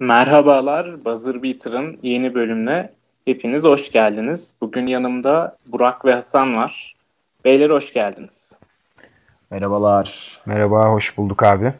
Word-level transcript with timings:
Merhabalar, 0.00 1.04
Buzzer 1.04 1.42
Beater'ın 1.42 1.98
yeni 2.02 2.34
bölümüne 2.34 2.90
hepiniz 3.24 3.64
hoş 3.64 3.92
geldiniz. 3.92 4.56
Bugün 4.60 4.86
yanımda 4.86 5.56
Burak 5.66 6.04
ve 6.04 6.14
Hasan 6.14 6.56
var. 6.56 6.94
Beyler 7.44 7.70
hoş 7.70 7.92
geldiniz. 7.92 8.58
Merhabalar. 9.50 10.40
Merhaba, 10.46 10.88
hoş 10.88 11.18
bulduk 11.18 11.42
abi. 11.42 11.72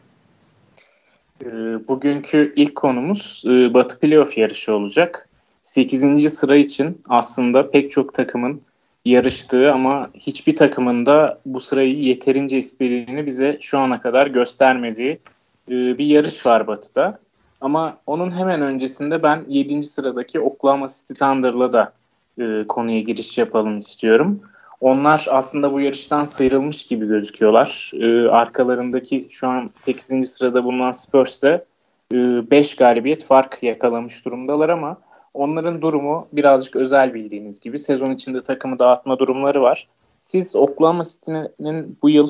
Ee, 1.45 1.49
bugünkü 1.89 2.53
ilk 2.57 2.77
konumuz 2.77 3.45
e, 3.47 3.75
Batı 3.75 4.01
Playoff 4.01 4.39
yarışı 4.39 4.77
olacak. 4.77 5.29
8. 5.63 6.35
sıra 6.35 6.57
için 6.57 7.01
aslında 7.09 7.71
pek 7.71 7.91
çok 7.91 8.15
takımın 8.15 8.61
yarıştığı 9.05 9.67
ama 9.73 10.11
hiçbir 10.15 10.57
takımın 10.57 11.07
da 11.07 11.39
bu 11.47 11.61
sırayı 11.61 11.99
yeterince 11.99 12.59
istediğini 12.59 13.27
bize 13.27 13.59
şu 13.61 13.79
ana 13.79 14.01
kadar 14.01 14.27
göstermediği 14.27 15.21
e, 15.69 15.99
bir 15.99 16.07
yarış 16.07 16.47
var 16.47 16.67
Batı'da. 16.67 17.19
Ama 17.61 17.99
onun 18.07 18.31
hemen 18.31 18.63
öncesinde 18.63 19.23
ben 19.23 19.45
7. 19.49 19.83
sıradaki 19.83 20.41
Oklahoma 20.41 20.87
City 20.89 21.15
Thunder'la 21.15 21.73
da 21.73 21.93
e, 22.39 22.67
konuya 22.69 23.01
giriş 23.01 23.39
yapalım 23.39 23.79
istiyorum. 23.79 24.41
Onlar 24.81 25.27
aslında 25.31 25.73
bu 25.73 25.81
yarıştan 25.81 26.25
sıyrılmış 26.25 26.85
gibi 26.85 27.07
gözüküyorlar. 27.07 27.93
E, 27.95 28.29
arkalarındaki 28.29 29.21
şu 29.31 29.49
an 29.49 29.71
8. 29.75 30.31
sırada 30.31 30.65
bulunan 30.65 30.93
Spurs 30.93 31.43
de 31.43 31.65
5 32.13 32.73
e, 32.73 32.77
galibiyet 32.77 33.25
fark 33.25 33.63
yakalamış 33.63 34.25
durumdalar 34.25 34.69
ama 34.69 34.97
onların 35.35 35.83
durumu 35.83 36.29
birazcık 36.33 36.77
özel 36.77 37.15
bildiğiniz 37.15 37.61
gibi. 37.61 37.79
Sezon 37.79 38.11
içinde 38.11 38.41
takımı 38.41 38.79
dağıtma 38.79 39.19
durumları 39.19 39.63
var. 39.63 39.89
Siz 40.19 40.57
Oklahoma 40.57 41.03
City'nin 41.03 41.99
bu 42.03 42.11
yıl 42.11 42.29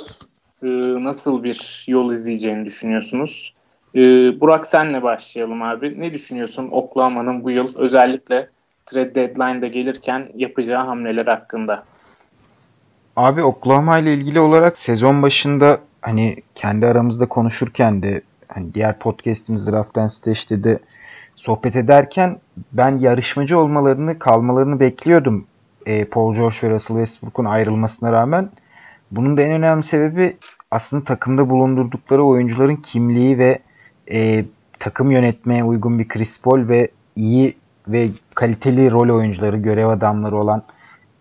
e, 0.63 0.69
nasıl 1.05 1.45
bir 1.45 1.85
yol 1.89 2.13
izleyeceğini 2.13 2.65
düşünüyorsunuz? 2.65 3.55
Ee, 3.95 4.01
Burak 4.41 4.67
senle 4.67 5.03
başlayalım 5.03 5.63
abi. 5.63 6.01
Ne 6.01 6.13
düşünüyorsun 6.13 6.69
Oklahoma'nın 6.71 7.45
bu 7.45 7.51
yıl 7.51 7.69
özellikle 7.77 8.49
trade 8.87 9.15
deadline'da 9.15 9.67
gelirken 9.67 10.29
yapacağı 10.35 10.85
hamleler 10.85 11.27
hakkında? 11.27 11.85
Abi 13.17 13.43
Oklahoma 13.43 13.99
ile 13.99 14.15
ilgili 14.15 14.41
olarak 14.41 14.79
sezon 14.79 15.23
başında 15.23 15.81
hani 16.03 16.37
kendi 16.55 16.87
aramızda 16.87 17.29
konuşurken 17.29 18.03
de 18.03 18.23
hani 18.49 18.75
diğer 18.75 18.99
podcast'imiz 18.99 19.73
Draft 19.73 19.99
and 19.99 20.11
de 20.65 20.79
sohbet 21.35 21.77
ederken 21.77 22.39
ben 22.73 22.99
yarışmacı 22.99 23.59
olmalarını, 23.59 24.19
kalmalarını 24.19 24.81
bekliyordum. 24.81 25.47
E, 25.87 26.05
Paul 26.05 26.35
George 26.35 26.57
ve 26.63 26.71
Russell 26.71 26.97
Westbrook'un 26.97 27.45
ayrılmasına 27.45 28.13
rağmen. 28.13 28.51
Bunun 29.11 29.37
da 29.37 29.43
en 29.43 29.53
önemli 29.53 29.83
sebebi 29.83 30.37
aslında 30.71 31.05
takımda 31.05 31.51
bulundurdukları 31.51 32.25
oyuncuların 32.25 32.77
kimliği 32.77 33.39
ve 33.39 33.59
e, 34.13 34.45
takım 34.79 35.11
yönetmeye 35.11 35.65
uygun 35.65 35.99
bir 35.99 36.09
Chris 36.09 36.43
Paul 36.43 36.69
ve 36.69 36.89
iyi 37.17 37.57
ve 37.89 38.09
kaliteli 38.35 38.91
rol 38.91 39.17
oyuncuları, 39.17 39.57
görev 39.57 39.89
adamları 39.89 40.37
olan 40.37 40.63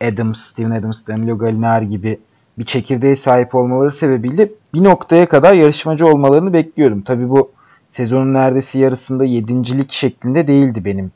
Adams, 0.04 0.42
Steven 0.42 0.72
Adams, 0.72 1.08
Danilo 1.08 1.38
Gallinari 1.38 1.88
gibi 1.88 2.20
bir 2.58 2.66
çekirdeğe 2.66 3.16
sahip 3.16 3.56
olmaları 3.56 3.92
sebebiyle 3.92 4.50
bir 4.74 4.84
noktaya 4.84 5.30
kadar 5.30 5.54
yarışmacı 5.54 6.08
olmalarını 6.08 6.54
bekliyordum. 6.54 7.02
Tabi 7.02 7.30
bu 7.30 7.52
sezonun 7.90 8.34
neredeyse 8.34 8.80
yarısında 8.80 9.26
yedincilik 9.26 9.92
şeklinde 9.92 10.48
değildi 10.48 10.86
benim 10.86 11.12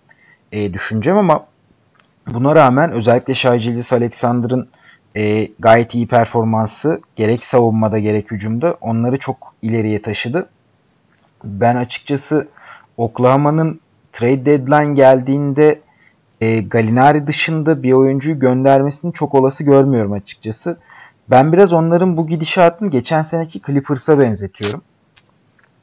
e, 0.52 0.74
düşüncem 0.74 1.18
ama 1.18 1.46
buna 2.34 2.56
rağmen 2.56 2.92
özellikle 2.92 3.34
Shai 3.34 3.82
Alexander'ın 3.92 4.68
e, 5.18 5.48
gayet 5.60 5.96
iyi 5.96 6.08
performansı 6.08 7.02
gerek 7.16 7.44
savunmada 7.44 8.00
gerek 8.00 8.32
hücumda 8.32 8.78
onları 8.82 9.18
çok 9.18 9.54
ileriye 9.62 10.02
taşıdı 10.02 10.50
ben 11.44 11.76
açıkçası 11.76 12.48
Oklahoma'nın 12.98 13.80
trade 14.12 14.46
deadline 14.46 14.94
geldiğinde 14.94 15.82
e, 16.42 16.62
Galinari 16.62 17.28
dışında 17.28 17.84
bir 17.84 17.94
oyuncuyu 17.94 18.40
göndermesini 18.40 19.14
çok 19.14 19.36
olası 19.36 19.64
görmüyorum 19.64 20.12
açıkçası. 20.12 20.78
Ben 21.30 21.54
biraz 21.54 21.74
onların 21.74 22.18
bu 22.18 22.28
gidişatını 22.28 22.90
geçen 22.90 23.22
seneki 23.22 23.62
Clippers'a 23.62 24.20
benzetiyorum. 24.20 24.82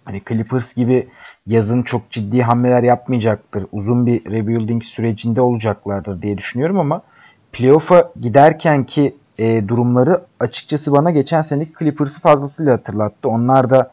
Hani 0.04 0.22
Clippers 0.28 0.74
gibi 0.74 1.08
yazın 1.46 1.82
çok 1.82 2.10
ciddi 2.10 2.42
hamleler 2.42 2.82
yapmayacaktır. 2.82 3.66
Uzun 3.72 4.06
bir 4.06 4.24
rebuilding 4.24 4.84
sürecinde 4.84 5.40
olacaklardır 5.40 6.22
diye 6.22 6.38
düşünüyorum 6.38 6.78
ama 6.78 7.02
playoff'a 7.52 8.12
giderken 8.20 8.84
ki 8.84 9.16
e, 9.38 9.68
durumları 9.68 10.20
açıkçası 10.40 10.92
bana 10.92 11.10
geçen 11.10 11.42
seneki 11.42 11.72
Clippers'ı 11.78 12.20
fazlasıyla 12.20 12.72
hatırlattı. 12.72 13.28
Onlar 13.28 13.70
da 13.70 13.92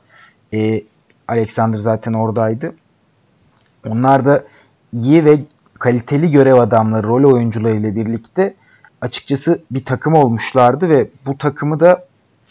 e, 0.53 0.81
Alexander 1.27 1.79
zaten 1.79 2.13
oradaydı. 2.13 2.73
Onlar 3.87 4.25
da 4.25 4.43
iyi 4.93 5.25
ve 5.25 5.39
kaliteli 5.79 6.31
görev 6.31 6.55
adamları, 6.55 7.07
rol 7.07 7.33
oyuncuları 7.33 7.75
ile 7.75 7.95
birlikte 7.95 8.53
açıkçası 9.01 9.61
bir 9.71 9.85
takım 9.85 10.13
olmuşlardı 10.13 10.89
ve 10.89 11.07
bu 11.25 11.37
takımı 11.37 11.79
da 11.79 12.05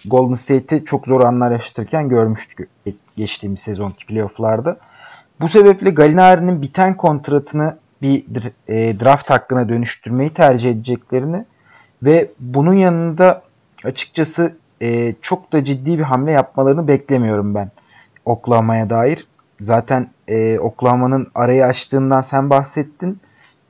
Golden 0.05 0.35
State'i 0.35 0.85
çok 0.85 1.07
zor 1.07 1.21
anlar 1.21 1.51
yaşatırken 1.51 2.09
görmüştük 2.09 2.69
geçtiğimiz 3.17 3.61
sezonki 3.61 4.07
playofflarda. 4.07 4.77
Bu 5.41 5.49
sebeple 5.49 5.91
Gallinari'nin 5.91 6.63
biten 6.63 6.97
kontratını 6.97 7.77
bir 8.03 8.25
e, 8.69 9.01
draft 9.01 9.31
hakkına 9.31 9.69
dönüştürmeyi 9.69 10.31
tercih 10.31 10.71
edeceklerini 10.71 11.45
ve 12.03 12.31
bunun 12.41 12.75
yanında 12.75 13.43
açıkçası 13.85 14.57
e, 14.83 15.15
çok 15.23 15.53
da 15.53 15.65
ciddi 15.65 15.99
bir 15.99 16.03
hamle 16.03 16.31
yapmalarını 16.31 16.89
beklemiyorum 16.89 17.55
ben. 17.55 17.71
Oklahoma'ya 18.27 18.91
dair. 18.91 19.27
Zaten 19.61 20.11
e, 20.29 20.59
Oklahoma'nın 20.59 21.29
arayı 21.35 21.67
açtığından 21.67 22.23
sen 22.23 22.51
bahsettin. 22.51 23.19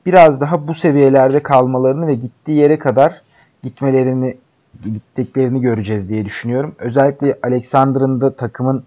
Biraz 0.05 0.41
daha 0.41 0.67
bu 0.67 0.73
seviyelerde 0.73 1.43
kalmalarını 1.43 2.07
ve 2.07 2.15
gittiği 2.15 2.57
yere 2.57 2.79
kadar 2.79 3.21
gitmelerini 3.63 4.37
gittiklerini 4.85 5.61
göreceğiz 5.61 6.09
diye 6.09 6.25
düşünüyorum. 6.25 6.75
Özellikle 6.79 7.39
Alexander'ın 7.43 8.21
da 8.21 8.35
takımın 8.35 8.83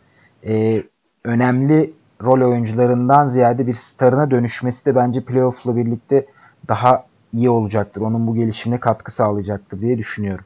e, 0.46 0.82
önemli 1.24 1.92
rol 2.22 2.50
oyuncularından 2.50 3.26
ziyade 3.26 3.66
bir 3.66 3.72
starına 3.72 4.30
dönüşmesi 4.30 4.86
de 4.86 4.94
bence 4.94 5.24
playoff'la 5.24 5.76
birlikte 5.76 6.26
daha 6.68 7.04
iyi 7.32 7.50
olacaktır. 7.50 8.00
Onun 8.00 8.26
bu 8.26 8.34
gelişimine 8.34 8.80
katkı 8.80 9.14
sağlayacaktır 9.14 9.80
diye 9.80 9.98
düşünüyorum. 9.98 10.44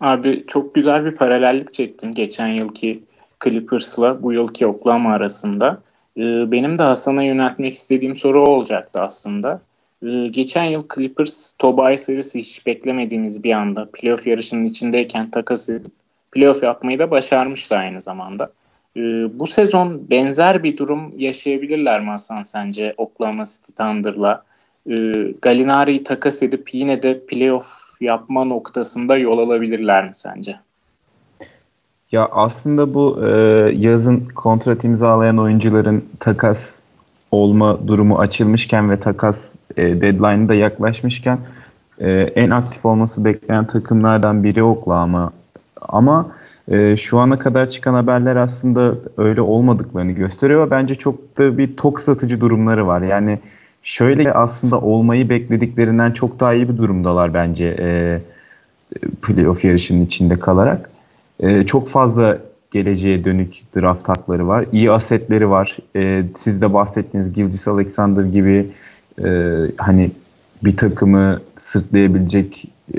Abi 0.00 0.44
çok 0.46 0.74
güzel 0.74 1.04
bir 1.04 1.14
paralellik 1.14 1.72
çektin 1.72 2.12
geçen 2.12 2.48
yılki 2.48 3.04
Clippers'la 3.44 4.22
bu 4.22 4.32
yılki 4.32 4.66
Oklahoma 4.66 5.12
arasında. 5.12 5.80
Ee, 6.16 6.20
benim 6.52 6.78
de 6.78 6.82
Hasan'a 6.82 7.22
yöneltmek 7.22 7.72
istediğim 7.72 8.16
soru 8.16 8.42
olacaktı 8.42 9.02
aslında. 9.02 9.60
Ee, 10.02 10.28
geçen 10.30 10.64
yıl 10.64 10.82
Clippers 10.94 11.52
Tobias 11.52 12.00
serisi 12.00 12.38
hiç 12.38 12.66
beklemediğimiz 12.66 13.44
bir 13.44 13.52
anda 13.52 13.88
playoff 13.92 14.26
yarışının 14.26 14.64
içindeyken 14.64 15.30
takas 15.30 15.68
edip 15.68 15.92
playoff 16.32 16.62
yapmayı 16.62 16.98
da 16.98 17.10
başarmıştı 17.10 17.76
aynı 17.76 18.00
zamanda. 18.00 18.52
Ee, 18.96 19.00
bu 19.38 19.46
sezon 19.46 20.10
benzer 20.10 20.62
bir 20.62 20.76
durum 20.76 21.12
yaşayabilirler 21.16 22.00
mi 22.00 22.10
Hasan 22.10 22.42
sence 22.42 22.94
Oklahoma 22.96 23.44
City 23.44 23.72
Thunder'la? 23.72 24.44
Galinari'yi 25.42 26.02
takas 26.02 26.42
edip 26.42 26.74
yine 26.74 27.02
de 27.02 27.26
playoff 27.26 27.66
yapma 28.00 28.44
noktasında 28.44 29.16
yol 29.16 29.38
alabilirler 29.38 30.04
mi 30.04 30.14
sence? 30.14 30.56
Ya 32.12 32.28
aslında 32.32 32.94
bu 32.94 33.26
e, 33.26 33.30
yazın 33.76 34.28
kontrat 34.34 34.84
imzalayan 34.84 35.38
oyuncuların 35.38 36.04
takas 36.20 36.74
olma 37.30 37.88
durumu 37.88 38.18
açılmışken 38.18 38.90
ve 38.90 39.00
takas 39.00 39.54
e, 39.76 40.00
deadline'ı 40.00 40.48
da 40.48 40.54
yaklaşmışken 40.54 41.38
e, 42.00 42.10
en 42.10 42.50
aktif 42.50 42.86
olması 42.86 43.24
beklenen 43.24 43.66
takımlardan 43.66 44.44
biri 44.44 44.62
Oklahoma. 44.62 45.32
Ama 45.80 46.30
e, 46.68 46.96
şu 46.96 47.18
ana 47.18 47.38
kadar 47.38 47.70
çıkan 47.70 47.94
haberler 47.94 48.36
aslında 48.36 48.94
öyle 49.16 49.40
olmadıklarını 49.40 50.12
gösteriyor. 50.12 50.70
Bence 50.70 50.94
çok 50.94 51.38
da 51.38 51.58
bir 51.58 51.76
tok 51.76 52.00
satıcı 52.00 52.40
durumları 52.40 52.86
var. 52.86 53.02
Yani 53.02 53.38
şöyle 53.82 54.32
aslında 54.32 54.80
olmayı 54.80 55.28
beklediklerinden 55.28 56.12
çok 56.12 56.40
daha 56.40 56.54
iyi 56.54 56.68
bir 56.68 56.76
durumdalar 56.76 57.34
bence 57.34 57.76
e, 57.78 58.20
playoff 59.22 59.64
yarışının 59.64 60.04
içinde 60.04 60.36
kalarak. 60.40 60.97
E, 61.40 61.66
çok 61.66 61.88
fazla 61.88 62.38
geleceğe 62.70 63.24
dönük 63.24 63.62
draft 63.76 64.08
hakları 64.08 64.48
var. 64.48 64.64
İyi 64.72 64.90
asetleri 64.90 65.50
var. 65.50 65.76
E, 65.96 66.24
siz 66.36 66.62
de 66.62 66.74
bahsettiğiniz 66.74 67.32
Gilgis 67.32 67.68
Alexander 67.68 68.24
gibi 68.24 68.66
e, 69.24 69.30
hani 69.76 70.10
bir 70.64 70.76
takımı 70.76 71.40
sırtlayabilecek 71.56 72.64
e, 72.94 72.98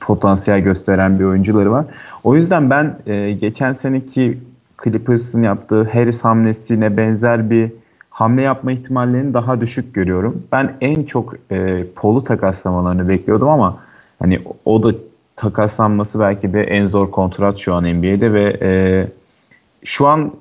potansiyel 0.00 0.60
gösteren 0.60 1.18
bir 1.18 1.24
oyuncuları 1.24 1.72
var. 1.72 1.84
O 2.24 2.36
yüzden 2.36 2.70
ben 2.70 2.96
e, 3.06 3.32
geçen 3.32 3.72
seneki 3.72 4.38
Clippers'ın 4.84 5.42
yaptığı 5.42 5.82
Harris 5.82 6.24
hamlesine 6.24 6.96
benzer 6.96 7.50
bir 7.50 7.72
hamle 8.10 8.42
yapma 8.42 8.72
ihtimallerini 8.72 9.34
daha 9.34 9.60
düşük 9.60 9.94
görüyorum. 9.94 10.42
Ben 10.52 10.72
en 10.80 11.04
çok 11.04 11.34
e, 11.50 11.84
Paul'u 11.96 12.24
takaslamalarını 12.24 13.08
bekliyordum 13.08 13.48
ama 13.48 13.78
hani 14.18 14.40
o 14.64 14.82
da 14.82 14.94
takaslanması 15.36 16.20
belki 16.20 16.52
de 16.52 16.62
en 16.62 16.88
zor 16.88 17.10
kontrat 17.10 17.58
şu 17.58 17.74
an 17.74 17.84
NBA'de 17.84 18.32
ve 18.32 18.58
e, 18.62 18.70
şu 19.84 20.06
an 20.06 20.32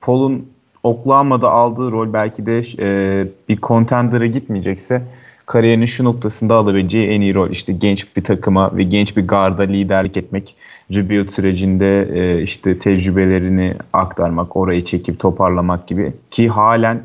Paul'un 0.00 0.48
Oklahoma'da 0.82 1.50
aldığı 1.50 1.90
rol 1.90 2.12
belki 2.12 2.46
de 2.46 2.62
e, 2.78 3.26
bir 3.48 3.60
contender'a 3.60 4.26
gitmeyecekse 4.26 5.02
kariyerinin 5.46 5.86
şu 5.86 6.04
noktasında 6.04 6.54
alabileceği 6.54 7.08
en 7.08 7.20
iyi 7.20 7.34
rol. 7.34 7.50
işte 7.50 7.72
genç 7.72 8.16
bir 8.16 8.24
takıma 8.24 8.76
ve 8.76 8.82
genç 8.82 9.16
bir 9.16 9.26
garda 9.26 9.62
liderlik 9.62 10.16
etmek. 10.16 10.56
Rebuild 10.90 11.28
sürecinde 11.28 12.08
e, 12.14 12.42
işte 12.42 12.78
tecrübelerini 12.78 13.74
aktarmak, 13.92 14.56
orayı 14.56 14.84
çekip 14.84 15.20
toparlamak 15.20 15.86
gibi. 15.86 16.12
Ki 16.30 16.48
halen 16.48 17.02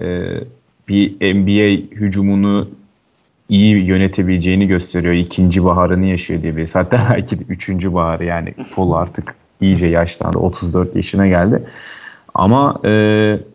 e, 0.00 0.34
bir 0.88 1.34
NBA 1.34 1.94
hücumunu 1.96 2.68
iyi 3.48 3.84
yönetebileceğini 3.84 4.66
gösteriyor. 4.66 5.14
İkinci 5.14 5.64
baharını 5.64 6.06
yaşıyor 6.06 6.42
diye 6.42 6.56
bir. 6.56 6.70
Hatta 6.72 7.08
belki 7.12 7.38
de 7.38 7.42
üçüncü 7.48 7.94
baharı 7.94 8.24
yani. 8.24 8.54
Paul 8.76 8.92
artık 9.02 9.34
iyice 9.60 9.86
yaşlandı. 9.86 10.38
34 10.38 10.96
yaşına 10.96 11.26
geldi. 11.26 11.62
Ama 12.34 12.80
e, 12.84 12.90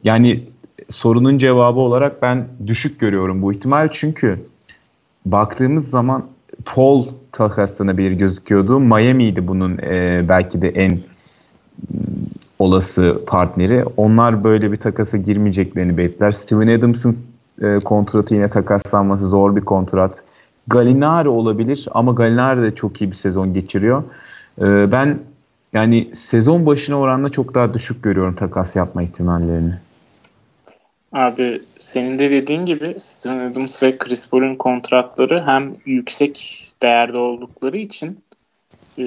yani 0.04 0.44
sorunun 0.90 1.38
cevabı 1.38 1.80
olarak 1.80 2.22
ben 2.22 2.48
düşük 2.68 3.00
görüyorum 3.00 3.42
bu 3.42 3.54
ihtimal. 3.54 3.90
Çünkü 3.92 4.40
baktığımız 5.26 5.90
zaman 5.90 6.26
Paul 6.66 7.06
takaslanabilir 7.32 8.12
gözüküyordu. 8.12 8.80
Miami'ydi 8.80 9.48
bunun 9.48 9.78
e, 9.78 10.26
belki 10.30 10.62
de 10.62 10.70
en 10.70 11.00
olası 12.60 13.22
partneri. 13.28 13.86
Onlar 13.98 14.44
böyle 14.44 14.72
bir 14.72 14.78
takasa 14.78 15.18
girmeyeceklerini 15.18 15.98
bekler. 15.98 16.32
Steven 16.32 16.68
Adams'ın 16.68 17.18
e, 17.62 17.80
kontratı 17.80 18.36
yine 18.36 18.50
takaslanması 18.50 19.28
zor 19.28 19.56
bir 19.56 19.62
kontrat. 19.62 20.24
Galinari 20.68 21.30
olabilir 21.30 21.88
ama 21.92 22.12
Galinari 22.12 22.62
de 22.62 22.76
çok 22.76 23.02
iyi 23.02 23.12
bir 23.12 23.16
sezon 23.16 23.54
geçiriyor. 23.54 24.04
E, 24.62 24.92
ben 24.92 25.20
yani 25.74 26.10
sezon 26.16 26.66
başına 26.66 27.00
oranla 27.00 27.30
çok 27.30 27.56
daha 27.56 27.74
düşük 27.74 28.04
görüyorum 28.04 28.36
takas 28.36 28.76
yapma 28.76 29.04
ihtimallerini. 29.04 29.74
Abi 31.12 31.62
senin 31.80 32.20
de 32.20 32.30
dediğin 32.30 32.66
gibi 32.66 32.96
Steven 32.98 33.52
Adams 33.52 33.84
ve 33.84 33.98
Chris 33.98 34.30
Paul'un 34.30 34.56
kontratları 34.56 35.44
hem 35.46 35.76
yüksek 35.86 36.66
değerde 36.82 37.18
oldukları 37.18 37.78
için 37.78 38.20
e, 39.00 39.06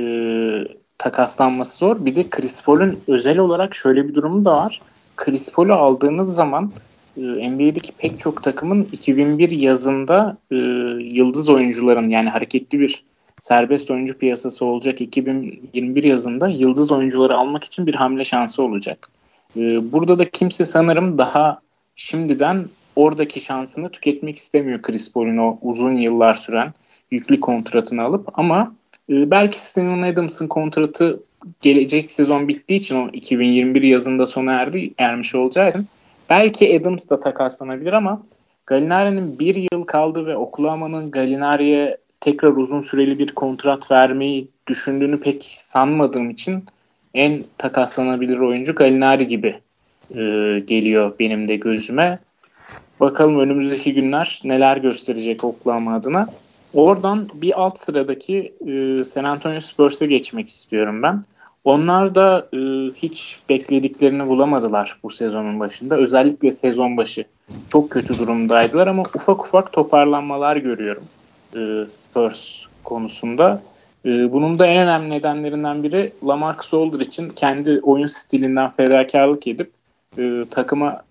takaslanması 0.98 1.78
zor. 1.78 2.04
Bir 2.04 2.14
de 2.14 2.30
Chris 2.30 2.64
Paul'un 2.64 3.00
özel 3.08 3.38
olarak 3.38 3.74
şöyle 3.74 4.08
bir 4.08 4.14
durumu 4.14 4.44
da 4.44 4.52
var. 4.52 4.80
Chris 5.16 5.52
Paul'u 5.52 5.72
aldığınız 5.72 6.34
zaman 6.34 6.72
NBA'deki 7.16 7.92
pek 7.92 8.18
çok 8.18 8.42
takımın 8.42 8.88
2001 8.92 9.50
yazında 9.50 10.36
e, 10.50 10.56
yıldız 11.04 11.50
oyuncuların 11.50 12.08
yani 12.08 12.28
hareketli 12.28 12.80
bir 12.80 13.04
serbest 13.38 13.90
oyuncu 13.90 14.18
piyasası 14.18 14.64
olacak 14.64 15.00
2021 15.00 16.04
yazında 16.04 16.48
yıldız 16.48 16.92
oyuncuları 16.92 17.36
almak 17.36 17.64
için 17.64 17.86
bir 17.86 17.94
hamle 17.94 18.24
şansı 18.24 18.62
olacak. 18.62 19.10
E, 19.56 19.92
burada 19.92 20.18
da 20.18 20.24
kimse 20.24 20.64
sanırım 20.64 21.18
daha 21.18 21.60
şimdiden 21.94 22.66
oradaki 22.96 23.40
şansını 23.40 23.88
tüketmek 23.88 24.36
istemiyor 24.36 24.82
Chris 24.82 25.12
Paul'un 25.12 25.36
o 25.36 25.58
uzun 25.62 25.96
yıllar 25.96 26.34
süren 26.34 26.72
yüklü 27.10 27.40
kontratını 27.40 28.02
alıp 28.02 28.38
ama 28.38 28.74
e, 29.10 29.30
belki 29.30 29.62
Steven 29.62 30.02
Adams'ın 30.02 30.48
kontratı 30.48 31.20
gelecek 31.60 32.10
sezon 32.10 32.48
bittiği 32.48 32.80
için 32.80 32.96
o 32.96 33.08
2021 33.12 33.82
yazında 33.82 34.26
sona 34.26 34.52
erdi 34.52 34.94
ermiş 34.98 35.34
olacağı 35.34 35.68
için 35.68 35.86
belki 36.30 36.80
Adams 36.80 37.10
da 37.10 37.20
takaslanabilir 37.20 37.92
ama 37.92 38.22
Galinari'nin 38.66 39.38
bir 39.38 39.54
yıl 39.72 39.84
kaldı 39.84 40.26
ve 40.26 40.36
Oklahoma'nın 40.36 41.10
Galinari'ye 41.10 41.96
tekrar 42.20 42.52
uzun 42.52 42.80
süreli 42.80 43.18
bir 43.18 43.28
kontrat 43.28 43.90
vermeyi 43.90 44.48
düşündüğünü 44.66 45.20
pek 45.20 45.44
sanmadığım 45.44 46.30
için 46.30 46.64
en 47.14 47.44
takaslanabilir 47.58 48.38
oyuncu 48.38 48.74
Galinari 48.74 49.26
gibi 49.26 49.60
e, 50.10 50.20
geliyor 50.66 51.12
benim 51.18 51.48
de 51.48 51.56
gözüme. 51.56 52.18
Bakalım 53.00 53.38
önümüzdeki 53.38 53.94
günler 53.94 54.40
neler 54.44 54.76
gösterecek 54.76 55.44
Oklahoma 55.44 55.94
adına. 55.94 56.28
Oradan 56.74 57.28
bir 57.34 57.60
alt 57.60 57.78
sıradaki 57.78 58.54
e, 58.66 59.04
San 59.04 59.24
Antonio 59.24 59.60
Spurs'e 59.60 60.06
geçmek 60.06 60.48
istiyorum 60.48 61.02
ben. 61.02 61.24
Onlar 61.64 62.14
da 62.14 62.48
e, 62.52 62.58
hiç 62.94 63.38
beklediklerini 63.48 64.28
bulamadılar 64.28 64.98
bu 65.02 65.10
sezonun 65.10 65.60
başında. 65.60 65.96
Özellikle 65.96 66.50
sezon 66.50 66.96
başı 66.96 67.24
çok 67.68 67.90
kötü 67.90 68.18
durumdaydılar 68.18 68.86
ama 68.86 69.02
ufak 69.14 69.44
ufak 69.44 69.72
toparlanmalar 69.72 70.56
görüyorum 70.56 71.04
e, 71.56 71.88
Spurs 71.88 72.66
konusunda. 72.84 73.62
E, 74.04 74.32
bunun 74.32 74.58
da 74.58 74.66
en 74.66 74.82
önemli 74.82 75.10
nedenlerinden 75.10 75.82
biri 75.82 76.12
Lamarcus 76.26 76.74
Aldridge'in 76.74 77.28
kendi 77.28 77.80
oyun 77.80 78.06
stilinden 78.06 78.68
fedakarlık 78.68 79.46
edip 79.46 79.70
e, 80.18 80.44
takıma 80.50 81.02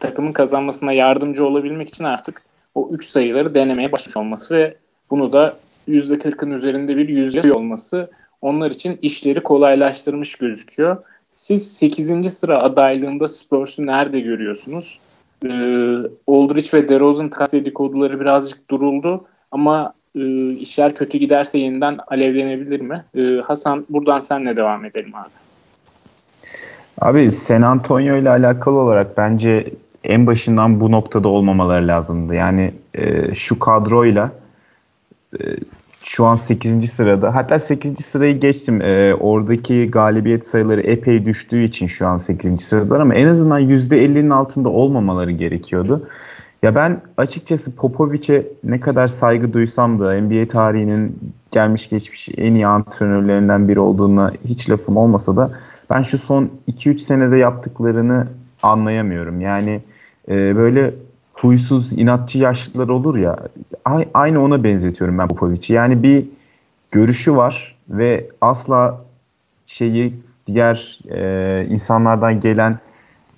takımın 0.00 0.32
kazanmasına 0.32 0.92
yardımcı 0.92 1.46
olabilmek 1.46 1.88
için 1.88 2.04
artık 2.04 2.42
o 2.74 2.88
3 2.92 3.04
sayıları 3.04 3.54
denemeye 3.54 3.92
başlamış 3.92 4.16
olması 4.16 4.54
ve 4.54 4.76
bunu 5.10 5.32
da 5.32 5.56
%40'ın 5.88 6.50
üzerinde 6.50 6.96
bir 6.96 7.08
yüzde 7.08 7.52
olması 7.52 8.10
onlar 8.42 8.70
için 8.70 8.98
işleri 9.02 9.42
kolaylaştırmış 9.42 10.34
gözüküyor. 10.34 10.96
Siz 11.30 11.72
8. 11.76 12.30
sıra 12.34 12.58
adaylığında 12.58 13.28
Spurs'u 13.28 13.86
nerede 13.86 14.20
görüyorsunuz? 14.20 15.00
Ee, 15.44 15.48
Aldridge 16.26 16.68
ve 16.78 16.88
DeRozan 16.88 17.30
takas 17.30 17.52
dedikoduları 17.52 18.20
birazcık 18.20 18.70
duruldu 18.70 19.24
ama 19.50 19.94
e, 20.14 20.50
işler 20.50 20.94
kötü 20.94 21.18
giderse 21.18 21.58
yeniden 21.58 21.98
alevlenebilir 22.06 22.80
mi? 22.80 23.04
E, 23.14 23.40
Hasan 23.40 23.86
buradan 23.88 24.20
senle 24.20 24.56
devam 24.56 24.84
edelim 24.84 25.14
abi. 25.14 25.28
Abi 27.00 27.32
San 27.32 27.62
Antonio 27.62 28.16
ile 28.16 28.30
alakalı 28.30 28.78
olarak 28.78 29.16
bence 29.16 29.70
en 30.04 30.26
başından 30.26 30.80
bu 30.80 30.90
noktada 30.90 31.28
olmamaları 31.28 31.88
lazımdı. 31.88 32.34
Yani 32.34 32.74
e, 32.94 33.34
şu 33.34 33.58
kadroyla 33.58 34.30
e, 35.34 35.38
şu 36.16 36.26
an 36.26 36.36
8. 36.36 36.92
sırada. 36.92 37.34
Hatta 37.34 37.58
8. 37.58 38.04
sırayı 38.04 38.40
geçtim. 38.40 38.82
E, 38.82 39.14
oradaki 39.14 39.90
galibiyet 39.90 40.46
sayıları 40.46 40.80
epey 40.80 41.26
düştüğü 41.26 41.62
için 41.64 41.86
şu 41.86 42.06
an 42.06 42.18
8. 42.18 42.60
sıradalar 42.60 43.00
ama 43.00 43.14
en 43.14 43.26
azından 43.26 43.60
%50'nin 43.60 44.30
altında 44.30 44.68
olmamaları 44.68 45.30
gerekiyordu. 45.30 46.08
Ya 46.62 46.74
ben 46.74 47.00
açıkçası 47.16 47.76
Popovic'e 47.76 48.46
ne 48.64 48.80
kadar 48.80 49.06
saygı 49.06 49.52
duysam 49.52 50.00
da 50.00 50.20
NBA 50.20 50.48
tarihinin 50.48 51.18
gelmiş 51.50 51.88
geçmiş 51.88 52.28
en 52.36 52.54
iyi 52.54 52.66
antrenörlerinden 52.66 53.68
biri 53.68 53.80
olduğuna 53.80 54.32
hiç 54.44 54.70
lafım 54.70 54.96
olmasa 54.96 55.36
da 55.36 55.50
ben 55.90 56.02
şu 56.02 56.18
son 56.18 56.50
2-3 56.68 56.98
senede 56.98 57.36
yaptıklarını 57.36 58.26
anlayamıyorum. 58.62 59.40
Yani 59.40 59.80
e, 60.28 60.56
böyle 60.56 60.94
huysuz, 61.42 61.92
inatçı 61.92 62.38
yaşlılar 62.38 62.88
olur 62.88 63.18
ya 63.18 63.38
aynı 64.14 64.44
ona 64.44 64.64
benzetiyorum 64.64 65.18
ben 65.18 65.28
Popovic'i. 65.28 65.72
Yani 65.72 66.02
bir 66.02 66.24
görüşü 66.90 67.36
var 67.36 67.76
ve 67.88 68.26
asla 68.40 69.00
şeyi 69.66 70.14
diğer 70.46 70.98
e, 71.10 71.66
insanlardan 71.70 72.40
gelen 72.40 72.78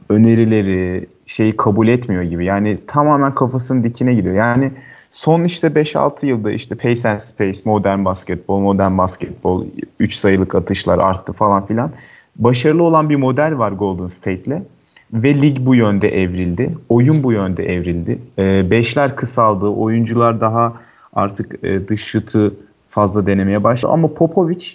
önerileri 0.08 1.06
şeyi 1.26 1.56
kabul 1.56 1.88
etmiyor 1.88 2.22
gibi. 2.22 2.44
Yani 2.44 2.78
tamamen 2.86 3.34
kafasının 3.34 3.84
dikine 3.84 4.14
gidiyor. 4.14 4.34
Yani 4.34 4.72
son 5.12 5.44
işte 5.44 5.66
5-6 5.66 6.26
yılda 6.26 6.52
işte 6.52 6.74
pace 6.74 7.08
and 7.08 7.20
space, 7.20 7.60
modern 7.64 8.04
basketbol, 8.04 8.60
modern 8.60 8.98
basketbol, 8.98 9.66
3 10.00 10.14
sayılık 10.14 10.54
atışlar 10.54 10.98
arttı 10.98 11.32
falan 11.32 11.66
filan. 11.66 11.90
Başarılı 12.36 12.82
olan 12.82 13.10
bir 13.10 13.16
model 13.16 13.58
var 13.58 13.72
Golden 13.72 14.08
State'le. 14.08 14.62
Ve 15.14 15.42
lig 15.42 15.56
bu 15.60 15.74
yönde 15.74 16.22
evrildi. 16.22 16.70
Oyun 16.88 17.22
bu 17.22 17.32
yönde 17.32 17.64
evrildi. 17.64 18.18
E, 18.38 18.70
beşler 18.70 19.16
kısaldı. 19.16 19.66
Oyuncular 19.66 20.40
daha 20.40 20.74
artık 21.12 21.64
e, 21.64 21.88
dış 21.88 22.04
şutu 22.04 22.54
fazla 22.90 23.26
denemeye 23.26 23.64
başladı. 23.64 23.92
Ama 23.92 24.14
Popovic 24.14 24.66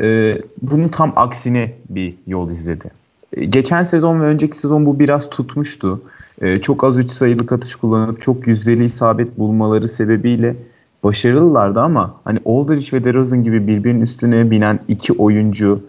e, 0.00 0.38
bunun 0.62 0.88
tam 0.88 1.12
aksine 1.16 1.72
bir 1.88 2.14
yol 2.26 2.50
izledi. 2.50 2.90
E, 3.36 3.44
geçen 3.44 3.84
sezon 3.84 4.20
ve 4.20 4.24
önceki 4.24 4.58
sezon 4.58 4.86
bu 4.86 4.98
biraz 4.98 5.30
tutmuştu. 5.30 6.02
E, 6.40 6.60
çok 6.60 6.84
az 6.84 6.98
3 6.98 7.10
sayılık 7.10 7.52
atış 7.52 7.74
kullanıp 7.74 8.20
çok 8.20 8.46
yüzdeli 8.46 8.84
isabet 8.84 9.38
bulmaları 9.38 9.88
sebebiyle 9.88 10.56
başarılılardı 11.04 11.80
ama 11.80 12.14
hani 12.24 12.38
Aldridge 12.46 12.96
ve 12.96 13.04
DeRozan 13.04 13.44
gibi 13.44 13.66
birbirinin 13.66 14.00
üstüne 14.00 14.50
binen 14.50 14.80
iki 14.88 15.12
oyuncu 15.12 15.82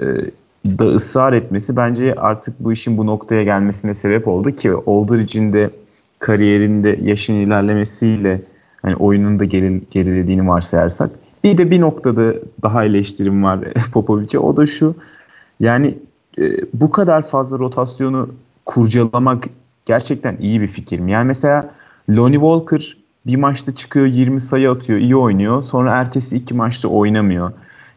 e, 0.00 0.04
da 0.64 0.86
ısrar 0.86 1.32
etmesi 1.32 1.76
bence 1.76 2.14
artık 2.14 2.60
bu 2.60 2.72
işin 2.72 2.98
bu 2.98 3.06
noktaya 3.06 3.42
gelmesine 3.42 3.94
sebep 3.94 4.28
oldu 4.28 4.50
ki 4.50 4.72
Aldridge'in 4.86 5.52
de 5.52 5.70
kariyerinde 6.18 6.98
yaşın 7.02 7.34
ilerlemesiyle 7.34 8.40
hani 8.82 8.96
oyunun 8.96 9.38
da 9.38 9.44
geri, 9.44 9.80
gerilediğini 9.90 10.48
varsayarsak 10.48 11.10
bir 11.44 11.58
de 11.58 11.70
bir 11.70 11.80
noktada 11.80 12.34
daha 12.62 12.84
eleştirim 12.84 13.44
var 13.44 13.60
Popovic'e 13.92 14.38
o 14.38 14.56
da 14.56 14.66
şu 14.66 14.94
yani 15.60 15.98
e, 16.38 16.42
bu 16.74 16.90
kadar 16.90 17.26
fazla 17.26 17.58
rotasyonu 17.58 18.28
kurcalamak 18.66 19.44
gerçekten 19.86 20.36
iyi 20.40 20.60
bir 20.60 20.66
fikir 20.66 20.98
mi? 20.98 21.12
Yani 21.12 21.26
mesela 21.26 21.70
Lonnie 22.10 22.38
Walker 22.38 22.96
bir 23.26 23.36
maçta 23.36 23.74
çıkıyor 23.74 24.06
20 24.06 24.40
sayı 24.40 24.70
atıyor 24.70 24.98
iyi 24.98 25.16
oynuyor 25.16 25.62
sonra 25.62 25.96
ertesi 25.96 26.36
iki 26.36 26.54
maçta 26.54 26.88
oynamıyor. 26.88 27.52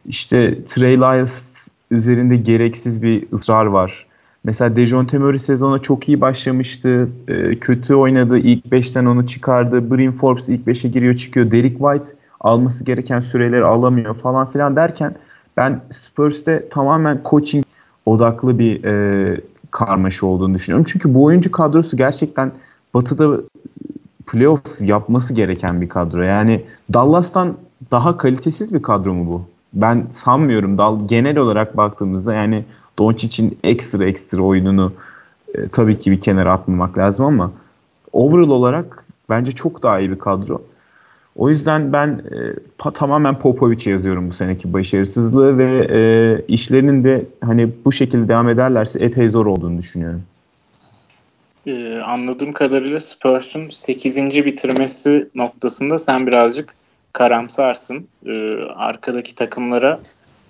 İşte 0.06 0.66
Trey 0.66 0.98
Lyles 0.98 1.53
üzerinde 1.94 2.38
gereksiz 2.38 3.04
bir 3.04 3.26
ısrar 3.34 3.66
var. 3.66 4.06
Mesela 4.44 4.76
Dejounte 4.76 5.18
Murray 5.18 5.40
sezona 5.40 5.80
çok 5.80 6.10
iyi 6.10 6.22
başlamıştı. 6.22 7.10
E, 7.28 7.56
kötü 7.56 7.96
oynadı. 7.96 8.38
İlk 8.38 8.66
5'ten 8.66 9.06
onu 9.06 9.28
çıkardı. 9.28 9.92
Bryn 9.92 10.12
Forbes 10.12 10.50
ilk 10.50 10.68
5'e 10.68 10.90
giriyor 10.90 11.16
çıkıyor. 11.16 11.52
Derek 11.52 11.78
White 11.78 12.12
alması 12.40 12.84
gereken 12.84 13.20
süreleri 13.20 13.66
alamıyor 13.66 14.16
falan 14.16 14.52
filan 14.52 14.76
derken 14.76 15.16
ben 15.58 15.82
Spurs'te 15.92 16.70
tamamen 16.70 17.22
coaching 17.26 17.66
odaklı 18.06 18.60
bir 18.60 18.84
e, 18.84 19.42
karmaşa 19.72 20.26
olduğunu 20.26 20.54
düşünüyorum. 20.54 20.86
Çünkü 20.90 21.14
bu 21.14 21.24
oyuncu 21.24 21.52
kadrosu 21.52 21.98
gerçekten 21.98 22.52
Batı'da 22.94 23.42
playoff 24.28 24.62
yapması 24.82 25.34
gereken 25.34 25.82
bir 25.82 25.90
kadro. 25.90 26.22
Yani 26.22 26.66
Dallas'tan 26.94 27.58
daha 27.92 28.18
kalitesiz 28.18 28.74
bir 28.74 28.82
kadro 28.82 29.14
mu 29.14 29.28
bu? 29.28 29.53
Ben 29.74 30.08
sanmıyorum. 30.12 30.78
Dal 30.78 31.08
genel 31.08 31.38
olarak 31.38 31.78
baktığımızda 31.78 32.34
yani 32.34 32.66
Doncic'in 33.00 33.58
ekstra 33.64 34.06
ekstra 34.06 34.42
oyununu 34.42 34.94
e, 35.56 35.68
tabii 35.68 36.00
ki 36.00 36.12
bir 36.12 36.20
kenara 36.20 36.52
atmamak 36.52 36.98
lazım 36.98 37.26
ama 37.26 37.52
overall 38.14 38.50
olarak 38.50 39.06
bence 39.30 39.52
çok 39.52 39.84
daha 39.84 40.00
iyi 40.00 40.12
bir 40.12 40.20
kadro. 40.20 40.62
O 41.36 41.50
yüzden 41.50 41.94
ben 41.94 42.08
e, 42.08 42.38
pa, 42.78 42.92
tamamen 42.92 43.40
Popovic'e 43.40 43.92
yazıyorum 43.92 44.30
bu 44.30 44.34
seneki 44.34 44.74
başarısızlığı 44.74 45.58
ve 45.58 45.88
e, 45.90 46.00
işlerinin 46.48 47.04
de 47.04 47.26
hani 47.42 47.70
bu 47.86 47.92
şekilde 47.92 48.28
devam 48.28 48.50
ederlerse 48.50 49.00
epey 49.00 49.30
zor 49.30 49.46
olduğunu 49.46 49.78
düşünüyorum. 49.78 50.22
Ee, 51.68 51.98
anladığım 51.98 52.52
kadarıyla 52.52 53.00
Spurs'un 53.00 53.70
8. 53.70 54.46
bitirmesi 54.46 55.30
noktasında 55.36 55.98
sen 55.98 56.28
birazcık 56.28 56.74
karamsarsın. 57.14 58.08
Ee, 58.26 58.32
arkadaki 58.76 59.36
takımlara 59.36 60.00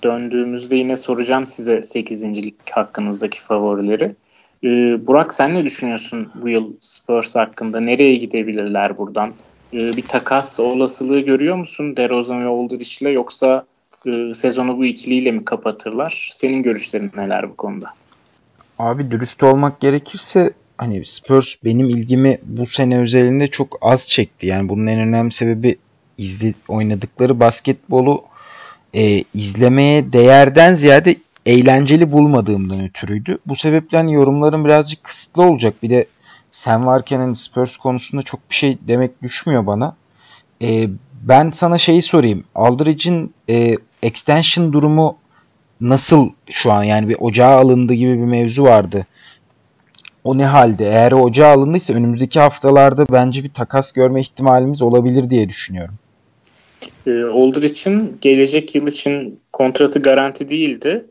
döndüğümüzde 0.04 0.78
yine 0.78 0.96
soracağım 0.96 1.48
size 1.48 1.76
8.lik 1.76 2.56
hakkınızdaki 2.72 3.42
favorileri. 3.42 4.16
Ee, 4.64 4.68
Burak 5.08 5.34
sen 5.34 5.54
ne 5.54 5.66
düşünüyorsun 5.66 6.32
bu 6.42 6.50
yıl 6.50 6.74
Spurs 6.80 7.36
hakkında? 7.36 7.80
Nereye 7.80 8.16
gidebilirler 8.16 8.98
buradan? 8.98 9.34
Ee, 9.74 9.78
bir 9.78 10.08
takas 10.08 10.60
olasılığı 10.60 11.20
görüyor 11.20 11.56
musun 11.56 11.98
DeRozan 11.98 12.44
ve 12.44 12.50
Aldridge 12.50 12.90
ile 13.02 13.10
yoksa 13.10 13.66
e, 14.06 14.34
sezonu 14.34 14.78
bu 14.78 14.86
ikiliyle 14.86 15.32
mi 15.32 15.46
kapatırlar? 15.46 16.30
Senin 16.32 16.64
görüşlerin 16.64 17.12
neler 17.16 17.50
bu 17.50 17.56
konuda? 17.56 17.88
Abi 18.80 19.12
dürüst 19.12 19.44
olmak 19.44 19.82
gerekirse 19.82 20.54
hani 20.78 21.06
Spurs 21.06 21.56
benim 21.64 21.90
ilgimi 21.90 22.38
bu 22.44 22.66
sene 22.66 23.00
özelinde 23.00 23.48
çok 23.48 23.78
az 23.82 24.10
çekti. 24.10 24.48
Yani 24.48 24.70
bunun 24.70 24.88
en 24.88 25.00
önemli 25.00 25.32
sebebi 25.32 25.76
izle, 26.18 26.54
oynadıkları 26.68 27.40
basketbolu 27.40 28.24
e, 28.94 29.24
izlemeye 29.34 30.14
değerden 30.14 30.74
ziyade 30.74 31.16
eğlenceli 31.46 32.12
bulmadığımdan 32.12 32.84
ötürüydü. 32.84 33.38
Bu 33.46 33.56
sebeple 33.56 33.98
hani 33.98 34.14
yorumlarım 34.14 34.66
birazcık 34.66 35.04
kısıtlı 35.04 35.44
olacak. 35.44 35.84
Bir 35.84 35.90
de 35.90 36.06
sen 36.52 36.86
varken 36.86 37.20
hani 37.20 37.36
Spurs 37.36 37.78
konusunda 37.78 38.22
çok 38.24 38.50
bir 38.50 38.56
şey 38.56 38.78
demek 38.88 39.22
düşmüyor 39.22 39.68
bana. 39.68 39.96
E, 40.62 40.90
ben 41.22 41.52
sana 41.52 41.78
şeyi 41.78 42.02
sorayım. 42.02 42.44
Aldridge'in 42.56 43.34
e, 43.50 43.78
extension 44.04 44.74
durumu 44.74 45.18
nasıl 45.82 46.30
şu 46.52 46.72
an? 46.72 46.84
Yani 46.84 47.10
bir 47.10 47.18
ocağa 47.20 47.60
alındı 47.60 47.94
gibi 47.94 48.14
bir 48.14 48.26
mevzu 48.26 48.64
vardı. 48.64 49.06
O 50.24 50.38
ne 50.38 50.46
halde? 50.46 50.86
Eğer 50.86 51.12
o 51.12 51.22
ocağa 51.22 51.48
alındıysa 51.48 51.94
önümüzdeki 51.94 52.40
haftalarda 52.40 53.06
bence 53.12 53.44
bir 53.44 53.54
takas 53.54 53.92
görme 53.92 54.22
ihtimalimiz 54.22 54.82
olabilir 54.82 55.30
diye 55.30 55.50
düşünüyorum. 55.50 55.96
E, 57.08 57.24
Aldridge'in 57.24 58.12
gelecek 58.22 58.76
yıl 58.76 58.88
için 58.88 59.40
kontratı 59.52 60.00
garanti 60.02 60.50
değildi. 60.50 61.06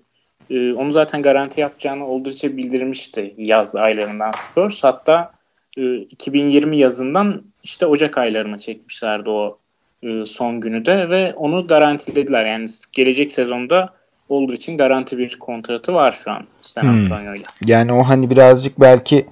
E, 0.51 0.73
onu 0.73 0.93
zaten 0.93 1.23
garanti 1.23 1.61
yapacağını 1.61 2.05
Aldridge'e 2.05 2.57
bildirmişti 2.57 3.35
yaz 3.39 3.77
aylarından 3.77 4.33
Spurs. 4.33 4.85
Hatta 4.85 5.33
e, 5.77 5.97
2020 5.97 6.79
yazından 6.79 7.43
işte 7.63 7.87
Ocak 7.87 8.19
aylarına 8.19 8.59
çekmişlerdi 8.59 9.31
o 9.31 9.59
e, 10.03 10.25
son 10.25 10.61
günü 10.61 10.87
de 10.87 11.11
ve 11.11 11.35
onu 11.35 11.67
garantilediler. 11.67 12.45
Yani 12.45 12.67
gelecek 12.93 13.33
sezonda 13.33 13.95
Aldridge'in 14.31 14.79
garanti 14.79 15.19
bir 15.19 15.39
kontratı 15.39 15.95
var 15.95 16.21
şu 16.25 16.31
an 16.31 16.45
San. 16.63 16.87
Antonio'yla. 16.87 17.35
Hmm. 17.35 17.69
Yani 17.69 17.93
o 17.93 18.03
hani 18.03 18.31
birazcık 18.31 18.81
belki 18.81 19.27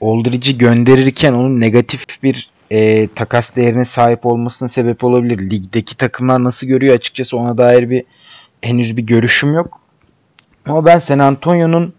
Aldridge'i 0.00 0.58
gönderirken 0.58 1.32
onun 1.32 1.60
negatif 1.60 2.22
bir 2.22 2.50
e, 2.70 3.08
takas 3.08 3.56
değerine 3.56 3.84
sahip 3.84 4.26
olmasının 4.26 4.68
sebep 4.68 5.04
olabilir. 5.04 5.50
Ligdeki 5.50 5.96
takımlar 5.96 6.44
nasıl 6.44 6.66
görüyor 6.66 6.94
açıkçası 6.94 7.36
ona 7.36 7.58
dair 7.58 7.90
bir 7.90 8.04
henüz 8.60 8.96
bir 8.96 9.02
görüşüm 9.02 9.54
yok. 9.54 9.80
Ama 10.66 10.84
ben 10.84 10.98
San 10.98 11.18
Antonio'nun 11.18 11.94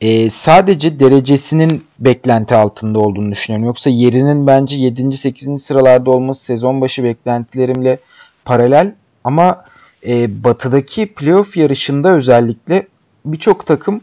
e, 0.00 0.30
sadece 0.30 1.00
derecesinin 1.00 1.82
beklenti 2.00 2.54
altında 2.54 2.98
olduğunu 2.98 3.32
düşünüyorum. 3.32 3.66
Yoksa 3.66 3.90
yerinin 3.90 4.46
bence 4.46 4.76
7. 4.76 5.16
8. 5.16 5.62
sıralarda 5.62 6.10
olması 6.10 6.44
sezon 6.44 6.80
başı 6.80 7.04
beklentilerimle 7.04 7.98
paralel. 8.44 8.94
Ama 9.24 9.64
e, 10.06 10.44
batıdaki 10.44 11.14
playoff 11.14 11.56
yarışında 11.56 12.16
özellikle 12.16 12.86
birçok 13.24 13.66
takım 13.66 14.00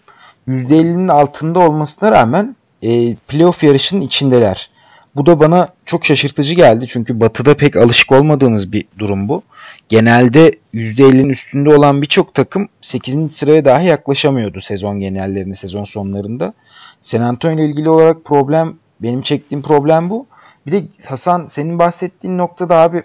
%50'nin 0.47 1.07
altında 1.07 1.59
olmasına 1.59 2.11
rağmen 2.11 2.55
e, 2.81 3.15
playoff 3.15 3.63
yarışının 3.63 4.01
içindeler. 4.01 4.69
Bu 5.15 5.25
da 5.25 5.39
bana 5.39 5.67
çok 5.85 6.05
şaşırtıcı 6.05 6.53
geldi 6.53 6.87
çünkü 6.87 7.19
batıda 7.19 7.57
pek 7.57 7.75
alışık 7.75 8.11
olmadığımız 8.11 8.71
bir 8.71 8.85
durum 8.99 9.29
bu. 9.29 9.43
Genelde 9.89 10.51
%50'nin 10.73 11.29
üstünde 11.29 11.75
olan 11.75 12.01
birçok 12.01 12.33
takım 12.33 12.69
8. 12.81 13.33
sıraya 13.35 13.65
dahi 13.65 13.85
yaklaşamıyordu 13.85 14.61
sezon 14.61 14.99
genellerinde, 14.99 15.55
sezon 15.55 15.83
sonlarında. 15.83 16.53
San 17.01 17.21
Antonio 17.21 17.55
ile 17.55 17.65
ilgili 17.65 17.89
olarak 17.89 18.25
problem, 18.25 18.75
benim 18.99 19.21
çektiğim 19.21 19.61
problem 19.61 20.09
bu. 20.09 20.27
Bir 20.67 20.71
de 20.71 20.83
Hasan 21.05 21.47
senin 21.47 21.79
bahsettiğin 21.79 22.37
noktada 22.37 22.75
abi 22.75 23.03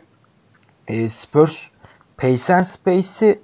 e, 0.89 1.09
Spurs 1.09 1.59
Pace 2.23 2.55
and 2.55 2.65
Space'i 2.65 3.39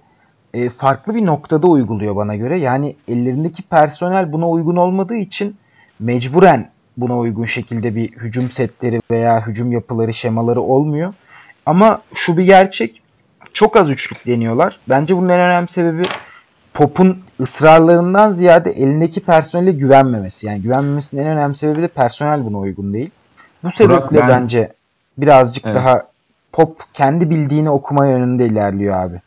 e, 0.54 0.70
farklı 0.70 1.14
bir 1.14 1.26
noktada 1.26 1.66
uyguluyor 1.66 2.16
bana 2.16 2.36
göre. 2.36 2.58
Yani 2.58 2.96
ellerindeki 3.08 3.62
personel 3.62 4.32
buna 4.32 4.48
uygun 4.48 4.76
olmadığı 4.76 5.16
için 5.16 5.56
mecburen 6.00 6.70
buna 6.96 7.18
uygun 7.18 7.44
şekilde 7.44 7.94
bir 7.94 8.12
hücum 8.12 8.50
setleri 8.50 9.00
veya 9.10 9.46
hücum 9.46 9.72
yapıları, 9.72 10.14
şemaları 10.14 10.60
olmuyor. 10.60 11.14
Ama 11.66 12.02
şu 12.14 12.36
bir 12.36 12.44
gerçek. 12.44 13.02
Çok 13.52 13.76
az 13.76 13.90
üçlük 13.90 14.26
deniyorlar. 14.26 14.78
Bence 14.88 15.16
bunun 15.16 15.28
en 15.28 15.40
önemli 15.40 15.68
sebebi 15.68 16.02
Pop'un 16.74 17.18
ısrarlarından 17.40 18.30
ziyade 18.30 18.70
elindeki 18.70 19.20
personele 19.20 19.72
güvenmemesi. 19.72 20.46
Yani 20.46 20.62
güvenmemesinin 20.62 21.22
en 21.22 21.28
önemli 21.28 21.56
sebebi 21.56 21.82
de 21.82 21.88
personel 21.88 22.44
buna 22.44 22.58
uygun 22.58 22.94
değil. 22.94 23.10
Bu 23.64 23.70
sebeple 23.70 24.10
Burak, 24.10 24.12
ben... 24.12 24.28
bence 24.28 24.72
birazcık 25.18 25.66
evet. 25.66 25.76
daha 25.76 26.02
Pop 26.52 26.82
kendi 26.94 27.30
bildiğini 27.30 27.70
okuma 27.70 28.06
yönünde 28.06 28.46
ilerliyor 28.46 28.96
abi. 28.96 29.20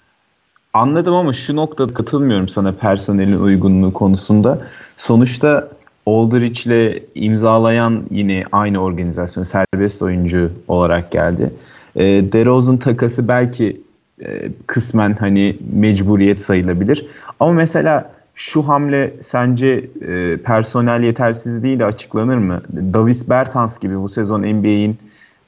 Anladım 0.73 1.13
ama 1.13 1.33
şu 1.33 1.55
noktada 1.55 1.93
katılmıyorum 1.93 2.49
sana 2.49 2.71
personelin 2.71 3.39
uygunluğu 3.39 3.93
konusunda. 3.93 4.59
Sonuçta 4.97 5.69
Aldridge'le 6.05 7.03
imzalayan 7.15 8.03
yine 8.11 8.45
aynı 8.51 8.83
organizasyon 8.83 9.43
serbest 9.43 10.01
oyuncu 10.01 10.51
olarak 10.67 11.11
geldi. 11.11 11.53
E, 11.95 12.03
DeRozan 12.03 12.77
takası 12.77 13.27
belki 13.27 13.81
e, 14.25 14.51
kısmen 14.67 15.13
hani 15.13 15.57
mecburiyet 15.73 16.41
sayılabilir. 16.41 17.05
Ama 17.39 17.53
mesela 17.53 18.11
şu 18.35 18.61
hamle 18.67 19.13
sence 19.25 19.85
e, 20.07 20.37
personel 20.37 21.03
yetersizliğiyle 21.03 21.85
açıklanır 21.85 22.37
mı? 22.37 22.61
Davis 22.93 23.29
Bertans 23.29 23.79
gibi 23.79 24.01
bu 24.01 24.09
sezon 24.09 24.41
NBA'in 24.41 24.97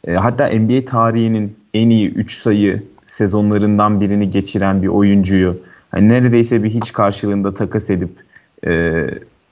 e, 0.08 0.14
hatta 0.14 0.48
NBA 0.48 0.86
tarihinin 0.86 1.56
en 1.74 1.90
iyi 1.90 2.10
3 2.10 2.38
sayı 2.38 2.84
sezonlarından 3.08 4.02
birini 4.02 4.32
geçiren 4.32 4.82
bir 4.82 4.88
oyuncuyu 4.88 5.58
hani 5.92 6.10
neredeyse 6.10 6.64
bir 6.64 6.70
hiç 6.70 6.94
karşılığında 6.94 7.54
takas 7.54 7.90
edip 7.90 8.10
e, 8.66 8.72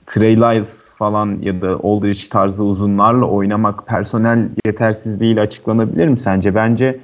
Trey 0.06 0.36
Lyles 0.36 0.90
falan 0.90 1.38
ya 1.42 1.60
da 1.60 1.78
Aldridge 1.82 2.28
tarzı 2.30 2.64
uzunlarla 2.64 3.24
oynamak 3.24 3.86
personel 3.86 4.48
yetersizliğiyle 4.66 5.40
açıklanabilir 5.40 6.08
mi 6.08 6.18
sence? 6.18 6.54
Bence 6.54 6.98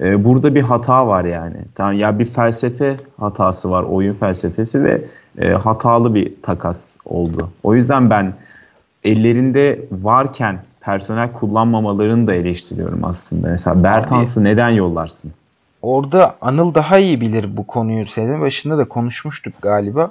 e, 0.00 0.24
burada 0.24 0.54
bir 0.54 0.62
hata 0.62 1.06
var 1.06 1.24
yani. 1.24 1.56
Tamam 1.74 1.92
ya 1.94 2.18
bir 2.18 2.24
felsefe 2.24 2.96
hatası 3.20 3.70
var, 3.70 3.82
oyun 3.82 4.14
felsefesi 4.14 4.84
ve 4.84 5.02
e, 5.38 5.48
hatalı 5.48 6.14
bir 6.14 6.32
takas 6.42 6.96
oldu. 7.04 7.48
O 7.62 7.74
yüzden 7.74 8.10
ben 8.10 8.34
ellerinde 9.04 9.80
varken 9.92 10.58
personel 10.84 11.32
kullanmamalarını 11.32 12.26
da 12.26 12.34
eleştiriyorum 12.34 13.04
aslında. 13.04 13.48
Mesela 13.48 13.82
Bertans'ı 13.82 14.44
neden 14.44 14.70
yollarsın? 14.70 15.32
Orada 15.82 16.36
Anıl 16.40 16.74
daha 16.74 16.98
iyi 16.98 17.20
bilir 17.20 17.56
bu 17.56 17.66
konuyu. 17.66 18.06
Senin 18.06 18.40
başında 18.40 18.78
da 18.78 18.88
konuşmuştuk 18.88 19.54
galiba. 19.62 20.10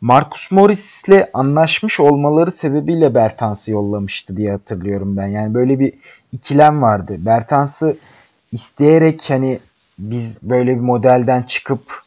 Marcus 0.00 0.50
Morris'le 0.50 1.28
anlaşmış 1.34 2.00
olmaları 2.00 2.50
sebebiyle 2.50 3.14
Bertans'ı 3.14 3.70
yollamıştı 3.70 4.36
diye 4.36 4.50
hatırlıyorum 4.50 5.16
ben. 5.16 5.26
Yani 5.26 5.54
böyle 5.54 5.78
bir 5.80 5.92
ikilem 6.32 6.82
vardı. 6.82 7.16
Bertans'ı 7.18 7.96
isteyerek 8.52 9.30
hani 9.30 9.58
biz 9.98 10.36
böyle 10.42 10.74
bir 10.74 10.80
modelden 10.80 11.42
çıkıp 11.42 12.02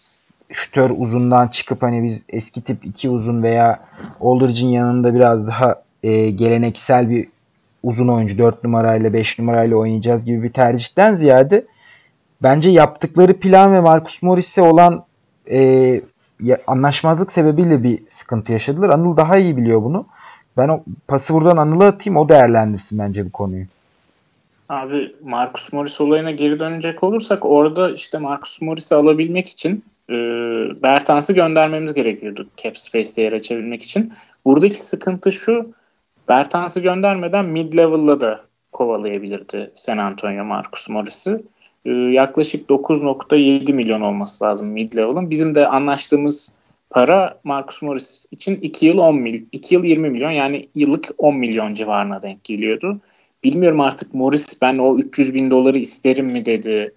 şütör 0.51 0.91
uzundan 0.97 1.47
çıkıp 1.47 1.81
hani 1.81 2.03
biz 2.03 2.25
eski 2.29 2.61
tip 2.61 2.85
iki 2.85 3.09
uzun 3.09 3.43
veya 3.43 3.79
Aldridge'in 4.21 4.69
yanında 4.69 5.13
biraz 5.13 5.47
daha 5.47 5.75
e, 6.03 6.29
geleneksel 6.29 7.09
bir 7.09 7.27
uzun 7.83 8.07
oyuncu 8.07 8.37
4 8.37 8.63
numarayla 8.63 9.13
5 9.13 9.39
numarayla 9.39 9.77
oynayacağız 9.77 10.25
gibi 10.25 10.43
bir 10.43 10.53
tercihten 10.53 11.13
ziyade 11.13 11.65
bence 12.43 12.71
yaptıkları 12.71 13.39
plan 13.39 13.73
ve 13.73 13.81
Marcus 13.81 14.21
Morris'e 14.21 14.61
olan 14.61 15.05
e, 15.51 16.01
anlaşmazlık 16.67 17.31
sebebiyle 17.31 17.83
bir 17.83 17.99
sıkıntı 18.07 18.51
yaşadılar. 18.51 18.89
Anıl 18.89 19.17
daha 19.17 19.37
iyi 19.37 19.57
biliyor 19.57 19.83
bunu. 19.83 20.05
Ben 20.57 20.67
o 20.67 20.83
pası 21.07 21.33
buradan 21.33 21.57
Anıl'a 21.57 21.87
atayım 21.87 22.17
o 22.17 22.29
değerlendirsin 22.29 22.99
bence 22.99 23.25
bu 23.25 23.31
konuyu. 23.31 23.65
Abi 24.69 25.15
Marcus 25.23 25.73
Morris 25.73 26.01
olayına 26.01 26.31
geri 26.31 26.59
dönecek 26.59 27.03
olursak 27.03 27.45
orada 27.45 27.91
işte 27.91 28.17
Marcus 28.17 28.61
Morris'i 28.61 28.95
alabilmek 28.95 29.47
için 29.47 29.83
e, 30.09 30.13
Bertans'ı 30.83 31.33
göndermemiz 31.33 31.93
gerekiyordu 31.93 32.47
cap 32.57 32.77
space'te 32.77 33.21
yer 33.21 33.33
açabilmek 33.33 33.83
için. 33.83 34.13
Buradaki 34.45 34.81
sıkıntı 34.81 35.31
şu 35.31 35.73
Bertans'ı 36.29 36.79
göndermeden 36.79 37.45
mid 37.45 37.73
level'la 37.73 38.21
da 38.21 38.41
kovalayabilirdi 38.71 39.71
San 39.75 39.97
Antonio 39.97 40.45
Marcus 40.45 40.89
Morris'i. 40.89 41.43
Ee, 41.85 41.91
yaklaşık 41.91 42.69
9.7 42.69 43.73
milyon 43.73 44.01
olması 44.01 44.45
lazım 44.45 44.71
mid 44.71 44.95
level'ın. 44.95 45.29
Bizim 45.29 45.55
de 45.55 45.67
anlaştığımız 45.67 46.53
para 46.89 47.39
Marcus 47.43 47.81
Morris 47.81 48.25
için 48.31 48.55
2 48.55 48.85
yıl 48.85 48.97
10 48.97 49.15
milyon, 49.15 49.47
2 49.51 49.75
yıl 49.75 49.83
20 49.83 50.09
milyon 50.09 50.31
yani 50.31 50.69
yıllık 50.75 51.09
10 51.17 51.35
milyon 51.35 51.73
civarına 51.73 52.21
denk 52.21 52.43
geliyordu. 52.43 52.99
Bilmiyorum 53.43 53.79
artık 53.79 54.13
Morris 54.13 54.61
ben 54.61 54.77
o 54.77 54.97
300 54.97 55.33
bin 55.33 55.51
doları 55.51 55.79
isterim 55.79 56.25
mi 56.25 56.45
dedi. 56.45 56.93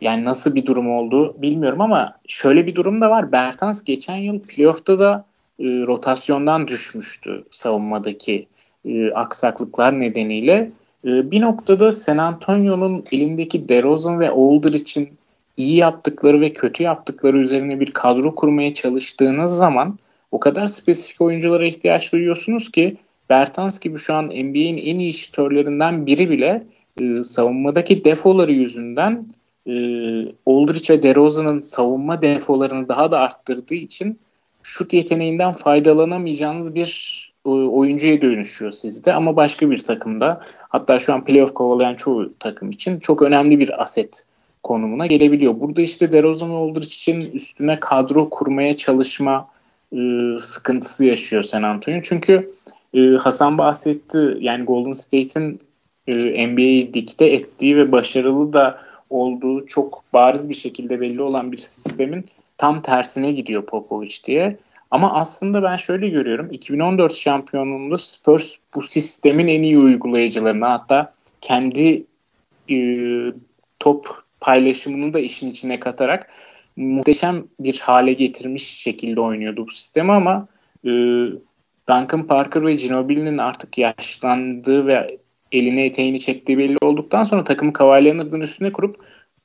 Yani 0.00 0.24
nasıl 0.24 0.54
bir 0.54 0.66
durum 0.66 0.90
oldu 0.90 1.34
bilmiyorum 1.42 1.80
ama 1.80 2.14
şöyle 2.28 2.66
bir 2.66 2.74
durum 2.74 3.00
da 3.00 3.10
var. 3.10 3.32
Bertans 3.32 3.84
geçen 3.84 4.16
yıl 4.16 4.40
playoff'ta 4.40 4.98
da 4.98 5.24
e, 5.58 5.64
rotasyondan 5.64 6.68
düşmüştü 6.68 7.44
savunmadaki 7.50 8.46
e, 8.84 9.10
aksaklıklar 9.10 10.00
nedeniyle. 10.00 10.70
E, 11.04 11.30
bir 11.30 11.40
noktada 11.40 11.92
San 11.92 12.18
Antonio'nun 12.18 13.04
elindeki 13.12 13.68
DeRozan 13.68 14.20
ve 14.20 14.30
için 14.74 15.08
iyi 15.56 15.76
yaptıkları 15.76 16.40
ve 16.40 16.52
kötü 16.52 16.82
yaptıkları 16.82 17.38
üzerine 17.38 17.80
bir 17.80 17.90
kadro 17.90 18.34
kurmaya 18.34 18.74
çalıştığınız 18.74 19.58
zaman 19.58 19.98
o 20.30 20.40
kadar 20.40 20.66
spesifik 20.66 21.20
oyunculara 21.20 21.66
ihtiyaç 21.66 22.12
duyuyorsunuz 22.12 22.70
ki 22.70 22.96
Bertans 23.30 23.80
gibi 23.80 23.98
şu 23.98 24.14
an 24.14 24.24
NBA'in 24.24 24.76
en 24.76 24.98
iyi 24.98 25.12
şütörlerinden 25.12 26.06
biri 26.06 26.30
bile 26.30 26.66
e, 27.00 27.22
savunmadaki 27.22 28.04
defoları 28.04 28.52
yüzünden 28.52 29.26
e, 29.66 29.72
Aldridge 30.46 30.94
ve 30.94 31.02
DeRozan'ın 31.02 31.60
savunma 31.60 32.22
defolarını 32.22 32.88
daha 32.88 33.10
da 33.10 33.18
arttırdığı 33.18 33.74
için 33.74 34.18
şut 34.62 34.92
yeteneğinden 34.92 35.52
faydalanamayacağınız 35.52 36.74
bir 36.74 37.33
oyuncuya 37.44 38.20
dönüşüyor 38.20 38.72
sizde 38.72 39.12
ama 39.12 39.36
başka 39.36 39.70
bir 39.70 39.78
takımda 39.78 40.40
hatta 40.68 40.98
şu 40.98 41.12
an 41.14 41.24
playoff 41.24 41.54
kovalayan 41.54 41.94
çoğu 41.94 42.32
takım 42.38 42.70
için 42.70 42.98
çok 42.98 43.22
önemli 43.22 43.58
bir 43.58 43.82
aset 43.82 44.24
konumuna 44.62 45.06
gelebiliyor. 45.06 45.60
Burada 45.60 45.82
işte 45.82 46.12
DeRozan 46.12 46.50
Aldridge 46.50 46.86
için 46.86 47.30
üstüne 47.30 47.80
kadro 47.80 48.30
kurmaya 48.30 48.76
çalışma 48.76 49.48
e, 49.92 49.98
sıkıntısı 50.38 51.06
yaşıyor 51.06 51.42
San 51.42 51.62
Antonio. 51.62 52.00
Çünkü 52.02 52.48
e, 52.94 53.00
Hasan 53.00 53.58
bahsetti 53.58 54.36
yani 54.40 54.64
Golden 54.64 54.92
State'in 54.92 55.58
e, 56.06 56.46
NBA'yi 56.46 56.94
dikte 56.94 57.26
ettiği 57.26 57.76
ve 57.76 57.92
başarılı 57.92 58.52
da 58.52 58.78
olduğu 59.10 59.66
çok 59.66 60.02
bariz 60.12 60.48
bir 60.48 60.54
şekilde 60.54 61.00
belli 61.00 61.22
olan 61.22 61.52
bir 61.52 61.58
sistemin 61.58 62.24
tam 62.56 62.80
tersine 62.80 63.32
gidiyor 63.32 63.66
Popovich 63.66 64.24
diye. 64.24 64.56
Ama 64.94 65.12
aslında 65.12 65.62
ben 65.62 65.76
şöyle 65.76 66.08
görüyorum. 66.08 66.48
2014 66.52 67.14
şampiyonluğunda 67.14 67.96
Spurs 67.96 68.56
bu 68.74 68.82
sistemin 68.82 69.48
en 69.48 69.62
iyi 69.62 69.78
uygulayıcılarına 69.78 70.70
hatta 70.70 71.14
kendi 71.40 72.06
e, 72.70 72.76
top 73.78 74.06
paylaşımını 74.40 75.12
da 75.12 75.20
işin 75.20 75.50
içine 75.50 75.80
katarak 75.80 76.30
muhteşem 76.76 77.44
bir 77.60 77.80
hale 77.80 78.12
getirmiş 78.12 78.62
şekilde 78.62 79.20
oynuyordu 79.20 79.66
bu 79.66 79.70
sistemi 79.70 80.12
ama 80.12 80.46
e, 80.84 80.90
Duncan 81.88 82.26
Parker 82.26 82.66
ve 82.66 82.74
Ginobili'nin 82.74 83.38
artık 83.38 83.78
yaşlandığı 83.78 84.86
ve 84.86 85.18
eline 85.52 85.84
eteğini 85.84 86.20
çektiği 86.20 86.58
belli 86.58 86.76
olduktan 86.82 87.22
sonra 87.22 87.44
takımı 87.44 87.72
Kawhi 87.72 88.42
üstüne 88.42 88.72
kurup 88.72 88.96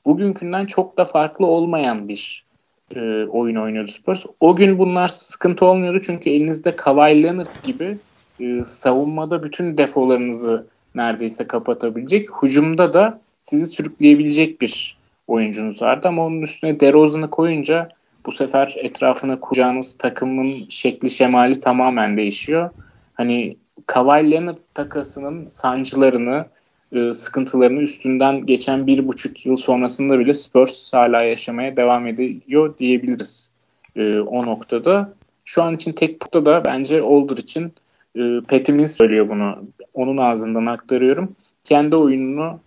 bugünkünden 0.06 0.66
çok 0.66 0.98
da 0.98 1.06
farklı 1.06 1.46
olmayan 1.46 2.08
bir 2.08 2.49
e, 2.96 3.26
oyun 3.26 3.56
oynuyordu 3.56 3.92
Spurs. 3.92 4.26
O 4.40 4.56
gün 4.56 4.80
bunlar 4.80 5.08
sıkıntı 5.08 5.66
olmuyordu 5.66 6.00
çünkü 6.02 6.30
elinizde 6.30 6.76
Kawhi 6.76 7.24
Leonard 7.24 7.64
gibi 7.64 7.98
e, 8.40 8.64
savunmada 8.66 9.44
bütün 9.44 9.78
defolarınızı 9.78 10.68
neredeyse 10.96 11.48
kapatabilecek. 11.48 12.28
Hücumda 12.44 12.94
da 12.94 13.22
sizi 13.40 13.66
sürükleyebilecek 13.66 14.62
bir 14.62 14.98
oyuncunuz 15.28 15.82
vardı 15.82 16.08
ama 16.08 16.26
onun 16.26 16.42
üstüne 16.42 16.80
DeRozan'ı 16.80 17.30
koyunca 17.30 17.90
bu 18.26 18.32
sefer 18.32 18.76
etrafına 18.78 19.40
kuracağınız 19.40 19.98
takımın 19.98 20.66
şekli 20.70 21.10
şemali 21.10 21.60
tamamen 21.60 22.18
değişiyor. 22.18 22.70
Hani 23.14 23.58
Kawhi 23.86 24.32
Leonard 24.32 24.58
takasının 24.74 25.48
sancılarını 25.48 26.46
e, 26.94 27.14
sıkıntılarını 27.14 27.82
üstünden 27.82 28.42
geçen 28.42 28.88
bir 28.88 29.08
buçuk 29.08 29.46
yıl 29.46 29.56
sonrasında 29.56 30.20
bile 30.20 30.34
Spurs 30.34 30.94
hala 30.94 31.22
yaşamaya 31.24 31.78
devam 31.78 32.08
ediyor 32.08 32.78
diyebiliriz 32.78 33.52
e, 33.96 34.20
o 34.20 34.46
noktada. 34.46 35.14
Şu 35.46 35.64
an 35.64 35.76
için 35.76 35.92
tek 35.92 36.22
nokta 36.22 36.46
da 36.46 36.66
bence 36.66 37.02
Older 37.02 37.38
için 37.38 37.74
e, 38.16 38.22
Patty 38.50 38.84
söylüyor 38.84 39.30
bunu. 39.30 39.64
Onun 39.94 40.18
ağzından 40.18 40.66
aktarıyorum. 40.66 41.36
Kendi 41.64 41.96
oyununu 41.96 42.60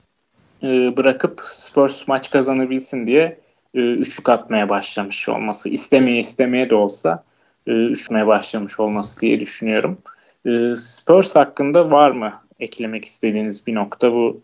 e, 0.63 0.97
bırakıp 0.97 1.41
Spurs 1.45 2.09
maç 2.09 2.31
kazanabilsin 2.31 3.07
diye 3.07 3.39
e, 3.75 3.81
üçlük 3.81 4.29
atmaya 4.29 4.69
başlamış 4.69 5.29
olması. 5.29 5.69
istemeye 5.69 6.19
istemeye 6.19 6.71
de 6.71 6.75
olsa 6.75 7.25
e, 7.67 7.71
üçlüğe 7.71 8.27
başlamış 8.27 8.81
olması 8.81 9.21
diye 9.21 9.41
düşünüyorum. 9.41 9.99
E, 10.47 10.77
Spurs 10.77 11.37
hakkında 11.37 11.91
var 11.91 12.11
mı 12.11 12.33
eklemek 12.62 13.05
istediğiniz 13.05 13.66
bir 13.66 13.75
nokta 13.75 14.12
bu 14.12 14.40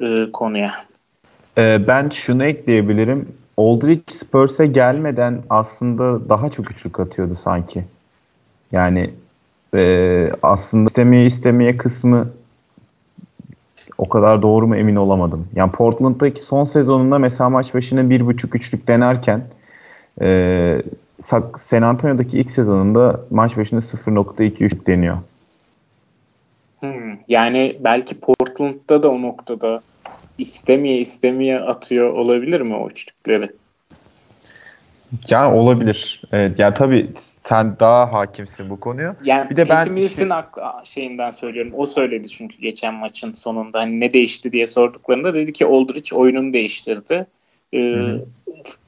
e, 0.00 0.32
konuya? 0.32 0.74
E, 1.58 1.88
ben 1.88 2.08
şunu 2.08 2.44
ekleyebilirim. 2.44 3.28
Aldridge 3.56 4.02
Spurs'e 4.12 4.66
gelmeden 4.66 5.42
aslında 5.50 6.28
daha 6.28 6.50
çok 6.50 6.70
üçlük 6.70 7.00
atıyordu 7.00 7.34
sanki. 7.34 7.84
Yani 8.72 9.10
e, 9.74 10.30
aslında 10.42 10.86
istemeye 10.86 11.26
istemeye 11.26 11.76
kısmı 11.76 12.28
o 13.98 14.08
kadar 14.08 14.42
doğru 14.42 14.66
mu 14.68 14.76
emin 14.76 14.96
olamadım. 14.96 15.48
Yani 15.54 15.72
Portland'daki 15.72 16.40
son 16.40 16.64
sezonunda 16.64 17.18
mesela 17.18 17.50
maç 17.50 17.74
başına 17.74 18.10
bir 18.10 18.26
buçuk 18.26 18.54
üçlük 18.54 18.88
denerken 18.88 19.42
e, 20.20 20.82
San 21.56 21.82
Antonio'daki 21.82 22.38
ilk 22.38 22.50
sezonunda 22.50 23.20
maç 23.30 23.56
başına 23.56 23.80
0.2 23.80 24.64
üçlük 24.64 24.86
deniyor. 24.86 25.18
Hmm, 26.80 27.18
yani 27.28 27.76
belki 27.80 28.20
Portland'da 28.20 29.02
da 29.02 29.10
o 29.10 29.22
noktada 29.22 29.82
istemeye 30.38 30.98
istemeye 30.98 31.60
atıyor 31.60 32.12
olabilir 32.12 32.60
mi 32.60 32.76
o 32.76 32.88
üçlükleri? 32.88 33.50
Yani 35.28 35.54
olabilir. 35.54 36.22
Evet, 36.32 36.58
yani 36.58 36.74
tabii 36.74 37.10
sen 37.44 37.76
daha 37.80 38.12
hakimsin 38.12 38.70
bu 38.70 38.80
konuya. 38.80 39.16
Yani 39.24 39.50
bir 39.50 39.56
de 39.56 39.68
ben 39.68 39.92
Mills'in 39.92 40.28
şey... 40.28 40.62
şeyinden 40.84 41.30
söylüyorum. 41.30 41.72
O 41.76 41.86
söyledi 41.86 42.28
çünkü 42.28 42.58
geçen 42.58 42.94
maçın 42.94 43.32
sonunda 43.32 43.78
hani 43.78 44.00
ne 44.00 44.12
değişti 44.12 44.52
diye 44.52 44.66
sorduklarında 44.66 45.34
dedi 45.34 45.52
ki 45.52 45.66
Aldridge 45.66 46.16
oyununu 46.16 46.52
değiştirdi. 46.52 47.26
Ee, 47.74 47.78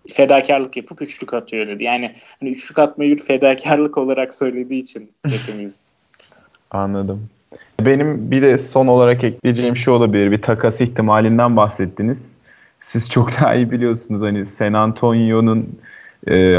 fedakarlık 0.09 0.77
yapıp 0.77 1.03
üçlük 1.03 1.35
atıyor 1.35 1.67
dedi. 1.67 1.85
Yani 1.85 2.13
hani 2.41 2.51
üçlük 2.51 2.79
atmayı 2.79 3.17
bir 3.17 3.23
fedakarlık 3.23 3.99
olarak 3.99 4.35
söylediği 4.35 4.83
için 4.83 5.13
hepimiz. 5.27 6.03
Anladım. 6.71 7.29
Benim 7.87 8.31
bir 8.31 8.43
de 8.43 8.59
son 8.59 8.87
olarak 8.87 9.25
ekleyeceğim 9.25 9.77
şey 9.77 9.95
olabilir. 9.95 10.31
Bir 10.31 10.43
takas 10.43 10.81
ihtimalinden 10.81 11.57
bahsettiniz. 11.57 12.33
Siz 12.81 13.11
çok 13.11 13.31
daha 13.41 13.55
iyi 13.55 13.71
biliyorsunuz 13.71 14.23
hani 14.23 14.47
San 14.47 14.73
Antonio'nun 14.73 15.69
e, 16.31 16.57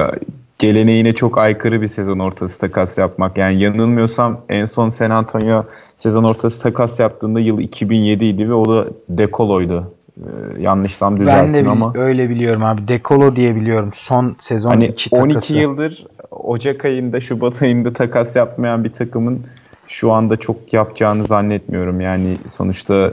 geleneğine 0.59 1.13
çok 1.13 1.37
aykırı 1.37 1.81
bir 1.81 1.87
sezon 1.87 2.19
ortası 2.19 2.59
takas 2.59 2.97
yapmak. 2.97 3.37
Yani 3.37 3.59
yanılmıyorsam 3.59 4.41
en 4.49 4.65
son 4.65 4.89
San 4.89 5.09
Antonio 5.09 5.63
sezon 5.97 6.23
ortası 6.23 6.61
takas 6.61 6.99
yaptığında 6.99 7.39
yıl 7.39 7.59
2007 7.59 8.25
idi 8.25 8.49
ve 8.49 8.53
o 8.53 8.65
da 8.65 8.87
Dekolo'ydu. 9.09 9.93
Ee, 10.17 10.61
yanlışsam 10.61 11.19
düzeltin 11.19 11.53
ben 11.53 11.65
de 11.65 11.69
ama. 11.69 11.93
öyle 11.95 12.29
biliyorum 12.29 12.63
abi. 12.63 12.87
Dekolo 12.87 13.35
diye 13.35 13.55
biliyorum. 13.55 13.89
Son 13.93 14.35
sezon 14.39 14.69
hani 14.69 14.85
içi 14.87 15.09
takası. 15.09 15.53
12 15.53 15.59
yıldır 15.59 16.05
Ocak 16.31 16.85
ayında, 16.85 17.21
Şubat 17.21 17.61
ayında 17.61 17.93
takas 17.93 18.35
yapmayan 18.35 18.83
bir 18.83 18.93
takımın 18.93 19.45
şu 19.91 20.11
anda 20.11 20.37
çok 20.37 20.73
yapacağını 20.73 21.25
zannetmiyorum. 21.25 22.01
Yani 22.01 22.37
sonuçta 22.57 22.93
e, 22.95 23.11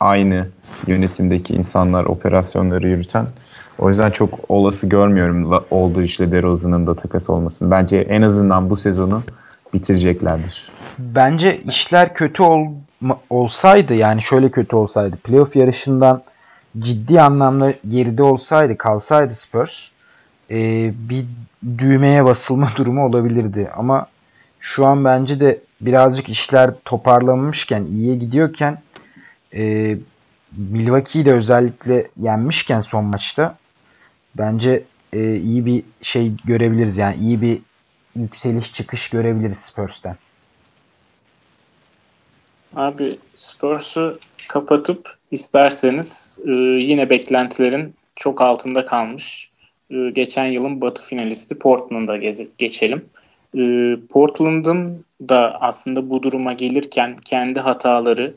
aynı 0.00 0.46
yönetimdeki 0.86 1.54
insanlar 1.54 2.04
operasyonları 2.04 2.88
yürüten. 2.88 3.26
O 3.78 3.88
yüzden 3.88 4.10
çok 4.10 4.50
olası 4.50 4.86
görmüyorum 4.86 5.64
olduğu 5.70 6.02
işte 6.02 6.32
DeRozan'ın 6.32 6.86
da 6.86 6.94
takas 6.94 7.30
olmasını. 7.30 7.70
Bence 7.70 7.98
en 7.98 8.22
azından 8.22 8.70
bu 8.70 8.76
sezonu 8.76 9.22
bitireceklerdir. 9.74 10.70
Bence 10.98 11.60
işler 11.60 12.14
kötü 12.14 12.42
ol, 12.42 12.66
olsaydı 13.30 13.94
yani 13.94 14.22
şöyle 14.22 14.50
kötü 14.50 14.76
olsaydı 14.76 15.16
playoff 15.16 15.56
yarışından 15.56 16.22
ciddi 16.78 17.20
anlamda 17.20 17.74
geride 17.88 18.22
olsaydı 18.22 18.76
kalsaydı 18.76 19.34
Spurs 19.34 19.88
e, 20.50 20.56
bir 21.08 21.24
düğmeye 21.78 22.24
basılma 22.24 22.68
durumu 22.76 23.04
olabilirdi. 23.04 23.70
Ama 23.76 24.06
şu 24.64 24.86
an 24.86 25.04
bence 25.04 25.40
de 25.40 25.60
birazcık 25.80 26.28
işler 26.28 26.70
toparlanmışken 26.84 27.86
iyiye 27.86 28.16
gidiyorken 28.16 28.82
e, 29.54 29.96
Milwaukee'yi 30.56 31.26
de 31.26 31.32
özellikle 31.32 32.08
yenmişken 32.20 32.80
son 32.80 33.04
maçta 33.04 33.58
bence 34.34 34.82
e, 35.12 35.36
iyi 35.36 35.66
bir 35.66 35.82
şey 36.02 36.32
görebiliriz. 36.44 36.98
Yani 36.98 37.16
iyi 37.16 37.42
bir 37.42 37.58
yükseliş 38.16 38.72
çıkış 38.72 39.10
görebiliriz 39.10 39.58
Spurs'ten. 39.58 40.16
Abi 42.76 43.18
Spurs'u 43.36 44.18
kapatıp 44.48 45.16
isterseniz 45.30 46.40
e, 46.46 46.50
yine 46.82 47.10
beklentilerin 47.10 47.94
çok 48.16 48.40
altında 48.40 48.84
kalmış. 48.84 49.50
E, 49.90 50.10
geçen 50.10 50.46
yılın 50.46 50.80
batı 50.80 51.02
finalisti 51.02 51.58
Portland'a 51.58 52.16
geçelim. 52.58 53.04
E, 53.56 53.96
Portland'ın 54.10 55.04
da 55.28 55.58
aslında 55.60 56.10
bu 56.10 56.22
duruma 56.22 56.52
gelirken 56.52 57.16
kendi 57.24 57.60
hataları, 57.60 58.34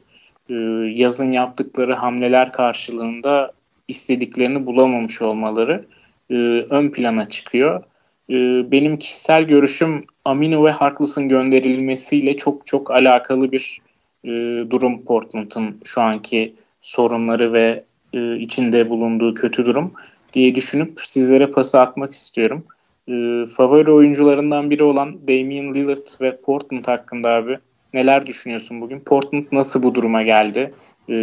e, 0.49 0.53
yazın 0.93 1.31
yaptıkları 1.31 1.93
hamleler 1.93 2.51
karşılığında 2.51 3.51
istediklerini 3.87 4.65
bulamamış 4.65 5.21
olmaları 5.21 5.85
e, 6.29 6.35
ön 6.69 6.89
plana 6.89 7.27
çıkıyor. 7.27 7.83
E, 8.29 8.35
benim 8.71 8.97
kişisel 8.97 9.43
görüşüm 9.43 10.05
Amino 10.25 10.65
ve 10.65 10.71
Harkless'ın 10.71 11.29
gönderilmesiyle 11.29 12.37
çok 12.37 12.65
çok 12.65 12.91
alakalı 12.91 13.51
bir 13.51 13.79
e, 14.23 14.29
durum 14.71 15.05
Portland'ın 15.05 15.81
şu 15.83 16.01
anki 16.01 16.55
sorunları 16.81 17.53
ve 17.53 17.83
e, 18.13 18.37
içinde 18.37 18.89
bulunduğu 18.89 19.33
kötü 19.33 19.65
durum 19.65 19.93
diye 20.33 20.55
düşünüp 20.55 20.99
sizlere 21.03 21.47
pası 21.47 21.81
atmak 21.81 22.11
istiyorum. 22.11 22.63
E, 23.09 23.45
favori 23.45 23.91
oyuncularından 23.91 24.69
biri 24.69 24.83
olan 24.83 25.27
Damian 25.27 25.73
Lillard 25.73 26.21
ve 26.21 26.37
Portland 26.41 26.85
hakkında 26.85 27.29
abi 27.29 27.59
neler 27.93 28.25
düşünüyorsun 28.25 28.81
bugün? 28.81 28.99
Portland 28.99 29.45
nasıl 29.51 29.83
bu 29.83 29.95
duruma 29.95 30.23
geldi? 30.23 30.73
E, 31.09 31.13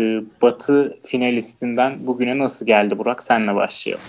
Batı 0.42 0.98
finalistinden 1.02 2.06
bugüne 2.06 2.38
nasıl 2.38 2.66
geldi 2.66 2.98
Burak? 2.98 3.22
Senle 3.22 3.54
başlayalım. 3.54 4.04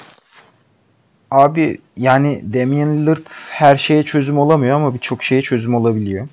Abi 1.32 1.78
yani 1.98 2.44
Damian 2.54 2.98
Lillard 2.98 3.28
her 3.50 3.78
şeye 3.78 4.04
çözüm 4.04 4.38
olamıyor 4.38 4.76
ama 4.76 4.94
birçok 4.94 5.24
şeye 5.24 5.42
çözüm 5.42 5.76
olabiliyor. 5.76 6.28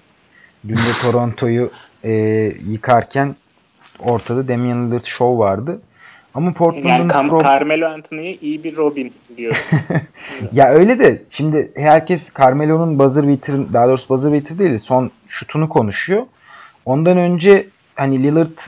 Dün 0.69 0.77
de 0.77 0.93
Toronto'yu 1.03 1.71
e, 2.05 2.13
yıkarken 2.69 3.37
ortada 3.99 4.49
Damian 4.49 4.87
Lillard 4.87 5.05
show 5.05 5.39
vardı. 5.39 5.81
Ama 6.35 6.53
Portland'ın 6.53 6.89
yani 6.89 7.11
Cam- 7.13 7.29
pro- 7.29 7.45
Carmelo 7.45 7.87
Anthony'ye 7.87 8.37
iyi 8.37 8.65
bir 8.65 8.77
Robin 8.77 9.13
diyorsun. 9.37 9.79
ya 10.53 10.71
öyle 10.71 10.99
de 10.99 11.23
şimdi 11.31 11.73
herkes 11.77 12.35
Carmelo'nun 12.39 12.99
buzzer 12.99 13.29
beater 13.29 13.57
daha 13.73 13.89
doğrusu 13.89 14.09
buzzer 14.09 14.33
beater 14.33 14.59
değil 14.59 14.79
son 14.79 15.11
şutunu 15.29 15.69
konuşuyor. 15.69 16.23
Ondan 16.85 17.19
önce 17.19 17.67
hani 17.95 18.23
Lillard 18.23 18.59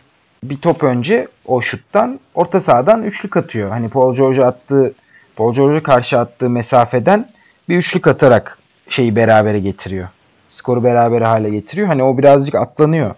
bir 0.44 0.56
top 0.56 0.84
önce 0.84 1.28
o 1.46 1.62
şuttan 1.62 2.20
orta 2.34 2.60
sahadan 2.60 3.02
üçlük 3.02 3.36
atıyor. 3.36 3.70
Hani 3.70 3.88
Paul 3.88 4.14
George 4.14 4.44
attığı 4.44 4.94
Paul 5.36 5.54
George'a 5.54 5.82
karşı 5.82 6.18
attığı 6.18 6.50
mesafeden 6.50 7.28
bir 7.68 7.76
üçlük 7.76 8.06
atarak 8.06 8.58
şeyi 8.88 9.16
berabere 9.16 9.60
getiriyor. 9.60 10.08
Skoru 10.48 10.84
berabere 10.84 11.24
hale 11.24 11.50
getiriyor. 11.50 11.88
Hani 11.88 12.02
o 12.02 12.18
birazcık 12.18 12.54
atlanıyor. 12.54 13.14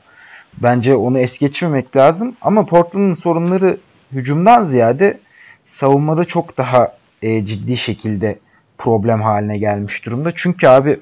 Bence 0.59 0.96
onu 0.96 1.18
es 1.18 1.38
geçmemek 1.38 1.96
lazım. 1.96 2.37
Ama 2.42 2.66
Portland'ın 2.66 3.14
sorunları 3.14 3.76
hücumdan 4.16 4.62
ziyade 4.62 5.18
savunmada 5.64 6.24
çok 6.24 6.59
daha 6.59 6.92
e, 7.22 7.46
ciddi 7.46 7.76
şekilde 7.76 8.38
problem 8.79 9.22
haline 9.22 9.59
gelmiş 9.59 10.07
durumda. 10.07 10.33
Çünkü 10.37 10.66
abi 10.66 11.00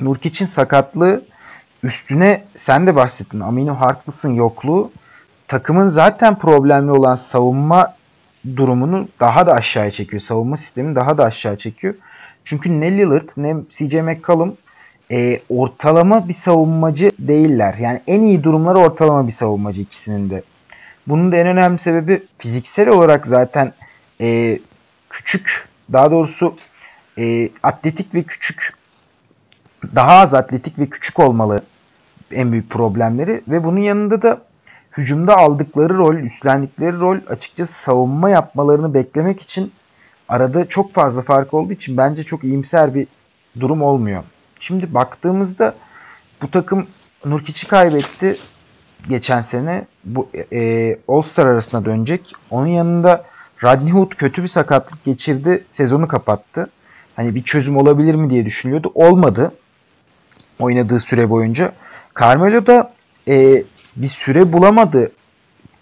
Nurkic'in 0.00 0.46
sakatlığı 0.46 1.24
üstüne 1.82 2.42
sen 2.56 2.86
de 2.86 2.96
bahsettin. 2.96 3.40
Amino 3.40 3.74
Harkless'ın 3.74 4.34
yokluğu 4.34 4.92
takımın 5.48 5.88
zaten 5.88 6.38
problemli 6.38 6.90
olan 6.90 7.14
savunma 7.14 7.94
durumunu 8.56 9.08
daha 9.20 9.46
da 9.46 9.52
aşağıya 9.52 9.90
çekiyor. 9.90 10.20
Savunma 10.20 10.56
sistemini 10.56 10.94
daha 10.94 11.18
da 11.18 11.24
aşağı 11.24 11.56
çekiyor. 11.56 11.94
Çünkü 12.44 12.80
ne 12.80 12.98
Lillard 12.98 13.28
ne 13.36 13.56
CJ 13.70 13.94
McCollum 13.94 14.56
e, 15.10 15.40
ortalama 15.48 16.28
bir 16.28 16.34
savunmacı 16.34 17.10
değiller. 17.18 17.74
Yani 17.80 18.00
en 18.06 18.20
iyi 18.20 18.44
durumları 18.44 18.78
ortalama 18.78 19.26
bir 19.26 19.32
savunmacı 19.32 19.80
ikisinin 19.80 20.30
de. 20.30 20.42
Bunun 21.06 21.32
da 21.32 21.36
en 21.36 21.46
önemli 21.46 21.78
sebebi 21.78 22.22
fiziksel 22.38 22.88
olarak 22.88 23.26
zaten 23.26 23.72
e, 24.20 24.58
küçük 25.10 25.68
daha 25.92 26.10
doğrusu 26.10 26.56
e, 27.18 27.50
atletik 27.62 28.14
ve 28.14 28.22
küçük 28.22 28.74
daha 29.94 30.12
az 30.12 30.34
atletik 30.34 30.78
ve 30.78 30.86
küçük 30.86 31.18
olmalı 31.18 31.62
en 32.30 32.52
büyük 32.52 32.70
problemleri 32.70 33.42
ve 33.48 33.64
bunun 33.64 33.80
yanında 33.80 34.22
da 34.22 34.40
hücumda 34.96 35.36
aldıkları 35.36 35.94
rol, 35.94 36.14
üstlendikleri 36.14 37.00
rol 37.00 37.16
açıkçası 37.28 37.72
savunma 37.72 38.30
yapmalarını 38.30 38.94
beklemek 38.94 39.40
için 39.40 39.72
arada 40.28 40.68
çok 40.68 40.92
fazla 40.92 41.22
fark 41.22 41.54
olduğu 41.54 41.72
için 41.72 41.96
bence 41.96 42.24
çok 42.24 42.44
iyimser 42.44 42.94
bir 42.94 43.06
durum 43.60 43.82
olmuyor. 43.82 44.24
Şimdi 44.60 44.94
baktığımızda 44.94 45.74
bu 46.42 46.50
takım 46.50 46.86
Nurkic'i 47.24 47.68
kaybetti 47.68 48.36
geçen 49.08 49.40
sene. 49.40 49.86
Bu 50.04 50.28
e, 50.52 50.96
All-Star 51.08 51.46
arasına 51.46 51.84
dönecek. 51.84 52.32
Onun 52.50 52.66
yanında 52.66 53.24
Rodney 53.62 53.92
Hood 53.92 54.10
kötü 54.10 54.42
bir 54.42 54.48
sakatlık 54.48 55.04
geçirdi. 55.04 55.64
Sezonu 55.70 56.08
kapattı. 56.08 56.70
Hani 57.16 57.34
bir 57.34 57.42
çözüm 57.42 57.76
olabilir 57.76 58.14
mi 58.14 58.30
diye 58.30 58.44
düşünüyordu. 58.44 58.92
Olmadı. 58.94 59.52
Oynadığı 60.58 61.00
süre 61.00 61.30
boyunca. 61.30 61.72
Carmelo 62.20 62.66
da 62.66 62.92
e, 63.28 63.62
bir 63.96 64.08
süre 64.08 64.52
bulamadı. 64.52 65.12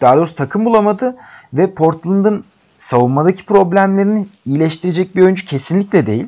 Daha 0.01 0.17
doğrusu 0.17 0.35
takım 0.35 0.65
bulamadı 0.65 1.15
ve 1.53 1.73
Portland'ın 1.73 2.43
savunmadaki 2.79 3.45
problemlerini 3.45 4.27
iyileştirecek 4.45 5.15
bir 5.15 5.21
oyuncu 5.21 5.45
kesinlikle 5.45 6.07
değil. 6.07 6.27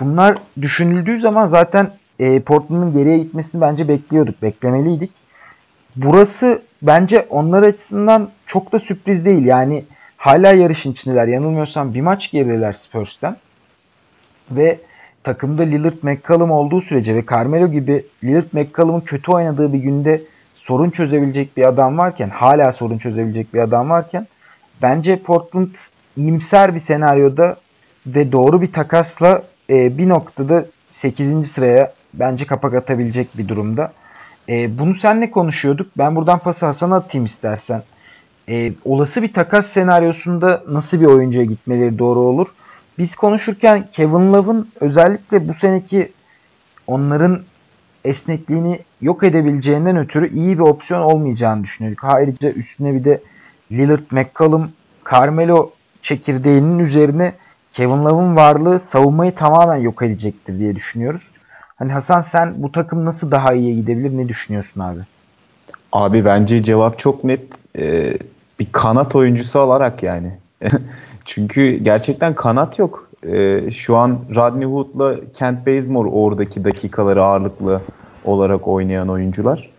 Bunlar 0.00 0.38
düşünüldüğü 0.60 1.20
zaman 1.20 1.46
zaten 1.46 1.90
e, 2.18 2.40
Portland'ın 2.40 2.92
geriye 2.92 3.18
gitmesini 3.18 3.60
bence 3.60 3.88
bekliyorduk, 3.88 4.42
beklemeliydik. 4.42 5.10
Burası 5.96 6.62
bence 6.82 7.26
onlar 7.30 7.62
açısından 7.62 8.30
çok 8.46 8.72
da 8.72 8.78
sürpriz 8.78 9.24
değil. 9.24 9.44
Yani 9.44 9.84
hala 10.16 10.52
yarışın 10.52 10.92
içindeler. 10.92 11.28
Yanılmıyorsam 11.28 11.94
bir 11.94 12.00
maç 12.00 12.30
gerideler 12.30 12.72
Spurs'ten. 12.72 13.36
Ve 14.50 14.78
takımda 15.24 15.62
Lillard 15.62 16.02
McCallum 16.02 16.50
olduğu 16.50 16.80
sürece 16.80 17.14
ve 17.14 17.24
Carmelo 17.30 17.68
gibi 17.68 18.06
Lillard 18.24 18.52
McCallum'un 18.52 19.00
kötü 19.00 19.32
oynadığı 19.32 19.72
bir 19.72 19.78
günde 19.78 20.22
sorun 20.54 20.90
çözebilecek 20.90 21.56
bir 21.56 21.68
adam 21.68 21.98
varken, 21.98 22.28
hala 22.28 22.72
sorun 22.72 22.98
çözebilecek 22.98 23.54
bir 23.54 23.58
adam 23.58 23.90
varken 23.90 24.26
bence 24.82 25.16
Portland 25.16 25.74
iyimser 26.16 26.74
bir 26.74 26.80
senaryoda 26.80 27.56
ve 28.06 28.32
doğru 28.32 28.62
bir 28.62 28.72
takasla 28.72 29.42
e, 29.70 29.98
bir 29.98 30.08
noktada 30.08 30.64
8. 30.92 31.50
sıraya 31.50 31.92
bence 32.14 32.46
kapak 32.46 32.74
atabilecek 32.74 33.28
bir 33.38 33.48
durumda. 33.48 33.92
E, 34.48 34.78
bunu 34.78 34.94
senle 34.98 35.30
konuşuyorduk. 35.30 35.86
Ben 35.98 36.16
buradan 36.16 36.38
pası 36.38 36.66
Hasan'a 36.66 36.96
atayım 36.96 37.24
istersen. 37.24 37.82
E, 38.48 38.72
olası 38.84 39.22
bir 39.22 39.32
takas 39.32 39.66
senaryosunda 39.66 40.62
nasıl 40.68 41.00
bir 41.00 41.06
oyuncuya 41.06 41.44
gitmeleri 41.44 41.98
doğru 41.98 42.20
olur? 42.20 42.48
Biz 42.98 43.16
konuşurken 43.16 43.88
Kevin 43.92 44.32
Love'ın 44.32 44.68
özellikle 44.80 45.48
bu 45.48 45.54
seneki 45.54 46.12
onların 46.86 47.42
esnekliğini 48.04 48.80
yok 49.00 49.22
edebileceğinden 49.22 49.96
ötürü 49.96 50.34
iyi 50.34 50.58
bir 50.58 50.62
opsiyon 50.62 51.02
olmayacağını 51.02 51.64
düşünüyorduk. 51.64 52.04
Ayrıca 52.04 52.50
üstüne 52.50 52.94
bir 52.94 53.04
de 53.04 53.20
Lillard, 53.72 54.02
McCollum, 54.10 54.72
Carmelo 55.12 55.70
çekirdeğinin 56.02 56.78
üzerine 56.78 57.34
Kevin 57.72 58.04
Love'ın 58.04 58.36
varlığı 58.36 58.80
savunmayı 58.80 59.34
tamamen 59.34 59.76
yok 59.76 60.02
edecektir 60.02 60.58
diye 60.58 60.76
düşünüyoruz. 60.76 61.30
Hani 61.78 61.92
Hasan 61.92 62.22
sen 62.22 62.54
bu 62.62 62.72
takım 62.72 63.04
nasıl 63.04 63.30
daha 63.30 63.54
iyiye 63.54 63.74
gidebilir 63.74 64.16
ne 64.16 64.28
düşünüyorsun 64.28 64.80
abi? 64.80 65.00
Abi 65.92 66.24
bence 66.24 66.62
cevap 66.62 66.98
çok 66.98 67.24
net. 67.24 67.42
Ee, 67.78 68.18
bir 68.60 68.66
kanat 68.72 69.16
oyuncusu 69.16 69.58
olarak 69.58 70.02
yani. 70.02 70.38
Çünkü 71.24 71.76
gerçekten 71.76 72.34
kanat 72.34 72.78
yok. 72.78 73.08
Ee, 73.26 73.70
şu 73.70 73.96
an 73.96 74.18
Rodney 74.36 74.66
Hood'la 74.66 75.16
Kent 75.34 75.66
Bazemore 75.66 76.08
oradaki 76.08 76.64
dakikaları 76.64 77.22
ağırlıklı 77.22 77.80
olarak 78.24 78.68
oynayan 78.68 79.08
oyuncular. 79.08 79.70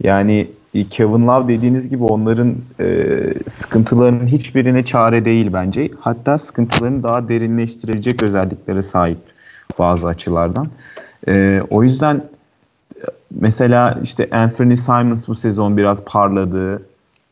Yani 0.00 0.48
Kevin 0.90 1.26
Love 1.26 1.48
dediğiniz 1.48 1.88
gibi 1.88 2.04
onların 2.04 2.54
e, 2.80 3.18
sıkıntılarının 3.50 4.26
hiçbirine 4.26 4.84
çare 4.84 5.24
değil 5.24 5.52
bence. 5.52 5.90
Hatta 6.00 6.38
sıkıntılarını 6.38 7.02
daha 7.02 7.28
derinleştirecek 7.28 8.22
özelliklere 8.22 8.82
sahip 8.82 9.18
bazı 9.78 10.08
açılardan. 10.08 10.68
E, 11.28 11.62
o 11.70 11.82
yüzden 11.84 12.24
mesela 13.40 13.98
işte 14.02 14.28
Anthony 14.32 14.76
Simons 14.76 15.28
bu 15.28 15.34
sezon 15.34 15.76
biraz 15.76 16.04
parladı. 16.04 16.82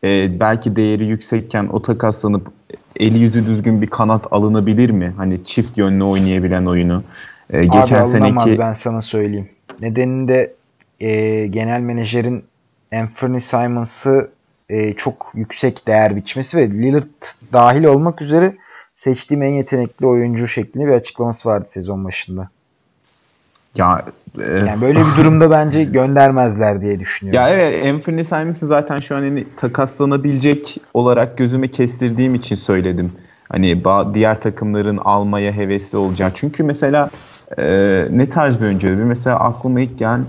E, 0.05 0.41
belki 0.41 0.77
değeri 0.77 1.05
yüksekken 1.05 1.67
o 1.67 1.83
takaslanıp 1.83 2.49
eli 2.97 3.19
yüzü 3.19 3.47
düzgün 3.47 3.83
bir 3.83 3.87
kanat 3.87 4.27
alınabilir 4.31 4.91
mi? 4.91 5.15
Hani 5.17 5.45
çift 5.45 5.79
yönlü 5.79 6.05
oynayabilen 6.05 6.67
oyunu. 6.67 7.03
E, 7.51 7.65
geçen 7.65 8.01
Abi 8.01 8.07
seneki 8.07 8.59
ben 8.59 8.73
sana 8.73 9.01
söyleyeyim. 9.01 9.49
Nedeninde 9.81 10.53
e, 11.01 11.47
genel 11.47 11.81
menajerin 11.81 12.45
Anthony 12.93 13.41
Simons'ı 13.41 14.31
e, 14.69 14.93
çok 14.93 15.33
yüksek 15.35 15.87
değer 15.87 16.17
biçmesi 16.17 16.57
ve 16.57 16.71
Lillard 16.71 17.05
dahil 17.53 17.85
olmak 17.85 18.23
üzere 18.23 18.57
seçtiğim 18.95 19.43
en 19.43 19.53
yetenekli 19.53 20.07
oyuncu 20.07 20.49
şeklinde 20.49 20.87
bir 20.87 20.93
açıklaması 20.93 21.49
vardı 21.49 21.65
sezon 21.69 22.05
başında. 22.05 22.51
Ya 23.75 24.05
e, 24.39 24.53
yani 24.53 24.81
böyle 24.81 24.99
bir 24.99 25.17
durumda 25.17 25.51
bence 25.51 25.85
göndermezler 25.99 26.81
diye 26.81 27.01
düşünüyorum. 27.01 27.43
Ya 27.43 27.49
evet 27.49 27.95
Anthony 27.95 28.25
Simons'ı 28.25 28.67
zaten 28.67 28.97
şu 28.97 29.17
an 29.17 29.23
hani 29.23 29.45
takaslanabilecek 29.57 30.77
olarak 30.95 31.39
gözüme 31.39 31.69
kestirdiğim 31.69 32.35
için 32.35 32.57
söyledim. 32.57 33.13
Hani 33.49 33.83
diğer 34.15 34.41
takımların 34.41 34.97
almaya 34.97 35.53
hevesli 35.53 35.99
olacağı. 35.99 36.31
Çünkü 36.35 36.63
mesela 36.63 37.11
e, 37.59 38.07
ne 38.11 38.31
tarz 38.31 38.61
bir 38.61 38.67
oyuncu? 38.67 38.89
Mesela 38.89 39.41
aklıma 39.41 39.81
ilk 39.81 39.99
gelen 39.99 40.25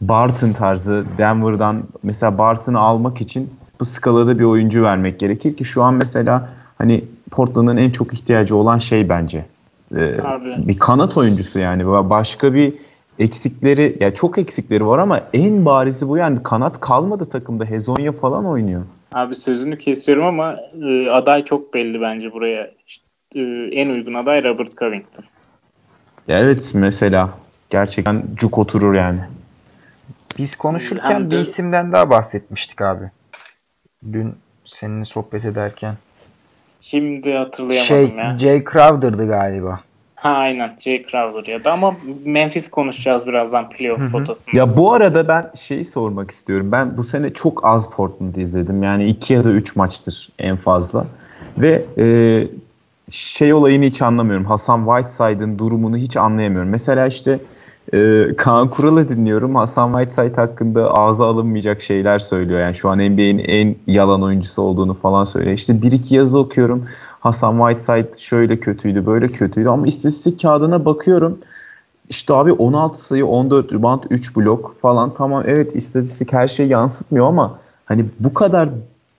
Barton 0.00 0.52
tarzı 0.52 1.04
Denver'dan 1.18 1.82
mesela 2.02 2.38
Barton'ı 2.38 2.78
almak 2.78 3.20
için 3.20 3.50
bu 3.80 3.84
skalada 3.84 4.38
bir 4.38 4.44
oyuncu 4.44 4.82
vermek 4.82 5.20
gerekir 5.20 5.56
ki 5.56 5.64
şu 5.64 5.82
an 5.82 5.94
mesela 5.94 6.48
hani 6.78 7.04
Portland'ın 7.30 7.76
en 7.76 7.90
çok 7.90 8.14
ihtiyacı 8.14 8.56
olan 8.56 8.78
şey 8.78 9.08
bence. 9.08 9.44
Ee, 9.96 10.18
bir 10.58 10.78
kanat 10.78 11.16
oyuncusu 11.16 11.58
yani. 11.58 11.86
Başka 11.86 12.54
bir 12.54 12.74
eksikleri 13.18 13.96
ya 14.00 14.14
çok 14.14 14.38
eksikleri 14.38 14.86
var 14.86 14.98
ama 14.98 15.20
en 15.32 15.64
barizi 15.64 16.08
bu 16.08 16.16
yani 16.16 16.42
kanat 16.42 16.80
kalmadı 16.80 17.24
takımda. 17.24 17.64
Hezonya 17.64 18.12
falan 18.12 18.46
oynuyor. 18.46 18.82
Abi 19.12 19.34
sözünü 19.34 19.78
kesiyorum 19.78 20.24
ama 20.24 20.56
e, 20.82 21.10
aday 21.10 21.44
çok 21.44 21.74
belli 21.74 22.00
bence 22.00 22.32
buraya. 22.32 22.70
İşte, 22.86 23.04
e, 23.34 23.40
en 23.72 23.88
uygun 23.88 24.14
aday 24.14 24.44
Robert 24.44 24.76
Covington. 24.76 25.24
Evet 26.28 26.72
mesela 26.74 27.30
gerçekten 27.70 28.22
cuk 28.34 28.58
oturur 28.58 28.94
yani. 28.94 29.20
Biz 30.38 30.56
konuşurken 30.56 31.30
bir 31.30 31.38
isimden 31.38 31.92
daha 31.92 32.10
bahsetmiştik 32.10 32.82
abi. 32.82 33.10
Dün 34.12 34.34
seninle 34.64 35.04
sohbet 35.04 35.44
ederken. 35.44 35.94
Kimdi 36.80 37.34
hatırlayamadım 37.34 38.10
şey, 38.10 38.18
ya. 38.18 38.38
Jay 38.38 38.64
Crowder'dı 38.64 39.28
galiba. 39.28 39.80
Ha 40.14 40.30
aynen 40.30 40.76
Jay 40.78 41.06
Crowder 41.06 41.52
ya 41.52 41.64
da 41.64 41.72
ama 41.72 41.96
Memphis 42.24 42.70
konuşacağız 42.70 43.26
birazdan 43.26 43.70
playoff 43.70 44.12
potasında. 44.12 44.56
Ya 44.56 44.76
bu 44.76 44.92
arada 44.92 45.28
ben 45.28 45.50
şeyi 45.56 45.84
sormak 45.84 46.30
istiyorum. 46.30 46.72
Ben 46.72 46.96
bu 46.96 47.04
sene 47.04 47.32
çok 47.32 47.64
az 47.64 47.90
Portland 47.90 48.34
izledim. 48.34 48.82
Yani 48.82 49.06
iki 49.06 49.34
ya 49.34 49.44
da 49.44 49.50
üç 49.50 49.76
maçtır 49.76 50.28
en 50.38 50.56
fazla. 50.56 51.06
Ve 51.58 51.84
e, 51.98 52.06
şey 53.10 53.52
olayını 53.52 53.84
hiç 53.84 54.02
anlamıyorum. 54.02 54.44
Hasan 54.44 54.84
Whiteside'ın 54.84 55.58
durumunu 55.58 55.96
hiç 55.96 56.16
anlayamıyorum. 56.16 56.68
Mesela 56.68 57.06
işte 57.06 57.38
e, 57.92 58.28
Kaan 58.36 58.70
Kural'ı 58.70 59.08
dinliyorum. 59.08 59.54
Hasan 59.54 59.92
Whiteside 59.92 60.40
hakkında 60.40 60.94
ağza 60.94 61.26
alınmayacak 61.26 61.82
şeyler 61.82 62.18
söylüyor. 62.18 62.60
Yani 62.60 62.74
şu 62.74 62.88
an 62.88 62.98
NBA'in 62.98 63.38
en 63.38 63.76
yalan 63.86 64.22
oyuncusu 64.22 64.62
olduğunu 64.62 64.94
falan 64.94 65.24
söylüyor. 65.24 65.54
İşte 65.54 65.82
bir 65.82 65.92
iki 65.92 66.14
yazı 66.14 66.38
okuyorum. 66.38 66.84
Hasan 67.20 67.58
Whiteside 67.58 68.20
şöyle 68.20 68.60
kötüydü, 68.60 69.06
böyle 69.06 69.28
kötüydü. 69.28 69.68
Ama 69.68 69.86
istatistik 69.86 70.42
kağıdına 70.42 70.84
bakıyorum. 70.84 71.38
İşte 72.08 72.34
abi 72.34 72.52
16 72.52 73.04
sayı, 73.04 73.26
14 73.26 73.72
rebound, 73.72 74.02
3 74.10 74.36
blok 74.36 74.80
falan. 74.80 75.14
Tamam 75.14 75.42
evet 75.46 75.76
istatistik 75.76 76.32
her 76.32 76.48
şeyi 76.48 76.68
yansıtmıyor 76.68 77.26
ama 77.26 77.58
hani 77.84 78.04
bu 78.20 78.34
kadar 78.34 78.68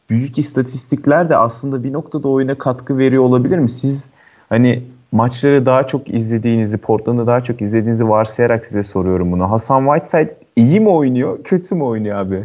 büyük 0.09 0.39
istatistikler 0.39 1.29
de 1.29 1.37
aslında 1.37 1.83
bir 1.83 1.93
noktada 1.93 2.27
oyuna 2.27 2.55
katkı 2.55 2.97
veriyor 2.97 3.23
olabilir 3.23 3.59
mi? 3.59 3.69
Siz 3.69 4.09
hani 4.49 4.83
maçları 5.11 5.65
daha 5.65 5.87
çok 5.87 6.09
izlediğinizi, 6.09 6.77
Portland'ı 6.77 7.27
daha 7.27 7.43
çok 7.43 7.61
izlediğinizi 7.61 8.09
varsayarak 8.09 8.65
size 8.65 8.83
soruyorum 8.83 9.31
bunu. 9.31 9.51
Hasan 9.51 9.85
Whiteside 9.85 10.35
iyi 10.55 10.79
mi 10.79 10.89
oynuyor, 10.89 11.43
kötü 11.43 11.75
mü 11.75 11.83
oynuyor 11.83 12.17
abi? 12.17 12.43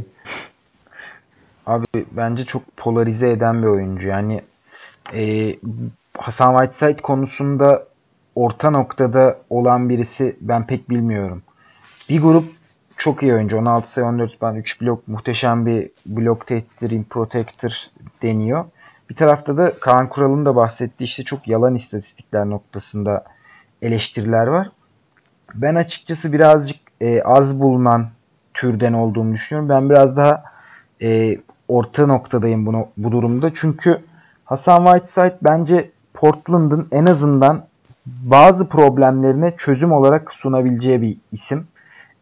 Abi 1.66 1.86
bence 2.12 2.44
çok 2.44 2.76
polarize 2.76 3.30
eden 3.30 3.62
bir 3.62 3.66
oyuncu. 3.66 4.08
Yani 4.08 4.42
e, 5.14 5.54
Hasan 6.18 6.58
Whiteside 6.58 7.02
konusunda 7.02 7.84
orta 8.34 8.70
noktada 8.70 9.38
olan 9.50 9.88
birisi 9.88 10.36
ben 10.40 10.66
pek 10.66 10.90
bilmiyorum. 10.90 11.42
Bir 12.08 12.22
grup 12.22 12.44
çok 12.96 13.22
iyi 13.22 13.34
oyuncu. 13.34 13.58
16 13.58 13.92
sayı 13.92 14.06
14 14.06 14.42
ben 14.42 14.54
3 14.54 14.80
blok 14.80 15.08
muhteşem 15.08 15.66
bir 15.66 15.90
blok 16.06 16.46
tehdittir, 16.46 17.04
protector 17.10 17.72
deniyor. 18.22 18.64
Bir 19.14 19.18
tarafta 19.18 19.56
da 19.56 19.74
Kaan 19.80 20.08
Kural'ın 20.08 20.44
da 20.44 20.56
bahsettiği 20.56 21.08
işte 21.08 21.22
çok 21.22 21.48
yalan 21.48 21.74
istatistikler 21.74 22.50
noktasında 22.50 23.24
eleştiriler 23.82 24.46
var. 24.46 24.70
Ben 25.54 25.74
açıkçası 25.74 26.32
birazcık 26.32 26.76
e, 27.00 27.22
az 27.22 27.60
bulunan 27.60 28.08
türden 28.54 28.92
olduğunu 28.92 29.32
düşünüyorum. 29.32 29.68
Ben 29.68 29.90
biraz 29.90 30.16
daha 30.16 30.42
e, 31.02 31.38
orta 31.68 32.06
noktadayım 32.06 32.66
bunu, 32.66 32.88
bu 32.96 33.12
durumda. 33.12 33.54
Çünkü 33.54 33.98
Hasan 34.44 34.84
Whiteside 34.84 35.38
bence 35.42 35.90
Portland'ın 36.14 36.88
en 36.92 37.06
azından 37.06 37.64
bazı 38.06 38.68
problemlerine 38.68 39.56
çözüm 39.56 39.92
olarak 39.92 40.34
sunabileceği 40.34 41.02
bir 41.02 41.16
isim. 41.32 41.66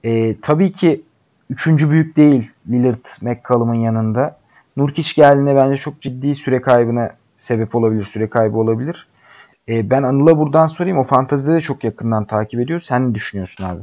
E, 0.04 0.40
tabii 0.40 0.72
ki 0.72 1.02
üçüncü 1.50 1.90
büyük 1.90 2.16
değil 2.16 2.50
Lillard 2.70 3.06
McCollum'un 3.22 3.74
yanında. 3.74 4.41
Nurkic 4.76 5.14
geldiğinde 5.16 5.56
bence 5.56 5.76
çok 5.76 6.02
ciddi 6.02 6.34
süre 6.34 6.60
kaybına 6.60 7.10
sebep 7.36 7.74
olabilir, 7.74 8.04
süre 8.04 8.30
kaybı 8.30 8.58
olabilir. 8.58 9.06
E, 9.68 9.90
ben 9.90 10.02
Anıl'a 10.02 10.38
buradan 10.38 10.66
sorayım. 10.66 10.98
O 10.98 11.02
fantazide 11.02 11.54
de 11.54 11.60
çok 11.60 11.84
yakından 11.84 12.24
takip 12.24 12.60
ediyor. 12.60 12.80
Sen 12.80 13.10
ne 13.10 13.14
düşünüyorsun 13.14 13.64
abi? 13.64 13.80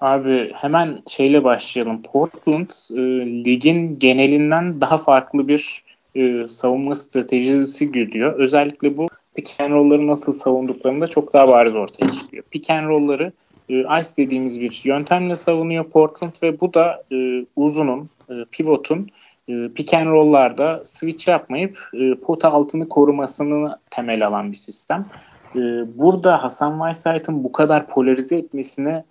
Abi 0.00 0.52
hemen 0.54 0.98
şeyle 1.08 1.44
başlayalım. 1.44 2.02
Portland 2.12 2.70
e, 2.96 3.00
ligin 3.44 3.98
genelinden 3.98 4.80
daha 4.80 4.98
farklı 4.98 5.48
bir 5.48 5.82
e, 6.14 6.46
savunma 6.46 6.94
stratejisi 6.94 7.92
gidiyor. 7.92 8.32
Özellikle 8.32 8.96
bu 8.96 9.08
pick 9.34 9.60
and 9.60 9.72
roll'ları 9.72 10.06
nasıl 10.06 10.32
savunduklarında 10.32 11.06
çok 11.06 11.32
daha 11.32 11.48
bariz 11.48 11.76
ortaya 11.76 12.08
çıkıyor. 12.08 12.44
Pick 12.50 12.70
and 12.70 12.88
roll'ları 12.88 13.32
e, 13.68 13.74
ice 14.00 14.16
dediğimiz 14.16 14.60
bir 14.60 14.82
yöntemle 14.84 15.34
savunuyor 15.34 15.84
Portland 15.90 16.32
ve 16.42 16.60
bu 16.60 16.74
da 16.74 17.02
e, 17.12 17.46
uzunun, 17.56 18.10
e, 18.30 18.34
pivotun 18.52 19.06
pick 19.46 19.94
and 19.94 20.06
roll'larda 20.06 20.82
switch 20.84 21.28
yapmayıp 21.28 21.78
e, 21.94 22.14
pota 22.14 22.52
altını 22.52 22.88
korumasını 22.88 23.78
temel 23.90 24.26
alan 24.26 24.50
bir 24.50 24.56
sistem. 24.56 25.06
E, 25.54 25.60
burada 25.98 26.42
Hasan 26.42 26.78
Whiteside'ın 26.78 27.44
bu 27.44 27.52
kadar 27.52 27.88
polarize 27.88 28.36
etmesine 28.36 29.04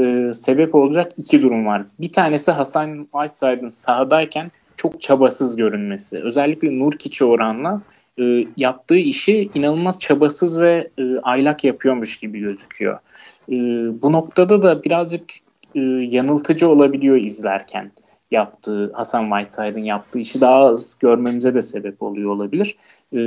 e, 0.00 0.32
sebep 0.32 0.74
olacak 0.74 1.12
iki 1.16 1.42
durum 1.42 1.66
var. 1.66 1.82
Bir 2.00 2.12
tanesi 2.12 2.52
Hasan 2.52 2.94
Whiteside'ın 2.94 3.68
sahadayken 3.68 4.50
çok 4.76 5.00
çabasız 5.00 5.56
görünmesi. 5.56 6.22
Özellikle 6.22 6.78
Nurkic'e 6.78 7.24
oranla 7.24 7.82
e, 8.18 8.46
yaptığı 8.56 8.96
işi 8.96 9.50
inanılmaz 9.54 10.00
çabasız 10.00 10.60
ve 10.60 10.90
e, 10.98 11.18
aylak 11.22 11.64
yapıyormuş 11.64 12.16
gibi 12.16 12.40
gözüküyor. 12.40 12.98
E, 13.48 13.56
bu 14.02 14.12
noktada 14.12 14.62
da 14.62 14.84
birazcık 14.84 15.22
e, 15.74 15.80
yanıltıcı 16.10 16.68
olabiliyor 16.68 17.16
izlerken 17.16 17.92
yaptığı 18.32 18.92
Hasan 18.92 19.24
Whiteside'ın 19.24 19.84
yaptığı 19.84 20.18
işi 20.18 20.40
daha 20.40 20.56
az 20.56 20.98
görmemize 20.98 21.54
de 21.54 21.62
sebep 21.62 22.02
oluyor 22.02 22.30
olabilir. 22.30 22.76
E, 23.12 23.18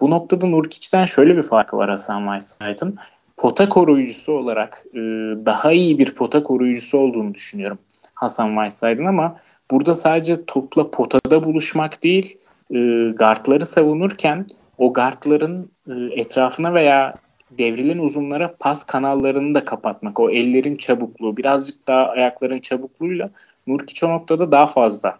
bu 0.00 0.10
noktada 0.10 0.46
Nurkic'ten 0.46 1.04
şöyle 1.04 1.36
bir 1.36 1.42
farkı 1.42 1.76
var 1.76 1.90
Hasan 1.90 2.38
Whiteside'ın. 2.38 2.96
Pota 3.36 3.68
koruyucusu 3.68 4.32
olarak 4.32 4.84
e, 4.94 4.98
daha 5.46 5.72
iyi 5.72 5.98
bir 5.98 6.14
pota 6.14 6.42
koruyucusu 6.42 6.98
olduğunu 6.98 7.34
düşünüyorum 7.34 7.78
Hasan 8.14 8.48
Whiteside'ın 8.48 9.06
ama 9.06 9.36
burada 9.70 9.94
sadece 9.94 10.44
topla 10.44 10.90
potada 10.90 11.44
buluşmak 11.44 12.02
değil 12.02 12.38
e, 12.70 12.78
guardları 13.10 13.66
savunurken 13.66 14.46
o 14.78 14.92
guardların 14.92 15.70
e, 15.88 16.20
etrafına 16.20 16.74
veya 16.74 17.14
devrilen 17.58 17.98
uzunlara 17.98 18.54
pas 18.60 18.84
kanallarını 18.84 19.54
da 19.54 19.64
kapatmak. 19.64 20.20
O 20.20 20.30
ellerin 20.30 20.76
çabukluğu 20.76 21.36
birazcık 21.36 21.88
daha 21.88 22.06
ayakların 22.06 22.58
çabukluğuyla 22.58 23.30
Nurkic 23.66 24.06
o 24.06 24.10
noktada 24.10 24.52
daha 24.52 24.66
fazla 24.66 25.18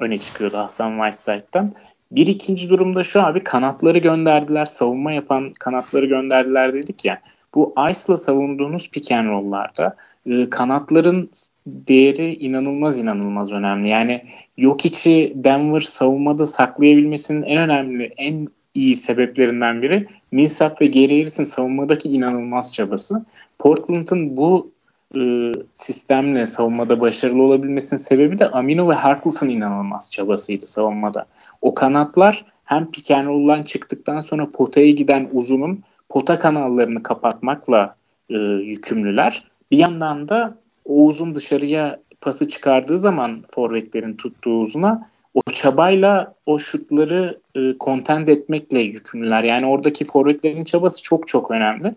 öne 0.00 0.18
çıkıyordu 0.18 0.56
Hasan 0.56 0.90
Whiteside'dan. 0.90 1.72
Bir 2.12 2.26
ikinci 2.26 2.70
durumda 2.70 3.02
şu 3.02 3.22
abi 3.22 3.44
kanatları 3.44 3.98
gönderdiler. 3.98 4.64
Savunma 4.64 5.12
yapan 5.12 5.52
kanatları 5.60 6.06
gönderdiler 6.06 6.74
dedik 6.74 7.04
ya. 7.04 7.20
Bu 7.54 7.74
Ice'la 7.90 8.16
savunduğunuz 8.16 8.90
pick 8.90 9.12
and 9.12 9.28
roll'larda 9.28 9.96
e, 10.26 10.50
kanatların 10.50 11.30
değeri 11.66 12.34
inanılmaz 12.34 12.98
inanılmaz 12.98 13.52
önemli. 13.52 13.88
Yani 13.88 14.24
yok 14.56 14.84
içi 14.84 15.32
Denver 15.36 15.80
savunmada 15.80 16.46
saklayabilmesinin 16.46 17.42
en 17.42 17.58
önemli, 17.58 18.14
en 18.16 18.48
iyi 18.74 18.94
sebeplerinden 18.94 19.82
biri 19.82 20.06
Millsap 20.32 20.80
ve 20.80 20.86
Gary 20.86 21.18
Harris'in 21.18 21.44
savunmadaki 21.44 22.08
inanılmaz 22.08 22.74
çabası. 22.74 23.24
Portland'ın 23.58 24.36
bu 24.36 24.72
e, 25.16 25.52
sistemle 25.72 26.46
savunmada 26.46 27.00
başarılı 27.00 27.42
olabilmesinin 27.42 28.00
sebebi 28.00 28.38
de 28.38 28.50
Amino 28.50 28.88
ve 28.88 28.94
Harkless'ın 28.94 29.48
inanılmaz 29.48 30.12
çabasıydı 30.12 30.66
savunmada. 30.66 31.26
O 31.62 31.74
kanatlar 31.74 32.44
hem 32.64 32.90
pick 32.90 33.10
and 33.10 33.26
roll'dan 33.26 33.58
çıktıktan 33.58 34.20
sonra 34.20 34.50
potaya 34.50 34.90
giden 34.90 35.28
uzunun 35.32 35.82
pota 36.08 36.38
kanallarını 36.38 37.02
kapatmakla 37.02 37.96
e, 38.30 38.34
yükümlüler. 38.34 39.44
Bir 39.70 39.78
yandan 39.78 40.28
da 40.28 40.58
o 40.84 41.04
uzun 41.04 41.34
dışarıya 41.34 42.00
pası 42.20 42.48
çıkardığı 42.48 42.98
zaman 42.98 43.44
forvetlerin 43.48 44.16
tuttuğu 44.16 44.60
uzuna 44.60 45.10
o 45.34 45.40
çabayla 45.52 46.34
o 46.46 46.58
şutları 46.58 47.38
e, 47.56 47.60
contend 47.80 48.28
etmekle 48.28 48.80
yükümlüler. 48.80 49.42
Yani 49.42 49.66
oradaki 49.66 50.04
forvetlerin 50.04 50.64
çabası 50.64 51.02
çok 51.02 51.28
çok 51.28 51.50
önemli. 51.50 51.94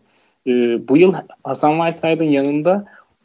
E, 0.47 0.51
bu 0.87 0.97
yıl 0.97 1.13
Hasan 1.43 1.77
Whiteside'ın 1.77 2.29
yanında 2.29 2.83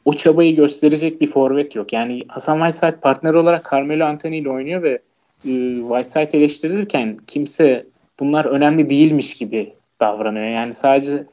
o 0.09 0.13
çabayı 0.13 0.57
gösterecek 0.57 1.21
bir 1.21 1.27
forvet 1.27 1.77
yok. 1.77 1.93
Yani 1.93 2.23
Hasan 2.29 2.59
Whiteside 2.59 3.01
partner 3.01 3.35
olarak 3.35 3.71
Carmelo 3.73 4.05
Anthony 4.05 4.39
ile 4.39 4.51
oynuyor 4.51 4.83
ve 4.83 4.99
e, 5.45 5.51
Whiteside 5.77 6.39
eleştirilirken 6.39 7.17
kimse 7.27 7.87
bunlar 8.21 8.45
önemli 8.45 8.89
değilmiş 8.89 9.35
gibi 9.35 9.73
davranıyor. 10.01 10.47
Yani 10.47 10.73
sadece 10.73 11.27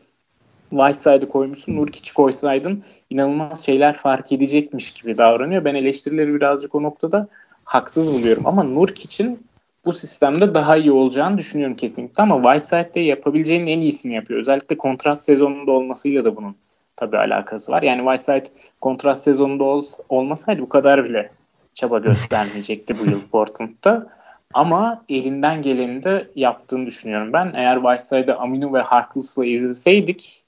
Whiteside'ı 0.69 1.27
koymuşsun, 1.27 1.75
Nurkic'i 1.75 2.13
koysaydın 2.13 2.83
inanılmaz 3.09 3.65
şeyler 3.65 3.93
fark 3.93 4.31
edecekmiş 4.31 4.91
gibi 4.91 5.17
davranıyor. 5.17 5.65
Ben 5.65 5.75
eleştirileri 5.75 6.33
birazcık 6.33 6.75
o 6.75 6.83
noktada 6.83 7.27
haksız 7.63 8.13
buluyorum. 8.13 8.47
Ama 8.47 8.63
Nurkic'in 8.63 9.39
bu 9.85 9.93
sistemde 9.93 10.53
daha 10.53 10.77
iyi 10.77 10.91
olacağını 10.91 11.37
düşünüyorum 11.37 11.75
kesinlikle. 11.75 12.23
Ama 12.23 12.35
Whiteside'de 12.35 12.99
yapabileceğinin 12.99 13.67
en 13.67 13.81
iyisini 13.81 14.13
yapıyor. 14.13 14.39
Özellikle 14.39 14.77
kontrast 14.77 15.23
sezonunda 15.23 15.71
olmasıyla 15.71 16.25
da 16.25 16.35
bunun 16.35 16.55
tabii 16.95 17.17
alakası 17.17 17.71
var. 17.71 17.81
Yani 17.81 17.99
Whiteside 17.99 18.59
kontrast 18.81 19.23
sezonunda 19.23 19.63
ol, 19.63 19.81
olmasaydı 20.09 20.61
bu 20.61 20.69
kadar 20.69 21.05
bile 21.05 21.31
çaba 21.73 21.99
göstermeyecekti 21.99 22.99
bu 22.99 23.05
yıl 23.05 23.21
Portland'da. 23.31 24.07
Ama 24.53 25.03
elinden 25.09 25.61
geleni 25.61 26.03
de 26.03 26.27
yaptığını 26.35 26.85
düşünüyorum 26.85 27.33
ben. 27.33 27.51
Eğer 27.55 27.75
Whiteside'ı 27.75 28.37
Aminu 28.37 28.73
ve 28.73 28.81
Harkless'la 28.81 29.45
izleseydik 29.45 30.45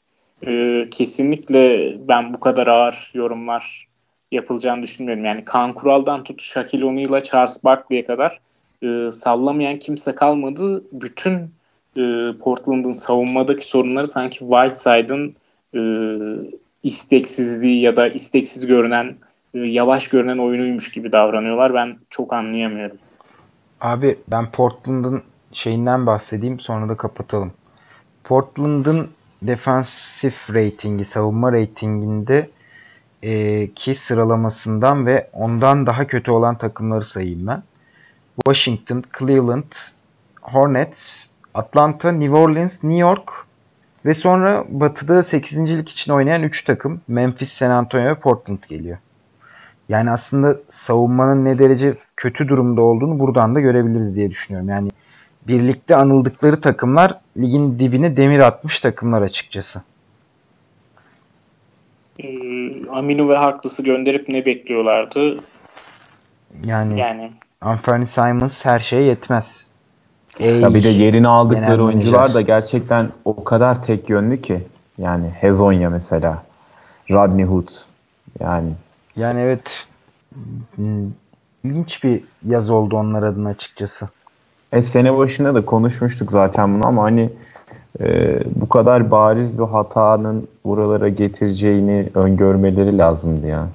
e, 0.47 0.83
kesinlikle 0.91 1.93
ben 2.07 2.33
bu 2.33 2.39
kadar 2.39 2.67
ağır 2.67 3.11
yorumlar 3.13 3.87
yapılacağını 4.31 4.83
düşünmüyorum. 4.83 5.25
Yani 5.25 5.45
Kaan 5.45 5.73
Kural'dan 5.73 6.23
tut 6.23 6.41
Shaquille 6.41 6.85
O'Neal'a 6.85 7.21
Charles 7.21 7.63
Barkley'e 7.63 8.05
kadar 8.05 8.39
e, 8.83 9.11
sallamayan 9.11 9.79
kimse 9.79 10.15
kalmadı. 10.15 10.83
Bütün 10.91 11.33
e, 11.97 12.01
Portland'ın 12.39 12.91
savunmadaki 12.91 13.67
sorunları 13.67 14.07
sanki 14.07 14.39
Whiteside'ın 14.39 15.35
e, 15.75 15.81
isteksizliği 16.83 17.81
ya 17.81 17.95
da 17.95 18.07
isteksiz 18.07 18.67
görünen, 18.67 19.15
e, 19.53 19.59
yavaş 19.59 20.07
görünen 20.07 20.37
oyunuymuş 20.37 20.91
gibi 20.91 21.11
davranıyorlar. 21.11 21.73
Ben 21.73 21.97
çok 22.09 22.33
anlayamıyorum. 22.33 22.97
Abi 23.81 24.17
ben 24.27 24.51
Portland'ın 24.51 25.23
şeyinden 25.51 26.05
bahsedeyim 26.05 26.59
sonra 26.59 26.89
da 26.89 26.97
kapatalım. 26.97 27.51
Portland'ın 28.23 29.09
defansif 29.41 30.53
ratingi, 30.53 31.05
savunma 31.05 31.51
ratinginde 31.51 32.49
e, 33.23 33.67
ki 33.73 33.95
sıralamasından 33.95 35.05
ve 35.05 35.29
ondan 35.33 35.85
daha 35.85 36.07
kötü 36.07 36.31
olan 36.31 36.57
takımları 36.57 37.05
sayayım 37.05 37.47
ben. 37.47 37.63
Washington, 38.45 39.03
Cleveland, 39.19 39.73
Hornets, 40.41 41.27
Atlanta, 41.53 42.11
New 42.11 42.37
Orleans, 42.37 42.83
New 42.83 42.99
York 42.99 43.46
ve 44.07 44.13
sonra 44.13 44.65
batıda 44.69 45.23
8. 45.23 45.77
lig 45.77 45.89
için 45.89 46.11
oynayan 46.11 46.43
3 46.43 46.63
takım 46.63 47.01
Memphis, 47.07 47.51
San 47.51 47.69
Antonio 47.71 48.05
ve 48.05 48.15
Portland 48.15 48.63
geliyor. 48.69 48.97
Yani 49.89 50.11
aslında 50.11 50.57
savunmanın 50.67 51.45
ne 51.45 51.59
derece 51.59 51.93
kötü 52.15 52.47
durumda 52.47 52.81
olduğunu 52.81 53.19
buradan 53.19 53.55
da 53.55 53.59
görebiliriz 53.59 54.15
diye 54.15 54.29
düşünüyorum. 54.29 54.69
Yani 54.69 54.89
birlikte 55.47 55.95
anıldıkları 55.95 56.61
takımlar 56.61 57.19
ligin 57.37 57.79
dibine 57.79 58.17
demir 58.17 58.39
atmış 58.39 58.79
takımlar 58.79 59.21
açıkçası. 59.21 59.83
Ee, 62.19 62.89
Aminu 62.89 63.29
ve 63.29 63.37
Harkless'ı 63.37 63.83
gönderip 63.83 64.29
ne 64.29 64.45
bekliyorlardı? 64.45 65.39
Yani, 66.65 66.99
yani. 66.99 67.31
Anthony 67.61 68.05
Simons 68.05 68.65
her 68.65 68.79
şeye 68.79 69.01
yetmez. 69.01 69.66
Ey, 70.39 70.59
ya 70.59 70.73
bir 70.73 70.83
de 70.83 70.89
yerini 70.89 71.27
aldıkları 71.27 71.85
oyuncular 71.85 72.33
da 72.33 72.41
gerçekten 72.41 73.09
o 73.25 73.43
kadar 73.43 73.83
tek 73.83 74.09
yönlü 74.09 74.41
ki. 74.41 74.63
Yani 74.97 75.29
Hezonya 75.29 75.89
mesela. 75.89 76.43
Rodney 77.11 77.45
Hood. 77.45 77.67
Yani. 78.39 78.71
Yani 79.15 79.39
evet. 79.39 79.85
İlginç 81.63 82.03
bir 82.03 82.23
yaz 82.45 82.69
oldu 82.69 82.97
onlar 82.97 83.23
adına 83.23 83.49
açıkçası. 83.49 84.09
E 84.71 84.81
sene 84.81 85.17
başında 85.17 85.55
da 85.55 85.65
konuşmuştuk 85.65 86.31
zaten 86.31 86.75
bunu 86.75 86.87
ama 86.87 87.03
hani 87.03 87.29
e, 87.99 88.39
bu 88.55 88.69
kadar 88.69 89.11
bariz 89.11 89.59
bir 89.59 89.63
hatanın 89.63 90.47
buralara 90.65 91.09
getireceğini 91.09 92.09
öngörmeleri 92.13 92.97
lazımdı 92.97 93.47
ya. 93.47 93.67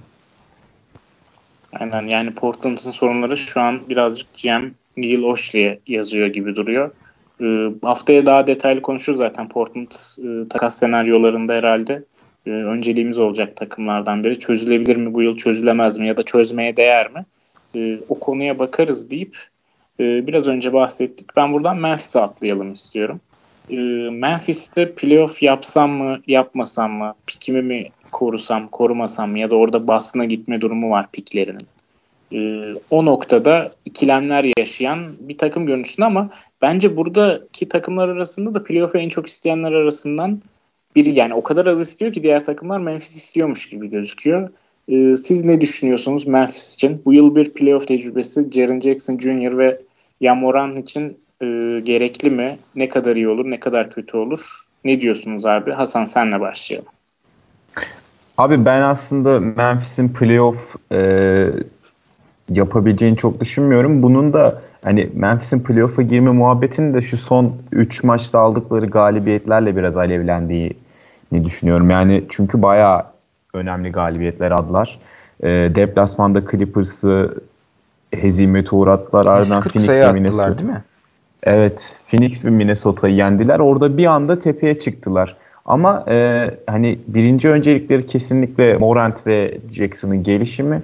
Aynen 1.72 2.02
yani 2.02 2.34
Portland'ın 2.34 2.76
sorunları 2.76 3.36
şu 3.36 3.60
an 3.60 3.80
birazcık 3.88 4.28
GM 4.42 4.64
Neil 4.96 5.22
Oshley'e 5.22 5.78
yazıyor 5.86 6.26
gibi 6.26 6.56
duruyor. 6.56 6.90
E, 7.40 7.46
haftaya 7.82 8.26
daha 8.26 8.46
detaylı 8.46 8.82
konuşuruz 8.82 9.18
zaten 9.18 9.48
Portland 9.48 9.90
e, 10.18 10.48
takas 10.48 10.78
senaryolarında 10.78 11.52
herhalde 11.52 12.04
e, 12.46 12.50
önceliğimiz 12.50 13.18
olacak 13.18 13.56
takımlardan 13.56 14.24
biri. 14.24 14.38
Çözülebilir 14.38 14.96
mi 14.96 15.14
bu 15.14 15.22
yıl 15.22 15.36
çözülemez 15.36 15.98
mi 15.98 16.06
ya 16.06 16.16
da 16.16 16.22
çözmeye 16.22 16.76
değer 16.76 17.10
mi? 17.10 17.24
E, 17.74 17.98
o 18.08 18.18
konuya 18.18 18.58
bakarız 18.58 19.10
deyip 19.10 19.36
e, 20.00 20.26
biraz 20.26 20.48
önce 20.48 20.72
bahsettik. 20.72 21.36
Ben 21.36 21.52
buradan 21.52 21.76
Memphis'e 21.76 22.20
atlayalım 22.20 22.72
istiyorum. 22.72 23.20
E, 23.70 23.76
Memphis'te 24.10 24.94
playoff 24.94 25.42
yapsam 25.42 25.90
mı 25.90 26.20
yapmasam 26.26 26.92
mı 26.92 27.14
pikimi 27.26 27.62
mi 27.62 27.88
korusam 28.12 28.68
korumasam 28.68 29.30
mı 29.30 29.38
ya 29.38 29.50
da 29.50 29.56
orada 29.56 29.88
basına 29.88 30.24
gitme 30.24 30.60
durumu 30.60 30.90
var 30.90 31.06
piklerinin. 31.12 31.66
E, 32.32 32.38
o 32.90 33.04
noktada 33.04 33.72
ikilemler 33.84 34.46
yaşayan 34.58 35.12
bir 35.20 35.38
takım 35.38 35.66
görüntüsünde 35.66 36.06
ama 36.06 36.30
bence 36.62 36.96
buradaki 36.96 37.68
takımlar 37.68 38.08
arasında 38.08 38.54
da 38.54 38.62
playoff'u 38.62 38.98
en 38.98 39.08
çok 39.08 39.26
isteyenler 39.26 39.72
arasından 39.72 40.42
biri 40.96 41.10
yani 41.10 41.34
o 41.34 41.42
kadar 41.42 41.66
az 41.66 41.80
istiyor 41.80 42.12
ki 42.12 42.22
diğer 42.22 42.44
takımlar 42.44 42.80
Memphis 42.80 43.16
istiyormuş 43.16 43.68
gibi 43.68 43.90
gözüküyor. 43.90 44.50
Ee, 44.88 45.16
siz 45.16 45.44
ne 45.44 45.60
düşünüyorsunuz 45.60 46.26
Memphis 46.26 46.74
için? 46.74 47.02
Bu 47.04 47.12
yıl 47.12 47.36
bir 47.36 47.52
playoff 47.52 47.86
tecrübesi 47.86 48.50
Jaren 48.52 48.80
Jackson 48.80 49.18
Jr. 49.18 49.58
ve 49.58 49.80
Yamoran 50.20 50.76
için 50.76 51.18
e, 51.42 51.46
gerekli 51.84 52.30
mi? 52.30 52.58
Ne 52.76 52.88
kadar 52.88 53.16
iyi 53.16 53.28
olur, 53.28 53.50
ne 53.50 53.60
kadar 53.60 53.90
kötü 53.90 54.16
olur? 54.16 54.40
Ne 54.84 55.00
diyorsunuz 55.00 55.46
abi? 55.46 55.72
Hasan 55.72 56.04
senle 56.04 56.40
başlayalım. 56.40 56.88
Abi 58.38 58.64
ben 58.64 58.82
aslında 58.82 59.40
Memphis'in 59.40 60.08
playoff 60.08 60.76
e, 60.92 60.98
yapabileceğini 62.50 63.16
çok 63.16 63.40
düşünmüyorum. 63.40 64.02
Bunun 64.02 64.32
da 64.32 64.62
hani 64.84 65.10
Memphis'in 65.14 65.60
playoff'a 65.60 66.02
girme 66.02 66.30
muhabbetinin 66.30 66.94
de 66.94 67.02
şu 67.02 67.16
son 67.16 67.56
3 67.72 68.04
maçta 68.04 68.40
aldıkları 68.40 68.86
galibiyetlerle 68.86 69.76
biraz 69.76 69.96
alevlendiğini 69.96 71.44
düşünüyorum. 71.44 71.90
Yani 71.90 72.24
çünkü 72.28 72.62
bayağı 72.62 73.04
önemli 73.54 73.92
galibiyetler 73.92 74.50
aldılar. 74.50 74.98
E, 75.42 75.48
deplasmanda 75.48 76.42
Clippers'ı 76.50 77.34
hezimete 78.14 78.76
uğrattılar. 78.76 79.26
Ardından 79.26 79.62
Phoenix'e 79.62 80.12
Minnesota. 80.12 80.58
değil 80.58 80.68
mi? 80.68 80.82
Evet. 81.42 81.98
Phoenix 82.10 82.44
ve 82.44 82.50
Minnesota'yı 82.50 83.14
yendiler. 83.14 83.58
Orada 83.58 83.98
bir 83.98 84.06
anda 84.06 84.38
tepeye 84.38 84.78
çıktılar. 84.78 85.36
Ama 85.64 86.04
e, 86.08 86.50
hani 86.66 86.98
birinci 87.06 87.48
öncelikleri 87.48 88.06
kesinlikle 88.06 88.76
Morant 88.76 89.26
ve 89.26 89.58
Jackson'ın 89.72 90.22
gelişimi. 90.22 90.82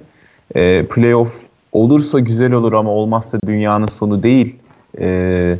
E, 0.55 0.85
playoff 0.85 1.48
olursa 1.71 2.19
güzel 2.19 2.51
olur 2.51 2.73
ama 2.73 2.91
olmazsa 2.91 3.39
dünyanın 3.47 3.87
sonu 3.87 4.23
değil 4.23 4.59
e, 4.99 5.57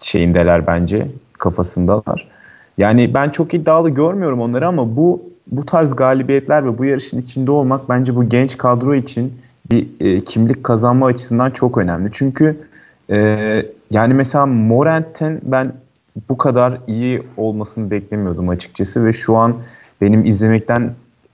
şeyindeler 0.00 0.66
bence 0.66 1.08
kafasındalar. 1.32 2.28
Yani 2.78 3.14
ben 3.14 3.30
çok 3.30 3.54
iddialı 3.54 3.90
görmüyorum 3.90 4.40
onları 4.40 4.66
ama 4.68 4.96
bu 4.96 5.22
bu 5.46 5.66
tarz 5.66 5.96
galibiyetler 5.96 6.64
ve 6.64 6.78
bu 6.78 6.84
yarışın 6.84 7.20
içinde 7.20 7.50
olmak 7.50 7.88
bence 7.88 8.16
bu 8.16 8.28
genç 8.28 8.56
kadro 8.56 8.94
için 8.94 9.32
bir 9.70 9.86
e, 10.00 10.20
kimlik 10.20 10.64
kazanma 10.64 11.06
açısından 11.06 11.50
çok 11.50 11.78
önemli. 11.78 12.10
Çünkü 12.12 12.56
e, 13.10 13.18
yani 13.90 14.14
mesela 14.14 14.46
Morant'ten 14.46 15.40
ben 15.42 15.72
bu 16.28 16.38
kadar 16.38 16.78
iyi 16.86 17.22
olmasını 17.36 17.90
beklemiyordum 17.90 18.48
açıkçası 18.48 19.06
ve 19.06 19.12
şu 19.12 19.36
an 19.36 19.54
benim 20.00 20.24
izlemekten 20.24 20.90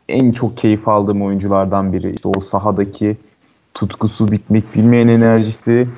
en 0.09 0.33
çok 0.33 0.57
keyif 0.57 0.89
aldığım 0.89 1.23
oyunculardan 1.23 1.93
biri. 1.93 2.13
İşte 2.13 2.29
o 2.29 2.41
sahadaki 2.41 3.17
tutkusu, 3.77 4.33
bitmek 4.33 4.75
bilmeyen 4.75 5.09
enerjisi, 5.09 5.89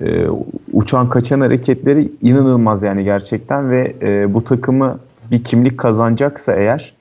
e, 0.00 0.26
uçan 0.72 1.08
kaçan 1.08 1.40
hareketleri 1.40 2.08
inanılmaz 2.22 2.82
yani 2.82 3.04
gerçekten 3.04 3.70
ve 3.70 3.96
e, 4.02 4.34
bu 4.34 4.44
takımı 4.44 4.98
bir 5.30 5.44
kimlik 5.44 5.78
kazanacaksa 5.78 6.52
eğer 6.52 6.94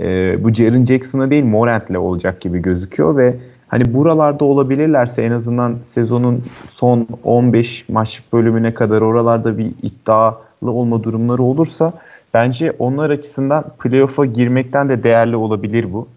e, 0.00 0.44
bu 0.44 0.54
Jaren 0.54 0.84
Jackson'a 0.84 1.30
değil 1.30 1.44
Morant'le 1.44 1.96
olacak 1.96 2.40
gibi 2.40 2.62
gözüküyor 2.62 3.16
ve 3.16 3.34
hani 3.68 3.94
buralarda 3.94 4.44
olabilirlerse 4.44 5.22
en 5.22 5.32
azından 5.32 5.76
sezonun 5.84 6.44
son 6.70 7.06
15 7.24 7.88
maçlık 7.88 8.32
bölümüne 8.32 8.74
kadar 8.74 9.00
oralarda 9.00 9.58
bir 9.58 9.72
iddialı 9.82 10.36
olma 10.62 11.04
durumları 11.04 11.42
olursa 11.42 11.92
bence 12.34 12.72
onlar 12.78 13.10
açısından 13.10 13.64
playoff'a 13.78 14.26
girmekten 14.26 14.88
de 14.88 15.02
değerli 15.02 15.36
olabilir 15.36 15.92
bu. 15.92 16.08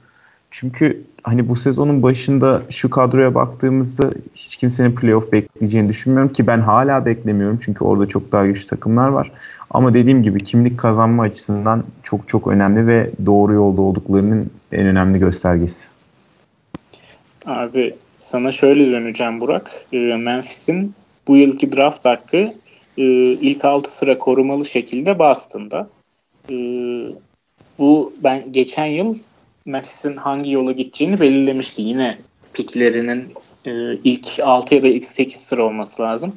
Çünkü 0.51 1.03
hani 1.23 1.49
bu 1.49 1.55
sezonun 1.55 2.03
başında 2.03 2.61
şu 2.69 2.89
kadroya 2.89 3.35
baktığımızda 3.35 4.11
hiç 4.35 4.55
kimsenin 4.55 4.95
playoff 4.95 5.31
bekleyeceğini 5.31 5.89
düşünmüyorum 5.89 6.33
ki 6.33 6.47
ben 6.47 6.59
hala 6.59 7.05
beklemiyorum 7.05 7.59
çünkü 7.65 7.83
orada 7.83 8.07
çok 8.07 8.31
daha 8.31 8.45
güçlü 8.45 8.67
takımlar 8.67 9.07
var. 9.07 9.31
Ama 9.69 9.93
dediğim 9.93 10.23
gibi 10.23 10.39
kimlik 10.39 10.77
kazanma 10.79 11.23
açısından 11.23 11.83
çok 12.03 12.27
çok 12.27 12.47
önemli 12.47 12.87
ve 12.87 13.11
doğru 13.25 13.53
yolda 13.53 13.81
olduklarının 13.81 14.49
en 14.71 14.85
önemli 14.85 15.19
göstergesi. 15.19 15.87
Abi 17.45 17.95
sana 18.17 18.51
şöyle 18.51 18.91
döneceğim 18.91 19.41
Burak. 19.41 19.71
Ee, 19.93 19.97
Memphis'in 19.97 20.93
bu 21.27 21.37
yılki 21.37 21.71
draft 21.71 22.05
hakkı 22.05 22.53
e, 22.97 23.03
ilk 23.31 23.65
6 23.65 23.97
sıra 23.97 24.17
korumalı 24.17 24.65
şekilde 24.65 25.19
Boston'da. 25.19 25.89
Ee, 26.51 27.05
bu 27.79 28.13
ben 28.23 28.51
geçen 28.51 28.85
yıl 28.85 29.15
Memphis'in 29.69 30.17
hangi 30.17 30.51
yola 30.51 30.71
gideceğini 30.71 31.19
belirlemişti. 31.19 31.81
Yine 31.81 32.17
piklerinin 32.53 33.33
e, 33.65 33.71
ilk 34.03 34.27
6 34.43 34.75
ya 34.75 34.83
da 34.83 34.87
ilk 34.87 35.05
8 35.05 35.37
sıra 35.37 35.65
olması 35.65 36.01
lazım. 36.01 36.35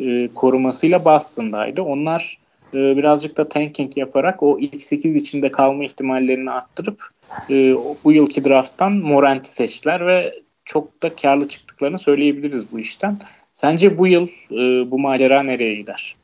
E, 0.00 0.28
korumasıyla 0.34 1.04
Boston'daydı. 1.04 1.82
Onlar 1.82 2.38
e, 2.74 2.96
birazcık 2.96 3.36
da 3.36 3.48
tanking 3.48 3.96
yaparak 3.96 4.42
o 4.42 4.58
ilk 4.58 4.82
8 4.82 5.16
içinde 5.16 5.50
kalma 5.50 5.84
ihtimallerini 5.84 6.50
arttırıp 6.50 7.08
e, 7.50 7.74
bu 8.04 8.12
yılki 8.12 8.44
drafttan 8.44 8.92
Morant'i 8.92 9.48
seçtiler 9.48 10.06
ve 10.06 10.34
çok 10.64 11.02
da 11.02 11.16
karlı 11.16 11.48
çıktıklarını 11.48 11.98
söyleyebiliriz 11.98 12.72
bu 12.72 12.80
işten. 12.80 13.18
Sence 13.52 13.98
bu 13.98 14.06
yıl 14.06 14.28
e, 14.50 14.90
bu 14.90 14.98
macera 14.98 15.42
nereye 15.42 15.74
gider? 15.74 16.16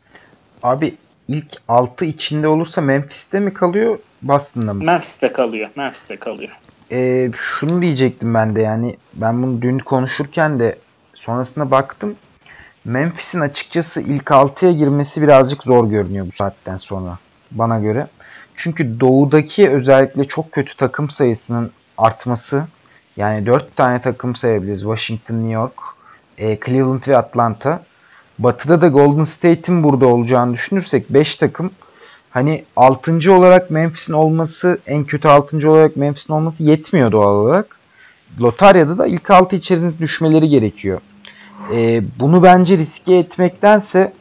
Abi 0.62 0.94
ilk 1.30 1.52
6 1.68 2.04
içinde 2.04 2.48
olursa 2.48 2.80
Memphis'te 2.80 3.40
mi 3.40 3.54
kalıyor 3.54 3.98
Boston'da 4.22 4.74
mı? 4.74 4.84
Memphis'te 4.84 5.32
kalıyor. 5.32 5.68
Memphis'te 5.76 6.16
kalıyor. 6.16 6.50
Ee, 6.92 7.30
şunu 7.36 7.82
diyecektim 7.82 8.34
ben 8.34 8.56
de 8.56 8.62
yani 8.62 8.96
ben 9.14 9.42
bunu 9.42 9.62
dün 9.62 9.78
konuşurken 9.78 10.58
de 10.58 10.78
sonrasında 11.14 11.70
baktım. 11.70 12.14
Memphis'in 12.84 13.40
açıkçası 13.40 14.00
ilk 14.00 14.24
6'ya 14.24 14.72
girmesi 14.72 15.22
birazcık 15.22 15.62
zor 15.62 15.90
görünüyor 15.90 16.26
bu 16.26 16.32
saatten 16.32 16.76
sonra 16.76 17.18
bana 17.50 17.78
göre. 17.78 18.06
Çünkü 18.56 19.00
doğudaki 19.00 19.70
özellikle 19.70 20.28
çok 20.28 20.52
kötü 20.52 20.76
takım 20.76 21.10
sayısının 21.10 21.70
artması 21.98 22.64
yani 23.16 23.46
4 23.46 23.76
tane 23.76 24.00
takım 24.00 24.36
sayabiliriz. 24.36 24.80
Washington, 24.80 25.34
New 25.34 25.52
York, 25.52 25.74
e, 26.38 26.58
Cleveland 26.66 27.08
ve 27.08 27.16
Atlanta. 27.16 27.82
Batı'da 28.42 28.80
da 28.80 28.88
Golden 28.88 29.24
State'in 29.24 29.82
burada 29.82 30.06
olacağını 30.06 30.52
düşünürsek 30.52 31.10
5 31.10 31.36
takım 31.36 31.70
hani 32.30 32.64
6. 32.76 33.32
olarak 33.32 33.70
Memphis'in 33.70 34.12
olması 34.12 34.78
en 34.86 35.04
kötü 35.04 35.28
6. 35.28 35.70
olarak 35.70 35.96
Memphis'in 35.96 36.32
olması 36.32 36.64
yetmiyor 36.64 37.12
doğal 37.12 37.34
olarak. 37.34 37.78
Lotarya'da 38.40 38.98
da 38.98 39.06
ilk 39.06 39.30
6 39.30 39.56
içerisinde 39.56 39.98
düşmeleri 39.98 40.48
gerekiyor. 40.48 41.00
Ee, 41.72 42.02
bunu 42.18 42.42
bence 42.42 42.78
riske 42.78 43.14
etmektense 43.14 44.12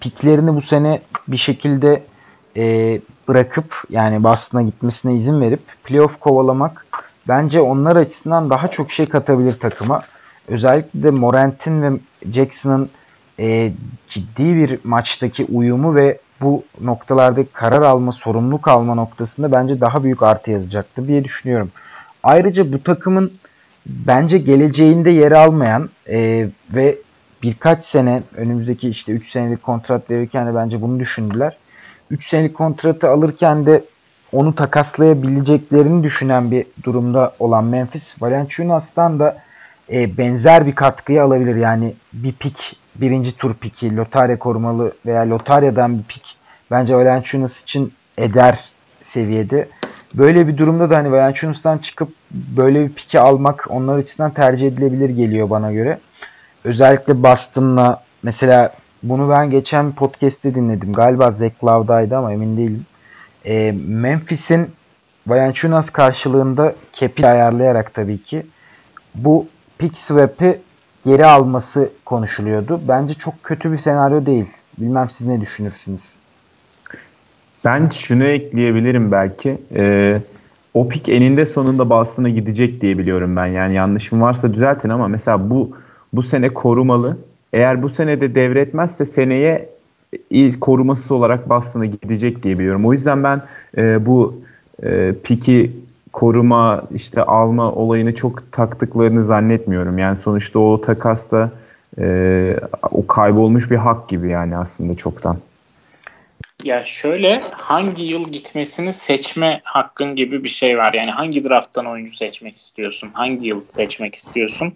piklerini 0.00 0.54
bu 0.54 0.62
sene 0.62 1.02
bir 1.28 1.36
şekilde 1.36 2.02
e, 2.56 3.00
bırakıp 3.28 3.82
yani 3.90 4.24
Boston'a 4.24 4.62
gitmesine 4.62 5.14
izin 5.14 5.40
verip 5.40 5.60
playoff 5.84 6.20
kovalamak 6.20 6.86
bence 7.28 7.60
onlar 7.60 7.96
açısından 7.96 8.50
daha 8.50 8.68
çok 8.68 8.92
şey 8.92 9.06
katabilir 9.06 9.52
takıma. 9.52 10.02
Özellikle 10.48 11.02
de 11.02 11.10
Morant'in 11.10 11.82
ve 11.82 11.98
Jackson'ın 12.32 12.90
e, 13.38 13.72
ciddi 14.10 14.56
bir 14.56 14.78
maçtaki 14.84 15.44
uyumu 15.44 15.94
ve 15.94 16.18
bu 16.40 16.64
noktalarda 16.80 17.44
karar 17.52 17.82
alma, 17.82 18.12
sorumluluk 18.12 18.68
alma 18.68 18.94
noktasında 18.94 19.52
bence 19.52 19.80
daha 19.80 20.04
büyük 20.04 20.22
artı 20.22 20.50
yazacaktır 20.50 21.08
diye 21.08 21.24
düşünüyorum. 21.24 21.70
Ayrıca 22.22 22.72
bu 22.72 22.82
takımın 22.82 23.32
bence 23.86 24.38
geleceğinde 24.38 25.10
yer 25.10 25.32
almayan 25.32 25.90
e, 26.08 26.48
ve 26.74 26.96
birkaç 27.42 27.84
sene 27.84 28.22
önümüzdeki 28.36 28.88
işte 28.88 29.12
3 29.12 29.30
senelik 29.30 29.62
kontrat 29.62 30.10
verirken 30.10 30.46
de 30.46 30.54
bence 30.54 30.82
bunu 30.82 31.00
düşündüler. 31.00 31.56
3 32.10 32.28
senelik 32.28 32.54
kontratı 32.54 33.10
alırken 33.10 33.66
de 33.66 33.84
onu 34.32 34.54
takaslayabileceklerini 34.54 36.02
düşünen 36.02 36.50
bir 36.50 36.66
durumda 36.82 37.34
olan 37.38 37.64
Memphis 37.64 38.22
Valanciunas'tan 38.22 39.18
da 39.18 39.36
e, 39.92 40.18
benzer 40.18 40.66
bir 40.66 40.74
katkıyı 40.74 41.22
alabilir. 41.22 41.56
Yani 41.56 41.94
bir 42.12 42.32
pik, 42.32 42.76
birinci 42.96 43.36
tur 43.36 43.54
piki, 43.54 43.96
lotarya 43.96 44.38
korumalı 44.38 44.92
veya 45.06 45.30
lotaryadan 45.30 45.98
bir 45.98 46.02
pik 46.02 46.36
bence 46.70 46.96
Valanciunas 46.96 47.62
için 47.62 47.92
eder 48.18 48.64
seviyede. 49.02 49.68
Böyle 50.14 50.48
bir 50.48 50.56
durumda 50.56 50.90
da 50.90 50.96
hani 50.96 51.12
Valanciunas'tan 51.12 51.78
çıkıp 51.78 52.08
böyle 52.30 52.84
bir 52.84 52.92
piki 52.92 53.20
almak 53.20 53.66
onlar 53.68 53.98
açısından 53.98 54.30
tercih 54.30 54.68
edilebilir 54.68 55.10
geliyor 55.10 55.50
bana 55.50 55.72
göre. 55.72 55.98
Özellikle 56.64 57.22
Boston'la 57.22 58.02
mesela 58.22 58.72
bunu 59.02 59.30
ben 59.30 59.50
geçen 59.50 59.92
podcast'te 59.92 60.54
dinledim. 60.54 60.92
Galiba 60.92 61.30
Zach 61.30 61.64
Love'daydı 61.64 62.16
ama 62.16 62.32
emin 62.32 62.56
değilim. 62.56 62.86
E, 63.44 63.74
Memphis'in 63.86 64.70
Valanciunas 65.26 65.90
karşılığında 65.90 66.74
cap'i 66.92 67.26
ayarlayarak 67.26 67.94
tabii 67.94 68.22
ki 68.22 68.46
bu 69.14 69.46
pick 69.78 69.98
swap'i 69.98 70.60
geri 71.06 71.26
alması 71.26 71.88
konuşuluyordu. 72.04 72.80
Bence 72.88 73.14
çok 73.14 73.34
kötü 73.42 73.72
bir 73.72 73.78
senaryo 73.78 74.26
değil. 74.26 74.46
Bilmem 74.78 75.10
siz 75.10 75.26
ne 75.26 75.40
düşünürsünüz? 75.40 76.02
Ben 77.64 77.88
şunu 77.88 78.24
ekleyebilirim 78.24 79.12
belki. 79.12 79.58
Ee, 79.74 80.20
o 80.74 80.88
pik 80.88 81.08
eninde 81.08 81.46
sonunda 81.46 81.90
Boston'a 81.90 82.28
gidecek 82.28 82.80
diye 82.80 82.98
biliyorum 82.98 83.36
ben. 83.36 83.46
Yani 83.46 83.74
yanlışım 83.74 84.20
varsa 84.20 84.54
düzeltin 84.54 84.88
ama 84.88 85.08
mesela 85.08 85.50
bu 85.50 85.70
bu 86.12 86.22
sene 86.22 86.48
korumalı. 86.48 87.16
Eğer 87.52 87.82
bu 87.82 87.88
sene 87.88 88.20
de 88.20 88.34
devretmezse 88.34 89.06
seneye 89.06 89.68
ilk 90.30 90.60
korumasız 90.60 91.12
olarak 91.12 91.48
Boston'a 91.48 91.86
gidecek 91.86 92.42
diye 92.42 92.58
biliyorum. 92.58 92.86
O 92.86 92.92
yüzden 92.92 93.24
ben 93.24 93.42
e, 93.76 94.06
bu 94.06 94.40
e, 94.82 95.14
piki 95.24 95.72
koruma 96.14 96.82
işte 96.94 97.22
alma 97.22 97.72
olayını 97.72 98.14
çok 98.14 98.52
taktıklarını 98.52 99.22
zannetmiyorum. 99.22 99.98
Yani 99.98 100.16
sonuçta 100.16 100.58
o 100.58 100.80
takasta 100.80 101.50
e, 101.98 102.56
o 102.90 103.06
kaybolmuş 103.06 103.70
bir 103.70 103.76
hak 103.76 104.08
gibi 104.08 104.28
yani 104.28 104.56
aslında 104.56 104.94
çoktan. 104.96 105.38
Ya 106.64 106.84
şöyle 106.84 107.40
hangi 107.52 108.04
yıl 108.04 108.28
gitmesini 108.28 108.92
seçme 108.92 109.60
hakkın 109.64 110.16
gibi 110.16 110.44
bir 110.44 110.48
şey 110.48 110.78
var. 110.78 110.92
Yani 110.94 111.10
hangi 111.10 111.44
drafttan 111.44 111.86
oyuncu 111.86 112.16
seçmek 112.16 112.56
istiyorsun? 112.56 113.10
Hangi 113.12 113.48
yıl 113.48 113.60
seçmek 113.60 114.14
istiyorsun? 114.14 114.72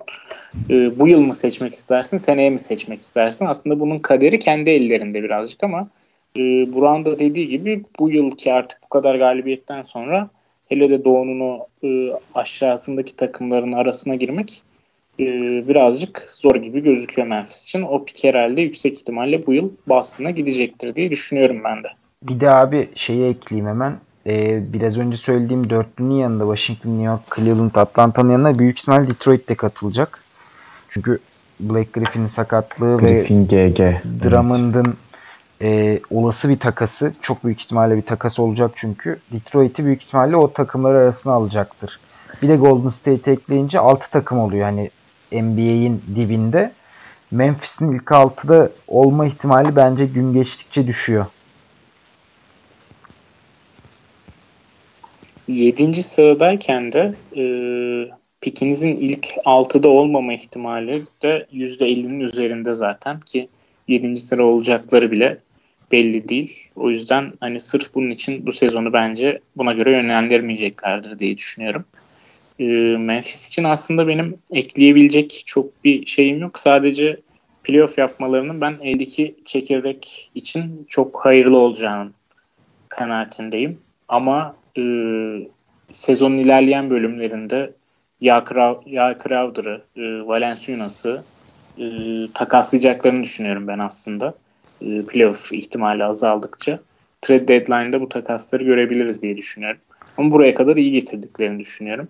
Ee, 0.71 0.99
bu 0.99 1.09
yıl 1.09 1.21
mı 1.21 1.35
seçmek 1.35 1.73
istersin? 1.73 2.17
Seneye 2.17 2.51
mi 2.51 2.59
seçmek 2.59 3.01
istersin? 3.01 3.47
Aslında 3.47 3.81
bunun 3.81 3.99
kaderi 3.99 4.39
kendi 4.39 4.71
ellerinde 4.71 5.23
birazcık 5.23 5.65
ama 5.65 5.89
e, 6.37 6.41
Buran 6.73 7.05
da 7.05 7.19
dediği 7.19 7.49
gibi 7.49 7.85
bu 7.99 8.11
yılki 8.11 8.53
artık 8.53 8.79
bu 8.85 8.89
kadar 8.89 9.15
galibiyetten 9.15 9.83
sonra 9.83 10.31
hele 10.69 10.91
de 10.91 11.05
Doğu'nun 11.05 11.41
o 11.41 11.67
e, 11.87 12.13
aşağısındaki 12.35 13.17
takımların 13.17 13.73
arasına 13.73 14.15
girmek 14.15 14.63
e, 15.21 15.25
birazcık 15.69 16.27
zor 16.31 16.57
gibi 16.57 16.83
gözüküyor 16.83 17.29
Memphis 17.29 17.63
için. 17.63 17.83
O 17.83 18.05
pik 18.05 18.25
herhalde 18.25 18.63
yüksek 18.63 18.97
ihtimalle 18.97 19.47
bu 19.47 19.53
yıl 19.53 19.71
Boston'a 19.89 20.31
gidecektir 20.31 20.95
diye 20.95 21.11
düşünüyorum 21.11 21.61
ben 21.65 21.85
de. 21.85 21.89
Bir 22.23 22.41
de 22.41 22.51
abi 22.51 22.89
şeyi 22.95 23.25
ekleyeyim 23.25 23.69
hemen. 23.69 23.97
Ee, 24.27 24.73
biraz 24.73 24.99
önce 24.99 25.17
söylediğim 25.17 25.71
dörtlünün 25.71 26.15
yanında 26.15 26.57
Washington, 26.57 26.91
New 26.91 27.05
York, 27.05 27.21
Cleveland, 27.37 27.75
Atlanta'nın 27.75 28.33
yanına 28.33 28.59
büyük 28.59 28.79
ihtimal 28.79 29.09
Detroit 29.09 29.49
de 29.49 29.55
katılacak. 29.55 30.25
Çünkü 30.89 31.19
Blake 31.61 31.89
Griffin'in 31.93 32.27
sakatlığı 32.27 32.99
Griffin 32.99 33.49
ve 33.51 33.69
GG. 33.69 33.79
Drummond'ın 34.25 34.85
evet 34.87 35.08
e, 35.63 36.01
olası 36.11 36.49
bir 36.49 36.59
takası 36.59 37.13
çok 37.23 37.45
büyük 37.45 37.61
ihtimalle 37.61 37.97
bir 37.97 38.03
takas 38.03 38.39
olacak 38.39 38.71
çünkü 38.75 39.19
Detroit'i 39.33 39.85
büyük 39.85 40.03
ihtimalle 40.03 40.37
o 40.37 40.53
takımlar 40.53 40.95
arasına 40.95 41.33
alacaktır. 41.33 42.01
Bir 42.43 42.49
de 42.49 42.57
Golden 42.57 42.89
State 42.89 43.31
ekleyince 43.31 43.79
6 43.79 44.11
takım 44.11 44.39
oluyor. 44.39 44.67
Yani 44.67 44.91
NBA'in 45.33 46.03
dibinde. 46.17 46.73
Memphis'in 47.31 47.93
ilk 47.93 48.05
6'da 48.05 48.71
olma 48.89 49.27
ihtimali 49.27 49.77
bence 49.77 50.07
gün 50.07 50.33
geçtikçe 50.33 50.87
düşüyor. 50.87 51.27
7. 55.49 56.03
sıradayken 56.03 56.93
de 56.93 57.15
e, 57.37 57.45
pikinizin 58.41 58.97
ilk 58.97 59.27
6'da 59.45 59.89
olmama 59.89 60.33
ihtimali 60.33 61.03
de 61.23 61.47
%50'nin 61.53 62.21
üzerinde 62.21 62.73
zaten 62.73 63.21
ki 63.21 63.49
7. 63.89 64.17
sıra 64.17 64.45
olacakları 64.45 65.13
bile 65.13 65.39
belli 65.93 66.29
değil. 66.29 66.71
O 66.77 66.91
yüzden 66.91 67.33
hani 67.41 67.61
sırf 67.61 67.95
bunun 67.95 68.11
için 68.11 68.47
bu 68.47 68.53
sezonu 68.53 68.93
bence 68.93 69.41
buna 69.57 69.73
göre 69.73 69.91
yönlendirmeyeceklerdir 69.93 71.19
diye 71.19 71.37
düşünüyorum. 71.37 71.85
Ee, 72.61 72.65
Memphis 72.99 73.49
için 73.49 73.65
aslında 73.65 74.09
benim 74.09 74.39
ekleyebilecek 74.53 75.43
çok 75.47 75.85
bir 75.85 76.07
şeyim 76.07 76.41
yok. 76.41 76.59
Sadece 76.59 77.21
playoff 77.65 77.99
yapmalarının 77.99 78.61
ben 78.61 78.77
eldeki 78.83 79.35
çekirdek 79.45 80.31
için 80.35 80.87
çok 80.89 81.25
hayırlı 81.25 81.59
olacağını 81.59 82.11
kanaatindeyim. 82.89 83.79
Ama 84.09 84.57
e, 84.79 84.83
sezonun 85.93 86.37
ilerleyen 86.37 86.91
bölümlerinde 86.91 87.73
Ya, 88.21 88.45
Crowder'ı, 89.23 89.83
e, 89.97 90.27
Valenciunas'ı 90.27 91.25
e, 91.79 91.85
takaslayacaklarını 92.35 93.23
düşünüyorum 93.23 93.67
ben 93.69 93.79
aslında. 93.79 94.35
E, 94.83 95.03
playoff 95.03 95.53
ihtimali 95.53 96.05
azaldıkça. 96.05 96.81
Trade 97.23 97.49
deadline'da 97.49 98.01
bu 98.01 98.09
takasları 98.09 98.65
görebiliriz 98.65 99.23
diye 99.23 99.37
düşünüyorum. 99.37 99.81
Ama 100.17 100.31
buraya 100.31 100.55
kadar 100.55 100.77
iyi 100.77 100.93
getirdiklerini 100.93 101.59
düşünüyorum. 101.59 102.09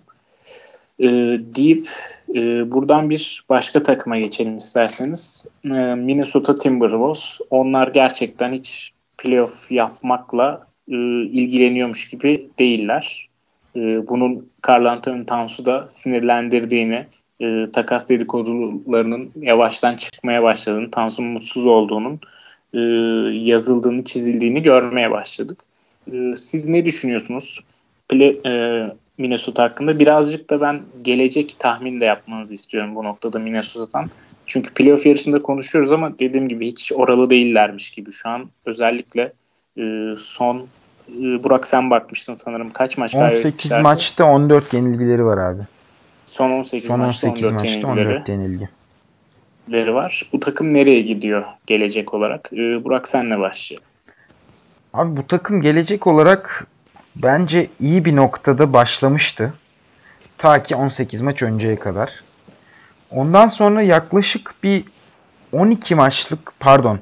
E, 0.99 1.07
deyip 1.55 1.87
e, 2.35 2.71
buradan 2.71 3.09
bir 3.09 3.43
başka 3.49 3.83
takıma 3.83 4.19
geçelim 4.19 4.57
isterseniz. 4.57 5.47
E, 5.65 5.69
Minnesota 5.95 6.57
Timberwolves. 6.57 7.39
Onlar 7.49 7.87
gerçekten 7.87 8.53
hiç 8.53 8.91
playoff 9.17 9.71
yapmakla 9.71 10.67
e, 10.87 10.95
ilgileniyormuş 11.21 12.09
gibi 12.09 12.49
değiller. 12.59 13.29
E, 13.75 13.79
bunun 14.07 14.49
Carl 14.67 14.85
Anthony 14.85 15.25
Towns'u 15.25 15.65
da 15.65 15.87
sinirlendirdiğini, 15.87 17.05
e, 17.41 17.65
takas 17.73 18.09
dedikodularının 18.09 19.31
yavaştan 19.35 19.95
çıkmaya 19.95 20.43
başladığını, 20.43 20.91
Towns'un 20.91 21.25
mutsuz 21.25 21.67
olduğunun 21.67 22.19
e, 22.73 22.79
yazıldığını, 23.33 24.03
çizildiğini 24.03 24.63
görmeye 24.63 25.11
başladık. 25.11 25.59
E, 26.13 26.35
siz 26.35 26.67
ne 26.67 26.85
düşünüyorsunuz? 26.85 27.59
Play, 28.09 28.39
e, 28.45 28.83
Minnesota 29.17 29.63
hakkında. 29.63 29.99
Birazcık 29.99 30.49
da 30.49 30.61
ben 30.61 30.81
gelecek 31.01 31.55
tahmin 31.59 31.99
de 31.99 32.05
yapmanızı 32.05 32.53
istiyorum 32.53 32.95
bu 32.95 33.03
noktada 33.03 33.39
Minnesota'dan. 33.39 34.09
Çünkü 34.45 34.73
playoff 34.73 35.05
yarışında 35.05 35.39
konuşuyoruz 35.39 35.91
ama 35.91 36.19
dediğim 36.19 36.47
gibi 36.47 36.67
hiç 36.67 36.91
oralı 36.95 37.29
değillermiş 37.29 37.89
gibi. 37.89 38.11
Şu 38.11 38.29
an 38.29 38.49
özellikle 38.65 39.33
e, 39.77 40.13
son 40.17 40.67
e, 41.21 41.43
Burak 41.43 41.67
sen 41.67 41.91
bakmıştın 41.91 42.33
sanırım. 42.33 42.69
Kaç 42.69 42.97
maç 42.97 43.15
18 43.15 43.71
maçta 43.71 44.25
14 44.25 44.73
yenilgileri 44.73 45.25
var 45.25 45.37
abi. 45.37 45.61
Son 46.25 46.51
18, 46.51 46.87
son 46.87 46.99
18 46.99 47.23
maçta 47.23 47.47
14 47.47 47.53
maçta 47.53 47.67
yenilgileri. 47.67 48.15
14 48.15 48.29
yenilgi. 48.29 48.69
Var. 49.71 50.29
Bu 50.33 50.39
takım 50.39 50.73
nereye 50.73 51.01
gidiyor 51.01 51.43
gelecek 51.67 52.13
olarak? 52.13 52.49
Ee, 52.53 52.83
Burak 52.83 53.07
senle 53.07 53.39
başlayalım. 53.39 53.85
Abi 54.93 55.17
bu 55.17 55.27
takım 55.27 55.61
gelecek 55.61 56.07
olarak 56.07 56.67
bence 57.15 57.67
iyi 57.79 58.05
bir 58.05 58.15
noktada 58.15 58.73
başlamıştı. 58.73 59.53
Ta 60.37 60.63
ki 60.63 60.75
18 60.75 61.21
maç 61.21 61.41
önceye 61.41 61.75
kadar. 61.75 62.23
Ondan 63.11 63.47
sonra 63.47 63.81
yaklaşık 63.81 64.53
bir 64.63 64.83
12 65.51 65.95
maçlık 65.95 66.53
pardon 66.59 66.99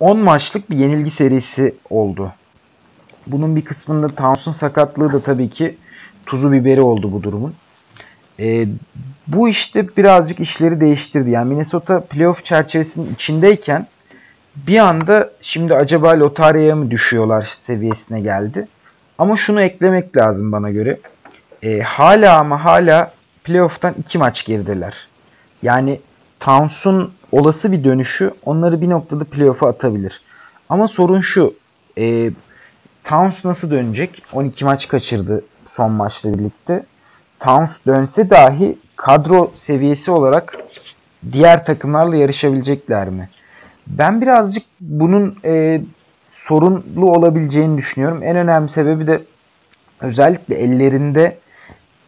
10 0.00 0.18
maçlık 0.18 0.70
bir 0.70 0.76
yenilgi 0.76 1.10
serisi 1.10 1.74
oldu. 1.90 2.32
Bunun 3.26 3.56
bir 3.56 3.64
kısmında 3.64 4.08
Towns'un 4.08 4.52
sakatlığı 4.52 5.12
da 5.12 5.22
tabii 5.22 5.50
ki 5.50 5.76
tuzu 6.26 6.52
biberi 6.52 6.80
oldu 6.80 7.12
bu 7.12 7.22
durumun. 7.22 7.54
E, 8.40 8.66
bu 9.26 9.48
işte 9.48 9.96
birazcık 9.96 10.40
işleri 10.40 10.80
değiştirdi. 10.80 11.30
Yani 11.30 11.48
Minnesota 11.48 12.00
playoff 12.00 12.44
çerçevesinin 12.44 13.14
içindeyken 13.14 13.86
bir 14.56 14.78
anda 14.78 15.30
şimdi 15.42 15.74
acaba 15.74 16.20
lotaryaya 16.20 16.76
mı 16.76 16.90
düşüyorlar 16.90 17.52
seviyesine 17.62 18.20
geldi. 18.20 18.68
Ama 19.18 19.36
şunu 19.36 19.62
eklemek 19.62 20.16
lazım 20.16 20.52
bana 20.52 20.70
göre. 20.70 20.98
E, 21.62 21.80
hala 21.80 22.38
ama 22.38 22.64
hala 22.64 23.12
playoff'tan 23.44 23.94
iki 23.98 24.18
maç 24.18 24.44
gerideler. 24.44 24.94
Yani 25.62 26.00
Towns'un 26.40 27.12
olası 27.32 27.72
bir 27.72 27.84
dönüşü 27.84 28.30
onları 28.44 28.80
bir 28.80 28.90
noktada 28.90 29.24
playoff'a 29.24 29.68
atabilir. 29.68 30.20
Ama 30.68 30.88
sorun 30.88 31.20
şu. 31.20 31.54
E, 31.98 32.30
Towns 33.04 33.44
nasıl 33.44 33.70
dönecek? 33.70 34.22
12 34.32 34.64
maç 34.64 34.88
kaçırdı 34.88 35.44
son 35.70 35.92
maçla 35.92 36.38
birlikte. 36.38 36.84
Towns 37.44 37.78
dönse 37.86 38.30
dahi 38.30 38.78
kadro 38.96 39.50
seviyesi 39.54 40.10
olarak 40.10 40.56
diğer 41.32 41.64
takımlarla 41.64 42.16
yarışabilecekler 42.16 43.08
mi? 43.08 43.28
Ben 43.86 44.20
birazcık 44.20 44.64
bunun 44.80 45.38
e, 45.44 45.80
sorunlu 46.32 47.10
olabileceğini 47.10 47.78
düşünüyorum. 47.78 48.22
En 48.22 48.36
önemli 48.36 48.68
sebebi 48.68 49.06
de 49.06 49.22
özellikle 50.00 50.54
ellerinde 50.54 51.38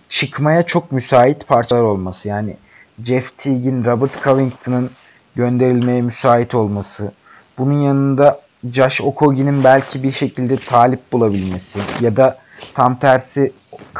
çıkmaya 0.08 0.62
çok 0.62 0.92
müsait 0.92 1.48
parçalar 1.48 1.82
olması. 1.82 2.28
Yani 2.28 2.56
Jeff 3.04 3.38
Teague'in, 3.38 3.84
Robert 3.84 4.24
Covington'ın 4.24 4.90
gönderilmeye 5.34 6.02
müsait 6.02 6.54
olması. 6.54 7.12
Bunun 7.58 7.80
yanında 7.80 8.40
Josh 8.72 9.00
Okogi'nin 9.00 9.64
belki 9.64 10.02
bir 10.02 10.12
şekilde 10.12 10.56
talip 10.56 11.12
bulabilmesi 11.12 11.78
ya 12.00 12.16
da 12.16 12.38
tam 12.74 12.98
tersi 12.98 13.52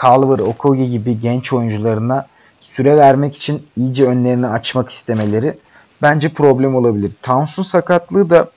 Calver, 0.02 0.38
Okogi 0.38 0.90
gibi 0.90 1.20
genç 1.20 1.52
oyuncularına 1.52 2.26
süre 2.61 2.96
vermek 2.96 3.36
için 3.36 3.66
iyice 3.76 4.07
önlerini 4.07 4.46
açmak 4.46 4.90
istemeleri 4.90 5.54
bence 6.02 6.28
problem 6.28 6.76
olabilir. 6.76 7.12
Towns'un 7.22 7.62
sakatlığı 7.62 8.30
da 8.30 8.50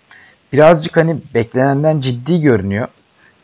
birazcık 0.54 0.98
hani 0.98 1.18
beklenenden 1.34 2.02
ciddi 2.02 2.42
görünüyor. 2.42 2.88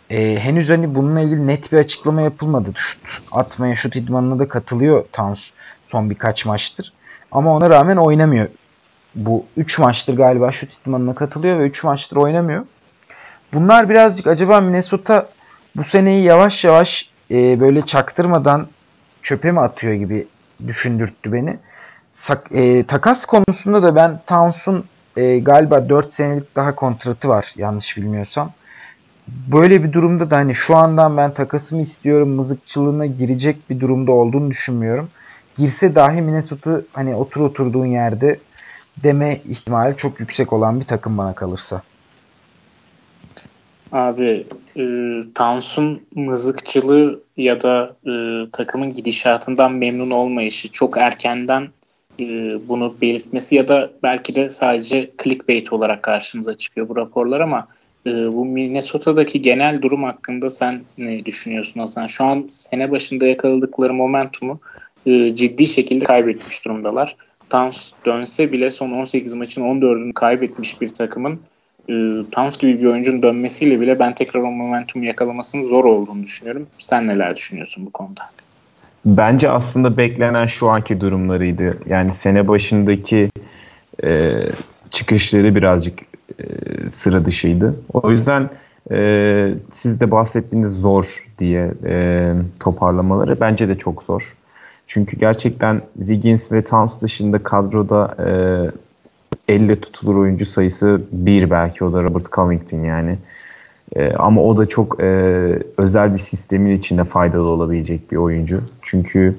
Ee, 0.09 0.39
henüz 0.39 0.69
hani 0.69 0.95
bununla 0.95 1.19
ilgili 1.19 1.47
net 1.47 1.71
bir 1.71 1.77
açıklama 1.77 2.21
yapılmadı. 2.21 2.69
Şut 2.75 3.29
atmaya, 3.31 3.75
şut 3.75 3.95
idmanına 3.95 4.39
da 4.39 4.47
katılıyor 4.47 5.05
Towns 5.13 5.39
son 5.87 6.09
birkaç 6.09 6.45
maçtır. 6.45 6.93
Ama 7.31 7.55
ona 7.55 7.69
rağmen 7.69 7.97
oynamıyor. 7.97 8.47
Bu 9.15 9.45
3 9.57 9.79
maçtır 9.79 10.15
galiba 10.15 10.51
şut 10.51 10.73
idmanına 10.73 11.15
katılıyor 11.15 11.59
ve 11.59 11.67
3 11.67 11.83
maçtır 11.83 12.15
oynamıyor. 12.15 12.65
Bunlar 13.53 13.89
birazcık 13.89 14.27
acaba 14.27 14.61
Minnesota 14.61 15.27
bu 15.75 15.83
seneyi 15.83 16.23
yavaş 16.23 16.63
yavaş 16.63 17.09
e, 17.31 17.59
böyle 17.59 17.85
çaktırmadan 17.85 18.67
çöpe 19.23 19.51
mi 19.51 19.59
atıyor 19.59 19.93
gibi 19.93 20.27
düşündürttü 20.67 21.33
beni. 21.33 21.57
Sak, 22.13 22.47
e, 22.51 22.83
takas 22.83 23.25
konusunda 23.25 23.83
da 23.83 23.95
ben 23.95 24.19
Towns'un 24.27 24.85
e, 25.17 25.39
galiba 25.39 25.89
4 25.89 26.13
senelik 26.13 26.55
daha 26.55 26.75
kontratı 26.75 27.29
var 27.29 27.53
yanlış 27.57 27.97
bilmiyorsam. 27.97 28.51
Böyle 29.27 29.83
bir 29.83 29.93
durumda 29.93 30.29
da 30.29 30.37
hani 30.37 30.55
şu 30.55 30.75
andan 30.75 31.17
ben 31.17 31.31
takasımı 31.31 31.81
istiyorum 31.81 32.29
mızıkçılığına 32.29 33.05
girecek 33.05 33.69
bir 33.69 33.79
durumda 33.79 34.11
olduğunu 34.11 34.49
düşünmüyorum. 34.49 35.09
Girse 35.57 35.95
dahi 35.95 36.21
Minnesota 36.21 36.81
hani 36.93 37.15
otur 37.15 37.41
oturduğun 37.41 37.85
yerde 37.85 38.39
deme 39.03 39.39
ihtimali 39.49 39.97
çok 39.97 40.19
yüksek 40.19 40.53
olan 40.53 40.79
bir 40.79 40.85
takım 40.85 41.17
bana 41.17 41.35
kalırsa. 41.35 41.81
Abi 43.95 44.45
e, 44.77 44.83
Towns'un 45.35 46.01
mızıkçılığı 46.15 47.23
ya 47.37 47.61
da 47.61 47.95
e, 48.07 48.11
takımın 48.51 48.93
gidişatından 48.93 49.71
memnun 49.71 50.11
olmayışı 50.11 50.71
çok 50.71 50.97
erkenden 50.97 51.67
e, 52.19 52.25
bunu 52.67 52.95
belirtmesi 53.01 53.55
ya 53.55 53.67
da 53.67 53.91
belki 54.03 54.35
de 54.35 54.49
sadece 54.49 55.11
clickbait 55.23 55.73
olarak 55.73 56.03
karşımıza 56.03 56.53
çıkıyor 56.53 56.89
bu 56.89 56.95
raporlar 56.95 57.39
ama 57.39 57.67
e, 58.05 58.09
bu 58.09 58.45
Minnesota'daki 58.45 59.41
genel 59.41 59.81
durum 59.81 60.03
hakkında 60.03 60.49
sen 60.49 60.81
ne 60.97 61.25
düşünüyorsun 61.25 61.79
Hasan? 61.79 62.07
Şu 62.07 62.25
an 62.25 62.43
sene 62.47 62.91
başında 62.91 63.25
yakaladıkları 63.25 63.93
momentumu 63.93 64.59
e, 65.05 65.35
ciddi 65.35 65.67
şekilde 65.67 66.05
kaybetmiş 66.05 66.65
durumdalar. 66.65 67.15
Towns 67.49 67.91
dönse 68.05 68.51
bile 68.51 68.69
son 68.69 68.91
18 68.91 69.33
maçın 69.33 69.61
14'ünü 69.61 70.13
kaybetmiş 70.13 70.81
bir 70.81 70.89
takımın 70.89 71.39
Towns 72.31 72.57
gibi 72.57 72.81
bir 72.81 72.85
oyuncunun 72.85 73.23
dönmesiyle 73.23 73.81
bile 73.81 73.99
ben 73.99 74.13
tekrar 74.13 74.39
o 74.39 74.51
momentumu 74.51 75.05
yakalamasının 75.05 75.63
zor 75.63 75.85
olduğunu 75.85 76.23
düşünüyorum. 76.23 76.67
Sen 76.79 77.07
neler 77.07 77.35
düşünüyorsun 77.35 77.85
bu 77.85 77.91
konuda? 77.91 78.21
Bence 79.05 79.49
aslında 79.49 79.97
beklenen 79.97 80.45
şu 80.45 80.69
anki 80.69 81.01
durumlarıydı. 81.01 81.77
Yani 81.87 82.13
sene 82.13 82.47
başındaki 82.47 83.29
e, 84.03 84.33
çıkışları 84.91 85.55
birazcık 85.55 85.99
e, 86.39 86.45
sıra 86.91 87.25
dışıydı. 87.25 87.75
O 87.93 88.11
yüzden 88.11 88.49
e, 88.91 89.53
siz 89.73 89.99
de 89.99 90.11
bahsettiğiniz 90.11 90.71
zor 90.71 91.25
diye 91.39 91.71
e, 91.85 92.31
toparlamaları 92.59 93.39
bence 93.39 93.67
de 93.67 93.77
çok 93.77 94.03
zor. 94.03 94.35
Çünkü 94.87 95.19
gerçekten 95.19 95.81
Wiggins 95.97 96.51
ve 96.51 96.61
Towns 96.61 97.01
dışında 97.01 97.43
kadroda 97.43 98.15
e, 98.19 98.29
elle 99.47 99.81
tutulur 99.81 100.15
oyuncu 100.15 100.45
sayısı 100.45 101.01
bir 101.11 101.49
belki 101.49 101.83
o 101.83 101.93
da 101.93 102.03
Robert 102.03 102.31
Covington 102.31 102.83
yani. 102.83 103.17
E, 103.95 104.11
ama 104.13 104.43
o 104.43 104.57
da 104.57 104.65
çok 104.65 104.99
e, 104.99 105.05
özel 105.77 106.13
bir 106.13 106.19
sistemin 106.19 106.77
içinde 106.77 107.03
faydalı 107.03 107.47
olabilecek 107.47 108.11
bir 108.11 108.17
oyuncu. 108.17 108.61
Çünkü 108.81 109.35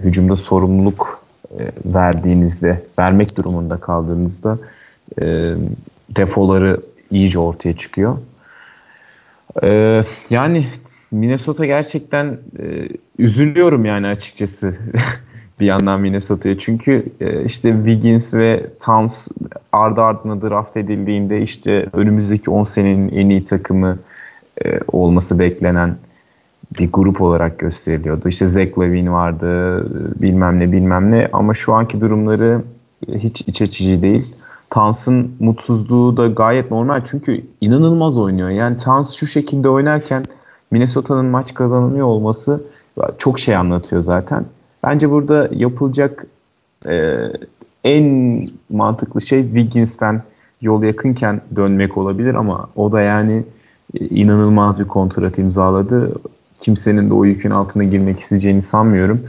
hücumda 0.00 0.36
sorumluluk 0.36 1.20
e, 1.58 1.62
verdiğinizde, 1.84 2.82
vermek 2.98 3.36
durumunda 3.36 3.76
kaldığınızda 3.76 4.58
e, 5.22 5.54
defoları 6.10 6.80
iyice 7.10 7.38
ortaya 7.38 7.76
çıkıyor. 7.76 8.18
E, 9.62 10.04
yani 10.30 10.68
Minnesota 11.10 11.66
gerçekten 11.66 12.38
e, 12.58 12.88
üzülüyorum 13.18 13.84
yani 13.84 14.06
açıkçası 14.06 14.76
bir 15.60 15.66
yandan 15.66 16.00
Minnesota'ya. 16.00 16.58
Çünkü 16.58 17.06
e, 17.20 17.44
işte 17.44 17.72
Wiggins 17.72 18.34
ve 18.34 18.66
Towns 18.80 19.28
ardı 19.72 20.02
ardına 20.02 20.42
draft 20.42 20.76
edildiğinde 20.76 21.42
işte 21.42 21.86
önümüzdeki 21.92 22.50
10 22.50 22.64
senenin 22.64 23.08
en 23.08 23.28
iyi 23.28 23.44
takımı 23.44 23.98
e, 24.64 24.80
olması 24.92 25.38
beklenen 25.38 25.96
bir 26.78 26.92
grup 26.92 27.20
olarak 27.20 27.58
gösteriliyordu. 27.58 28.28
İşte 28.28 28.46
Zach 28.46 28.78
Lavine 28.78 29.10
vardı, 29.10 29.82
bilmem 30.22 30.58
ne 30.58 30.72
bilmem 30.72 31.10
ne 31.10 31.28
ama 31.32 31.54
şu 31.54 31.74
anki 31.74 32.00
durumları 32.00 32.62
hiç 33.08 33.40
iç 33.40 33.62
açıcı 33.62 34.02
değil. 34.02 34.34
Towns'ın 34.70 35.32
mutsuzluğu 35.40 36.16
da 36.16 36.26
gayet 36.26 36.70
normal 36.70 37.04
çünkü 37.04 37.42
inanılmaz 37.60 38.18
oynuyor. 38.18 38.48
Yani 38.48 38.76
Towns 38.76 39.12
şu 39.14 39.26
şekilde 39.26 39.68
oynarken 39.68 40.24
Minnesota'nın 40.70 41.26
maç 41.26 41.54
kazanılıyor 41.54 42.06
olması 42.06 42.62
çok 43.18 43.38
şey 43.38 43.56
anlatıyor 43.56 44.02
zaten. 44.02 44.44
Bence 44.82 45.10
burada 45.10 45.48
yapılacak 45.52 46.26
e, 46.86 47.16
en 47.84 48.40
mantıklı 48.70 49.20
şey 49.20 49.42
Wiggins'ten 49.42 50.22
yol 50.60 50.82
yakınken 50.82 51.40
dönmek 51.56 51.98
olabilir 51.98 52.34
ama 52.34 52.68
o 52.76 52.92
da 52.92 53.00
yani 53.00 53.44
e, 53.94 54.06
inanılmaz 54.06 54.80
bir 54.80 54.84
kontrat 54.84 55.38
imzaladı. 55.38 56.12
Kimsenin 56.60 57.10
de 57.10 57.14
o 57.14 57.24
yükün 57.24 57.50
altına 57.50 57.84
girmek 57.84 58.20
isteyeceğini 58.20 58.62
sanmıyorum. 58.62 59.20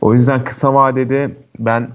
O 0.00 0.14
yüzden 0.14 0.44
kısa 0.44 0.74
vadede 0.74 1.30
ben 1.58 1.88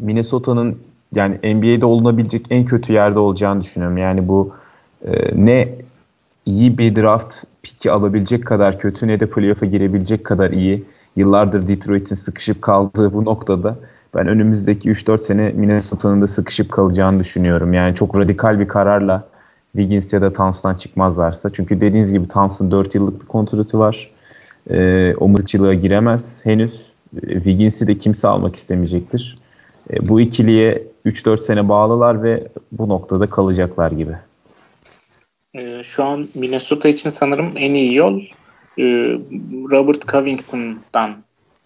Minnesota'nın 0.00 0.78
yani 1.14 1.34
NBA'de 1.54 1.86
olunabilecek 1.86 2.46
en 2.50 2.64
kötü 2.64 2.92
yerde 2.92 3.18
olacağını 3.18 3.60
düşünüyorum. 3.60 3.98
Yani 3.98 4.28
bu 4.28 4.52
e, 5.04 5.44
ne 5.44 5.68
iyi 6.46 6.78
bir 6.78 6.96
draft 6.96 7.44
piki 7.62 7.90
alabilecek 7.90 8.46
kadar 8.46 8.78
kötü 8.78 9.06
ne 9.08 9.20
de 9.20 9.26
playoff'a 9.26 9.66
girebilecek 9.66 10.24
kadar 10.24 10.50
iyi. 10.50 10.84
Yıllardır 11.16 11.68
Detroit'in 11.68 12.14
sıkışıp 12.14 12.62
kaldığı 12.62 13.12
bu 13.12 13.24
noktada 13.24 13.76
ben 14.14 14.26
önümüzdeki 14.26 14.90
3-4 14.90 15.18
sene 15.18 15.50
Minnesota'nın 15.50 16.22
da 16.22 16.26
sıkışıp 16.26 16.72
kalacağını 16.72 17.20
düşünüyorum. 17.20 17.72
Yani 17.72 17.94
çok 17.94 18.18
radikal 18.18 18.60
bir 18.60 18.68
kararla 18.68 19.28
Wiggins 19.72 20.12
ya 20.12 20.20
da 20.20 20.32
Towns'tan 20.32 20.74
çıkmazlarsa. 20.74 21.50
Çünkü 21.52 21.80
dediğiniz 21.80 22.12
gibi 22.12 22.28
Towns'ın 22.28 22.70
4 22.70 22.94
yıllık 22.94 23.20
bir 23.20 23.26
kontratı 23.26 23.78
var. 23.78 24.10
Ee, 24.70 25.14
o 25.14 25.28
mızıkçılığa 25.28 25.74
giremez 25.74 26.46
henüz. 26.46 26.92
Ee, 27.22 27.34
Wiggins'i 27.34 27.86
de 27.86 27.98
kimse 27.98 28.28
almak 28.28 28.56
istemeyecektir. 28.56 29.38
Ee, 29.90 30.08
bu 30.08 30.20
ikiliye 30.20 30.86
3-4 31.06 31.38
sene 31.38 31.68
bağlılar 31.68 32.22
ve 32.22 32.48
bu 32.72 32.88
noktada 32.88 33.30
kalacaklar 33.30 33.92
gibi. 33.92 34.12
Şu 35.82 36.04
an 36.04 36.28
Minnesota 36.34 36.88
için 36.88 37.10
sanırım 37.10 37.52
en 37.56 37.74
iyi 37.74 37.94
yol 37.94 38.20
e, 38.20 38.26
Robert 39.70 40.08
Covington'dan 40.08 41.10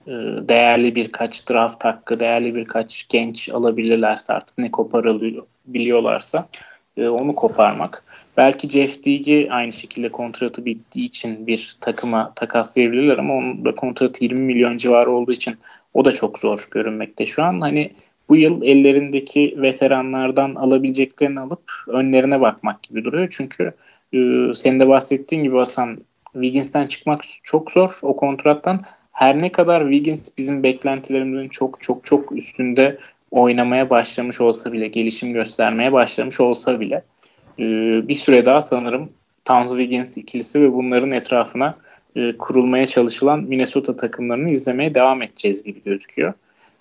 e, 0.06 0.12
değerli 0.48 0.94
birkaç 0.94 1.50
draft 1.50 1.84
hakkı, 1.84 2.20
değerli 2.20 2.54
birkaç 2.54 3.08
genç 3.08 3.48
alabilirlerse 3.48 4.34
artık 4.34 4.58
ne 4.58 4.70
koparabiliyorlarsa 4.70 6.48
e, 6.96 7.08
onu 7.08 7.34
koparmak. 7.34 8.04
Belki 8.36 8.68
Jeff 8.68 9.02
Teague'i 9.02 9.50
aynı 9.50 9.72
şekilde 9.72 10.08
kontratı 10.08 10.64
bittiği 10.64 11.06
için 11.06 11.46
bir 11.46 11.76
takıma 11.80 12.32
takaslayabilirler 12.34 13.18
ama 13.18 13.34
onun 13.34 13.64
da 13.64 13.74
kontratı 13.74 14.24
20 14.24 14.40
milyon 14.40 14.76
civarı 14.76 15.10
olduğu 15.10 15.32
için 15.32 15.56
o 15.94 16.04
da 16.04 16.12
çok 16.12 16.38
zor 16.38 16.68
görünmekte 16.70 17.26
şu 17.26 17.42
an. 17.42 17.60
Hani 17.60 17.92
bu 18.28 18.36
yıl 18.36 18.62
ellerindeki 18.62 19.54
veteranlardan 19.56 20.54
alabileceklerini 20.54 21.40
alıp 21.40 21.72
önlerine 21.86 22.40
bakmak 22.40 22.82
gibi 22.82 23.04
duruyor. 23.04 23.28
Çünkü 23.30 23.72
e, 24.12 24.18
senin 24.54 24.80
de 24.80 24.88
bahsettiğin 24.88 25.42
gibi 25.42 25.56
Hasan 25.56 25.98
Wiggins'ten 26.32 26.86
çıkmak 26.86 27.20
çok 27.42 27.70
zor 27.70 27.98
o 28.02 28.16
kontrattan. 28.16 28.80
Her 29.12 29.42
ne 29.42 29.52
kadar 29.52 29.82
Wiggins 29.82 30.38
bizim 30.38 30.62
beklentilerimizin 30.62 31.48
çok 31.48 31.80
çok 31.80 32.04
çok 32.04 32.32
üstünde 32.32 32.98
oynamaya 33.30 33.90
başlamış 33.90 34.40
olsa 34.40 34.72
bile, 34.72 34.88
gelişim 34.88 35.32
göstermeye 35.32 35.92
başlamış 35.92 36.40
olsa 36.40 36.80
bile 36.80 37.02
e, 37.58 37.64
bir 38.08 38.14
süre 38.14 38.46
daha 38.46 38.60
sanırım 38.60 39.10
Towns 39.44 39.70
Wiggins 39.70 40.16
ikilisi 40.16 40.62
ve 40.62 40.72
bunların 40.72 41.12
etrafına 41.12 41.76
e, 42.16 42.36
kurulmaya 42.36 42.86
çalışılan 42.86 43.40
Minnesota 43.40 43.96
takımlarını 43.96 44.50
izlemeye 44.50 44.94
devam 44.94 45.22
edeceğiz 45.22 45.62
gibi 45.62 45.82
gözüküyor. 45.82 46.32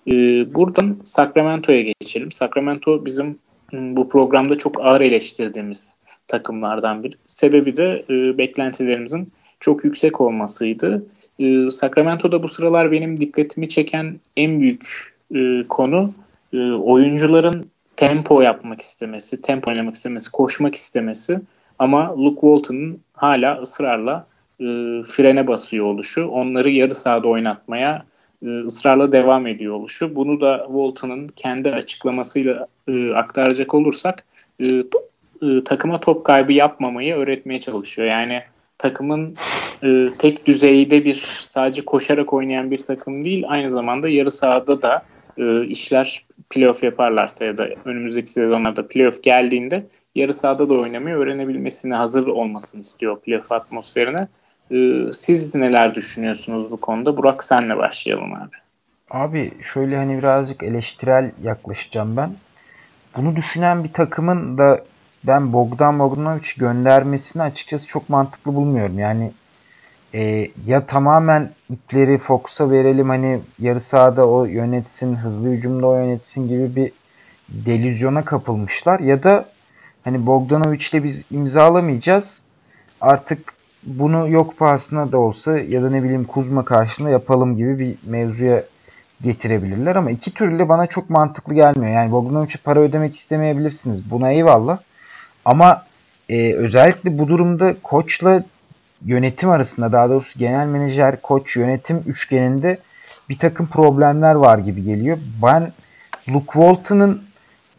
E, 0.06 0.12
buradan 0.54 0.96
Sacramento'ya 1.04 1.82
geçelim. 1.82 2.32
Sacramento 2.32 3.06
bizim 3.06 3.38
bu 3.72 4.08
programda 4.08 4.58
çok 4.58 4.84
ağır 4.84 5.00
eleştirdiğimiz 5.00 5.98
takımlardan 6.28 7.04
bir. 7.04 7.18
Sebebi 7.26 7.76
de 7.76 8.04
beklentilerimizin 8.38 9.32
çok 9.62 9.84
yüksek 9.84 10.20
olmasıydı. 10.20 11.06
E, 11.38 11.70
Sacramento'da 11.70 12.42
bu 12.42 12.48
sıralar 12.48 12.92
benim 12.92 13.16
dikkatimi 13.16 13.68
çeken 13.68 14.20
en 14.36 14.60
büyük 14.60 15.14
e, 15.34 15.64
konu 15.68 16.12
e, 16.52 16.58
oyuncuların 16.72 17.66
tempo 17.96 18.40
yapmak 18.40 18.80
istemesi, 18.80 19.40
tempo 19.40 19.70
oynamak 19.70 19.94
istemesi, 19.94 20.32
koşmak 20.32 20.74
istemesi 20.74 21.40
ama 21.78 22.16
Luke 22.18 22.40
Walton'ın 22.40 23.00
hala 23.12 23.60
ısrarla 23.60 24.26
e, 24.60 24.64
frene 25.06 25.46
basıyor 25.46 25.86
oluşu, 25.86 26.26
onları 26.26 26.70
yarı 26.70 26.94
sahada 26.94 27.28
oynatmaya 27.28 28.04
ısrarla 28.66 29.12
devam 29.12 29.46
ediyor 29.46 29.74
oluşu. 29.74 30.16
Bunu 30.16 30.40
da 30.40 30.64
Walton'ın 30.66 31.28
kendi 31.28 31.70
açıklamasıyla 31.70 32.66
aktaracak 33.14 33.74
olursak 33.74 34.24
takıma 35.64 36.00
top 36.00 36.24
kaybı 36.24 36.52
yapmamayı 36.52 37.14
öğretmeye 37.14 37.60
çalışıyor. 37.60 38.08
Yani 38.08 38.42
takımın 38.82 39.36
e, 39.84 40.08
tek 40.18 40.46
düzeyde 40.46 41.04
bir 41.04 41.40
sadece 41.42 41.84
koşarak 41.84 42.32
oynayan 42.32 42.70
bir 42.70 42.78
takım 42.78 43.24
değil 43.24 43.44
aynı 43.48 43.70
zamanda 43.70 44.08
yarı 44.08 44.30
sahada 44.30 44.82
da 44.82 45.02
e, 45.38 45.66
işler 45.66 46.24
playoff 46.50 46.82
yaparlarsa 46.82 47.44
ya 47.44 47.58
da 47.58 47.68
önümüzdeki 47.84 48.30
sezonlarda 48.30 48.88
playoff 48.88 49.22
geldiğinde 49.22 49.86
yarı 50.14 50.32
sahada 50.32 50.68
da 50.68 50.74
oynamayı 50.74 51.16
öğrenebilmesini 51.16 51.94
hazır 51.94 52.26
olmasını 52.26 52.80
istiyor 52.80 53.20
playoff 53.20 53.52
atmosferine. 53.52 54.28
E, 54.70 54.76
siz 55.12 55.54
neler 55.54 55.94
düşünüyorsunuz 55.94 56.70
bu 56.70 56.76
konuda? 56.76 57.16
Burak 57.16 57.44
senle 57.44 57.76
başlayalım 57.76 58.34
abi. 58.34 58.56
Abi 59.10 59.52
şöyle 59.72 59.96
hani 59.96 60.18
birazcık 60.18 60.62
eleştirel 60.62 61.30
yaklaşacağım 61.44 62.16
ben. 62.16 62.30
Bunu 63.16 63.36
düşünen 63.36 63.84
bir 63.84 63.92
takımın 63.92 64.58
da 64.58 64.84
ben 65.26 65.52
Bogdan 65.52 65.98
Bogdanovic 65.98 66.48
göndermesini 66.58 67.42
açıkçası 67.42 67.86
çok 67.86 68.08
mantıklı 68.08 68.54
bulmuyorum. 68.54 68.98
Yani 68.98 69.32
e, 70.14 70.50
ya 70.66 70.86
tamamen 70.86 71.50
ipleri 71.70 72.18
Fox'a 72.18 72.70
verelim 72.70 73.08
hani 73.08 73.40
yarı 73.58 73.80
sahada 73.80 74.28
o 74.28 74.44
yönetsin, 74.44 75.14
hızlı 75.14 75.48
hücumda 75.48 75.86
o 75.86 75.96
yönetsin 75.96 76.48
gibi 76.48 76.76
bir 76.76 76.92
delüzyona 77.48 78.24
kapılmışlar. 78.24 79.00
Ya 79.00 79.22
da 79.22 79.44
hani 80.04 80.26
Bogdanovic'le 80.26 81.04
biz 81.04 81.24
imzalamayacağız. 81.30 82.42
Artık 83.00 83.52
bunu 83.82 84.28
yok 84.28 84.58
pahasına 84.58 85.12
da 85.12 85.18
olsa 85.18 85.58
ya 85.58 85.82
da 85.82 85.90
ne 85.90 86.02
bileyim 86.02 86.24
Kuzma 86.24 86.64
karşısında 86.64 87.10
yapalım 87.10 87.56
gibi 87.56 87.78
bir 87.78 87.96
mevzuya 88.06 88.64
getirebilirler 89.22 89.96
ama 89.96 90.10
iki 90.10 90.34
türlü 90.34 90.68
bana 90.68 90.86
çok 90.86 91.10
mantıklı 91.10 91.54
gelmiyor. 91.54 91.92
Yani 91.92 92.12
Bogdanovic'e 92.12 92.58
para 92.64 92.80
ödemek 92.80 93.14
istemeyebilirsiniz. 93.14 94.10
Buna 94.10 94.30
eyvallah. 94.30 94.78
Ama 95.44 95.84
e, 96.28 96.54
özellikle 96.54 97.18
bu 97.18 97.28
durumda 97.28 97.74
koçla 97.82 98.44
yönetim 99.04 99.50
arasında 99.50 99.92
daha 99.92 100.10
doğrusu 100.10 100.38
genel 100.38 100.66
menajer, 100.66 101.22
koç, 101.22 101.56
yönetim 101.56 102.02
üçgeninde 102.06 102.78
bir 103.28 103.38
takım 103.38 103.66
problemler 103.66 104.34
var 104.34 104.58
gibi 104.58 104.84
geliyor. 104.84 105.18
Ben 105.42 105.72
Luke 106.28 106.52
Walton'ın 106.52 107.22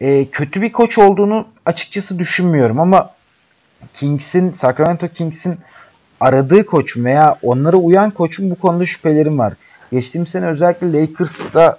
e, 0.00 0.24
kötü 0.24 0.62
bir 0.62 0.72
koç 0.72 0.98
olduğunu 0.98 1.46
açıkçası 1.66 2.18
düşünmüyorum 2.18 2.80
ama 2.80 3.10
Kings'in, 3.94 4.52
Sacramento 4.52 5.08
Kings'in 5.08 5.58
aradığı 6.20 6.66
koç 6.66 6.96
veya 6.96 7.38
onlara 7.42 7.76
uyan 7.76 8.10
koçun 8.10 8.50
bu 8.50 8.54
konuda 8.54 8.86
şüphelerim 8.86 9.38
var. 9.38 9.52
Geçtiğimiz 9.92 10.30
sene 10.30 10.46
özellikle 10.46 11.00
Lakers'ta 11.00 11.78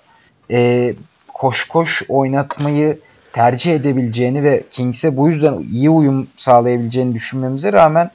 e, 0.51 0.93
koş 1.27 1.63
koş 1.63 2.03
oynatmayı 2.09 2.99
tercih 3.35 3.75
edebileceğini 3.75 4.43
ve 4.43 4.63
Kings'e 4.71 5.17
bu 5.17 5.29
yüzden 5.29 5.59
iyi 5.73 5.89
uyum 5.89 6.27
sağlayabileceğini 6.37 7.13
düşünmemize 7.13 7.73
rağmen 7.73 8.11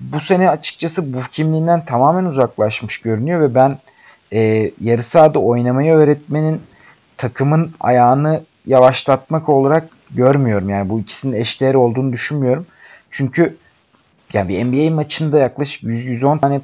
bu 0.00 0.20
sene 0.20 0.50
açıkçası 0.50 1.12
bu 1.12 1.20
kimliğinden 1.32 1.84
tamamen 1.84 2.24
uzaklaşmış 2.24 3.00
görünüyor 3.00 3.40
ve 3.40 3.54
ben 3.54 3.78
e, 4.32 4.70
yarı 4.80 5.02
sahada 5.02 5.38
oynamayı 5.38 5.92
öğretmenin 5.92 6.60
takımın 7.16 7.74
ayağını 7.80 8.42
yavaşlatmak 8.66 9.48
olarak 9.48 9.88
görmüyorum. 10.10 10.68
Yani 10.68 10.88
bu 10.88 11.00
ikisinin 11.00 11.36
eşdeğer 11.36 11.74
olduğunu 11.74 12.12
düşünmüyorum. 12.12 12.66
Çünkü 13.10 13.56
yani 14.32 14.48
bir 14.48 14.64
NBA 14.64 14.94
maçında 14.94 15.38
yaklaşık 15.38 15.82
100-110 15.82 16.40
tane 16.40 16.58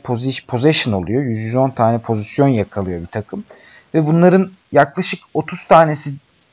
possession 0.46 0.94
oluyor. 0.94 1.22
100-110 1.22 1.74
tane 1.74 1.98
pozisyon 1.98 2.48
yakalıyor 2.48 3.00
bir 3.00 3.06
takım. 3.06 3.44
Ve 3.94 4.06
bunların 4.06 4.50
yaklaşık 4.72 5.20
30 5.34 5.64
tanesi 5.64 6.10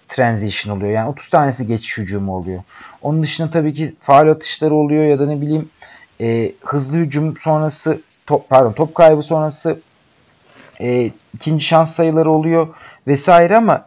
transition 0.08 0.78
oluyor. 0.78 0.91
Yani 0.91 1.10
30 1.10 1.30
tanesi 1.30 1.68
geçiş 1.68 1.97
hücumu 1.97 2.36
oluyor. 2.36 2.64
Onun 3.01 3.24
dışında 3.24 3.49
tabii 3.49 3.74
ki 3.74 3.95
faal 4.01 4.28
atışları 4.28 4.76
oluyor 4.76 5.06
ya 5.06 5.20
da 5.20 5.26
ne 5.26 5.41
bileyim 5.41 5.70
e, 6.22 6.51
hızlı 6.66 6.97
hücum 6.97 7.38
sonrası 7.38 8.01
top 8.28 8.49
pardon 8.49 8.72
top 8.72 8.95
kaybı 8.95 9.22
sonrası 9.22 9.80
e, 10.82 11.12
ikinci 11.34 11.66
şans 11.66 11.95
sayıları 11.95 12.32
oluyor 12.32 12.68
vesaire 13.08 13.58
ama 13.58 13.86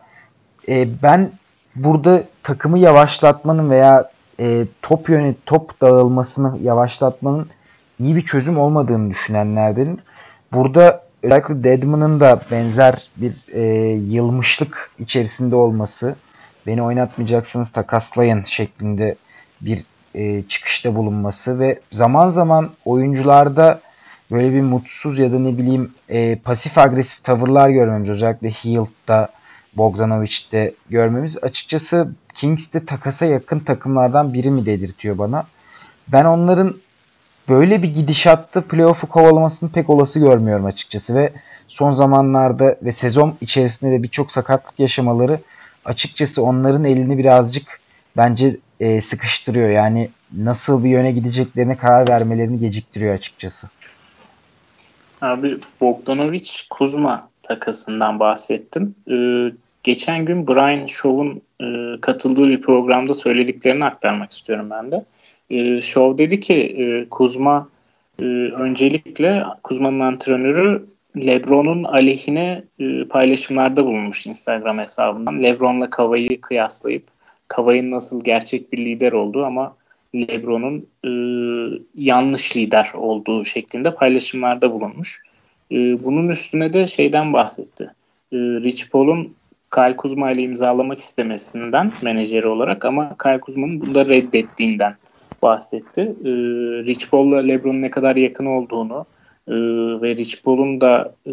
e, 0.69 1.03
ben 1.03 1.31
burada 1.77 2.23
takımı 2.43 2.79
yavaşlatmanın 2.79 3.71
veya 3.71 4.11
e, 4.41 4.65
top 4.83 5.09
yönü 5.09 5.35
top 5.47 5.81
dağılmasını 5.81 6.59
yavaşlatmanın 6.63 7.49
iyi 8.01 8.17
bir 8.17 8.25
çözüm 8.25 8.59
olmadığını 8.59 9.11
düşünenlerdenim. 9.11 9.99
Burada 10.53 11.08
özellikle 11.23 11.65
Deadman'ın 11.65 12.21
da 12.21 12.41
benzer 12.51 13.09
bir 13.17 13.35
e, 13.53 13.63
yılmışlık 13.93 14.91
içerisinde 14.99 15.57
olması, 15.57 16.15
beni 16.67 16.83
oynatmayacaksınız 16.83 17.73
takaslayın 17.73 18.45
şeklinde 18.45 19.17
bir 19.61 19.85
e, 20.15 20.43
çıkışta 20.43 20.95
bulunması 20.95 21.59
ve 21.59 21.81
zaman 21.93 22.29
zaman 22.29 22.71
oyuncularda 22.85 23.81
böyle 24.31 24.55
bir 24.55 24.61
mutsuz 24.61 25.19
ya 25.19 25.33
da 25.33 25.39
ne 25.39 25.59
bileyim 25.59 25.93
e, 26.09 26.37
pasif 26.37 26.79
agresif 26.79 27.25
tavırlar 27.25 27.69
görmemiz 27.69 28.09
özellikle 28.09 28.51
Hield'da 28.51 29.29
Bogdanovic'te 29.77 30.75
görmemiz 30.91 31.45
açıkçası 31.45 32.13
Kings'te 32.35 32.87
takasa 32.87 33.27
yakın 33.27 33.59
takımlardan 33.59 34.35
biri 34.35 34.51
mi 34.51 34.67
dedirtiyor 34.67 35.19
bana. 35.19 35.47
Ben 36.09 36.25
onların 36.25 36.75
böyle 37.49 37.83
bir 37.83 37.95
gidişatta 37.95 38.61
playoff'u 38.61 39.09
kovalamasını 39.09 39.73
pek 39.73 39.91
olası 39.91 40.21
görmüyorum 40.21 40.67
açıkçası 40.67 41.15
ve 41.15 41.33
son 41.69 41.91
zamanlarda 41.91 42.77
ve 42.83 42.93
sezon 42.93 43.35
içerisinde 43.41 43.93
de 43.93 44.03
birçok 44.03 44.33
sakatlık 44.33 44.81
yaşamaları 44.81 45.41
açıkçası 45.85 46.43
onların 46.43 46.85
elini 46.85 47.19
birazcık 47.19 47.81
bence 48.17 48.57
e, 48.81 49.01
sıkıştırıyor. 49.01 49.71
Yani 49.71 50.11
nasıl 50.37 50.85
bir 50.85 50.89
yöne 50.89 51.13
gideceklerine 51.13 51.77
karar 51.77 52.09
vermelerini 52.09 52.59
geciktiriyor 52.59 53.15
açıkçası. 53.15 53.69
Abi 55.21 55.59
Bogdanovic 55.81 56.51
Kuzma 56.71 57.29
takasından 57.43 58.21
bahsettin. 58.21 58.97
Ee, 59.11 59.53
geçen 59.83 60.25
gün 60.25 60.49
Brian 60.49 60.87
Show'un 60.87 61.43
e, 61.61 62.01
katıldığı 62.01 62.49
bir 62.49 62.61
programda 62.61 63.15
söylediklerini 63.15 63.85
aktarmak 63.85 64.33
istiyorum 64.33 64.71
ben 64.71 64.91
de. 64.91 65.05
E, 65.51 65.81
Show 65.81 66.25
dedi 66.25 66.41
ki 66.41 66.55
e, 66.55 67.09
Kuzma 67.09 67.69
e, 68.21 68.25
öncelikle 68.25 69.45
Kuzma'nın 69.63 70.01
antrenörü 70.01 70.87
LeBron'un 71.17 71.85
aleyhine 71.85 72.65
e, 72.81 73.05
paylaşımlarda 73.05 73.85
bulunmuş 73.85 74.27
Instagram 74.27 74.79
hesabından. 74.79 75.43
LeBron'la 75.43 75.91
Kava'yı 75.91 76.41
kıyaslayıp 76.41 77.05
Kava'nın 77.49 77.91
nasıl 77.91 78.25
gerçek 78.25 78.73
bir 78.73 78.79
lider 78.79 79.13
olduğu 79.13 79.45
ama 79.45 79.77
LeBron'un 80.15 80.87
e, 81.05 81.11
yanlış 81.95 82.57
lider 82.57 82.91
olduğu 82.95 83.45
şeklinde 83.45 83.95
paylaşımlarda 83.95 84.73
bulunmuş. 84.73 85.23
E, 85.73 86.05
bunun 86.05 86.29
üstüne 86.29 86.73
de 86.73 86.87
şeyden 86.87 87.33
bahsetti. 87.33 87.85
E, 88.33 88.37
Rich 88.37 88.91
Paul'un 88.91 89.35
Kyle 89.75 89.97
Kuzma 89.97 90.31
ile 90.31 90.43
imzalamak 90.43 90.99
istemesinden 90.99 91.93
menajeri 92.03 92.49
olarak 92.49 92.85
ama 92.85 93.17
Kyle 93.23 93.41
Kuzma'nın 93.41 93.81
bunu 93.81 93.95
da 93.95 94.09
reddettiğinden 94.09 94.97
bahsetti. 95.43 96.01
E, 96.01 96.31
Rich 96.89 97.11
Paul'la 97.11 97.39
LeBron'un 97.39 97.83
ne 97.83 97.91
kadar 97.91 98.17
yakın 98.17 98.47
olduğunu 98.47 99.07
e, 99.49 99.55
ve 100.03 100.17
Rich 100.17 100.43
Paul'un 100.45 100.81
da 100.81 101.15
e, 101.27 101.33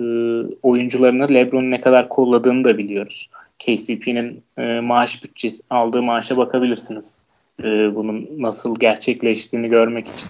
oyuncularını 0.63 1.33
LeBron'un 1.33 1.71
ne 1.71 1.77
kadar 1.77 2.09
kolladığını 2.09 2.63
da 2.63 2.77
biliyoruz. 2.77 3.29
KCP'nin 3.59 4.43
e, 4.57 4.79
maaş 4.79 5.23
bütçesi 5.23 5.63
aldığı 5.69 6.01
maaşa 6.01 6.37
bakabilirsiniz. 6.37 7.25
E, 7.63 7.95
bunun 7.95 8.29
nasıl 8.37 8.79
gerçekleştiğini 8.79 9.69
görmek 9.69 10.07
için. 10.07 10.29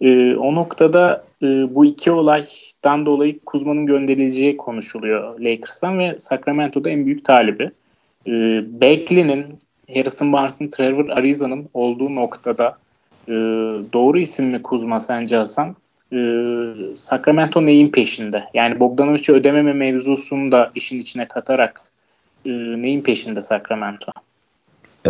E, 0.00 0.36
o 0.36 0.54
noktada 0.54 1.24
e, 1.42 1.46
bu 1.74 1.84
iki 1.84 2.10
olaydan 2.10 3.06
dolayı 3.06 3.40
Kuzma'nın 3.46 3.86
gönderileceği 3.86 4.56
konuşuluyor 4.56 5.40
Lakers'tan 5.40 5.98
ve 5.98 6.18
Sacramento'da 6.18 6.90
en 6.90 7.06
büyük 7.06 7.24
talibi. 7.24 7.70
E, 8.26 8.32
Bagley'nin, 8.80 9.44
Harrison 9.94 10.32
Barnes'ın, 10.32 10.68
Trevor 10.68 11.08
Ariza'nın 11.08 11.68
olduğu 11.74 12.16
noktada 12.16 12.78
e, 13.28 13.32
doğru 13.92 14.18
isim 14.18 14.46
mi 14.46 14.62
Kuzma 14.62 15.00
sence 15.00 15.36
Hasan? 15.36 15.76
E, 16.12 16.16
Sacramento 16.94 17.66
neyin 17.66 17.88
peşinde? 17.88 18.44
Yani 18.54 18.80
Bogdanovic'i 18.80 19.32
ödememe 19.32 19.72
mevzusunu 19.72 20.52
da 20.52 20.70
işin 20.74 20.98
içine 20.98 21.28
katarak 21.28 21.80
e, 22.46 22.50
neyin 22.52 23.02
peşinde 23.02 23.42
Sacramento? 23.42 24.12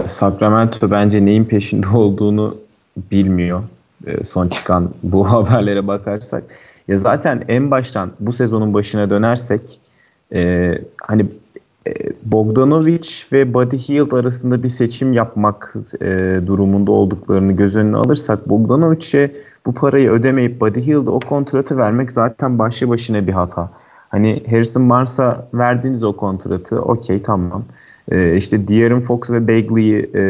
Sacramento 0.07 0.91
bence 0.91 1.25
neyin 1.25 1.45
peşinde 1.45 1.89
olduğunu 1.89 2.57
bilmiyor. 2.97 3.63
E, 4.07 4.25
son 4.25 4.49
çıkan 4.49 4.91
bu 5.03 5.31
haberlere 5.31 5.87
bakarsak. 5.87 6.45
Ya 6.89 6.99
zaten 6.99 7.45
en 7.49 7.71
baştan 7.71 8.13
bu 8.21 8.33
sezonun 8.33 8.75
başına 8.75 9.11
dönersek 9.11 9.81
e, 10.33 10.73
hani 11.03 11.23
e, 11.23 11.60
Bogdanovic 12.23 13.09
ve 13.33 13.55
Buddy 13.55 13.77
Hield 13.77 14.13
arasında 14.13 14.63
bir 14.63 14.69
seçim 14.69 15.13
yapmak 15.13 15.75
e, 16.01 16.41
durumunda 16.47 16.93
olduklarını 16.93 17.53
göz 17.53 17.77
önüne 17.77 17.97
alırsak 17.97 18.49
Bogdanovic'e 18.49 19.31
bu 19.67 19.75
parayı 19.75 20.11
ödemeyip 20.11 20.61
Buddy 20.61 20.81
Hield'e 20.81 21.11
o 21.11 21.21
kontratı 21.21 21.77
vermek 21.77 22.13
zaten 22.13 22.59
başlı 22.59 22.89
başına 22.89 23.27
bir 23.27 23.33
hata. 23.33 23.71
Hani 24.09 24.43
Harrison 24.51 24.91
Barnes'a 24.91 25.49
verdiğiniz 25.55 26.05
o 26.05 26.17
kontratı 26.17 26.83
okey 26.83 27.23
tamam. 27.23 27.65
E, 28.11 28.37
işte 28.37 28.69
De'Aaron 28.69 29.01
Fox 29.01 29.31
ve 29.31 29.49
Bagley'i 29.49 30.11
e, 30.15 30.23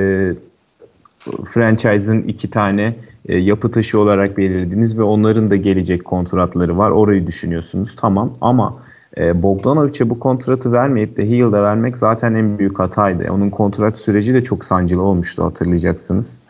franchise'ın 1.44 2.22
iki 2.22 2.50
tane 2.50 2.94
e, 3.28 3.36
yapı 3.36 3.70
taşı 3.70 4.00
olarak 4.00 4.38
belirlediniz 4.38 4.98
ve 4.98 5.02
onların 5.02 5.50
da 5.50 5.56
gelecek 5.56 6.04
kontratları 6.04 6.78
var. 6.78 6.90
Orayı 6.90 7.26
düşünüyorsunuz. 7.26 7.96
Tamam 7.96 8.32
ama 8.40 8.76
e, 9.16 9.42
Bogdanovic'e 9.42 10.10
bu 10.10 10.18
kontratı 10.18 10.72
vermeyip 10.72 11.16
de 11.16 11.28
Hield'a 11.28 11.62
vermek 11.62 11.96
zaten 11.96 12.34
en 12.34 12.58
büyük 12.58 12.78
hataydı. 12.78 13.32
Onun 13.32 13.50
kontrat 13.50 13.98
süreci 13.98 14.34
de 14.34 14.42
çok 14.44 14.64
sancılı 14.64 15.02
olmuştu 15.02 15.44
hatırlayacaksınız. 15.44 16.40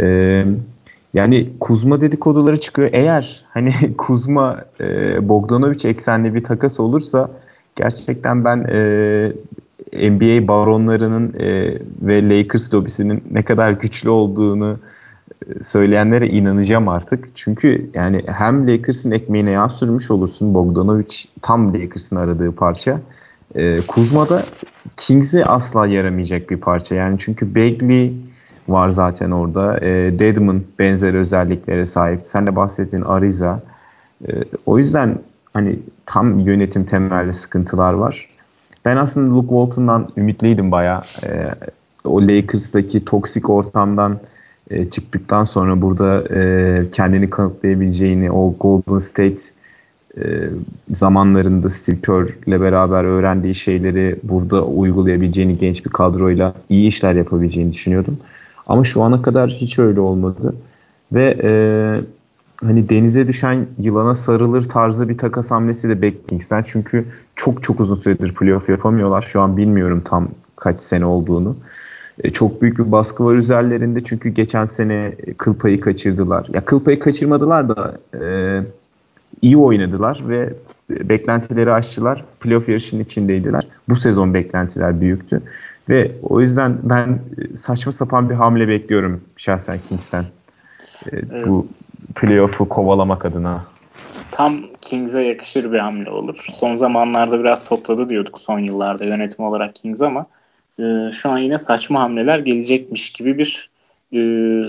E, 0.00 0.44
yani 1.14 1.50
Kuzma 1.60 2.00
dedikoduları 2.00 2.60
çıkıyor. 2.60 2.88
Eğer 2.92 3.44
hani 3.50 3.72
Kuzma 3.98 4.64
e, 4.80 5.28
Bogdanovic 5.28 5.88
eksenli 5.88 6.34
bir 6.34 6.44
takas 6.44 6.80
olursa 6.80 7.30
gerçekten 7.76 8.44
ben 8.44 8.66
e, 8.72 9.32
NBA 10.10 10.48
baronlarının 10.48 11.34
e, 11.38 11.78
ve 12.02 12.28
Lakers 12.28 12.74
lobisinin 12.74 13.24
ne 13.30 13.42
kadar 13.42 13.72
güçlü 13.72 14.10
olduğunu 14.10 14.78
söyleyenlere 15.62 16.28
inanacağım 16.28 16.88
artık. 16.88 17.28
Çünkü 17.34 17.90
yani 17.94 18.22
hem 18.26 18.68
Lakers'ın 18.68 19.10
ekmeğine 19.10 19.50
yağ 19.50 19.68
sürmüş 19.68 20.10
olursun. 20.10 20.54
Bogdanovic 20.54 21.14
tam 21.42 21.74
Lakers'ın 21.74 22.16
aradığı 22.16 22.52
parça. 22.52 23.00
Ee, 23.54 23.80
Kuzma 23.88 24.28
da 24.28 24.42
Kings'e 24.96 25.44
asla 25.44 25.86
yaramayacak 25.86 26.50
bir 26.50 26.56
parça. 26.56 26.94
Yani 26.94 27.16
çünkü 27.18 27.54
Bagley 27.54 28.12
var 28.68 28.88
zaten 28.88 29.30
orada. 29.30 29.78
Ee, 29.80 30.18
Deadman 30.18 30.62
benzer 30.78 31.14
özelliklere 31.14 31.86
sahip. 31.86 32.20
Sen 32.26 32.46
de 32.46 32.56
bahsettiğin 32.56 33.02
Ariza. 33.02 33.62
Ee, 34.28 34.32
o 34.66 34.78
yüzden 34.78 35.18
hani 35.52 35.78
tam 36.06 36.38
yönetim 36.38 36.84
temelli 36.84 37.32
sıkıntılar 37.32 37.92
var. 37.92 38.28
Ben 38.84 38.96
aslında 38.96 39.34
Luke 39.34 39.48
Walton'dan 39.48 40.08
ümitliydim 40.16 40.70
bayağı. 40.70 41.02
Ee, 41.24 41.54
o 42.04 42.22
Lakers'taki 42.22 43.04
toksik 43.04 43.50
ortamdan 43.50 44.18
e, 44.70 44.90
çıktıktan 44.90 45.44
sonra 45.44 45.82
burada 45.82 46.24
e, 46.34 46.90
kendini 46.90 47.30
kanıtlayabileceğini 47.30 48.30
o 48.30 48.54
Golden 48.60 48.98
State 48.98 49.42
e, 50.16 50.22
zamanlarında 50.90 51.70
Steve 51.70 52.00
Kerr'le 52.00 52.60
beraber 52.60 53.04
öğrendiği 53.04 53.54
şeyleri 53.54 54.16
burada 54.22 54.64
uygulayabileceğini 54.64 55.58
genç 55.58 55.84
bir 55.84 55.90
kadroyla 55.90 56.54
iyi 56.68 56.86
işler 56.86 57.14
yapabileceğini 57.14 57.72
düşünüyordum. 57.72 58.18
Ama 58.66 58.84
şu 58.84 59.02
ana 59.02 59.22
kadar 59.22 59.50
hiç 59.50 59.78
öyle 59.78 60.00
olmadı. 60.00 60.54
Ve 61.12 61.38
e, 61.42 61.50
hani 62.66 62.88
denize 62.88 63.28
düşen 63.28 63.66
yılana 63.78 64.14
sarılır 64.14 64.62
tarzı 64.62 65.08
bir 65.08 65.18
takas 65.18 65.50
hamlesi 65.50 65.88
de 65.88 66.02
Backkings'ten. 66.02 66.62
Çünkü 66.66 67.04
çok 67.36 67.62
çok 67.62 67.80
uzun 67.80 67.96
süredir 67.96 68.34
playoff 68.34 68.68
yapamıyorlar. 68.68 69.22
Şu 69.22 69.40
an 69.40 69.56
bilmiyorum 69.56 70.02
tam 70.04 70.28
kaç 70.56 70.80
sene 70.80 71.04
olduğunu. 71.04 71.56
E, 72.22 72.30
çok 72.30 72.62
büyük 72.62 72.78
bir 72.78 72.92
baskı 72.92 73.24
var 73.24 73.34
üzerlerinde 73.34 74.04
çünkü 74.04 74.28
geçen 74.28 74.66
sene 74.66 75.12
kıl 75.38 75.54
payı 75.54 75.80
kaçırdılar. 75.80 76.46
Ya 76.52 76.64
kıl 76.64 76.84
payı 76.84 76.98
kaçırmadılar 76.98 77.68
da 77.68 77.98
e, 78.20 78.60
iyi 79.42 79.56
oynadılar 79.56 80.22
ve 80.28 80.52
beklentileri 80.90 81.72
aştılar. 81.72 82.24
Playoff 82.40 82.68
yarışının 82.68 83.04
içindeydiler. 83.04 83.66
Bu 83.88 83.94
sezon 83.94 84.34
beklentiler 84.34 85.00
büyüktü. 85.00 85.42
Ve 85.88 86.12
o 86.22 86.40
yüzden 86.40 86.78
ben 86.82 87.18
saçma 87.56 87.92
sapan 87.92 88.30
bir 88.30 88.34
hamle 88.34 88.68
bekliyorum 88.68 89.20
şahsen 89.36 89.78
Kings'ten. 89.88 90.24
Evet, 91.12 91.24
bu 91.46 91.66
playoff'u 92.14 92.68
kovalamak 92.68 93.24
adına. 93.24 93.64
Tam 94.30 94.60
Kings'e 94.80 95.22
yakışır 95.22 95.72
bir 95.72 95.78
hamle 95.78 96.10
olur. 96.10 96.46
Son 96.50 96.76
zamanlarda 96.76 97.40
biraz 97.40 97.68
topladı 97.68 98.08
diyorduk 98.08 98.38
son 98.38 98.58
yıllarda 98.58 99.04
yönetim 99.04 99.44
olarak 99.44 99.74
Kings 99.74 100.02
ama 100.02 100.26
e, 100.78 101.12
şu 101.12 101.30
an 101.30 101.38
yine 101.38 101.58
saçma 101.58 102.00
hamleler 102.00 102.38
gelecekmiş 102.38 103.12
gibi 103.12 103.38
bir 103.38 103.70
e, 104.12 104.20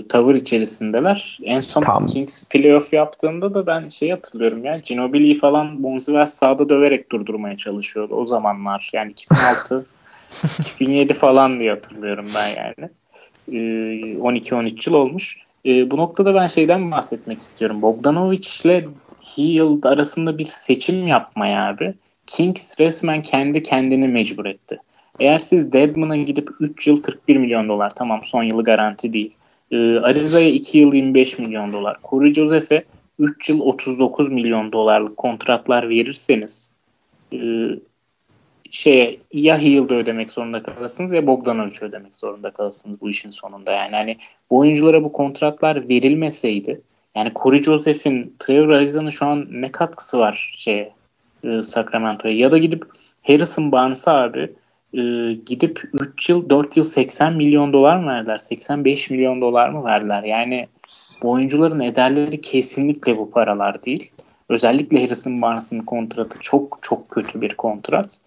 tavır 0.07 0.35
içerisindeler. 0.35 1.39
En 1.43 1.59
son 1.59 1.81
Tam. 1.81 2.05
Kings 2.05 2.49
playoff 2.49 2.93
yaptığında 2.93 3.53
da 3.53 3.67
ben 3.67 3.83
şey 3.83 4.09
hatırlıyorum 4.09 4.65
ya 4.65 4.77
Ginobili'yi 4.77 5.35
falan 5.35 5.83
Bonzives 5.83 6.33
sağda 6.33 6.69
döverek 6.69 7.11
durdurmaya 7.11 7.55
çalışıyordu 7.55 8.15
o 8.15 8.25
zamanlar. 8.25 8.89
Yani 8.93 9.11
2006 9.11 9.85
2007 10.59 11.13
falan 11.13 11.59
diye 11.59 11.71
hatırlıyorum 11.71 12.27
ben 12.35 12.47
yani. 12.47 12.89
E, 13.47 13.57
12-13 14.17 14.89
yıl 14.89 14.95
olmuş. 14.95 15.37
E, 15.65 15.91
bu 15.91 15.97
noktada 15.97 16.35
ben 16.35 16.47
şeyden 16.47 16.91
bahsetmek 16.91 17.39
istiyorum. 17.39 17.81
Bogdanovic 17.81 18.47
ile 18.63 18.87
Hield 19.37 19.83
arasında 19.83 20.37
bir 20.37 20.45
seçim 20.45 21.07
yapmaya 21.07 21.67
abi. 21.67 21.93
Kings 22.27 22.79
resmen 22.79 23.21
kendi 23.21 23.63
kendini 23.63 24.07
mecbur 24.07 24.45
etti. 24.45 24.79
Eğer 25.19 25.37
siz 25.37 25.73
Deadman'a 25.73 26.17
gidip 26.17 26.49
3 26.59 26.87
yıl 26.87 27.01
41 27.01 27.37
milyon 27.37 27.69
dolar 27.69 27.95
tamam 27.95 28.21
son 28.23 28.43
yılı 28.43 28.63
garanti 28.63 29.13
değil. 29.13 29.35
Ee, 29.71 29.77
Ariza'ya 29.99 30.49
2 30.49 30.77
yıl 30.77 30.93
25 30.93 31.39
milyon 31.39 31.73
dolar. 31.73 31.97
Corey 32.09 32.33
Joseph'e 32.33 32.83
3 33.19 33.49
yıl 33.49 33.59
39 33.59 34.29
milyon 34.29 34.71
dolarlık 34.71 35.17
kontratlar 35.17 35.89
verirseniz 35.89 36.75
e, 37.33 37.39
şeye 38.71 39.17
ya 39.33 39.57
Hield'ı 39.57 39.95
ödemek 39.95 40.31
zorunda 40.31 40.63
kalırsınız 40.63 41.13
ya 41.13 41.27
Bogdanovic'i 41.27 41.85
ödemek 41.85 42.15
zorunda 42.15 42.51
kalırsınız 42.51 43.01
bu 43.01 43.09
işin 43.09 43.29
sonunda. 43.29 43.71
Yani 43.71 43.95
hani 43.95 44.17
bu 44.49 44.57
oyunculara 44.57 45.03
bu 45.03 45.11
kontratlar 45.11 45.89
verilmeseydi 45.89 46.81
yani 47.15 47.31
Corey 47.35 47.63
Joseph'in 47.63 48.35
Trevor 48.39 48.69
Ariza'nın 48.69 49.09
şu 49.09 49.25
an 49.25 49.47
ne 49.51 49.71
katkısı 49.71 50.19
var 50.19 50.53
şeye 50.57 50.93
e, 51.43 51.61
Sacramento'ya 51.61 52.35
ya 52.35 52.51
da 52.51 52.57
gidip 52.57 52.85
Harrison 53.27 53.71
Barnes'a 53.71 54.13
abi 54.13 54.53
e, 54.93 55.33
gidip 55.45 55.81
3 55.93 56.29
yıl 56.29 56.49
4 56.49 56.77
yıl 56.77 56.83
80 56.83 57.33
milyon 57.33 57.73
dolar 57.73 57.97
mı 57.97 58.07
verdiler? 58.07 58.37
85 58.37 59.09
milyon 59.09 59.41
dolar 59.41 59.69
mı 59.69 59.83
verdiler? 59.83 60.23
Yani 60.23 60.67
bu 61.23 61.31
oyuncuların 61.31 61.79
ederleri 61.79 62.41
kesinlikle 62.41 63.17
bu 63.17 63.31
paralar 63.31 63.83
değil. 63.83 64.11
Özellikle 64.49 65.01
Harrison 65.01 65.41
Barnes'ın 65.41 65.79
kontratı 65.79 66.39
çok 66.39 66.79
çok 66.81 67.09
kötü 67.09 67.41
bir 67.41 67.53
kontrat. 67.53 68.19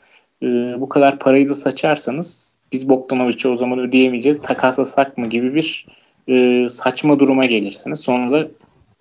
E, 0.43 0.47
bu 0.81 0.89
kadar 0.89 1.19
parayı 1.19 1.49
da 1.49 1.55
saçarsanız 1.55 2.59
biz 2.73 2.89
Bogdanovic'i 2.89 3.49
o 3.49 3.57
zaman 3.57 3.79
ödeyemeyeceğiz. 3.79 4.43
Takaslasak 4.43 5.19
mı 5.19 5.27
gibi 5.27 5.55
bir 5.55 5.87
e, 6.29 6.69
saçma 6.69 7.19
duruma 7.19 7.45
gelirsiniz. 7.45 8.01
Sonra 8.01 8.33
da 8.33 8.49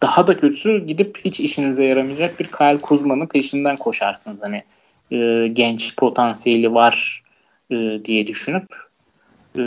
daha 0.01 0.27
da 0.27 0.37
kötüsü 0.37 0.85
gidip 0.85 1.19
hiç 1.25 1.39
işinize 1.39 1.85
yaramayacak 1.85 2.39
bir 2.39 2.45
Kyle 2.45 2.81
Kuzma'nın 2.81 3.27
peşinden 3.27 3.77
koşarsınız. 3.77 4.41
Hani 4.43 4.63
e, 5.11 5.47
genç 5.47 5.95
potansiyeli 5.95 6.73
var 6.73 7.23
e, 7.71 8.05
diye 8.05 8.27
düşünüp 8.27 8.67
e, 9.57 9.63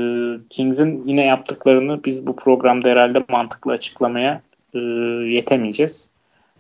Kings'in 0.51 1.03
yine 1.07 1.25
yaptıklarını 1.25 2.05
biz 2.05 2.27
bu 2.27 2.37
programda 2.37 2.89
herhalde 2.89 3.25
mantıklı 3.29 3.73
açıklamaya 3.73 4.43
e, 4.75 4.79
yetemeyeceğiz. 5.29 6.11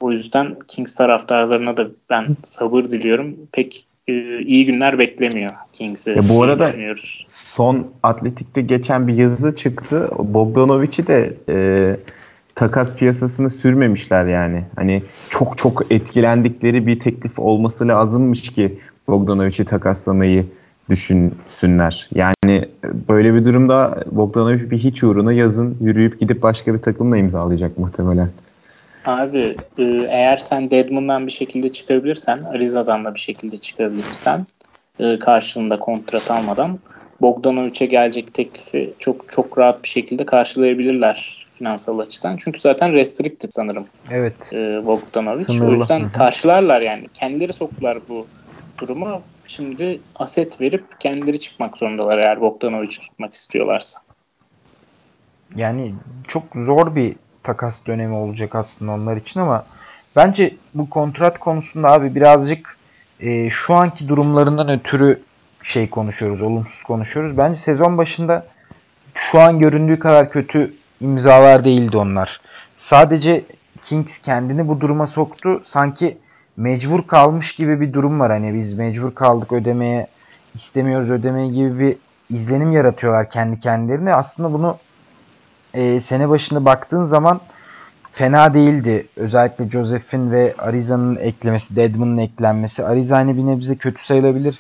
O 0.01 0.11
yüzden 0.11 0.57
Kings 0.69 0.95
taraftarlarına 0.95 1.77
da 1.77 1.89
ben 2.11 2.37
sabır 2.43 2.85
diliyorum. 2.85 3.37
Pek 3.53 3.87
e, 4.09 4.39
iyi 4.39 4.67
günler 4.67 4.99
beklemiyor 4.99 5.51
Kings'i. 5.73 6.11
Ya 6.11 6.29
bu 6.29 6.43
arada 6.43 6.71
son 7.27 7.87
Atletik'te 8.03 8.61
geçen 8.61 9.09
bir 9.09 9.15
yazı 9.15 9.57
çıktı. 9.57 10.11
Bogdanovic'i 10.19 11.07
de 11.07 11.37
e, 11.49 11.97
takas 12.55 12.97
piyasasını 12.97 13.51
sürmemişler 13.51 14.27
yani. 14.27 14.65
Hani 14.77 15.03
çok 15.31 15.59
çok 15.59 15.93
etkilendikleri 15.93 16.87
bir 16.87 17.01
teklif 17.01 17.39
olması 17.39 17.89
lazımmış 17.89 18.49
ki 18.53 18.79
Bogdanovic'i 19.09 19.65
takaslamayı 19.65 20.47
düşünsünler. 20.91 22.09
Yani 22.15 22.69
böyle 23.09 23.35
bir 23.35 23.45
durumda 23.45 24.05
Bogdanovic 24.11 24.71
bir 24.71 24.79
hiç 24.79 25.05
uğruna 25.05 25.33
yazın 25.33 25.77
yürüyüp 25.81 26.21
gidip 26.21 26.43
başka 26.43 26.75
bir 26.75 26.79
takımla 26.79 27.17
imzalayacak 27.17 27.79
muhtemelen. 27.79 28.29
Abi 29.07 29.57
e, 29.79 29.83
eğer 30.11 30.37
sen 30.37 30.71
Deadman'dan 30.71 31.27
bir 31.27 31.33
şekilde 31.33 31.69
çıkabilirsen, 31.69 32.43
Ariza'dan 32.43 33.05
da 33.05 33.15
bir 33.15 33.21
şekilde 33.21 33.59
çıkabilirsen 33.59 34.47
e, 34.99 35.19
karşılığında 35.19 35.79
kontrat 35.79 36.31
almadan 36.31 36.79
Bogdanovic'e 37.21 37.87
gelecek 37.87 38.35
teklifi 38.35 38.93
çok 38.99 39.33
çok 39.33 39.59
rahat 39.59 39.83
bir 39.83 39.89
şekilde 39.89 40.27
karşılayabilirler 40.27 41.47
finansal 41.59 41.99
açıdan. 41.99 42.37
Çünkü 42.37 42.61
zaten 42.61 42.93
restricted 42.93 43.51
sanırım. 43.53 43.87
Evet. 44.11 44.53
E, 44.53 44.57
Bogdanovic. 44.87 45.45
Sınırlı. 45.45 45.77
O 45.77 45.79
yüzden 45.79 46.13
karşılarlar 46.13 46.83
yani. 46.83 47.09
Kendileri 47.15 47.53
soktular 47.53 47.99
bu 48.09 48.27
duruma. 48.79 49.21
Şimdi 49.51 50.01
aset 50.15 50.61
verip 50.61 51.01
kendileri 51.01 51.41
çıkmak 51.41 51.77
zorundalar 51.77 52.19
eğer 52.19 52.41
Bogdanovic'i 52.41 53.01
tutmak 53.01 53.33
istiyorlarsa. 53.33 54.01
Yani 55.57 55.95
çok 56.29 56.43
zor 56.55 56.95
bir 56.95 57.17
takas 57.43 57.87
dönemi 57.87 58.15
olacak 58.15 58.55
aslında 58.55 58.93
onlar 58.93 59.17
için 59.17 59.41
ama 59.41 59.65
bence 60.17 60.55
bu 60.75 60.91
kontrat 60.91 61.39
konusunda 61.39 61.93
abi 61.93 62.15
birazcık 62.15 62.77
e, 63.21 63.51
şu 63.51 63.75
anki 63.75 64.09
durumlarından 64.09 64.69
ötürü 64.69 65.23
şey 65.63 65.91
konuşuyoruz, 65.91 66.43
olumsuz 66.43 66.83
konuşuyoruz. 66.83 67.39
Bence 67.39 67.59
sezon 67.61 67.99
başında 67.99 68.47
şu 69.15 69.41
an 69.41 69.59
göründüğü 69.59 69.99
kadar 69.99 70.31
kötü 70.31 70.75
imzalar 71.01 71.65
değildi 71.65 71.97
onlar. 71.97 72.41
Sadece 72.77 73.45
Kings 73.85 74.19
kendini 74.19 74.69
bu 74.69 74.81
duruma 74.81 75.07
soktu. 75.07 75.63
Sanki 75.65 76.19
mecbur 76.57 77.07
kalmış 77.07 77.55
gibi 77.55 77.81
bir 77.81 77.93
durum 77.93 78.21
var. 78.21 78.33
Hani 78.33 78.55
biz 78.55 78.75
mecbur 78.75 79.15
kaldık 79.15 79.53
ödemeye 79.53 80.07
istemiyoruz 80.55 81.11
ödemeyi 81.11 81.53
gibi 81.53 81.79
bir 81.79 81.97
izlenim 82.37 82.73
yaratıyorlar 82.73 83.31
kendi 83.31 83.61
kendilerine. 83.61 84.15
Aslında 84.15 84.53
bunu 84.53 84.79
e, 85.75 86.01
sene 86.01 86.29
başında 86.29 86.65
baktığın 86.65 87.05
zaman 87.05 87.41
fena 88.13 88.55
değildi. 88.55 89.07
Özellikle 89.17 89.71
Joseph'in 89.71 90.31
ve 90.31 90.55
Ariza'nın 90.59 91.17
eklemesi, 91.17 91.77
Deadman'ın 91.77 92.19
eklenmesi. 92.19 92.85
Ariza 92.85 93.17
hani 93.17 93.37
bir 93.37 93.47
nebze 93.47 93.77
kötü 93.77 94.05
sayılabilir. 94.05 94.59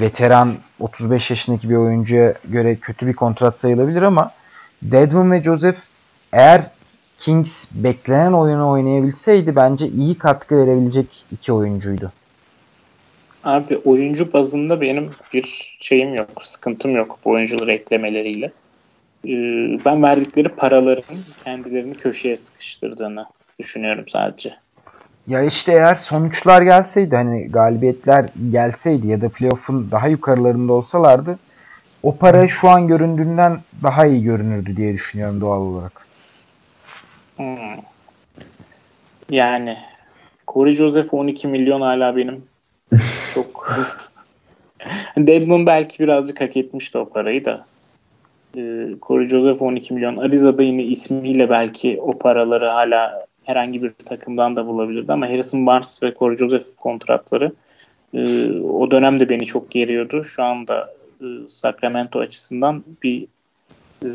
Veteran 0.00 0.54
35 0.80 1.30
yaşındaki 1.30 1.70
bir 1.70 1.76
oyuncuya 1.76 2.34
göre 2.44 2.76
kötü 2.76 3.06
bir 3.06 3.12
kontrat 3.12 3.58
sayılabilir 3.58 4.02
ama 4.02 4.30
Deadman 4.82 5.32
ve 5.32 5.42
Joseph 5.42 5.78
eğer 6.32 6.64
Kings 7.18 7.68
beklenen 7.74 8.32
oyunu 8.32 8.70
oynayabilseydi 8.70 9.56
bence 9.56 9.88
iyi 9.88 10.18
katkı 10.18 10.56
verebilecek 10.56 11.24
iki 11.32 11.52
oyuncuydu. 11.52 12.12
Abi 13.44 13.76
oyuncu 13.76 14.32
bazında 14.32 14.80
benim 14.80 15.10
bir 15.34 15.76
şeyim 15.80 16.14
yok, 16.14 16.28
sıkıntım 16.42 16.96
yok 16.96 17.18
bu 17.24 17.30
oyuncuları 17.30 17.72
eklemeleriyle. 17.72 18.52
Ee, 19.24 19.30
ben 19.84 20.02
verdikleri 20.02 20.48
paraların 20.48 21.16
kendilerini 21.44 21.94
köşeye 21.94 22.36
sıkıştırdığını 22.36 23.26
düşünüyorum 23.58 24.04
sadece. 24.08 24.54
Ya 25.26 25.42
işte 25.42 25.72
eğer 25.72 25.94
sonuçlar 25.94 26.62
gelseydi 26.62 27.16
hani 27.16 27.48
galibiyetler 27.48 28.26
gelseydi 28.50 29.06
ya 29.06 29.20
da 29.20 29.28
playoff'un 29.28 29.90
daha 29.90 30.08
yukarılarında 30.08 30.72
olsalardı 30.72 31.38
o 32.02 32.16
para 32.16 32.48
şu 32.48 32.68
an 32.68 32.88
göründüğünden 32.88 33.58
daha 33.82 34.06
iyi 34.06 34.22
görünürdü 34.22 34.76
diye 34.76 34.94
düşünüyorum 34.94 35.40
doğal 35.40 35.60
olarak. 35.60 36.07
Hmm. 37.38 37.80
Yani 39.30 39.76
Corey 40.48 40.74
Joseph 40.74 41.14
12 41.14 41.48
milyon 41.48 41.80
hala 41.80 42.16
benim 42.16 42.44
çok 43.34 43.68
Deadman 45.16 45.66
belki 45.66 46.02
birazcık 46.02 46.40
hak 46.40 46.56
etmişti 46.56 46.98
o 46.98 47.08
parayı 47.08 47.44
da. 47.44 47.66
Ee, 48.56 48.86
Corey 49.02 49.28
Joseph 49.28 49.62
12 49.62 49.94
milyon. 49.94 50.16
Ariza'da 50.16 50.62
yine 50.62 50.82
ismiyle 50.82 51.50
belki 51.50 52.00
o 52.00 52.18
paraları 52.18 52.68
hala 52.68 53.26
herhangi 53.44 53.82
bir 53.82 53.90
takımdan 53.90 54.56
da 54.56 54.66
bulabilirdi 54.66 55.12
ama 55.12 55.28
Harrison 55.28 55.66
Barnes 55.66 56.02
ve 56.02 56.14
Corey 56.18 56.36
Joseph 56.36 56.76
kontratları 56.80 57.52
e, 58.14 58.50
o 58.60 58.90
dönemde 58.90 59.28
beni 59.28 59.44
çok 59.44 59.70
geriyordu. 59.70 60.24
Şu 60.24 60.42
anda 60.42 60.94
e, 61.20 61.26
Sacramento 61.46 62.18
açısından 62.18 62.84
bir 63.02 63.26
e, 64.04 64.10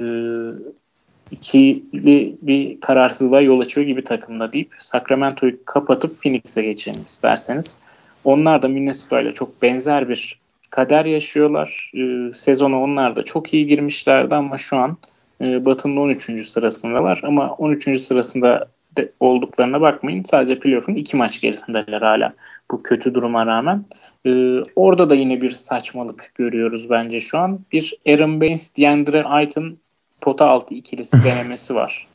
ikili 1.34 2.36
bir 2.42 2.80
kararsızlığa 2.82 3.42
yol 3.42 3.60
açıyor 3.60 3.88
gibi 3.88 4.04
takımda 4.04 4.54
deyip 4.54 4.68
Sacramento'yu 4.78 5.66
kapatıp 5.66 6.22
Phoenix'e 6.22 6.62
geçelim 6.62 7.02
isterseniz. 7.08 7.78
Onlar 8.24 8.62
da 8.62 8.68
Minnesota 8.68 9.22
ile 9.22 9.34
çok 9.34 9.62
benzer 9.62 10.10
bir 10.10 10.40
kader 10.72 11.06
yaşıyorlar. 11.06 11.92
Ee, 11.96 12.34
sezona 12.34 12.82
onlar 12.82 13.16
da 13.16 13.24
çok 13.24 13.54
iyi 13.54 13.68
girmişlerdi 13.68 14.36
ama 14.36 14.58
şu 14.58 14.78
an 14.78 14.98
e, 15.42 15.66
Batı'nın 15.66 15.98
13. 15.98 16.48
sırasındalar. 16.48 17.22
Ama 17.24 17.52
13. 17.52 18.00
sırasında 18.00 18.68
de 18.98 19.12
olduklarına 19.20 19.82
bakmayın. 19.82 20.24
Sadece 20.24 20.60
playoff'un 20.60 20.96
iki 20.96 21.18
maç 21.18 21.42
gerisindeler 21.42 22.02
hala 22.02 22.34
bu 22.72 22.84
kötü 22.84 23.14
duruma 23.14 23.46
rağmen. 23.46 23.86
Ee, 24.26 24.60
orada 24.76 25.10
da 25.10 25.16
yine 25.16 25.42
bir 25.42 25.50
saçmalık 25.50 26.32
görüyoruz 26.36 26.90
bence 26.90 27.20
şu 27.20 27.38
an. 27.38 27.60
Bir 27.72 27.94
Aaron 28.08 28.42
Baines, 28.42 28.78
DeAndre 28.78 29.24
Ayton 29.24 29.78
pota 30.24 30.50
altı 30.50 30.74
ikilisi 30.74 31.18
denemesi 31.24 31.76
var. 31.76 32.08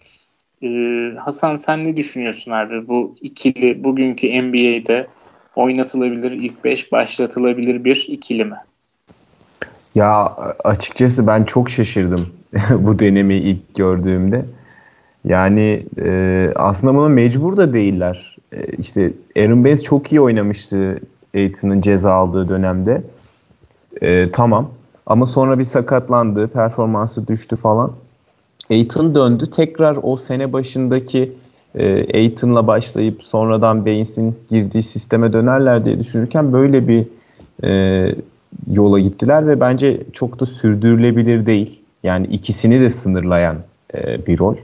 Ee, 0.63 1.13
Hasan 1.19 1.57
sen 1.57 1.85
ne 1.85 1.97
düşünüyorsun 1.97 2.51
abi? 2.51 2.89
Bu 2.89 3.17
ikili 3.21 3.85
bugünkü 3.85 4.43
NBA'de 4.43 5.07
oynatılabilir, 5.57 6.33
ilk 6.33 6.65
5 6.65 6.93
başlatılabilir 6.93 7.85
bir 7.85 8.07
ikili 8.09 8.45
mi? 8.45 8.57
Ya 9.95 10.37
açıkçası 10.65 11.27
ben 11.27 11.45
çok 11.45 11.71
şaşırdım 11.71 12.27
bu 12.71 12.99
denemeyi 12.99 13.43
ilk 13.43 13.75
gördüğümde. 13.75 14.45
Yani 15.25 15.83
e, 16.05 16.51
aslında 16.57 16.95
buna 16.95 17.09
mecbur 17.09 17.57
da 17.57 17.73
değiller. 17.73 18.37
E, 18.53 18.65
işte 18.79 19.13
Aaron 19.37 19.65
Baines 19.65 19.83
çok 19.83 20.13
iyi 20.13 20.21
oynamıştı 20.21 21.01
Aiton'un 21.35 21.81
ceza 21.81 22.13
aldığı 22.13 22.49
dönemde. 22.49 23.03
E, 24.03 24.31
tamam. 24.31 24.71
Ama 25.09 25.27
sonra 25.27 25.59
bir 25.59 25.65
sakatlandı, 25.65 26.49
performansı 26.49 27.29
düştü 27.29 27.57
falan. 27.57 27.93
Aiton 28.71 29.15
döndü. 29.15 29.51
Tekrar 29.51 29.99
o 30.03 30.17
sene 30.17 30.53
başındaki 30.53 31.33
e, 31.75 32.17
Aiton'la 32.19 32.67
başlayıp 32.67 33.23
sonradan 33.23 33.87
Baines'in 33.87 34.37
girdiği 34.49 34.83
sisteme 34.83 35.33
dönerler 35.33 35.85
diye 35.85 35.99
düşünürken 35.99 36.53
böyle 36.53 36.89
bir 36.89 37.05
e, 37.65 38.15
yola 38.71 38.99
gittiler 38.99 39.47
ve 39.47 39.61
bence 39.61 40.01
çok 40.13 40.41
da 40.41 40.47
sürdürülebilir 40.47 41.47
değil. 41.47 41.81
Yani 42.03 42.27
ikisini 42.27 42.81
de 42.81 42.91
sınırlayan 42.91 43.57
e, 43.95 44.27
bir 44.27 44.39
rol. 44.39 44.57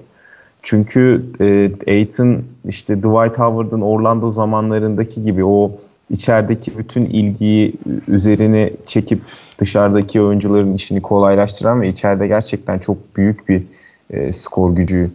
Çünkü 0.62 1.24
e, 1.40 1.72
Aiton 1.88 2.42
işte 2.68 2.98
Dwight 2.98 3.38
Howard'ın 3.38 3.80
Orlando 3.80 4.30
zamanlarındaki 4.30 5.22
gibi 5.22 5.44
o 5.44 5.72
içerideki 6.10 6.78
bütün 6.78 7.04
ilgiyi 7.04 7.74
üzerine 8.08 8.70
çekip 8.86 9.20
dışarıdaki 9.58 10.22
oyuncuların 10.22 10.74
işini 10.74 11.02
kolaylaştıran 11.02 11.80
ve 11.80 11.88
içeride 11.88 12.26
gerçekten 12.26 12.78
çok 12.78 13.16
büyük 13.16 13.48
bir 13.48 13.62
e, 14.10 14.32
skor 14.32 14.76
gücü 14.76 15.10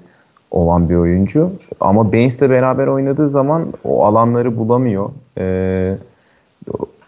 olan 0.52 0.90
bir 0.90 0.96
oyuncu. 0.96 1.52
Ama 1.80 2.14
Baines'le 2.14 2.42
beraber 2.42 2.88
oynadığı 2.88 3.30
zaman 3.30 3.74
o 3.84 4.06
alanları 4.06 4.58
bulamıyor. 4.58 5.10
E, 5.38 5.98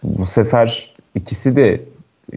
bu 0.03 0.25
sefer 0.25 0.95
ikisi 1.15 1.55
de 1.55 1.81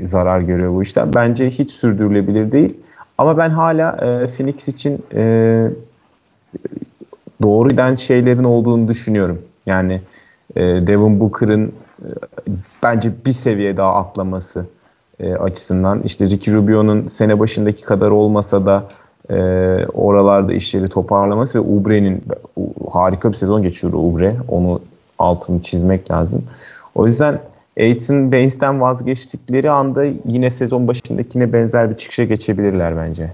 zarar 0.03 0.41
görüyor 0.41 0.75
bu 0.75 0.83
işten. 0.83 1.15
Bence 1.15 1.51
hiç 1.51 1.71
sürdürülebilir 1.71 2.53
değil. 2.53 2.81
Ama 3.19 3.39
ben 3.39 3.51
hala 3.51 3.91
e, 3.93 4.27
Phoenix 4.27 4.69
için 4.69 5.05
e, 5.15 5.69
doğru 7.43 7.69
giden 7.69 7.95
şeylerin 7.95 8.45
olduğunu 8.45 8.89
düşünüyorum. 8.89 9.43
Yani 9.67 10.01
e, 10.57 10.61
Devin 10.61 11.21
Booker'ın 11.21 11.73
e, 12.03 12.09
bence 12.83 13.13
bir 13.27 13.33
seviye 13.33 13.77
daha 13.77 13.95
atlaması 13.95 14.67
e, 15.21 15.35
açısından. 15.35 16.03
İşte 16.03 16.27
Ricky 16.27 16.57
Rubio'nun 16.57 17.09
sene 17.09 17.41
başındaki 17.41 17.83
kadar 17.83 18.11
olmasa 18.11 18.67
da 18.67 18.85
e, 19.31 19.37
oralarda 19.87 20.53
işleri 20.53 20.89
toparlaması 20.89 21.59
ve 21.59 21.63
Ubre'nin 21.63 22.23
harika 22.91 23.33
bir 23.33 23.37
sezon 23.37 23.63
geçiyordu 23.63 23.97
Ubre. 23.97 24.37
Onu 24.49 24.81
altını 25.19 25.63
çizmek 25.63 26.11
lazım. 26.11 26.45
O 26.95 27.07
yüzden 27.07 27.41
Aiton 27.79 28.33
Baines'ten 28.33 28.81
vazgeçtikleri 28.81 29.71
anda 29.71 30.05
yine 30.25 30.51
sezon 30.51 30.89
başındakine 30.89 31.53
benzer 31.53 31.91
bir 31.91 31.97
çıkışa 31.97 32.25
geçebilirler 32.25 32.97
bence. 32.97 33.31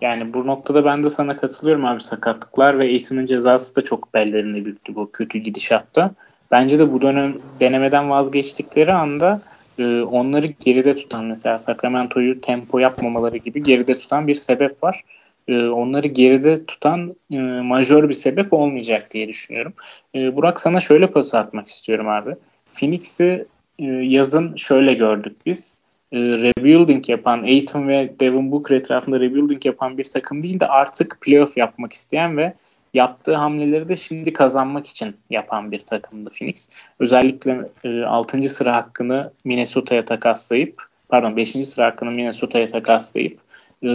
Yani 0.00 0.34
bu 0.34 0.46
noktada 0.46 0.84
ben 0.84 1.02
de 1.02 1.08
sana 1.08 1.36
katılıyorum 1.36 1.84
abi 1.84 2.00
sakatlıklar 2.00 2.78
ve 2.78 2.82
Aiton'un 2.82 3.24
cezası 3.24 3.76
da 3.76 3.84
çok 3.84 4.14
bellerini 4.14 4.64
büktü 4.64 4.94
bu 4.94 5.10
kötü 5.12 5.38
gidişatta. 5.38 6.10
Bence 6.50 6.78
de 6.78 6.92
bu 6.92 7.02
dönem 7.02 7.34
denemeden 7.60 8.10
vazgeçtikleri 8.10 8.92
anda 8.92 9.40
e, 9.78 10.02
onları 10.02 10.46
geride 10.60 10.94
tutan 10.94 11.24
mesela 11.24 11.58
Sacramento'yu 11.58 12.40
tempo 12.40 12.78
yapmamaları 12.78 13.36
gibi 13.36 13.62
geride 13.62 13.92
tutan 13.92 14.26
bir 14.26 14.34
sebep 14.34 14.82
var. 14.82 15.02
E, 15.48 15.68
onları 15.68 16.08
geride 16.08 16.66
tutan 16.66 17.16
e, 17.30 17.38
majör 17.38 18.08
bir 18.08 18.14
sebep 18.14 18.52
olmayacak 18.52 19.10
diye 19.10 19.28
düşünüyorum. 19.28 19.72
E, 20.14 20.36
Burak 20.36 20.60
sana 20.60 20.80
şöyle 20.80 21.06
pas 21.06 21.34
atmak 21.34 21.68
istiyorum 21.68 22.08
abi. 22.08 22.36
Phoenix'i 22.66 23.46
e, 23.78 23.84
yazın 23.84 24.56
şöyle 24.56 24.94
gördük 24.94 25.36
biz. 25.46 25.82
Rebuilding 26.12 27.08
yapan, 27.08 27.42
Aiton 27.42 27.88
ve 27.88 28.14
Devin 28.20 28.52
Booker 28.52 28.76
etrafında 28.76 29.20
rebuilding 29.20 29.66
yapan 29.66 29.98
bir 29.98 30.04
takım 30.04 30.42
değil 30.42 30.60
de 30.60 30.66
artık 30.66 31.18
playoff 31.20 31.56
yapmak 31.56 31.92
isteyen 31.92 32.36
ve 32.36 32.52
yaptığı 32.94 33.34
hamleleri 33.34 33.88
de 33.88 33.96
şimdi 33.96 34.32
kazanmak 34.32 34.86
için 34.86 35.16
yapan 35.30 35.72
bir 35.72 35.78
takımdı 35.78 36.30
Phoenix. 36.38 36.68
Özellikle 37.00 37.68
e, 37.84 38.02
6. 38.02 38.42
sıra 38.42 38.74
hakkını 38.74 39.32
Minnesota'ya 39.44 40.02
takaslayıp 40.02 40.82
pardon 41.08 41.36
5. 41.36 41.50
sıra 41.50 41.86
hakkını 41.86 42.10
Minnesota'ya 42.10 42.66
takaslayıp 42.66 43.40
e, 43.82 43.88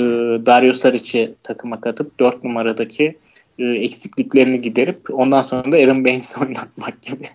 Dario 0.45 0.73
Saric'i 0.73 1.33
takıma 1.43 1.81
katıp 1.81 2.19
4 2.19 2.43
numaradaki 2.43 3.17
e, 3.59 3.65
eksikliklerini 3.65 4.61
giderip 4.61 5.01
ondan 5.11 5.41
sonra 5.41 5.71
da 5.71 5.77
Aaron 5.77 6.05
Baines 6.05 6.37
oynatmak 6.41 7.01
gibi. 7.01 7.23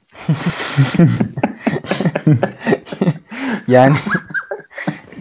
yani 3.68 3.94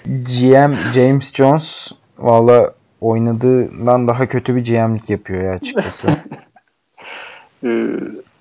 GM 0.06 0.74
James 0.94 1.34
Jones 1.34 1.92
valla 2.18 2.75
oynadığından 3.02 4.08
daha 4.08 4.28
kötü 4.28 4.56
bir 4.56 4.66
GM'lik 4.66 5.10
yapıyor 5.10 5.44
ya 5.44 5.52
açıkçası. 5.52 6.08
ee, 7.64 7.88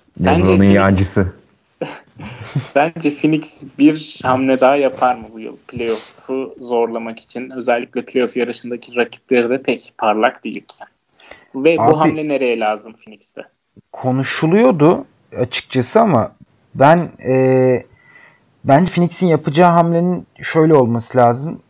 sence 0.09 0.55
Phoenix, 0.55 0.75
yancısı. 0.75 1.33
sence 2.61 3.09
Phoenix 3.09 3.65
bir 3.79 4.19
hamle 4.23 4.61
daha 4.61 4.75
yapar 4.75 5.15
mı 5.15 5.27
bu 5.33 5.39
yıl 5.39 5.57
playoff'u 5.67 6.55
zorlamak 6.59 7.19
için? 7.19 7.49
Özellikle 7.49 8.05
playoff 8.05 8.37
yarışındaki 8.37 8.97
rakipleri 8.97 9.49
de 9.49 9.61
pek 9.61 9.93
parlak 9.97 10.43
değilken. 10.43 10.87
Ve 11.55 11.77
Abi, 11.79 11.91
bu 11.91 11.99
hamle 11.99 12.27
nereye 12.27 12.59
lazım 12.59 12.93
Phoenix'te? 12.93 13.41
Konuşuluyordu 13.91 15.05
açıkçası 15.37 16.01
ama 16.01 16.31
ben 16.75 17.09
e, 17.25 17.83
bence 18.63 18.91
Phoenix'in 18.91 19.27
yapacağı 19.27 19.71
hamlenin 19.71 20.27
şöyle 20.41 20.75
olması 20.75 21.17
lazım 21.17 21.61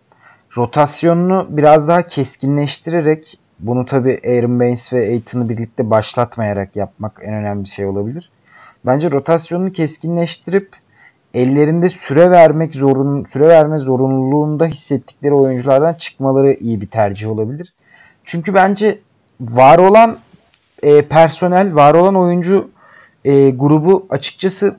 rotasyonunu 0.57 1.47
biraz 1.49 1.87
daha 1.87 2.07
keskinleştirerek 2.07 3.39
bunu 3.59 3.85
tabi 3.85 4.21
Aaron 4.25 4.59
Baines 4.59 4.93
ve 4.93 4.99
Aiton'u 4.99 5.49
birlikte 5.49 5.89
başlatmayarak 5.89 6.75
yapmak 6.75 7.21
en 7.23 7.33
önemli 7.33 7.67
şey 7.67 7.85
olabilir. 7.85 8.31
Bence 8.85 9.11
rotasyonunu 9.11 9.71
keskinleştirip 9.71 10.75
ellerinde 11.33 11.89
süre 11.89 12.31
vermek 12.31 12.75
zorun 12.75 13.25
süre 13.25 13.47
verme 13.47 13.79
zorunluluğunda 13.79 14.65
hissettikleri 14.65 15.33
oyunculardan 15.33 15.93
çıkmaları 15.93 16.53
iyi 16.53 16.81
bir 16.81 16.87
tercih 16.87 17.29
olabilir. 17.29 17.73
Çünkü 18.23 18.53
bence 18.53 18.99
var 19.41 19.77
olan 19.77 20.17
e, 20.83 21.01
personel, 21.01 21.75
var 21.75 21.93
olan 21.93 22.15
oyuncu 22.15 22.69
e, 23.25 23.49
grubu 23.49 24.05
açıkçası 24.09 24.75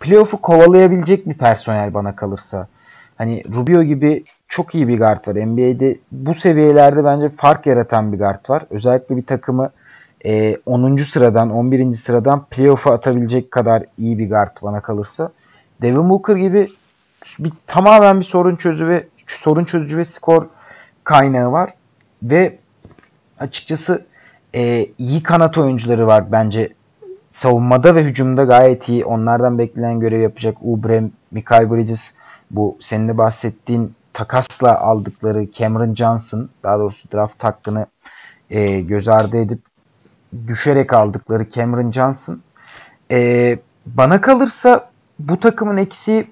playoff'u 0.00 0.40
kovalayabilecek 0.40 1.28
bir 1.28 1.34
personel 1.34 1.94
bana 1.94 2.16
kalırsa. 2.16 2.68
Hani 3.16 3.42
Rubio 3.54 3.82
gibi 3.82 4.24
çok 4.48 4.74
iyi 4.74 4.88
bir 4.88 4.98
guard 4.98 5.28
var. 5.28 5.46
NBA'de 5.46 5.98
bu 6.12 6.34
seviyelerde 6.34 7.04
bence 7.04 7.28
fark 7.28 7.66
yaratan 7.66 8.12
bir 8.12 8.18
guard 8.18 8.50
var. 8.50 8.62
Özellikle 8.70 9.16
bir 9.16 9.26
takımı 9.26 9.70
e, 10.26 10.56
10. 10.66 10.96
sıradan 10.96 11.50
11. 11.50 11.94
sıradan 11.94 12.44
playoff'a 12.50 12.92
atabilecek 12.92 13.50
kadar 13.50 13.84
iyi 13.98 14.18
bir 14.18 14.30
guard 14.30 14.56
bana 14.62 14.80
kalırsa. 14.80 15.32
Devin 15.82 16.10
Booker 16.10 16.36
gibi 16.36 16.68
bir 17.38 17.52
tamamen 17.66 18.20
bir 18.20 18.24
sorun 18.24 18.56
çözü 18.56 18.88
ve 18.88 19.06
sorun 19.26 19.64
çözücü 19.64 19.98
ve 19.98 20.04
skor 20.04 20.46
kaynağı 21.04 21.52
var 21.52 21.74
ve 22.22 22.58
açıkçası 23.38 24.04
e, 24.54 24.86
iyi 24.98 25.22
kanat 25.22 25.58
oyuncuları 25.58 26.06
var 26.06 26.32
bence 26.32 26.72
savunmada 27.32 27.94
ve 27.94 28.04
hücumda 28.04 28.44
gayet 28.44 28.88
iyi. 28.88 29.04
Onlardan 29.04 29.58
beklenen 29.58 30.00
görev 30.00 30.20
yapacak 30.20 30.56
Ubre, 30.62 31.02
Mikael 31.30 31.70
Bridges 31.70 32.14
bu 32.50 32.76
senin 32.80 33.08
de 33.08 33.18
bahsettiğin 33.18 33.94
takasla 34.14 34.78
aldıkları 34.78 35.50
Cameron 35.52 35.94
Johnson 35.94 36.48
daha 36.62 36.78
doğrusu 36.78 37.08
draft 37.12 37.44
hakkını 37.44 37.86
e, 38.50 38.80
göz 38.80 39.08
ardı 39.08 39.36
edip 39.36 39.60
düşerek 40.46 40.92
aldıkları 40.92 41.50
Cameron 41.50 41.90
Johnson 41.90 42.40
e, 43.10 43.58
bana 43.86 44.20
kalırsa 44.20 44.90
bu 45.18 45.40
takımın 45.40 45.76
eksiği 45.76 46.30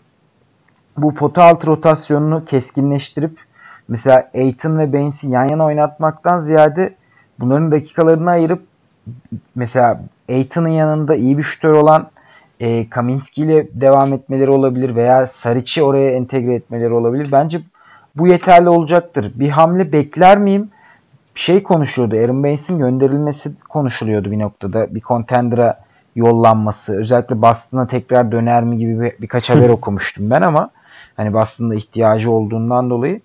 bu 0.97 1.15
pota 1.15 1.45
altı 1.45 1.67
rotasyonunu 1.67 2.45
keskinleştirip 2.45 3.39
mesela 3.89 4.31
Aiton 4.35 4.79
ve 4.79 4.93
Baines'i 4.93 5.29
yan 5.29 5.49
yana 5.49 5.65
oynatmaktan 5.65 6.41
ziyade 6.41 6.95
bunların 7.41 7.71
dakikalarını 7.71 8.31
ayırıp 8.31 8.63
mesela 9.55 10.01
Aiton'un 10.29 10.69
yanında 10.69 11.15
iyi 11.15 11.39
bir 11.39 11.43
şütör 11.43 11.73
olan 11.73 12.11
e, 12.61 12.91
Kaminski 12.91 13.43
ile 13.43 13.69
devam 13.73 14.13
etmeleri 14.13 14.51
olabilir 14.51 14.97
veya 14.97 15.27
Saric'i 15.27 15.83
oraya 15.83 16.11
entegre 16.11 16.55
etmeleri 16.55 16.93
olabilir. 16.93 17.29
Bence 17.33 17.61
bu 18.17 18.27
yeterli 18.27 18.69
olacaktır. 18.69 19.33
Bir 19.35 19.49
hamle 19.49 19.93
bekler 19.93 20.39
miyim? 20.39 20.71
Bir 21.35 21.41
şey 21.41 21.63
konuşuyordu. 21.63 22.17
Aaron 22.17 22.43
Baines'in 22.43 22.79
gönderilmesi 22.79 23.51
konuşuluyordu 23.69 24.31
bir 24.31 24.39
noktada. 24.39 24.95
Bir 24.95 25.01
contender'a 25.01 25.81
yollanması. 26.17 26.99
Özellikle 26.99 27.43
Boston'a 27.43 27.87
tekrar 27.87 28.33
döner 28.33 28.63
mi 28.63 28.79
gibi 28.79 29.01
bir, 29.01 29.13
birkaç 29.21 29.51
haber 29.51 29.69
okumuştum 29.69 30.31
ben 30.31 30.43
ama 30.43 30.71
hani 31.17 31.33
Boston'da 31.33 31.75
ihtiyacı 31.75 32.31
olduğundan 32.31 32.91
dolayı 32.91 33.21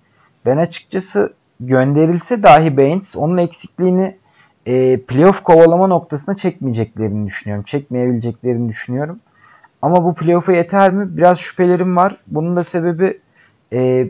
ben 0.45 0.57
açıkçası 0.57 1.33
gönderilse 1.59 2.43
dahi 2.43 2.77
Baines 2.77 3.15
onun 3.15 3.37
eksikliğini 3.37 4.15
e, 4.65 5.01
playoff 5.01 5.43
kovalama 5.43 5.87
noktasına 5.87 6.37
çekmeyeceklerini 6.37 7.27
düşünüyorum. 7.27 7.63
Çekmeyebileceklerini 7.63 8.69
düşünüyorum. 8.69 9.19
Ama 9.81 10.03
bu 10.03 10.13
playoff'a 10.15 10.53
yeter 10.53 10.93
mi? 10.93 11.17
Biraz 11.17 11.39
şüphelerim 11.39 11.95
var. 11.95 12.17
Bunun 12.27 12.55
da 12.55 12.63
sebebi 12.63 13.19
e, 13.73 14.07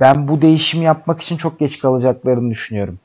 ben 0.00 0.28
bu 0.28 0.42
değişimi 0.42 0.84
yapmak 0.84 1.22
için 1.22 1.36
çok 1.36 1.58
geç 1.58 1.78
kalacaklarını 1.78 2.50
düşünüyorum. 2.50 2.98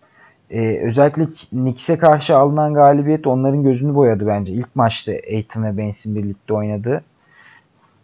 E, 0.52 0.80
özellikle 0.88 1.26
Knicks'e 1.50 1.98
karşı 1.98 2.38
alınan 2.38 2.74
galibiyet 2.74 3.28
onların 3.28 3.64
gözünü 3.64 3.96
boyadı 3.96 4.28
bence. 4.28 4.54
İlk 4.54 4.76
maçta 4.76 5.12
Aiton 5.12 5.64
ve 5.64 5.78
Benson 5.78 6.16
birlikte 6.16 6.54
oynadı. 6.54 7.04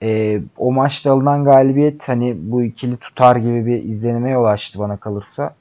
E, 0.04 0.42
o 0.58 0.72
maçta 0.72 1.12
alınan 1.12 1.44
galibiyet 1.44 2.10
hani 2.10 2.38
bu 2.40 2.64
ikili 2.64 2.98
tutar 2.98 3.36
gibi 3.36 3.66
bir 3.66 3.84
izlenime 3.84 4.32
yol 4.32 4.46
açtı 4.46 4.80
bana 4.80 4.98
kalırsa. 4.98 5.56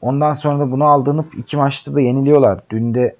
Ondan 0.00 0.32
sonra 0.32 0.58
da 0.58 0.70
bunu 0.70 0.84
aldırıp 0.84 1.34
iki 1.38 1.56
maçta 1.56 1.94
da 1.94 2.00
yeniliyorlar. 2.00 2.60
Dün 2.70 2.94
de 2.94 3.16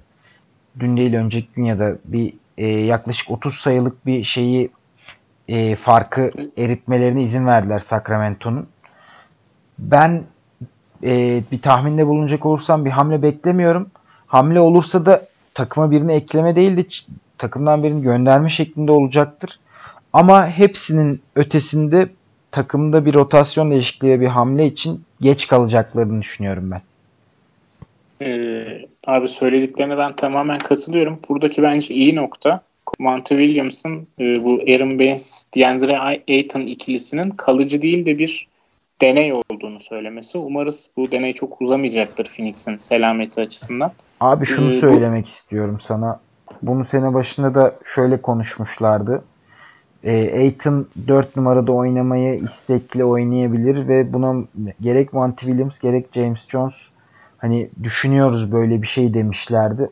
dün 0.81 0.97
değil 0.97 1.15
önceki 1.15 1.49
gün 1.55 1.65
ya 1.65 1.79
da 1.79 1.97
bir 2.05 2.35
e, 2.59 2.67
yaklaşık 2.67 3.31
30 3.31 3.55
sayılık 3.55 4.07
bir 4.07 4.25
şeyi 4.25 4.71
e, 5.49 5.77
farkı 5.77 6.31
eritmelerine 6.57 7.23
izin 7.23 7.47
verdiler 7.47 7.79
Sacramento'nun. 7.79 8.67
Ben 9.91 10.23
e, 11.05 11.43
bir 11.53 11.63
tahminde 11.63 12.07
bulunacak 12.07 12.47
olursam 12.47 12.85
bir 12.85 12.91
hamle 12.91 13.23
beklemiyorum. 13.23 13.91
Hamle 14.27 14.61
olursa 14.61 15.07
da 15.07 15.27
takıma 15.55 15.91
birini 15.91 16.13
ekleme 16.13 16.57
değil 16.57 16.77
de 16.77 16.85
takımdan 17.39 17.83
birini 17.83 18.03
gönderme 18.03 18.49
şeklinde 18.49 18.93
olacaktır. 18.93 19.59
Ama 20.13 20.49
hepsinin 20.49 21.21
ötesinde 21.37 22.09
takımda 22.51 23.05
bir 23.05 23.15
rotasyon 23.15 23.71
değişikliği 23.71 24.21
bir 24.21 24.27
hamle 24.27 24.67
için 24.67 25.01
geç 25.21 25.49
kalacaklarını 25.49 26.23
düşünüyorum 26.23 26.71
ben. 26.71 26.83
Ee, 28.27 28.87
abi 29.07 29.29
söylediklerine 29.29 29.99
ben 29.99 30.17
tamamen 30.17 30.59
katılıyorum. 30.59 31.19
Buradaki 31.29 31.63
bence 31.63 31.95
iyi 31.95 32.17
nokta 32.17 32.61
Monty 32.99 33.35
Williams'ın 33.35 34.07
e, 34.21 34.45
bu 34.45 34.61
Aaron 34.69 34.99
Baines, 34.99 35.49
DeAndre 35.57 35.97
Ayton 36.29 36.61
ikilisinin 36.61 37.31
kalıcı 37.31 37.83
değil 37.83 38.07
de 38.07 38.19
bir 38.19 38.47
deney 39.01 39.33
olduğunu 39.33 39.81
söylemesi. 39.81 40.39
Umarız 40.39 40.91
bu 40.97 41.13
deney 41.13 41.33
çok 41.33 41.63
uzamayacaktır 41.63 42.25
Phoenix'in 42.37 42.77
selameti 42.77 43.41
açısından. 43.41 43.93
Abi 44.21 44.47
şunu 44.47 44.73
ee, 44.73 44.81
söylemek 44.81 45.25
bu... 45.25 45.29
istiyorum 45.29 45.79
sana. 45.81 46.21
Bunu 46.63 46.85
sene 46.85 47.15
başında 47.15 47.55
da 47.55 47.75
şöyle 47.85 48.23
konuşmuşlardı. 48.23 49.25
E, 50.05 50.39
Aiton 50.39 50.87
4 51.09 51.37
numarada 51.37 51.73
oynamayı 51.73 52.35
istekli 52.35 53.05
oynayabilir 53.05 53.89
ve 53.89 54.13
buna 54.13 54.45
gerek 54.81 55.13
Monty 55.13 55.47
Williams 55.47 55.79
gerek 55.79 56.07
James 56.13 56.49
Jones 56.49 56.89
hani 57.39 57.71
düşünüyoruz 57.83 58.53
böyle 58.53 58.83
bir 58.83 58.87
şey 58.87 59.15
demişlerdi. 59.15 59.91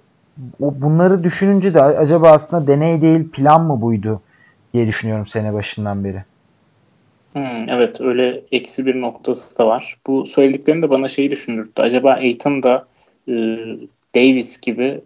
O 0.61 0.83
bunları 0.83 1.25
düşününce 1.25 1.75
de 1.75 1.83
acaba 1.83 2.31
aslında 2.31 2.67
deney 2.67 3.03
değil 3.03 3.31
plan 3.31 3.65
mı 3.65 3.81
buydu 3.81 4.21
diye 4.75 4.87
düşünüyorum 4.87 5.27
sene 5.27 5.55
başından 5.55 6.05
beri. 6.05 6.25
Hmm, 7.33 7.68
evet 7.68 8.01
öyle 8.01 8.43
eksi 8.53 8.87
bir 8.87 9.01
noktası 9.01 9.59
da 9.59 9.66
var. 9.66 9.97
Bu 10.07 10.26
söylediklerini 10.26 10.83
de 10.83 10.91
bana 10.91 11.09
şeyi 11.09 11.31
düşündürdü. 11.31 11.70
Acaba 11.76 12.12
Aiton 12.12 12.62
da 12.62 12.87
e, 13.28 13.33
Davis 14.14 14.61
gibi 14.61 15.01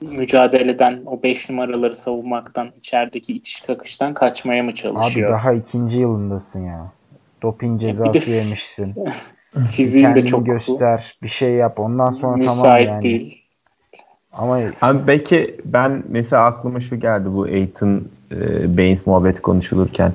mücadeleden 0.00 1.02
o 1.06 1.22
5 1.22 1.50
numaraları 1.50 1.94
savunmaktan 1.94 2.70
içerideki 2.78 3.34
itiş 3.34 3.60
kakıştan 3.60 4.14
kaçmaya 4.14 4.62
mı 4.62 4.74
çalışıyor? 4.74 5.30
Abi 5.30 5.32
daha 5.32 5.52
ikinci 5.52 5.98
yılındasın 5.98 6.64
ya. 6.64 6.92
Doping 7.42 7.80
cezası 7.80 8.30
ya 8.30 8.36
yemişsin. 8.36 8.94
Fiziğin 9.70 10.14
de 10.14 10.20
çok 10.20 10.46
göster, 10.46 11.18
bir 11.22 11.28
şey 11.28 11.52
yap. 11.52 11.80
Ondan 11.80 12.10
sonra 12.10 12.36
müsait 12.36 12.86
tamam 12.86 12.94
yani. 12.94 13.02
değil. 13.02 13.44
Ama 14.32 14.60
Abi 14.80 15.06
belki 15.06 15.60
ben 15.64 16.02
mesela 16.08 16.44
aklıma 16.44 16.80
şu 16.80 17.00
geldi 17.00 17.28
bu 17.32 17.42
Aiton 17.42 18.08
e, 18.32 18.78
Baines 18.78 19.06
muhabbeti 19.06 19.42
konuşulurken. 19.42 20.12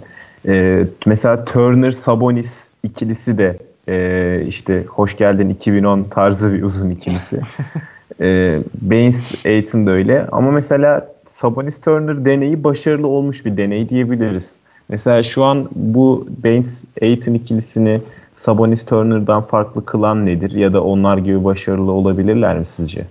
E, 0.48 0.86
mesela 1.06 1.46
Turner 1.46 1.92
Sabonis 1.92 2.70
ikilisi 2.84 3.38
de 3.38 3.58
e, 3.88 4.46
işte 4.48 4.86
hoş 4.88 5.18
geldin 5.18 5.50
2010 5.50 6.04
tarzı 6.04 6.54
bir 6.54 6.64
uzun 6.64 6.90
ikilisi. 6.90 7.42
e, 8.22 8.60
Baines 8.82 9.46
Aiton 9.46 9.88
da 9.88 9.92
öyle. 9.92 10.28
Ama 10.32 10.52
mesela 10.52 11.08
Sabonis 11.28 11.82
Turner 11.82 12.26
deneyi 12.26 12.64
başarılı 12.64 13.08
olmuş 13.08 13.46
bir 13.46 13.58
deney 13.58 13.90
diyebiliriz. 13.90 14.56
Mesela 14.90 15.24
şu 15.24 15.44
an 15.44 15.66
bu 15.76 16.28
Baines 16.44 16.82
Aiton 17.02 17.34
ikilisini 17.34 18.02
Sabonis 18.36 18.86
Turner'dan 18.86 19.42
farklı 19.42 19.86
kılan 19.86 20.26
nedir? 20.26 20.52
Ya 20.52 20.74
da 20.74 20.84
onlar 20.84 21.18
gibi 21.18 21.44
başarılı 21.44 21.92
olabilirler 21.92 22.60
mi 22.60 22.66
sizce? 22.66 23.06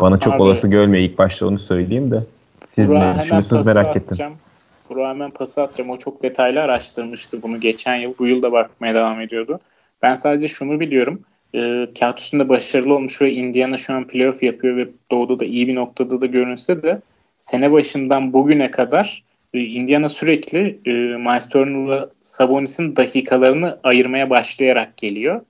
Bana 0.00 0.18
çok 0.18 0.34
Abi, 0.34 0.42
olası 0.42 0.68
görmüyor. 0.68 1.04
İlk 1.04 1.18
başta 1.18 1.46
onu 1.46 1.58
söyleyeyim 1.58 2.10
de. 2.10 2.22
Siz 2.68 2.88
ne 2.88 3.16
düşünüyorsunuz 3.18 3.66
merak 3.66 3.96
ettim. 3.96 4.16
Burak'a 4.18 4.51
hemen 5.00 5.30
pası 5.30 5.62
atacağım. 5.62 5.90
O 5.90 5.96
çok 5.96 6.22
detaylı 6.22 6.60
araştırmıştı 6.60 7.42
bunu 7.42 7.60
geçen 7.60 7.96
yıl. 7.96 8.14
Bu 8.18 8.26
yıl 8.26 8.42
da 8.42 8.52
bakmaya 8.52 8.94
devam 8.94 9.20
ediyordu. 9.20 9.60
Ben 10.02 10.14
sadece 10.14 10.48
şunu 10.48 10.80
biliyorum. 10.80 11.22
E, 11.54 11.88
kağıt 11.98 12.18
üstünde 12.18 12.48
başarılı 12.48 12.94
olmuş 12.94 13.22
ve 13.22 13.32
Indiana 13.32 13.76
şu 13.76 13.94
an 13.94 14.06
playoff 14.06 14.42
yapıyor 14.42 14.76
ve 14.76 14.88
doğuda 15.10 15.38
da 15.38 15.44
iyi 15.44 15.68
bir 15.68 15.74
noktada 15.74 16.20
da 16.20 16.26
görünse 16.26 16.82
de 16.82 17.00
sene 17.36 17.72
başından 17.72 18.32
bugüne 18.32 18.70
kadar 18.70 19.22
e, 19.54 19.60
Indiana 19.60 20.08
sürekli 20.08 20.78
e, 20.86 20.90
Miles 21.16 21.48
Turner'la 21.48 22.10
Sabonis'in 22.22 22.96
dakikalarını 22.96 23.78
ayırmaya 23.82 24.30
başlayarak 24.30 24.96
geliyor. 24.96 25.40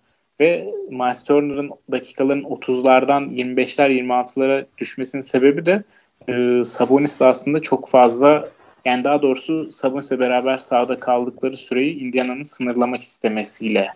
Ve 0.40 0.66
Miles 0.90 1.22
Turner'ın 1.22 1.70
dakikaların 1.90 2.42
30'lardan 2.42 3.28
25'ler 3.28 3.90
26'lara 3.90 4.64
düşmesinin 4.78 5.22
sebebi 5.22 5.66
de 5.66 5.82
e, 6.28 6.64
Sabonis 6.64 7.22
aslında 7.22 7.60
çok 7.60 7.88
fazla 7.88 8.48
yani 8.84 9.04
daha 9.04 9.22
doğrusu 9.22 9.70
Sabonis'le 9.70 10.18
beraber 10.18 10.58
sahada 10.58 11.00
kaldıkları 11.00 11.56
süreyi 11.56 11.98
Indiana'nın 11.98 12.42
sınırlamak 12.42 13.00
istemesiyle 13.00 13.88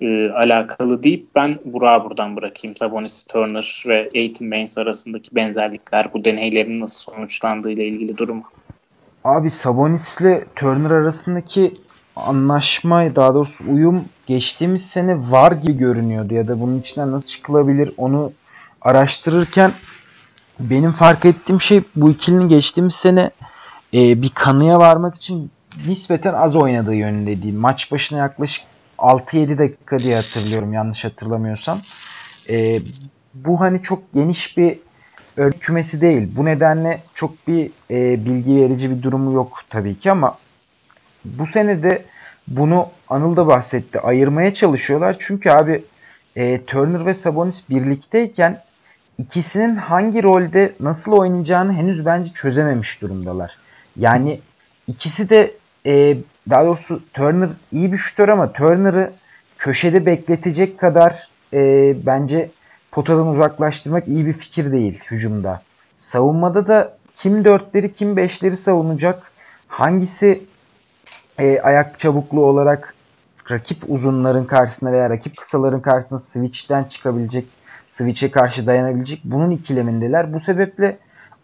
e, 0.00 0.30
alakalı 0.30 1.02
deyip 1.02 1.26
ben 1.34 1.58
Burak'a 1.64 2.04
buradan 2.04 2.36
bırakayım. 2.36 2.76
Sabonis, 2.76 3.24
Turner 3.24 3.84
ve 3.86 4.10
Aiton 4.14 4.50
Baines 4.50 4.78
arasındaki 4.78 5.34
benzerlikler, 5.34 6.12
bu 6.12 6.24
deneylerin 6.24 6.80
nasıl 6.80 7.12
sonuçlandığı 7.12 7.70
ile 7.70 7.86
ilgili 7.86 8.18
durumu. 8.18 8.42
Abi 9.24 9.50
Sabonis'le 9.50 10.44
Turner 10.56 10.90
arasındaki 10.90 11.74
anlaşma 12.16 13.16
daha 13.16 13.34
doğrusu 13.34 13.64
uyum 13.72 14.04
geçtiğimiz 14.26 14.86
sene 14.86 15.30
var 15.30 15.52
gibi 15.52 15.72
görünüyordu 15.72 16.34
ya 16.34 16.48
da 16.48 16.60
bunun 16.60 16.80
içinden 16.80 17.12
nasıl 17.12 17.28
çıkılabilir 17.28 17.92
onu 17.96 18.32
araştırırken 18.82 19.72
benim 20.60 20.92
fark 20.92 21.24
ettiğim 21.24 21.60
şey 21.60 21.80
bu 21.96 22.10
ikilinin 22.10 22.48
geçtiğimiz 22.48 22.94
sene 22.94 23.30
e, 23.94 24.22
bir 24.22 24.28
kanıya 24.28 24.78
varmak 24.78 25.16
için 25.16 25.50
nispeten 25.86 26.34
az 26.34 26.56
oynadığı 26.56 26.94
yönünde 26.94 27.42
değil. 27.42 27.54
Maç 27.54 27.92
başına 27.92 28.18
yaklaşık 28.18 28.64
6-7 28.98 29.58
dakika 29.58 29.98
diye 29.98 30.16
hatırlıyorum 30.16 30.72
yanlış 30.72 31.04
hatırlamıyorsam. 31.04 31.78
E, 32.50 32.80
bu 33.34 33.60
hani 33.60 33.82
çok 33.82 34.12
geniş 34.14 34.56
bir 34.56 34.78
örgü 35.36 35.58
kümesi 35.58 36.00
değil. 36.00 36.28
Bu 36.36 36.44
nedenle 36.44 37.02
çok 37.14 37.48
bir 37.48 37.70
e, 37.90 38.24
bilgi 38.24 38.56
verici 38.56 38.90
bir 38.90 39.02
durumu 39.02 39.32
yok 39.32 39.60
tabii 39.70 39.98
ki 39.98 40.10
ama 40.10 40.38
bu 41.24 41.46
sene 41.46 41.82
de 41.82 42.04
bunu 42.48 42.86
Anıl 43.08 43.36
da 43.36 43.46
bahsetti. 43.46 44.00
Ayırmaya 44.00 44.54
çalışıyorlar. 44.54 45.16
Çünkü 45.18 45.50
abi 45.50 45.84
e, 46.36 46.64
Turner 46.64 47.06
ve 47.06 47.14
Sabonis 47.14 47.70
birlikteyken 47.70 48.62
ikisinin 49.18 49.76
hangi 49.76 50.22
rolde 50.22 50.72
nasıl 50.80 51.12
oynayacağını 51.12 51.72
henüz 51.72 52.06
bence 52.06 52.32
çözememiş 52.32 53.02
durumdalar. 53.02 53.56
Yani 53.98 54.40
ikisi 54.86 55.30
de 55.30 55.52
e, 55.86 56.16
daha 56.50 56.64
doğrusu 56.64 57.00
Turner 57.14 57.48
iyi 57.72 57.92
bir 57.92 57.96
şutör 57.96 58.28
ama 58.28 58.52
Turner'ı 58.52 59.12
köşede 59.58 60.06
bekletecek 60.06 60.78
kadar 60.78 61.28
e, 61.52 61.94
bence 62.06 62.50
potadan 62.90 63.26
uzaklaştırmak 63.26 64.08
iyi 64.08 64.26
bir 64.26 64.32
fikir 64.32 64.72
değil 64.72 65.00
hücumda. 65.10 65.62
Savunmada 65.98 66.66
da 66.66 66.96
kim 67.14 67.44
dörtleri 67.44 67.92
kim 67.92 68.16
beşleri 68.16 68.56
savunacak 68.56 69.32
hangisi 69.68 70.42
e, 71.38 71.60
ayak 71.60 71.98
çabukluğu 71.98 72.44
olarak 72.44 72.94
rakip 73.50 73.78
uzunların 73.88 74.44
karşısında 74.44 74.92
veya 74.92 75.10
rakip 75.10 75.36
kısaların 75.36 75.80
karşısında 75.80 76.18
switch'ten 76.18 76.84
çıkabilecek, 76.84 77.46
switch'e 77.90 78.30
karşı 78.30 78.66
dayanabilecek 78.66 79.20
bunun 79.24 79.50
ikilemindeler. 79.50 80.32
Bu 80.32 80.40
sebeple 80.40 80.98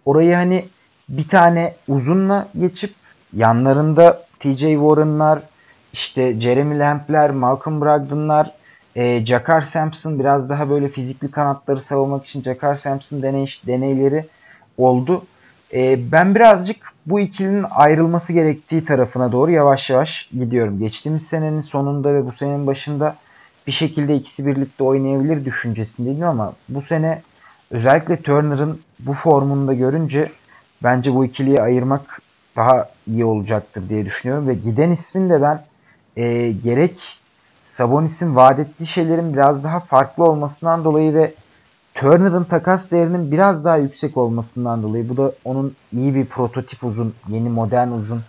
orayı 0.05 0.35
hani 0.35 0.64
bir 1.09 1.28
tane 1.28 1.74
uzunla 1.89 2.48
geçip 2.60 2.94
yanlarında 3.36 4.24
TJ 4.40 4.60
Warren'lar, 4.60 5.39
işte 5.93 6.40
Jeremy 6.40 6.78
Lamp'ler, 6.78 7.31
Malcolm 7.31 7.81
Brogdon'lar, 7.81 8.51
e, 8.97 9.26
Jakar 9.26 9.62
Sampson 9.62 10.18
biraz 10.18 10.48
daha 10.48 10.70
böyle 10.70 10.89
fizikli 10.89 11.31
kanatları 11.31 11.81
savunmak 11.81 12.26
için 12.26 12.43
Jakar 12.43 12.76
Sampson 12.76 13.22
deney, 13.22 13.47
deneyleri 13.66 14.24
oldu. 14.78 15.24
E, 15.72 16.12
ben 16.12 16.35
birazcık 16.35 16.76
bu 17.06 17.20
ikilinin 17.20 17.64
ayrılması 17.70 18.32
gerektiği 18.32 18.85
tarafına 18.85 19.32
doğru 19.32 19.51
yavaş 19.51 19.90
yavaş 19.90 20.28
gidiyorum. 20.32 20.78
Geçtiğimiz 20.78 21.26
senenin 21.26 21.60
sonunda 21.60 22.14
ve 22.14 22.26
bu 22.26 22.32
senenin 22.32 22.66
başında 22.66 23.16
bir 23.66 23.72
şekilde 23.72 24.16
ikisi 24.16 24.47
birlikte 24.47 24.85
oynayabilir 24.85 25.44
düşüncesindeydim 25.44 26.26
ama 26.26 26.52
bu 26.68 26.81
sene 26.81 27.22
özellikle 27.70 28.16
Turner'ın 28.16 28.81
bu 28.98 29.12
formunda 29.12 29.74
görünce 29.74 30.31
bence 30.85 31.15
bu 31.15 31.24
ikiliyi 31.24 31.62
ayırmak 31.62 32.23
daha 32.56 32.89
iyi 33.06 33.24
olacaktır 33.24 33.89
diye 33.89 34.05
düşünüyorum 34.05 34.48
ve 34.48 34.55
giden 34.55 34.90
ismin 34.90 35.31
de 35.31 35.43
ben 35.43 35.65
e, 36.16 36.52
gerek 36.52 37.19
Sabonis'in 37.62 38.36
vaat 38.36 38.59
ettiği 38.59 38.86
şeylerin 38.86 39.32
biraz 39.32 39.65
daha 39.65 39.81
farklı 39.81 40.24
olmasından 40.24 40.85
dolayı 40.85 41.15
ve 41.15 41.35
Turner'ın 41.94 42.44
takas 42.44 42.90
değerinin 42.90 43.31
biraz 43.31 43.65
daha 43.65 43.77
yüksek 43.77 44.16
olmasından 44.16 44.82
dolayı 44.82 45.09
bu 45.09 45.16
da 45.16 45.32
onun 45.44 45.77
iyi 45.93 46.15
bir 46.15 46.27
prototip 46.27 46.85
uzun, 46.85 47.15
yeni 47.28 47.48
modern 47.48 47.89
uzun 47.89 48.23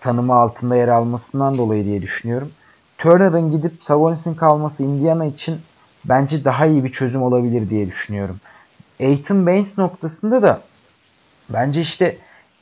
tanımı 0.00 0.34
altında 0.34 0.76
yer 0.76 0.88
almasından 0.88 1.58
dolayı 1.58 1.84
diye 1.84 2.02
düşünüyorum. 2.02 2.50
Turner'ın 2.98 3.50
gidip 3.50 3.72
Sabonis'in 3.84 4.34
kalması 4.34 4.84
Indiana 4.84 5.24
için 5.24 5.60
bence 6.04 6.44
daha 6.44 6.66
iyi 6.66 6.84
bir 6.84 6.92
çözüm 6.92 7.22
olabilir 7.22 7.70
diye 7.70 7.86
düşünüyorum. 7.86 8.36
Aiton 9.00 9.46
Baines 9.46 9.78
noktasında 9.78 10.42
da 10.42 10.60
bence 11.52 11.80
işte 11.80 12.16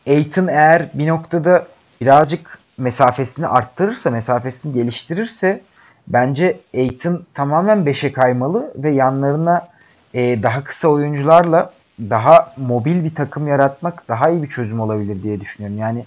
Aiton 0.06 0.46
eğer 0.46 0.90
bir 0.94 1.08
noktada 1.08 1.66
birazcık 2.00 2.58
mesafesini 2.78 3.46
arttırırsa, 3.46 4.10
mesafesini 4.10 4.72
geliştirirse 4.72 5.60
bence 6.08 6.58
Aiton 6.74 7.24
tamamen 7.34 7.78
5'e 7.78 8.12
kaymalı 8.12 8.72
ve 8.76 8.90
yanlarına 8.90 9.68
e, 10.14 10.42
daha 10.42 10.64
kısa 10.64 10.88
oyuncularla 10.88 11.72
daha 12.00 12.54
mobil 12.56 13.04
bir 13.04 13.14
takım 13.14 13.48
yaratmak 13.48 14.08
daha 14.08 14.30
iyi 14.30 14.42
bir 14.42 14.48
çözüm 14.48 14.80
olabilir 14.80 15.22
diye 15.22 15.40
düşünüyorum. 15.40 15.78
Yani 15.78 16.04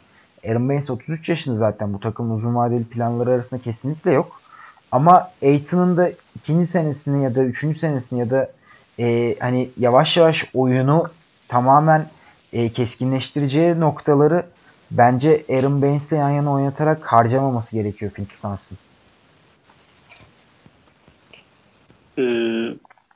Aaron 0.48 0.70
Baines 0.70 0.90
33 0.90 1.30
yaşında 1.30 1.56
zaten 1.56 1.94
bu 1.94 2.00
takımın 2.00 2.36
uzun 2.36 2.56
vadeli 2.56 2.84
planları 2.84 3.32
arasında 3.32 3.62
kesinlikle 3.62 4.12
yok. 4.12 4.42
Ama 4.92 5.32
Aiton'un 5.44 5.98
da 5.98 6.12
ikinci 6.36 6.68
senesini 6.68 7.24
ya 7.24 7.36
da 7.36 7.44
üçüncü 7.44 7.80
senesini 7.80 8.20
ya 8.20 8.30
da 8.30 8.52
e, 9.00 9.36
hani 9.40 9.70
yavaş 9.80 10.18
yavaş 10.18 10.46
oyunu 10.54 11.08
tamamen 11.48 12.06
e, 12.54 12.70
keskinleştireceği 12.70 13.80
noktaları 13.80 14.46
bence 14.92 15.46
Aaron 15.50 15.82
Baines'le 15.82 16.12
yan 16.12 16.30
yana 16.30 16.54
oynatarak 16.54 17.06
harcamaması 17.06 17.76
gerekiyor 17.76 18.12
Phoenix 18.12 18.42
Suns'ın. 18.42 18.78
Ee, 22.18 22.24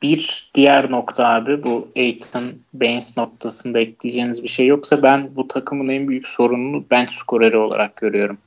bir 0.01 0.49
diğer 0.55 0.91
nokta 0.91 1.27
abi 1.27 1.63
bu 1.63 1.87
Aiton 1.95 2.43
Baines 2.73 3.17
noktasında 3.17 3.79
ekleyeceğiniz 3.79 4.43
bir 4.43 4.47
şey 4.47 4.67
yoksa 4.67 5.03
ben 5.03 5.29
bu 5.35 5.47
takımın 5.47 5.89
en 5.89 6.07
büyük 6.07 6.27
sorununu 6.27 6.83
bench 6.91 7.11
skoreri 7.11 7.57
olarak 7.57 7.95
görüyorum. 7.95 8.37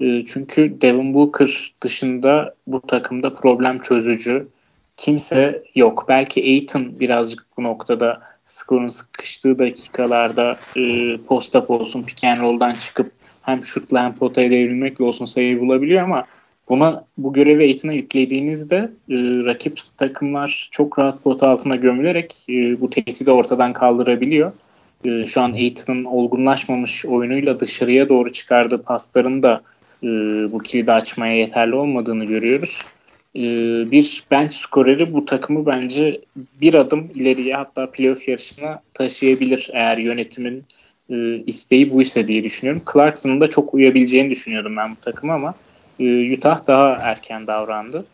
Ee, 0.00 0.24
çünkü 0.24 0.80
Devin 0.80 1.14
Booker 1.14 1.72
dışında 1.80 2.54
bu 2.66 2.80
takımda 2.80 3.32
problem 3.32 3.78
çözücü 3.78 4.48
kimse 4.98 5.62
yok. 5.74 6.04
Belki 6.08 6.42
Aiton 6.42 7.00
birazcık 7.00 7.46
bu 7.56 7.62
noktada 7.62 8.20
skorun 8.46 8.88
sıkıştığı 8.88 9.58
dakikalarda 9.58 10.58
e, 10.76 11.16
post-up 11.28 11.70
olsun, 11.70 12.02
pick 12.02 12.24
and 12.24 12.40
roll'dan 12.40 12.74
çıkıp 12.74 13.12
hem 13.42 13.64
şutla 13.64 14.04
hem 14.04 14.14
potaya 14.14 14.50
devrilmekle 14.50 15.04
olsun 15.04 15.24
sayı 15.24 15.60
bulabiliyor 15.60 16.02
ama 16.02 16.24
buna 16.68 17.04
bu 17.18 17.32
görevi 17.32 17.62
Aiton'a 17.62 17.92
yüklediğinizde 17.92 18.76
e, 19.10 19.16
rakip 19.44 19.78
takımlar 19.96 20.68
çok 20.70 20.98
rahat 20.98 21.24
pot 21.24 21.42
altına 21.42 21.76
gömülerek 21.76 22.46
e, 22.48 22.80
bu 22.80 22.90
tehdidi 22.90 23.30
ortadan 23.30 23.72
kaldırabiliyor. 23.72 24.52
E, 25.04 25.26
şu 25.26 25.40
an 25.40 25.52
Aiton'un 25.52 26.04
olgunlaşmamış 26.04 27.06
oyunuyla 27.06 27.60
dışarıya 27.60 28.08
doğru 28.08 28.32
çıkardığı 28.32 28.82
pasların 28.82 29.42
da 29.42 29.62
e, 30.02 30.06
bu 30.52 30.58
kilidi 30.58 30.92
açmaya 30.92 31.36
yeterli 31.36 31.74
olmadığını 31.74 32.24
görüyoruz. 32.24 32.82
E, 33.38 33.42
bir 33.90 34.24
bench 34.30 34.52
skoreri 34.52 35.12
bu 35.12 35.24
takımı 35.24 35.66
bence 35.66 36.20
bir 36.60 36.74
adım 36.74 37.10
ileriye 37.14 37.52
hatta 37.52 37.90
playoff 37.90 38.28
yarışına 38.28 38.82
taşıyabilir 38.94 39.70
eğer 39.72 39.98
yönetimin 39.98 40.64
e, 41.10 41.36
isteği 41.36 41.92
buysa 41.92 42.28
diye 42.28 42.44
düşünüyorum. 42.44 42.82
Clarkson'ın 42.92 43.40
da 43.40 43.46
çok 43.46 43.74
uyabileceğini 43.74 44.30
düşünüyordum 44.30 44.76
ben 44.76 44.90
bu 44.90 44.96
takıma 45.00 45.34
ama 45.34 45.54
e, 46.00 46.34
Utah 46.34 46.66
daha 46.66 46.88
erken 46.88 47.46
davrandı. 47.46 48.04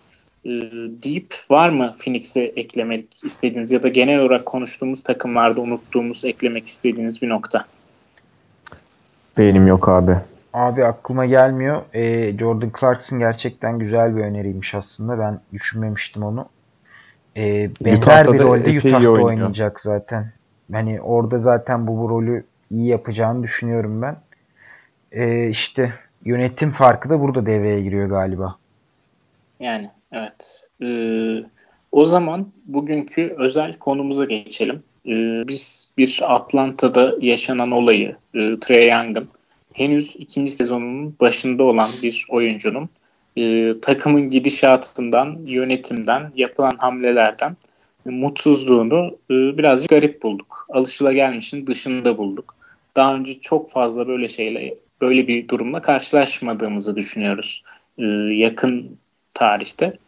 Deep 1.02 1.34
var 1.50 1.68
mı 1.68 1.90
Phoenix'e 2.04 2.40
eklemek 2.42 3.06
istediğiniz 3.24 3.72
ya 3.72 3.82
da 3.82 3.88
genel 3.88 4.18
olarak 4.18 4.46
konuştuğumuz 4.46 5.02
takımlarda 5.02 5.60
unuttuğumuz 5.60 6.24
eklemek 6.24 6.66
istediğiniz 6.66 7.22
bir 7.22 7.28
nokta? 7.28 7.64
Benim 9.38 9.66
yok 9.66 9.88
abi. 9.88 10.16
Abi 10.54 10.84
aklıma 10.84 11.26
gelmiyor. 11.26 11.82
Ee, 11.94 12.38
Jordan 12.38 12.72
Clarkson 12.80 13.18
gerçekten 13.18 13.78
güzel 13.78 14.16
bir 14.16 14.22
öneriymiş 14.22 14.74
aslında. 14.74 15.18
Ben 15.18 15.40
düşünmemiştim 15.52 16.22
onu. 16.22 16.48
Ee, 17.36 17.70
benzer 17.84 18.32
bir 18.32 18.38
rolde 18.38 18.78
Utah'da 18.78 19.10
oynayacak 19.10 19.80
zaten. 19.80 20.32
Hani 20.72 21.00
orada 21.00 21.38
zaten 21.38 21.86
bu, 21.86 21.98
bu 21.98 22.08
rolü 22.08 22.44
iyi 22.70 22.86
yapacağını 22.86 23.42
düşünüyorum 23.42 24.02
ben. 24.02 24.16
Ee, 25.12 25.48
işte 25.48 25.92
yönetim 26.24 26.70
farkı 26.70 27.08
da 27.08 27.20
burada 27.20 27.46
devreye 27.46 27.80
giriyor 27.80 28.08
galiba. 28.08 28.56
Yani 29.60 29.90
evet. 30.12 30.68
Ee, 30.82 31.44
o 31.92 32.04
zaman 32.04 32.46
bugünkü 32.66 33.34
özel 33.38 33.72
konumuza 33.72 34.24
geçelim. 34.24 34.82
Ee, 35.06 35.48
biz 35.48 35.94
bir 35.98 36.20
Atlanta'da 36.26 37.14
yaşanan 37.20 37.70
olayı, 37.70 38.16
e, 38.34 38.60
Trey 38.60 38.88
Young'ın 38.88 39.28
henüz 39.74 40.16
ikinci 40.18 40.52
sezonunun 40.52 41.16
başında 41.20 41.62
olan 41.62 41.90
bir 42.02 42.24
oyuncunun 42.30 42.88
e, 43.36 43.74
takımın 43.80 44.30
gidişatından, 44.30 45.38
yönetimden, 45.46 46.32
yapılan 46.36 46.76
hamlelerden 46.78 47.56
mutsuzluğunu 48.04 49.18
e, 49.30 49.34
birazcık 49.58 49.90
garip 49.90 50.22
bulduk. 50.22 50.66
Alışılagelmişin 50.68 51.66
dışında 51.66 52.18
bulduk. 52.18 52.56
Daha 52.96 53.14
önce 53.14 53.40
çok 53.40 53.70
fazla 53.70 54.08
böyle 54.08 54.28
şeyle, 54.28 54.74
böyle 55.00 55.28
bir 55.28 55.48
durumla 55.48 55.80
karşılaşmadığımızı 55.80 56.96
düşünüyoruz 56.96 57.62
e, 57.98 58.04
yakın 58.34 58.98
tarihte. 59.34 59.98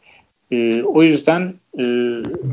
E, 0.51 0.83
o 0.83 1.03
yüzden 1.03 1.55
e, 1.79 1.83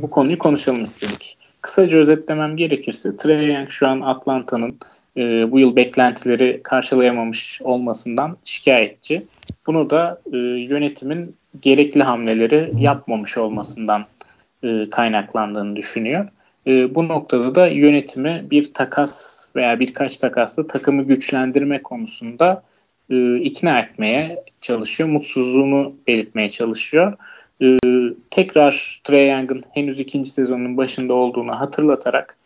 bu 0.02 0.10
konuyu 0.10 0.38
konuşalım 0.38 0.84
istedik. 0.84 1.38
Kısaca 1.62 2.00
özetlemem 2.00 2.58
gerekirse 2.58 3.18
Trey 3.18 3.48
Young 3.48 3.70
şu 3.70 3.88
an 3.88 4.02
Atlanta'nın 4.02 4.80
e, 5.18 5.52
bu 5.52 5.60
yıl 5.60 5.76
beklentileri 5.76 6.60
karşılayamamış 6.64 7.62
olmasından 7.64 8.38
şikayetçi. 8.44 9.26
Bunu 9.68 9.90
da 9.90 10.22
e, 10.34 10.38
yönetimin 10.38 11.36
gerekli 11.62 12.04
hamleleri 12.04 12.72
yapmamış 12.78 13.38
olmasından 13.38 14.06
e, 14.64 14.90
kaynaklandığını 14.90 15.76
düşünüyor. 15.76 16.28
E, 16.68 16.96
bu 16.96 17.08
noktada 17.08 17.56
da 17.56 17.68
yönetimi 17.68 18.46
bir 18.52 18.74
takas 18.74 19.50
veya 19.56 19.80
birkaç 19.80 20.18
takasla 20.18 20.68
takımı 20.68 21.04
güçlendirme 21.04 21.82
konusunda 21.82 22.64
e, 23.10 23.38
ikna 23.40 23.80
etmeye 23.80 24.44
çalışıyor. 24.62 25.10
Mutsuzluğunu 25.10 25.96
belirtmeye 26.08 26.50
çalışıyor. 26.50 27.14
E, 27.62 27.78
tekrar 28.30 29.02
Trey 29.04 29.30
Young'ın 29.30 29.64
henüz 29.74 30.00
ikinci 30.00 30.30
sezonun 30.30 30.78
başında 30.78 31.14
olduğunu 31.14 31.60
hatırlatarak 31.60 32.38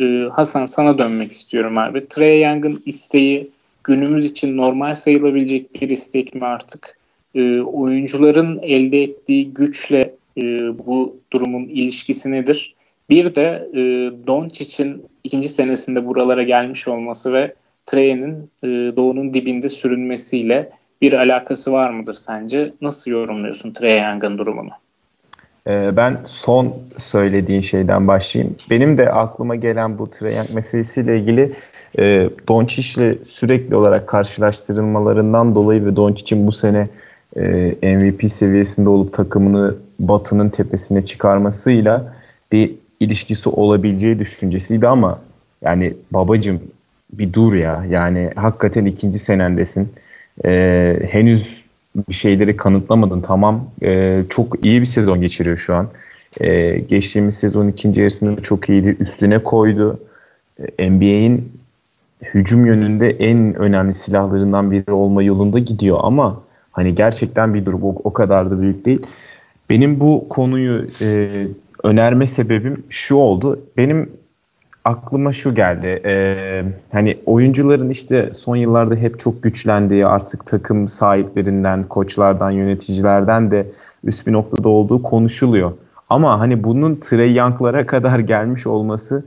e, 0.00 0.04
Hasan 0.32 0.66
sana 0.66 0.98
dönmek 0.98 1.32
istiyorum 1.32 1.78
abi. 1.78 2.06
Trey 2.08 2.42
Young'ın 2.42 2.82
isteği 2.86 3.50
günümüz 3.84 4.24
için 4.24 4.56
normal 4.56 4.94
sayılabilecek 4.94 5.82
bir 5.82 5.88
istek 5.88 6.34
mi 6.34 6.44
artık? 6.44 6.98
E, 7.34 7.60
oyuncuların 7.60 8.60
elde 8.62 9.02
ettiği 9.02 9.54
güçle 9.54 10.14
e, 10.36 10.42
bu 10.78 11.16
durumun 11.32 11.64
ilişkisi 11.64 12.32
nedir? 12.32 12.74
Bir 13.10 13.34
de 13.34 13.68
e, 13.72 13.80
Doncic'in 14.26 15.02
ikinci 15.24 15.48
senesinde 15.48 16.06
buralara 16.06 16.42
gelmiş 16.42 16.88
olması 16.88 17.32
ve 17.32 17.54
Trey'nin 17.86 18.50
e, 18.62 18.96
doğunun 18.96 19.34
dibinde 19.34 19.68
sürünmesiyle 19.68 20.70
bir 21.02 21.12
alakası 21.12 21.72
var 21.72 21.90
mıdır 21.90 22.14
sence? 22.14 22.72
Nasıl 22.80 23.10
yorumluyorsun 23.10 23.72
Trey 23.72 24.00
Young'ın 24.00 24.38
durumunu? 24.38 24.70
Ee, 25.66 25.96
ben 25.96 26.20
son 26.26 26.74
söylediğin 26.98 27.60
şeyden 27.60 28.08
başlayayım. 28.08 28.56
Benim 28.70 28.98
de 28.98 29.12
aklıma 29.12 29.56
gelen 29.56 29.98
bu 29.98 30.10
Trae 30.10 30.36
Young 30.36 30.50
meselesiyle 30.50 31.18
ilgili 31.18 31.52
e, 31.98 32.30
Doncic'le 32.48 33.18
sürekli 33.28 33.76
olarak 33.76 34.06
karşılaştırılmalarından 34.06 35.54
dolayı 35.54 35.86
ve 35.86 35.96
Doncic'in 35.96 36.46
bu 36.46 36.52
sene 36.52 36.88
e, 37.36 37.96
MVP 37.96 38.32
seviyesinde 38.32 38.88
olup 38.88 39.12
takımını 39.12 39.74
Batı'nın 39.98 40.48
tepesine 40.48 41.04
çıkarmasıyla 41.04 42.14
bir 42.52 42.74
ilişkisi 43.00 43.48
olabileceği 43.48 44.18
düşüncesiydi 44.18 44.88
ama 44.88 45.20
yani 45.62 45.94
babacım 46.10 46.60
bir 47.12 47.32
dur 47.32 47.54
ya 47.54 47.84
yani 47.88 48.30
hakikaten 48.36 48.84
ikinci 48.84 49.18
senendesin. 49.18 49.92
E, 50.44 51.02
henüz 51.10 51.61
bir 51.96 52.14
şeyleri 52.14 52.56
kanıtlamadın. 52.56 53.20
Tamam 53.20 53.70
e, 53.82 54.22
çok 54.28 54.64
iyi 54.64 54.80
bir 54.80 54.86
sezon 54.86 55.20
geçiriyor 55.20 55.56
şu 55.56 55.74
an. 55.74 55.88
E, 56.40 56.78
geçtiğimiz 56.78 57.34
sezon 57.34 57.68
ikinci 57.68 58.00
yarısında 58.00 58.42
çok 58.42 58.68
iyiydi. 58.68 58.96
Üstüne 59.00 59.38
koydu. 59.38 60.00
E, 60.78 60.90
NBA'in 60.90 61.52
hücum 62.22 62.66
yönünde 62.66 63.10
en 63.10 63.54
önemli 63.54 63.94
silahlarından 63.94 64.70
biri 64.70 64.92
olma 64.92 65.22
yolunda 65.22 65.58
gidiyor 65.58 65.98
ama 66.02 66.42
hani 66.72 66.94
gerçekten 66.94 67.54
bir 67.54 67.66
durum 67.66 67.82
o, 67.82 67.96
o 68.04 68.12
kadar 68.12 68.50
da 68.50 68.60
büyük 68.60 68.84
değil. 68.84 69.06
Benim 69.70 70.00
bu 70.00 70.28
konuyu 70.28 70.86
e, 71.00 71.46
önerme 71.82 72.26
sebebim 72.26 72.84
şu 72.90 73.16
oldu. 73.16 73.60
Benim 73.76 74.10
aklıma 74.84 75.32
şu 75.32 75.54
geldi. 75.54 76.02
Ee, 76.04 76.64
hani 76.92 77.18
oyuncuların 77.26 77.88
işte 77.88 78.30
son 78.32 78.56
yıllarda 78.56 78.94
hep 78.94 79.18
çok 79.18 79.42
güçlendiği 79.42 80.06
artık 80.06 80.46
takım 80.46 80.88
sahiplerinden, 80.88 81.84
koçlardan, 81.88 82.50
yöneticilerden 82.50 83.50
de 83.50 83.66
üst 84.04 84.26
bir 84.26 84.32
noktada 84.32 84.68
olduğu 84.68 85.02
konuşuluyor. 85.02 85.72
Ama 86.08 86.40
hani 86.40 86.64
bunun 86.64 86.96
Trey 86.96 87.34
Young'lara 87.34 87.86
kadar 87.92 88.18
gelmiş 88.18 88.66
olması 88.66 89.24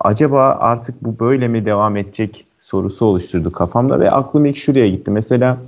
acaba 0.00 0.56
artık 0.60 1.04
bu 1.04 1.18
böyle 1.18 1.48
mi 1.48 1.64
devam 1.64 1.96
edecek 1.96 2.44
sorusu 2.60 3.06
oluşturdu 3.06 3.52
kafamda 3.52 4.00
ve 4.00 4.10
aklım 4.10 4.46
ilk 4.46 4.56
şuraya 4.56 4.88
gitti. 4.88 5.10
Mesela 5.10 5.58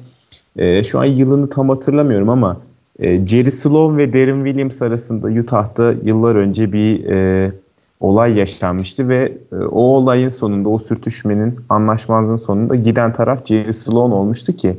e, 0.57 0.83
şu 0.83 1.01
an 1.01 1.05
yılını 1.05 1.51
tam 1.51 1.69
hatırlamıyorum 1.69 2.29
ama 2.29 2.57
e, 2.99 3.27
Jerry 3.27 3.51
Sloan 3.51 3.99
ve 3.99 4.13
Darren 4.13 4.45
Williams 4.45 4.83
arasında 4.83 5.41
Utah'ta 5.41 5.95
yıllar 6.05 6.35
önce 6.35 6.73
bir 6.73 7.05
e, 7.05 7.53
olay 8.01 8.39
yaşanmıştı 8.39 9.09
ve 9.09 9.33
e, 9.53 9.57
o 9.57 9.81
olayın 9.81 10.29
sonunda 10.29 10.69
o 10.69 10.79
sürtüşmenin 10.79 11.57
anlaşmazlığın 11.69 12.37
sonunda 12.37 12.75
giden 12.75 13.13
taraf 13.13 13.47
Jerry 13.47 13.73
Sloan 13.73 14.13
olmuştu 14.13 14.53
ki 14.53 14.77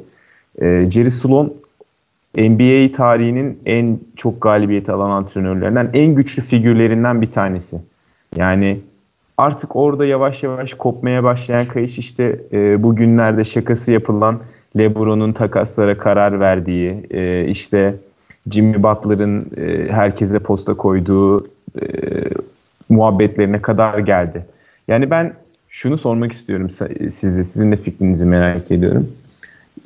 e, 0.61 0.91
Jerry 0.91 1.11
Sloan 1.11 1.53
NBA 2.37 2.91
tarihinin 2.91 3.59
en 3.65 3.99
çok 4.15 4.41
galibiyeti 4.41 4.91
alan 4.91 5.09
antrenörlerinden 5.09 5.89
en 5.93 6.15
güçlü 6.15 6.43
figürlerinden 6.43 7.21
bir 7.21 7.31
tanesi. 7.31 7.81
Yani 8.35 8.79
artık 9.37 9.75
orada 9.75 10.05
yavaş 10.05 10.43
yavaş 10.43 10.73
kopmaya 10.73 11.23
başlayan 11.23 11.65
kayış 11.65 11.97
işte 11.97 12.39
e, 12.51 12.83
bugünlerde 12.83 13.43
şakası 13.43 13.91
yapılan 13.91 14.39
LeBron'un 14.77 15.33
takaslara 15.33 15.97
karar 15.97 16.39
verdiği, 16.39 17.03
e, 17.11 17.45
işte 17.47 17.95
Jimmy 18.51 18.83
Butler'ın 18.83 19.51
e, 19.57 19.91
herkese 19.91 20.39
posta 20.39 20.73
koyduğu 20.73 21.47
e, 21.81 21.85
muhabbetlerine 22.91 23.61
kadar 23.61 23.99
geldi. 23.99 24.45
Yani 24.87 25.09
ben 25.09 25.33
şunu 25.69 25.97
sormak 25.97 26.31
istiyorum 26.31 26.69
size, 26.69 27.43
sizin 27.43 27.71
de 27.71 27.77
fikrinizi 27.77 28.25
merak 28.25 28.71
ediyorum. 28.71 29.09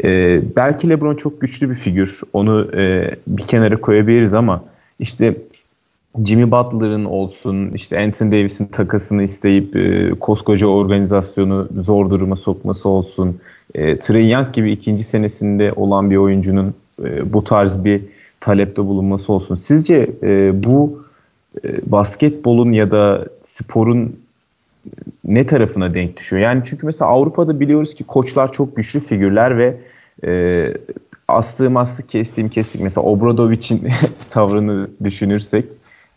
E, 0.04 0.42
belki 0.56 0.90
LeBron 0.90 1.16
çok 1.16 1.42
güçlü 1.42 1.70
bir 1.70 1.76
figür, 1.76 2.22
onu 2.34 2.78
e, 2.78 3.16
bir 3.28 3.44
kenara 3.44 3.78
koyabiliriz 3.78 4.34
ama 4.34 4.64
işte 5.00 5.36
Jimmy 6.26 6.52
Butler'ın 6.52 7.06
olsun, 7.06 7.72
işte 7.74 8.00
Anthony 8.00 8.32
Davis'in 8.32 8.66
takasını 8.66 9.24
isteyip 9.24 9.76
e, 9.76 10.10
koskoca 10.20 10.68
organizasyonu 10.68 11.68
zor 11.80 12.10
duruma 12.10 12.36
sokması 12.36 12.90
olsun, 12.90 13.40
e, 13.76 14.00
Trey 14.00 14.30
Young 14.30 14.54
gibi 14.54 14.72
ikinci 14.72 15.04
senesinde 15.04 15.74
olan 15.76 16.12
bir 16.12 16.18
oyuncunun 16.18 16.74
e, 17.04 17.34
bu 17.34 17.44
tarz 17.44 17.86
bir 17.86 18.02
talepte 18.40 18.86
bulunması 18.86 19.34
olsun. 19.34 19.56
Sizce 19.56 20.10
e, 20.24 20.64
bu 20.64 21.05
basketbolun 21.86 22.72
ya 22.72 22.92
da 22.92 23.26
sporun 23.42 24.20
ne 25.26 25.46
tarafına 25.46 25.94
denk 25.94 26.18
düşüyor? 26.18 26.42
Yani 26.42 26.62
çünkü 26.66 26.86
mesela 26.86 27.12
Avrupa'da 27.12 27.60
biliyoruz 27.60 27.94
ki 27.96 28.04
koçlar 28.04 28.52
çok 28.52 28.76
güçlü 28.76 29.00
figürler 29.00 29.58
ve 29.58 29.78
e, 30.26 30.74
astığım 31.28 31.78
astık 31.78 32.10
kestiğim 32.10 32.50
kestik. 32.50 32.82
Mesela 32.82 33.06
Obradovic'in 33.06 33.88
tavrını 34.30 34.88
düşünürsek 35.04 35.66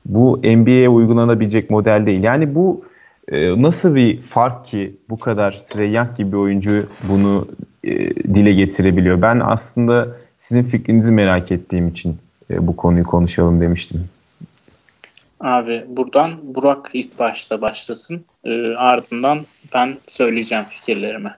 bu 0.06 0.40
NBA'ye 0.44 0.88
uygulanabilecek 0.88 1.70
model 1.70 2.06
değil. 2.06 2.22
Yani 2.22 2.54
bu 2.54 2.84
e, 3.28 3.62
nasıl 3.62 3.94
bir 3.94 4.22
fark 4.22 4.64
ki 4.64 4.96
bu 5.10 5.18
kadar 5.18 5.64
Trey 5.64 5.92
Young 5.92 6.16
gibi 6.16 6.32
bir 6.32 6.36
oyuncu 6.36 6.86
bunu 7.08 7.48
e, 7.84 8.10
dile 8.14 8.52
getirebiliyor? 8.52 9.22
Ben 9.22 9.40
aslında 9.44 10.08
sizin 10.38 10.62
fikrinizi 10.62 11.12
merak 11.12 11.52
ettiğim 11.52 11.88
için 11.88 12.16
e, 12.50 12.66
bu 12.66 12.76
konuyu 12.76 13.04
konuşalım 13.04 13.60
demiştim. 13.60 14.04
Abi 15.40 15.84
buradan 15.88 16.54
Burak 16.54 16.90
ilk 16.92 17.18
başta 17.18 17.60
başlasın. 17.60 18.24
E, 18.44 18.74
ardından 18.74 19.46
ben 19.74 19.96
söyleyeceğim 20.06 20.64
fikirlerimi. 20.64 21.34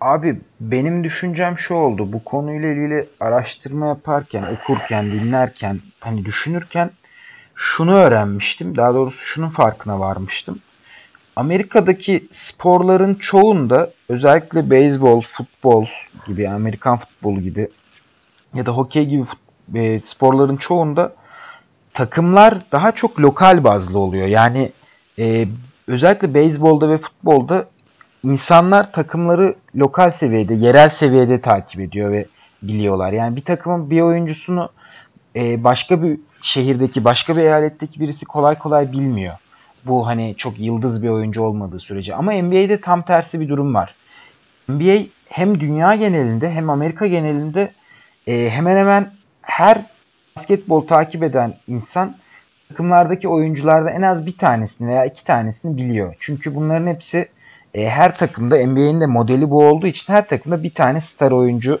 Abi 0.00 0.40
benim 0.60 1.04
düşüncem 1.04 1.58
şu 1.58 1.74
oldu. 1.74 2.12
Bu 2.12 2.24
konuyla 2.24 2.68
ilgili 2.68 3.06
araştırma 3.20 3.86
yaparken, 3.86 4.42
okurken, 4.42 5.12
dinlerken, 5.12 5.78
hani 6.00 6.24
düşünürken 6.24 6.90
şunu 7.54 7.94
öğrenmiştim. 7.94 8.76
Daha 8.76 8.94
doğrusu 8.94 9.18
şunun 9.18 9.48
farkına 9.48 10.00
varmıştım. 10.00 10.58
Amerika'daki 11.36 12.24
sporların 12.30 13.14
çoğunda 13.14 13.90
özellikle 14.08 14.70
beyzbol, 14.70 15.20
futbol 15.20 15.86
gibi, 16.26 16.48
Amerikan 16.48 16.98
futbolu 16.98 17.40
gibi 17.40 17.68
ya 18.54 18.66
da 18.66 18.72
hokey 18.72 19.06
gibi 19.06 19.24
e, 19.74 20.00
sporların 20.00 20.56
çoğunda 20.56 21.14
takımlar 21.94 22.58
daha 22.72 22.92
çok 22.92 23.20
lokal 23.20 23.64
bazlı 23.64 23.98
oluyor. 23.98 24.26
Yani 24.26 24.72
e, 25.18 25.48
özellikle 25.86 26.34
beyzbolda 26.34 26.88
ve 26.88 26.98
futbolda 26.98 27.66
insanlar 28.24 28.92
takımları 28.92 29.54
lokal 29.76 30.10
seviyede, 30.10 30.54
yerel 30.54 30.88
seviyede 30.88 31.40
takip 31.40 31.80
ediyor 31.80 32.12
ve 32.12 32.26
biliyorlar. 32.62 33.12
Yani 33.12 33.36
bir 33.36 33.42
takımın 33.42 33.90
bir 33.90 34.00
oyuncusunu 34.00 34.68
e, 35.36 35.64
başka 35.64 36.02
bir 36.02 36.20
şehirdeki, 36.42 37.04
başka 37.04 37.36
bir 37.36 37.40
eyaletteki 37.40 38.00
birisi 38.00 38.26
kolay 38.26 38.58
kolay 38.58 38.92
bilmiyor. 38.92 39.34
Bu 39.84 40.06
hani 40.06 40.34
çok 40.36 40.60
yıldız 40.60 41.02
bir 41.02 41.08
oyuncu 41.08 41.42
olmadığı 41.42 41.80
sürece. 41.80 42.14
Ama 42.14 42.32
NBA'de 42.32 42.80
tam 42.80 43.02
tersi 43.02 43.40
bir 43.40 43.48
durum 43.48 43.74
var. 43.74 43.94
NBA 44.68 45.02
hem 45.28 45.60
dünya 45.60 45.94
genelinde 45.94 46.50
hem 46.50 46.70
Amerika 46.70 47.06
genelinde 47.06 47.72
e, 48.26 48.50
hemen 48.50 48.76
hemen 48.76 49.10
her 49.42 49.82
basketbol 50.40 50.86
takip 50.86 51.22
eden 51.22 51.54
insan 51.68 52.16
takımlardaki 52.68 53.28
oyuncularda 53.28 53.90
en 53.90 54.02
az 54.02 54.26
bir 54.26 54.38
tanesini 54.38 54.88
veya 54.88 55.04
iki 55.04 55.24
tanesini 55.24 55.76
biliyor. 55.76 56.14
Çünkü 56.20 56.54
bunların 56.54 56.86
hepsi 56.86 57.28
e, 57.74 57.88
her 57.88 58.18
takımda 58.18 58.56
NBA'nin 58.66 59.00
de 59.00 59.06
modeli 59.06 59.50
bu 59.50 59.64
olduğu 59.64 59.86
için 59.86 60.12
her 60.12 60.28
takımda 60.28 60.62
bir 60.62 60.74
tane 60.74 61.00
star 61.00 61.30
oyuncu 61.30 61.80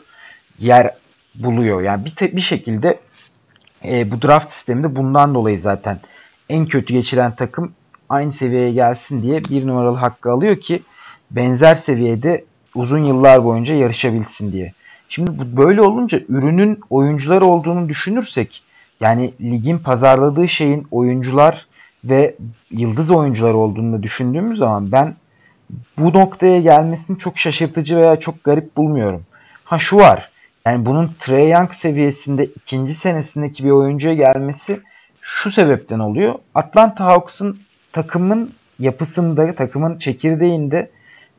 yer 0.58 0.94
buluyor. 1.34 1.82
Yani 1.82 2.04
bir, 2.04 2.14
te, 2.14 2.36
bir 2.36 2.40
şekilde 2.40 2.98
e, 3.84 4.10
bu 4.10 4.22
draft 4.22 4.50
sisteminde 4.50 4.96
bundan 4.96 5.34
dolayı 5.34 5.58
zaten 5.58 5.98
en 6.48 6.66
kötü 6.66 6.92
geçiren 6.92 7.34
takım 7.34 7.72
aynı 8.08 8.32
seviyeye 8.32 8.72
gelsin 8.72 9.22
diye 9.22 9.40
bir 9.50 9.66
numaralı 9.66 9.96
hakkı 9.96 10.32
alıyor 10.32 10.60
ki 10.60 10.82
benzer 11.30 11.74
seviyede 11.74 12.44
uzun 12.74 13.04
yıllar 13.04 13.44
boyunca 13.44 13.74
yarışabilsin 13.74 14.52
diye. 14.52 14.72
Şimdi 15.10 15.38
bu 15.38 15.56
böyle 15.56 15.82
olunca 15.82 16.20
ürünün 16.28 16.80
oyuncular 16.90 17.40
olduğunu 17.40 17.88
düşünürsek 17.88 18.62
yani 19.00 19.34
ligin 19.40 19.78
pazarladığı 19.78 20.48
şeyin 20.48 20.86
oyuncular 20.90 21.66
ve 22.04 22.36
yıldız 22.70 23.10
oyuncular 23.10 23.54
olduğunu 23.54 24.02
düşündüğümüz 24.02 24.58
zaman 24.58 24.92
ben 24.92 25.14
bu 25.98 26.12
noktaya 26.18 26.60
gelmesini 26.60 27.18
çok 27.18 27.38
şaşırtıcı 27.38 27.96
veya 27.96 28.20
çok 28.20 28.44
garip 28.44 28.76
bulmuyorum. 28.76 29.22
Ha 29.64 29.78
şu 29.78 29.96
var. 29.96 30.30
Yani 30.66 30.86
bunun 30.86 31.10
Trey 31.18 31.50
Young 31.50 31.72
seviyesinde 31.72 32.44
ikinci 32.44 32.94
senesindeki 32.94 33.64
bir 33.64 33.70
oyuncuya 33.70 34.14
gelmesi 34.14 34.80
şu 35.20 35.50
sebepten 35.50 35.98
oluyor. 35.98 36.34
Atlanta 36.54 37.04
Hawks'ın 37.04 37.58
takımın 37.92 38.52
yapısında, 38.78 39.54
takımın 39.54 39.98
çekirdeğinde 39.98 40.90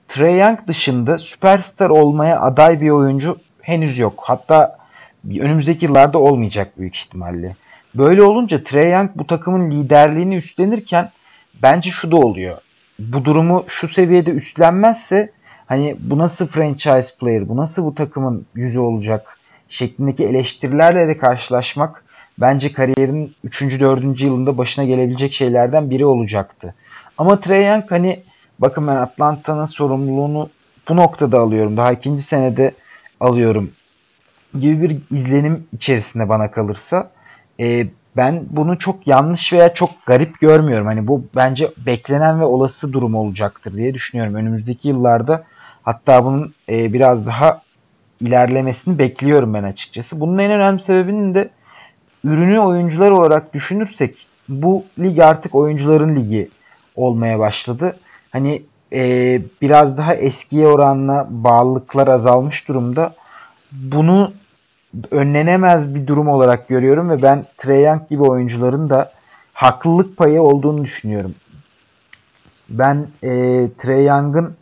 Trey 0.08 0.40
Young 0.40 0.60
dışında 0.68 1.18
süperstar 1.18 1.90
olmaya 1.90 2.42
aday 2.42 2.82
bir 2.82 2.90
oyuncu 2.90 3.38
henüz 3.62 3.98
yok. 3.98 4.24
Hatta 4.26 4.78
önümüzdeki 5.40 5.86
yıllarda 5.86 6.20
olmayacak 6.20 6.80
büyük 6.80 6.96
ihtimalle. 6.96 7.56
Böyle 7.96 8.24
olunca 8.24 8.64
Trey 8.64 8.92
Young 8.92 9.10
bu 9.16 9.28
takımın 9.28 9.72
liderliğini 9.72 10.36
üstlenirken 10.36 11.12
bence 11.64 11.90
şu 11.90 12.12
da 12.12 12.16
oluyor. 12.16 12.58
Bu 13.00 13.26
durumu 13.26 13.66
şu 13.68 13.88
seviyede 13.88 14.32
üstlenmezse 14.32 15.32
hani 15.66 15.96
bu 16.00 16.18
nasıl 16.18 16.48
franchise 16.48 17.18
player, 17.20 17.50
bu 17.50 17.58
nasıl 17.58 17.86
bu 17.86 17.96
takımın 17.96 18.46
yüzü 18.56 18.80
olacak 18.80 19.38
şeklindeki 19.70 20.26
eleştirilerle 20.26 21.08
de 21.08 21.18
karşılaşmak 21.18 22.04
bence 22.38 22.74
kariyerin 22.74 23.36
3. 23.44 23.62
4. 23.62 24.22
yılında 24.22 24.58
başına 24.58 24.86
gelebilecek 24.86 25.34
şeylerden 25.34 25.90
biri 25.90 26.06
olacaktı. 26.06 26.76
Ama 27.18 27.40
Trey 27.40 27.66
Young 27.66 27.92
hani 27.92 28.24
bakın 28.60 28.88
ben 28.88 28.96
Atlanta'nın 28.96 29.66
sorumluluğunu 29.66 30.50
bu 30.90 30.96
noktada 30.96 31.40
alıyorum. 31.40 31.78
Daha 31.78 31.92
ikinci 31.92 32.24
senede 32.24 32.72
alıyorum 33.22 33.72
gibi 34.60 34.90
bir 34.90 34.98
izlenim 35.12 35.68
içerisinde 35.74 36.30
bana 36.30 36.52
kalırsa 36.52 37.12
e, 37.60 37.88
ben 38.18 38.44
bunu 38.50 38.80
çok 38.80 39.08
yanlış 39.08 39.54
veya 39.54 39.74
çok 39.74 40.06
garip 40.06 40.40
görmüyorum. 40.40 40.88
Hani 40.88 41.08
bu 41.08 41.26
bence 41.36 41.72
beklenen 41.86 42.40
ve 42.40 42.46
olası 42.46 42.94
durum 42.94 43.16
olacaktır 43.16 43.74
diye 43.74 43.94
düşünüyorum. 43.94 44.36
Önümüzdeki 44.36 44.88
yıllarda 44.88 45.44
hatta 45.84 46.26
bunun 46.26 46.54
e, 46.70 46.94
biraz 46.94 47.26
daha 47.26 47.62
ilerlemesini 48.22 49.00
bekliyorum 49.00 49.54
ben 49.54 49.64
açıkçası. 49.64 50.20
Bunun 50.20 50.38
en 50.38 50.52
önemli 50.52 50.82
sebebinin 50.82 51.36
de 51.36 51.50
ürünü 52.24 52.60
oyuncular 52.60 53.12
olarak 53.12 53.54
düşünürsek 53.54 54.28
bu 54.50 54.86
lig 55.00 55.20
artık 55.20 55.56
oyuncuların 55.56 56.16
ligi 56.16 56.50
olmaya 56.96 57.40
başladı. 57.40 57.96
Hani 58.32 58.64
e, 58.94 59.42
biraz 59.62 59.98
daha 59.98 60.16
eskiye 60.16 60.68
oranla 60.68 61.28
bağlılıklar 61.30 62.08
azalmış 62.08 62.68
durumda. 62.68 63.14
Bunu 63.72 64.32
önlenemez 65.12 65.96
bir 65.96 66.08
durum 66.08 66.28
olarak 66.28 66.68
görüyorum 66.68 67.10
ve 67.10 67.22
ben 67.22 67.46
Trey 67.58 67.84
Young 67.84 68.10
gibi 68.10 68.24
oyuncuların 68.24 68.90
da 68.90 69.12
haklılık 69.54 70.18
payı 70.18 70.42
olduğunu 70.42 70.84
düşünüyorum. 70.84 71.36
Ben 72.70 73.08
e, 73.24 73.30
Trey 73.78 74.06
Young'ın 74.06 74.56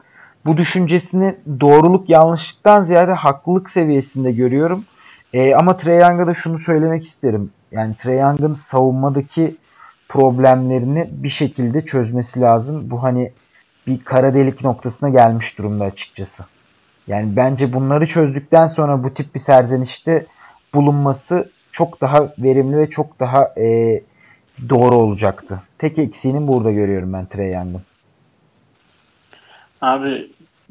bu 0.45 0.57
düşüncesini 0.57 1.35
doğruluk 1.59 2.09
yanlışlıktan 2.09 2.81
ziyade 2.81 3.13
haklılık 3.13 3.69
seviyesinde 3.69 4.31
görüyorum. 4.31 4.85
E, 5.33 5.55
ama 5.55 5.77
Trey 5.77 5.97
Young'a 5.97 6.27
da 6.27 6.33
şunu 6.33 6.59
söylemek 6.59 7.03
isterim. 7.03 7.51
Yani 7.71 7.95
Trey 7.95 8.19
Young'ın 8.19 8.53
savunmadaki 8.53 9.55
problemlerini 10.09 11.09
bir 11.11 11.29
şekilde 11.29 11.85
çözmesi 11.85 12.41
lazım. 12.41 12.91
Bu 12.91 13.03
hani 13.03 13.31
bir 13.89 14.03
kara 14.03 14.33
delik 14.33 14.63
noktasına 14.63 15.09
gelmiş 15.09 15.57
durumda 15.57 15.83
açıkçası. 15.83 16.45
Yani 17.07 17.35
bence 17.35 17.73
bunları 17.73 18.05
çözdükten 18.05 18.67
sonra 18.67 19.03
bu 19.03 19.13
tip 19.13 19.35
bir 19.35 19.39
serzenişte 19.39 20.25
bulunması 20.73 21.49
çok 21.71 22.01
daha 22.01 22.33
verimli 22.39 22.77
ve 22.77 22.89
çok 22.89 23.19
daha 23.19 23.53
e, 23.57 24.01
doğru 24.69 24.95
olacaktı. 24.95 25.61
Tek 25.77 25.97
eksiğini 25.97 26.47
burada 26.47 26.71
görüyorum 26.71 27.13
ben 27.13 27.25
Trey 27.25 27.53
Young'ın. 27.53 27.81
Abi 29.81 30.27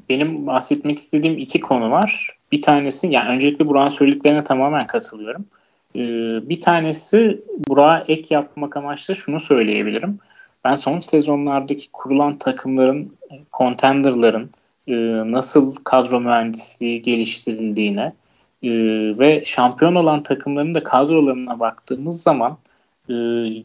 benim 0.09 0.47
bahsetmek 0.47 0.99
istediğim 0.99 1.39
iki 1.39 1.61
konu 1.61 1.91
var. 1.91 2.39
Bir 2.53 2.63
tanesi 2.63 3.07
yani 3.07 3.29
öncelikle 3.29 3.67
Burak'ın 3.67 3.89
söylediklerine 3.89 4.45
tamamen 4.45 4.87
katılıyorum. 4.87 5.45
Ee, 5.97 6.01
bir 6.49 6.61
tanesi 6.61 7.41
Burak'a 7.69 8.05
ek 8.13 8.35
yapmak 8.35 8.77
amaçlı 8.77 9.17
şunu 9.17 9.41
söyleyebilirim. 9.41 10.19
Ben 10.69 10.75
son 10.75 10.99
sezonlardaki 10.99 11.93
kurulan 11.93 12.39
takımların, 12.39 13.17
contenderların 13.53 14.51
e, 14.87 14.95
nasıl 15.33 15.77
kadro 15.85 16.21
mühendisliği 16.21 17.03
geliştirildiğine 17.03 18.13
e, 18.63 18.71
ve 19.19 19.43
şampiyon 19.45 19.95
olan 19.95 20.23
takımların 20.23 20.75
da 20.75 20.83
kadrolarına 20.83 21.61
baktığımız 21.61 22.23
zaman 22.23 22.59
e, 23.09 23.15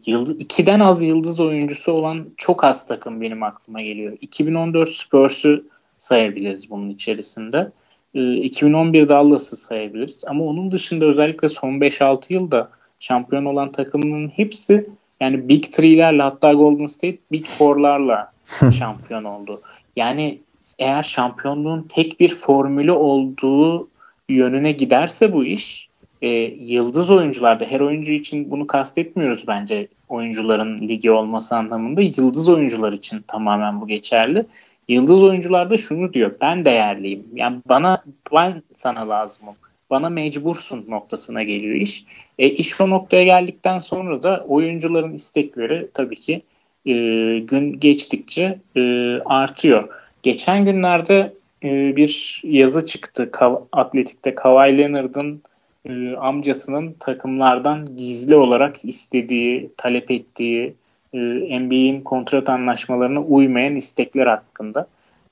yıldız, 0.06 0.40
ikiden 0.40 0.80
az 0.80 1.04
yıldız 1.04 1.40
oyuncusu 1.40 1.92
olan 1.92 2.28
çok 2.38 2.64
az 2.64 2.86
takım 2.86 3.22
benim 3.22 3.44
aklıma 3.44 3.82
geliyor. 3.82 4.18
2014 4.22 4.90
Spurs'u 4.90 5.64
sayabiliriz 5.98 6.70
bunun 6.70 6.90
içerisinde. 6.90 7.72
2011 8.14 9.02
ee, 9.02 9.10
Dallas'ı 9.10 9.56
sayabiliriz. 9.56 10.24
Ama 10.28 10.44
onun 10.44 10.72
dışında 10.72 11.06
özellikle 11.06 11.48
son 11.48 11.74
5-6 11.74 12.34
yılda 12.34 12.70
şampiyon 13.00 13.46
olan 13.46 13.72
takımların 13.72 14.30
hepsi 14.30 14.90
yani 15.22 15.50
Big 15.50 15.64
Three'lerle 15.64 16.22
hatta 16.24 16.54
Golden 16.54 16.86
State 16.86 17.18
Big 17.32 17.48
Four'larla 17.48 18.32
şampiyon 18.80 19.24
oldu. 19.24 19.62
Yani 19.96 20.40
eğer 20.80 21.04
şampiyonluğun 21.04 21.86
tek 21.90 22.20
bir 22.20 22.30
formülü 22.30 22.92
olduğu 22.92 23.90
yönüne 24.30 24.72
giderse 24.72 25.34
bu 25.34 25.46
iş 25.46 25.90
e, 26.22 26.30
yıldız 26.60 27.12
oyuncularda 27.12 27.66
her 27.66 27.80
oyuncu 27.80 28.12
için 28.12 28.52
bunu 28.52 28.68
kastetmiyoruz 28.68 29.48
bence 29.48 29.88
oyuncuların 30.10 30.78
ligi 30.78 31.12
olması 31.12 31.56
anlamında 31.56 32.02
yıldız 32.02 32.50
oyuncular 32.50 32.94
için 32.94 33.24
tamamen 33.28 33.82
bu 33.82 33.88
geçerli. 33.88 34.46
Yıldız 34.88 35.24
oyuncularda 35.24 35.78
şunu 35.78 36.14
diyor. 36.14 36.32
Ben 36.42 36.66
değerliyim. 36.66 37.26
Yani 37.34 37.58
bana 37.70 38.04
ben 38.34 38.64
sana 38.74 39.10
lazımım. 39.10 39.56
Bana 39.94 40.10
mecbursun 40.10 40.86
noktasına 40.88 41.44
geliyor 41.44 41.76
iş. 41.76 42.06
E, 42.40 42.50
iş 42.50 42.82
o 42.82 42.90
noktaya 42.90 43.24
geldikten 43.24 43.80
sonra 43.80 44.24
da 44.24 44.46
oyuncuların 44.48 45.14
istekleri 45.14 45.88
tabii 45.94 46.16
ki 46.16 46.42
e, 46.86 46.94
gün 47.40 47.80
geçtikçe 47.80 48.60
e, 48.76 48.82
artıyor. 49.26 49.90
Geçen 50.24 50.66
günlerde 50.66 51.34
e, 51.64 51.96
bir 51.96 52.42
yazı 52.44 52.86
çıktı 52.86 53.30
Ka- 53.34 53.64
Atletik'te 53.72 54.36
Kawhi 54.36 54.78
Leonard'ın 54.78 55.42
e, 55.86 56.16
amcasının 56.16 56.96
takımlardan 57.00 57.86
gizli 57.98 58.36
olarak 58.36 58.86
istediği, 58.86 59.70
talep 59.78 60.12
ettiği 60.12 60.74
e, 61.14 61.18
NBA'in 61.60 62.02
kontrat 62.02 62.50
anlaşmalarına 62.50 63.22
uymayan 63.22 63.76
istekler 63.76 64.28
hakkında. 64.28 64.88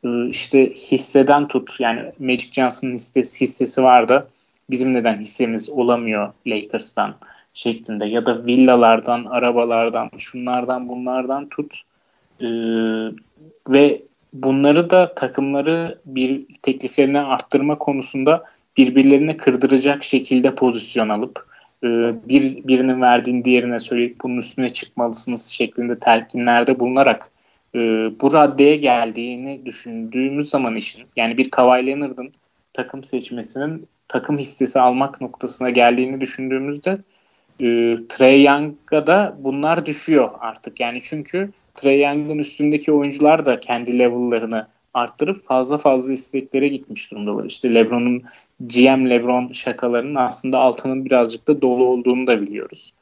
E, 0.05 0.27
işte 0.27 0.69
hisseden 0.69 1.47
tut 1.47 1.79
yani 1.79 2.01
Magic 2.19 2.51
Johnson'ın 2.51 2.93
hissesi, 2.93 3.41
hissesi 3.41 3.83
var 3.83 4.07
da 4.07 4.27
bizim 4.71 4.93
neden 4.93 5.17
hissemiz 5.17 5.69
olamıyor 5.69 6.33
Lakers'tan 6.47 7.15
şeklinde 7.53 8.05
ya 8.05 8.25
da 8.25 8.45
villalardan, 8.45 9.25
arabalardan, 9.25 10.09
şunlardan 10.17 10.89
bunlardan 10.89 11.49
tut 11.49 11.81
e, 12.39 12.47
ve 13.69 14.01
bunları 14.33 14.89
da 14.89 15.15
takımları 15.15 15.99
bir 16.05 16.45
tekliflerini 16.61 17.19
arttırma 17.19 17.77
konusunda 17.77 18.43
birbirlerine 18.77 19.37
kırdıracak 19.37 20.03
şekilde 20.03 20.55
pozisyon 20.55 21.09
alıp 21.09 21.45
e, 21.83 21.87
bir 22.29 22.67
birinin 22.67 23.01
verdiğini 23.01 23.45
diğerine 23.45 23.79
söyleyip 23.79 24.15
bunun 24.23 24.37
üstüne 24.37 24.69
çıkmalısınız 24.69 25.45
şeklinde 25.45 25.99
telkinlerde 25.99 26.79
bulunarak 26.79 27.31
e, 27.75 27.79
bu 28.21 28.33
raddeye 28.33 28.75
geldiğini 28.75 29.65
düşündüğümüz 29.65 30.49
zaman 30.49 30.75
işin 30.75 31.03
yani 31.15 31.37
bir 31.37 31.51
Kawhi 31.51 31.87
Leonard'ın 31.87 32.31
takım 32.73 33.03
seçmesinin 33.03 33.87
takım 34.11 34.37
hissesi 34.37 34.79
almak 34.79 35.21
noktasına 35.21 35.69
geldiğini 35.69 36.21
düşündüğümüzde 36.21 36.91
e, 37.59 37.95
Trey 38.09 38.43
Young'a 38.43 39.07
da 39.07 39.37
bunlar 39.39 39.85
düşüyor 39.85 40.29
artık. 40.39 40.79
Yani 40.79 41.01
çünkü 41.01 41.49
Trey 41.75 42.01
Young'ın 42.01 42.37
üstündeki 42.37 42.91
oyuncular 42.91 43.45
da 43.45 43.59
kendi 43.59 43.99
level'larını 43.99 44.67
arttırıp 44.93 45.43
fazla 45.43 45.77
fazla 45.77 46.13
isteklere 46.13 46.67
gitmiş 46.67 47.11
durumdalar. 47.11 47.45
İşte 47.45 47.73
LeBron'un 47.73 48.23
GM 48.59 49.09
LeBron 49.09 49.51
şakalarının 49.51 50.15
aslında 50.15 50.59
altının 50.59 51.05
birazcık 51.05 51.47
da 51.47 51.61
dolu 51.61 51.85
olduğunu 51.85 52.27
da 52.27 52.41
biliyoruz. 52.41 52.93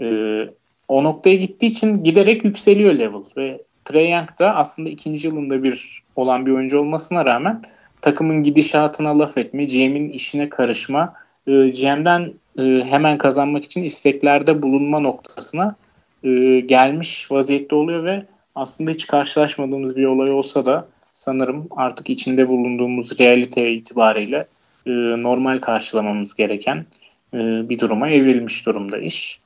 Ee, 0.00 0.48
o 0.88 1.04
noktaya 1.04 1.36
gittiği 1.36 1.66
için 1.66 1.94
giderek 1.94 2.44
yükseliyor 2.44 2.94
level 2.94 3.22
ve 3.36 3.62
Trey 3.84 4.10
Young 4.10 4.28
da 4.38 4.54
aslında 4.54 4.88
ikinci 4.88 5.28
yılında 5.28 5.62
bir 5.62 6.02
olan 6.16 6.46
bir 6.46 6.52
oyuncu 6.52 6.78
olmasına 6.78 7.24
rağmen 7.24 7.62
takımın 8.02 8.42
gidişatına 8.42 9.18
laf 9.18 9.38
etme, 9.38 9.64
GM'in 9.64 10.08
işine 10.08 10.48
karışma, 10.48 11.14
e, 11.46 11.52
GM'den 11.52 12.32
e, 12.58 12.62
hemen 12.84 13.18
kazanmak 13.18 13.64
için 13.64 13.82
isteklerde 13.82 14.62
bulunma 14.62 15.00
noktasına 15.00 15.76
e, 16.24 16.60
gelmiş 16.60 17.32
vaziyette 17.32 17.74
oluyor 17.74 18.04
ve 18.04 18.26
aslında 18.54 18.90
hiç 18.90 19.06
karşılaşmadığımız 19.06 19.96
bir 19.96 20.04
olay 20.04 20.30
olsa 20.30 20.66
da 20.66 20.88
sanırım 21.12 21.68
artık 21.70 22.10
içinde 22.10 22.48
bulunduğumuz 22.48 23.20
realite 23.20 23.72
itibariyle 23.72 24.46
e, 24.86 24.90
normal 25.22 25.58
karşılamamız 25.58 26.34
gereken 26.34 26.86
bir 27.34 27.78
duruma 27.78 28.10
evrilmiş 28.10 28.66
durumda 28.66 28.98
iş. 28.98 29.40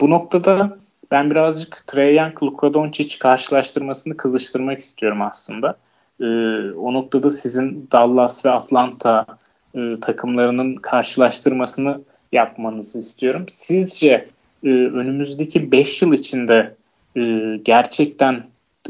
Bu 0.00 0.10
noktada 0.10 0.78
ben 1.12 1.30
birazcık 1.30 1.86
Trey 1.86 2.16
Young, 2.16 2.42
Luka 2.42 2.74
Doncic 2.74 3.18
karşılaştırmasını 3.18 4.16
kızıştırmak 4.16 4.78
istiyorum 4.78 5.22
aslında. 5.22 5.76
E, 6.20 6.26
o 6.70 6.92
noktada 6.92 7.30
sizin 7.30 7.88
Dallas 7.92 8.46
ve 8.46 8.50
Atlanta 8.50 9.26
e, 9.74 10.00
takımlarının 10.00 10.74
karşılaştırmasını 10.76 12.00
yapmanızı 12.32 12.98
istiyorum. 12.98 13.44
Sizce 13.48 14.28
e, 14.64 14.68
önümüzdeki 14.68 15.72
5 15.72 16.02
yıl 16.02 16.12
içinde 16.12 16.74
e, 17.16 17.22
gerçekten 17.64 18.34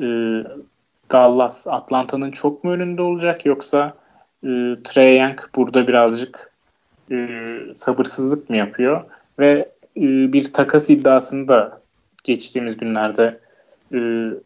e, 0.00 0.06
Dallas 1.12 1.68
Atlanta'nın 1.68 2.30
çok 2.30 2.64
mu 2.64 2.70
önünde 2.70 3.02
olacak 3.02 3.46
yoksa 3.46 3.94
e, 4.44 4.48
Trey 4.84 5.18
Young 5.18 5.40
burada 5.56 5.88
birazcık 5.88 6.52
e, 7.10 7.28
sabırsızlık 7.74 8.50
mı 8.50 8.56
yapıyor 8.56 9.04
ve 9.38 9.68
e, 9.96 10.32
bir 10.32 10.52
takas 10.52 10.90
iddiasını 10.90 11.48
da 11.48 11.80
geçtiğimiz 12.24 12.76
günlerde 12.76 13.40
e, 13.92 13.98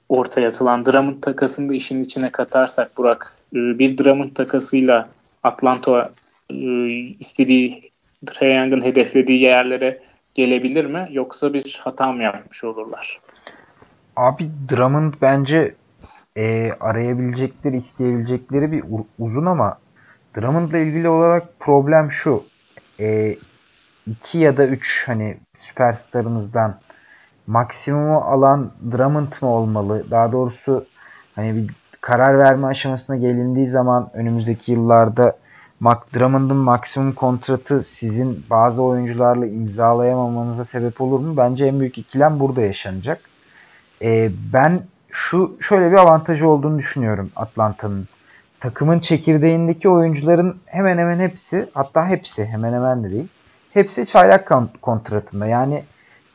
ortaya 0.09 0.49
atılan 0.49 0.87
Drummond 0.87 1.23
takasını 1.23 1.69
da 1.69 1.75
işin 1.75 2.03
içine 2.03 2.31
katarsak 2.31 2.97
Burak 2.97 3.33
e, 3.53 3.57
bir 3.57 3.99
Drummond 3.99 4.31
takasıyla 4.35 5.09
Atlanta 5.43 6.13
e, 6.51 6.57
istediği 7.21 7.93
Young'ın 8.41 8.85
hedeflediği 8.85 9.41
yerlere 9.41 10.03
gelebilir 10.35 10.85
mi 10.85 11.09
yoksa 11.11 11.55
bir 11.55 11.81
hata 11.85 12.13
mı 12.13 12.23
yapmış 12.23 12.65
olurlar? 12.65 13.21
Abi 14.17 14.51
Drummond 14.71 15.15
bence 15.23 15.75
e, 16.37 16.73
arayabilecekleri, 16.81 17.77
isteyebilecekleri 17.77 18.73
bir 18.73 18.85
uzun 19.19 19.47
ama 19.47 19.79
Drummond'la 20.37 20.79
ilgili 20.79 21.09
olarak 21.09 21.61
problem 21.61 22.11
şu. 22.11 22.45
E, 23.01 23.37
iki 24.07 24.39
ya 24.39 24.57
da 24.57 24.67
üç 24.67 25.05
hani 25.07 25.37
süperstarımızdan 25.57 26.81
maksimumu 27.47 28.19
alan 28.19 28.71
Drummond 28.93 29.33
mı 29.41 29.49
olmalı? 29.49 30.05
Daha 30.11 30.33
doğrusu 30.33 30.87
hani 31.35 31.57
bir 31.57 31.71
karar 32.01 32.39
verme 32.39 32.67
aşamasına 32.67 33.17
gelindiği 33.17 33.69
zaman 33.69 34.11
önümüzdeki 34.15 34.73
yıllarda 34.73 35.37
Mac 35.81 36.01
Drummond'un 36.15 36.57
maksimum 36.57 37.13
kontratı 37.13 37.83
sizin 37.83 38.45
bazı 38.51 38.83
oyuncularla 38.83 39.47
imzalayamamanıza 39.47 40.65
sebep 40.65 41.01
olur 41.01 41.21
mu? 41.21 41.37
Bence 41.37 41.67
en 41.67 41.81
büyük 41.81 41.99
ikilem 41.99 42.41
burada 42.41 42.61
yaşanacak. 42.61 43.21
Ee, 44.03 44.31
ben 44.53 44.81
şu 45.11 45.57
şöyle 45.61 45.91
bir 45.91 45.97
avantajı 45.97 46.49
olduğunu 46.49 46.79
düşünüyorum 46.79 47.31
Atlanta'nın. 47.37 48.09
Takımın 48.61 49.01
çekirdeğindeki 49.01 49.89
oyuncuların 49.89 50.57
hemen 50.67 50.99
hemen 50.99 51.19
hepsi 51.19 51.69
hatta 51.75 52.09
hepsi 52.09 52.47
hemen 52.47 52.73
hemen 52.73 53.05
de 53.05 53.11
değil. 53.11 53.29
Hepsi 53.73 54.07
çaylak 54.07 54.53
kontratında. 54.83 55.47
Yani 55.47 55.83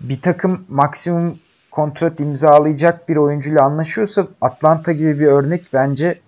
bir 0.04 0.22
takım 0.22 0.66
maksimum 0.70 1.38
kontrat 1.72 2.20
imzalayacak 2.20 3.10
bir 3.10 3.16
oyuncuyla 3.16 3.64
anlaşıyorsa 3.64 4.28
Atlanta 4.42 4.92
gibi 4.92 5.20
bir 5.20 5.28
örnek 5.28 5.64
bence 5.74 6.20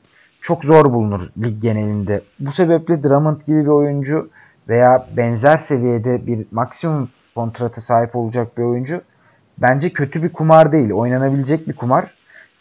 çok 0.42 0.66
zor 0.66 0.94
bulunur 0.94 1.30
lig 1.44 1.62
genelinde. 1.62 2.22
Bu 2.40 2.52
sebeple 2.52 3.04
Drummond 3.04 3.42
gibi 3.42 3.62
bir 3.62 3.68
oyuncu 3.68 4.30
veya 4.70 5.08
benzer 5.18 5.58
seviyede 5.58 6.28
bir 6.28 6.46
maksimum 6.52 7.10
kontratı 7.36 7.82
sahip 7.82 8.16
olacak 8.16 8.58
bir 8.58 8.64
oyuncu 8.64 9.02
bence 9.58 9.90
kötü 9.90 10.24
bir 10.24 10.30
kumar 10.30 10.72
değil. 10.72 10.92
Oynanabilecek 10.92 11.68
bir 11.68 11.74
kumar. 11.74 12.06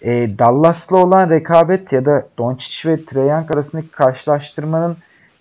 E, 0.02 0.38
Dallas'la 0.38 0.96
olan 0.96 1.30
rekabet 1.30 1.92
ya 1.92 2.04
da 2.04 2.26
Doncic 2.38 2.90
ve 2.90 3.04
Trae 3.04 3.32
arasındaki 3.32 3.88
karşılaştırmanın 3.88 4.96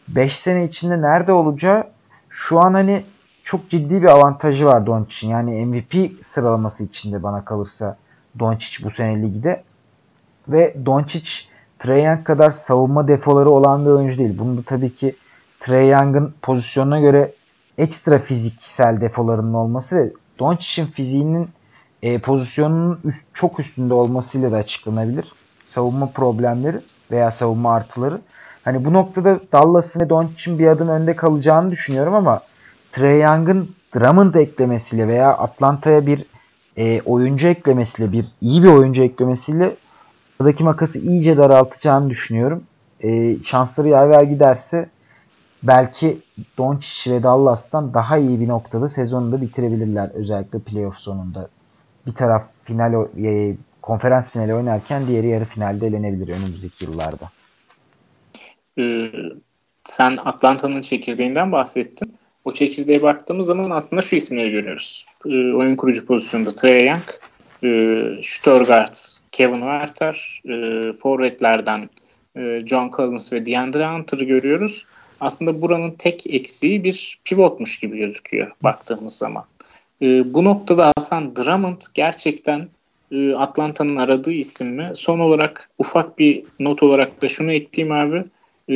5 0.07 0.39
sene 0.39 0.65
içinde 0.65 1.01
nerede 1.01 1.31
olacağı 1.31 1.83
şu 2.29 2.59
an 2.59 2.73
hani 2.73 3.03
çok 3.43 3.69
ciddi 3.69 4.01
bir 4.01 4.07
avantajı 4.07 4.65
var 4.65 4.85
Doncic'in. 4.85 5.31
Yani 5.31 5.65
MVP 5.65 6.25
sıralaması 6.25 6.83
içinde 6.83 7.23
bana 7.23 7.45
kalırsa 7.45 7.97
Doncic 8.39 8.85
bu 8.85 8.91
sene 8.91 9.21
ligde. 9.21 9.63
Ve 10.47 10.75
Doncic 10.85 11.31
Trae 11.79 12.01
Young 12.01 12.23
kadar 12.23 12.49
savunma 12.49 13.07
defoları 13.07 13.49
olan 13.49 13.85
bir 13.85 13.89
oyuncu 13.89 14.17
değil. 14.17 14.39
Bunu 14.39 14.57
da 14.57 14.61
tabii 14.61 14.93
ki 14.93 15.15
Trae 15.59 15.85
Young'ın 15.85 16.33
pozisyonuna 16.41 16.99
göre 16.99 17.31
ekstra 17.77 18.19
fiziksel 18.19 19.01
defolarının 19.01 19.53
olması 19.53 19.97
ve 19.97 20.13
Doncic'in 20.39 20.85
fiziğinin 20.85 21.49
e, 22.01 22.19
pozisyonunun 22.19 22.99
üst, 23.03 23.25
çok 23.33 23.59
üstünde 23.59 23.93
olmasıyla 23.93 24.51
da 24.51 24.55
açıklanabilir. 24.55 25.33
Savunma 25.67 26.05
problemleri 26.05 26.81
veya 27.11 27.31
savunma 27.31 27.73
artıları. 27.73 28.21
Hani 28.63 28.85
bu 28.85 28.93
noktada 28.93 29.39
Dallas'ın 29.51 29.99
ve 29.99 30.09
Doncic'in 30.09 30.59
bir 30.59 30.67
adım 30.67 30.87
önde 30.87 31.15
kalacağını 31.15 31.71
düşünüyorum 31.71 32.13
ama 32.13 32.41
Trae 32.91 33.17
Young'ın 33.17 33.69
Drummond 33.95 34.33
eklemesiyle 34.33 35.07
veya 35.07 35.33
Atlanta'ya 35.33 36.05
bir 36.05 36.25
e, 36.77 37.01
oyuncu 37.01 37.47
eklemesiyle, 37.47 38.11
bir 38.11 38.25
iyi 38.41 38.63
bir 38.63 38.67
oyuncu 38.67 39.03
eklemesiyle 39.03 39.75
aradaki 40.39 40.63
makası 40.63 40.99
iyice 40.99 41.37
daraltacağını 41.37 42.09
düşünüyorum. 42.09 42.63
E, 42.99 43.37
şansları 43.43 43.89
yaver 43.89 44.21
giderse 44.21 44.89
belki 45.63 46.17
Doncic 46.57 47.11
ve 47.11 47.23
Dallas'tan 47.23 47.93
daha 47.93 48.17
iyi 48.17 48.39
bir 48.39 48.47
noktada 48.47 48.87
sezonu 48.87 49.31
da 49.31 49.41
bitirebilirler. 49.41 50.09
Özellikle 50.13 50.59
playoff 50.59 50.97
sonunda. 50.97 51.49
Bir 52.07 52.13
taraf 52.13 52.43
final 52.63 53.07
e, 53.23 53.55
konferans 53.81 54.31
finali 54.31 54.53
oynarken 54.53 55.07
diğeri 55.07 55.27
yarı 55.27 55.45
finalde 55.45 55.87
elenebilir 55.87 56.27
önümüzdeki 56.27 56.85
yıllarda. 56.85 57.29
Ee, 58.79 59.11
sen 59.83 60.17
Atlanta'nın 60.25 60.81
çekirdeğinden 60.81 61.51
bahsettin. 61.51 62.20
O 62.45 62.53
çekirdeğe 62.53 63.01
baktığımız 63.01 63.47
zaman 63.47 63.69
aslında 63.69 64.01
şu 64.01 64.15
isimleri 64.15 64.51
görüyoruz. 64.51 65.05
Ee, 65.25 65.29
oyun 65.29 65.75
kurucu 65.75 66.05
pozisyonda 66.05 66.49
Trae 66.49 66.85
Young, 66.85 67.01
e, 67.63 68.03
Stuttgart, 68.23 69.17
Kevin 69.31 69.61
Werther, 69.61 70.41
e, 70.49 70.93
forvetlerden 70.93 71.89
e, 72.37 72.61
John 72.65 72.91
Collins 72.95 73.33
ve 73.33 73.45
DeAndre 73.45 73.87
Hunter'ı 73.87 74.25
görüyoruz. 74.25 74.85
Aslında 75.19 75.61
buranın 75.61 75.91
tek 75.91 76.27
eksiği 76.27 76.83
bir 76.83 77.19
pivotmuş 77.25 77.79
gibi 77.79 77.97
gözüküyor 77.97 78.51
baktığımız 78.63 79.13
zaman. 79.13 79.43
E, 80.01 80.33
bu 80.33 80.43
noktada 80.43 80.91
Hasan 80.97 81.35
Drummond 81.35 81.81
gerçekten 81.93 82.67
e, 83.11 83.33
Atlanta'nın 83.33 83.95
aradığı 83.95 84.31
isim 84.31 84.75
mi? 84.75 84.91
Son 84.95 85.19
olarak 85.19 85.69
ufak 85.77 86.19
bir 86.19 86.43
not 86.59 86.83
olarak 86.83 87.21
da 87.21 87.27
şunu 87.27 87.53
ekleyeyim 87.53 87.95
abi. 87.95 88.23
E, 88.69 88.75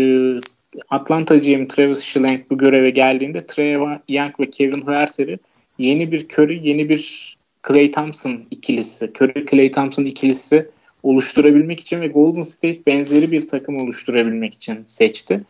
Atlanta 0.90 1.36
GM 1.36 1.68
Travis 1.68 2.04
Schlenk 2.04 2.52
bu 2.52 2.58
göreve 2.58 2.90
geldiğinde 2.90 3.46
Trey 3.46 3.74
Young 4.10 4.40
ve 4.40 4.50
Kevin 4.50 4.82
Huerter'i 4.82 5.40
yeni 5.78 6.12
bir 6.12 6.26
Curry, 6.34 6.70
yeni 6.70 6.90
bir 6.90 7.36
Clay 7.68 7.92
Thompson 7.92 8.46
ikilisi, 8.52 9.12
Curry 9.22 9.46
Clay 9.46 9.72
Thompson 9.72 10.04
ikilisi 10.06 10.70
oluşturabilmek 11.04 11.80
için 11.80 12.02
ve 12.02 12.08
Golden 12.08 12.42
State 12.42 12.86
benzeri 12.88 13.32
bir 13.32 13.48
takım 13.48 13.78
oluşturabilmek 13.78 14.54
için 14.54 14.82
seçti. 14.86 15.42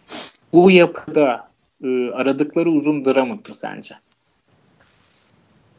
Bu 0.53 0.71
yapıda 0.71 1.47
e, 1.83 2.09
aradıkları 2.09 2.69
uzun 2.69 3.05
Drummond 3.05 3.49
mı 3.49 3.55
sence? 3.55 3.95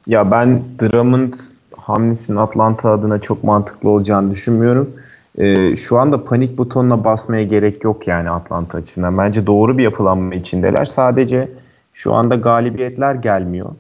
Ya 0.07 0.31
ben 0.31 0.63
Drummond 0.81 1.35
hamlesinin 1.77 2.37
Atlanta 2.37 2.91
adına 2.91 3.19
çok 3.21 3.45
mantıklı 3.45 3.89
olacağını 3.89 4.31
düşünmüyorum. 4.31 4.95
Ee, 5.39 5.77
şu 5.77 5.99
anda 5.99 6.25
panik 6.25 6.59
butonuna 6.59 7.05
basmaya 7.05 7.43
gerek 7.43 7.85
yok 7.85 8.09
yani 8.09 8.31
Atlanta 8.31 8.79
açısından. 8.79 9.19
Bence 9.19 9.47
doğru 9.47 9.79
bir 9.79 9.83
yapılanma 9.83 10.35
içindeler. 10.35 10.85
Sadece 10.85 11.49
şu 11.95 12.15
anda 12.15 12.35
galibiyetler 12.35 13.15
gelmiyor. 13.15 13.71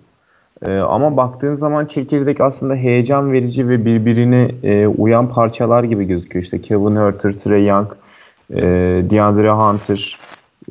Ee, 0.66 0.78
ama 0.78 1.16
baktığın 1.16 1.54
zaman 1.54 1.86
çekirdek 1.86 2.40
aslında 2.40 2.74
heyecan 2.74 3.32
verici 3.32 3.68
ve 3.68 3.84
birbirine 3.84 4.50
e, 4.62 4.86
uyan 4.86 5.28
parçalar 5.28 5.84
gibi 5.84 6.04
gözüküyor. 6.04 6.42
İşte 6.42 6.60
Kevin 6.60 6.96
Herter, 6.96 7.32
Trey 7.32 7.66
Young, 7.66 7.92
e, 8.50 8.62
DeAndre 9.10 9.50
Hunter, 9.50 10.18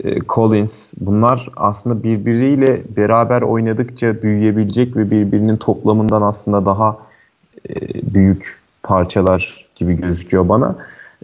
e, 0.04 0.20
Collins 0.20 0.92
bunlar 1.00 1.50
aslında 1.56 2.04
birbiriyle 2.04 2.82
beraber 2.98 3.42
oynadıkça 3.42 4.22
büyüyebilecek 4.22 4.98
ve 4.98 5.12
birbirinin 5.12 5.58
toplamından 5.58 6.22
aslında 6.22 6.66
daha 6.66 6.98
e, 7.70 7.74
büyük 8.14 8.60
parçalar 8.84 9.65
gibi 9.76 10.02
gözüküyor 10.02 10.50
bana. 10.50 10.76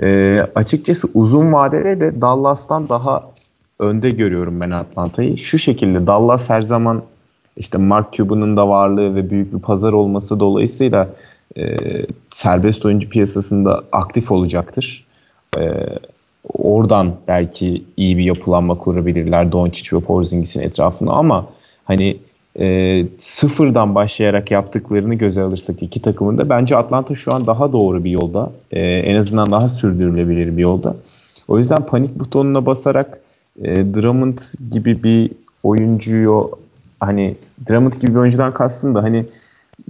E, 0.01 0.39
açıkçası 0.55 1.07
uzun 1.13 1.53
vadede 1.53 1.99
de 1.99 2.21
Dallas'tan 2.21 2.89
daha 2.89 3.23
önde 3.79 4.09
görüyorum 4.09 4.61
ben 4.61 4.71
Atlanta'yı. 4.71 5.37
Şu 5.37 5.57
şekilde 5.57 6.07
Dallas 6.07 6.49
her 6.49 6.61
zaman 6.61 7.01
işte 7.57 7.77
Mark 7.77 8.13
Cuban'ın 8.13 8.57
da 8.57 8.69
varlığı 8.69 9.15
ve 9.15 9.29
büyük 9.29 9.53
bir 9.53 9.59
pazar 9.59 9.93
olması 9.93 10.39
dolayısıyla 10.39 11.09
e, 11.57 11.77
serbest 12.29 12.85
oyuncu 12.85 13.09
piyasasında 13.09 13.83
aktif 13.91 14.31
olacaktır. 14.31 15.05
E, 15.57 15.61
oradan 16.53 17.13
belki 17.27 17.83
iyi 17.97 18.17
bir 18.17 18.23
yapılanma 18.23 18.77
kurabilirler 18.77 19.51
Doncic 19.51 19.97
ve 19.97 20.01
Porzingis'in 20.01 20.61
etrafına 20.61 21.11
ama 21.11 21.47
hani 21.85 22.17
e, 22.59 23.05
sıfırdan 23.17 23.95
başlayarak 23.95 24.51
yaptıklarını 24.51 25.15
göze 25.15 25.41
alırsak 25.41 25.83
iki 25.83 26.01
takımın 26.01 26.37
da 26.37 26.49
bence 26.49 26.77
Atlanta 26.77 27.15
şu 27.15 27.33
an 27.33 27.47
daha 27.47 27.73
doğru 27.73 28.03
bir 28.03 28.11
yolda. 28.11 28.51
E, 28.71 28.81
en 28.81 29.15
azından 29.15 29.51
daha 29.51 29.69
sürdürülebilir 29.69 30.57
bir 30.57 30.61
yolda. 30.61 30.95
O 31.47 31.57
yüzden 31.57 31.85
panik 31.85 32.19
butonuna 32.19 32.65
basarak 32.65 33.19
e, 33.61 33.93
Drummond 33.93 34.37
gibi 34.71 35.03
bir 35.03 35.31
oyuncuyu 35.63 36.51
hani 36.99 37.35
Drummond 37.69 37.93
gibi 37.93 38.11
bir 38.11 38.19
oyuncudan 38.19 38.53
kastım 38.53 38.95
da 38.95 39.03
hani 39.03 39.25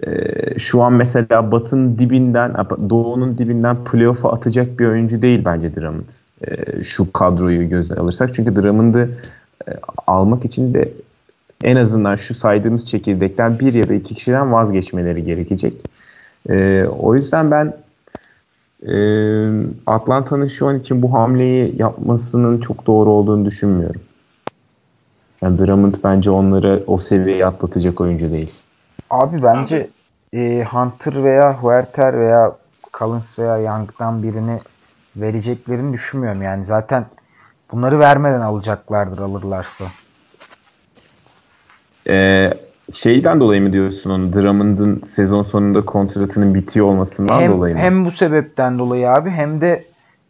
e, 0.08 0.60
şu 0.60 0.82
an 0.82 0.94
mesela 0.94 1.52
Batı'nın 1.52 1.98
dibinden, 1.98 2.56
Doğu'nun 2.90 3.38
dibinden 3.38 3.84
playoff'a 3.84 4.32
atacak 4.32 4.80
bir 4.80 4.86
oyuncu 4.86 5.22
değil 5.22 5.42
bence 5.46 5.76
Drummond. 5.76 6.10
E, 6.48 6.84
şu 6.84 7.12
kadroyu 7.12 7.70
gözle 7.70 7.96
alırsak. 7.96 8.36
Çünkü 8.36 8.56
Drummond'ı 8.56 9.10
e, 9.68 9.72
almak 10.08 10.46
için 10.46 10.74
de 10.74 10.92
en 11.64 11.76
azından 11.76 12.16
şu 12.16 12.36
saydığımız 12.36 12.88
çekirdekten 12.90 13.60
bir 13.60 13.74
ya 13.74 13.90
da 13.90 13.94
iki 13.94 14.16
kişiden 14.16 14.52
vazgeçmeleri 14.52 15.24
gerekecek. 15.24 15.74
E, 16.50 16.86
o 17.00 17.16
yüzden 17.16 17.52
ben 17.52 17.74
e, 18.88 18.96
Atlanta'nın 19.88 20.48
şu 20.48 20.68
an 20.68 20.80
için 20.80 21.02
bu 21.02 21.14
hamleyi 21.14 21.76
yapmasının 21.78 22.60
çok 22.60 22.88
doğru 22.88 23.10
olduğunu 23.10 23.46
düşünmüyorum. 23.46 24.02
Yani 25.42 25.60
Drummond 25.60 25.96
bence 26.04 26.32
onları 26.32 26.84
o 26.88 26.98
seviyeye 26.98 27.46
atlatacak 27.46 28.02
oyuncu 28.02 28.32
değil. 28.32 28.54
Abi 29.10 29.44
bence 29.44 29.90
e, 30.34 30.64
Hunter 30.72 31.24
veya 31.24 31.54
Huerter 31.54 32.20
veya 32.20 32.52
Collins 32.94 33.40
veya 33.40 33.58
Young'dan 33.58 34.24
birini 34.24 34.60
vereceklerini 35.16 35.94
düşünmüyorum. 35.94 36.42
Yani 36.42 36.66
zaten 36.66 37.06
bunları 37.72 38.00
vermeden 38.00 38.42
alacaklardır 38.42 39.18
alırlarsa. 39.18 39.86
Ee, 42.08 42.54
şeyden 42.94 43.40
dolayı 43.40 43.62
mı 43.62 43.74
diyorsun 43.74 44.10
onu? 44.10 44.34
Drummond'ın 44.34 45.02
sezon 45.06 45.44
sonunda 45.44 45.86
kontratının 45.86 46.56
bitiyor 46.56 46.86
olmasından 46.86 47.42
hem, 47.42 47.52
dolayı 47.52 47.76
mı? 47.76 47.82
Hem 47.82 48.06
bu 48.06 48.12
sebepten 48.12 48.80
dolayı 48.80 49.12
abi 49.12 49.30
hem 49.30 49.62
de 49.62 49.86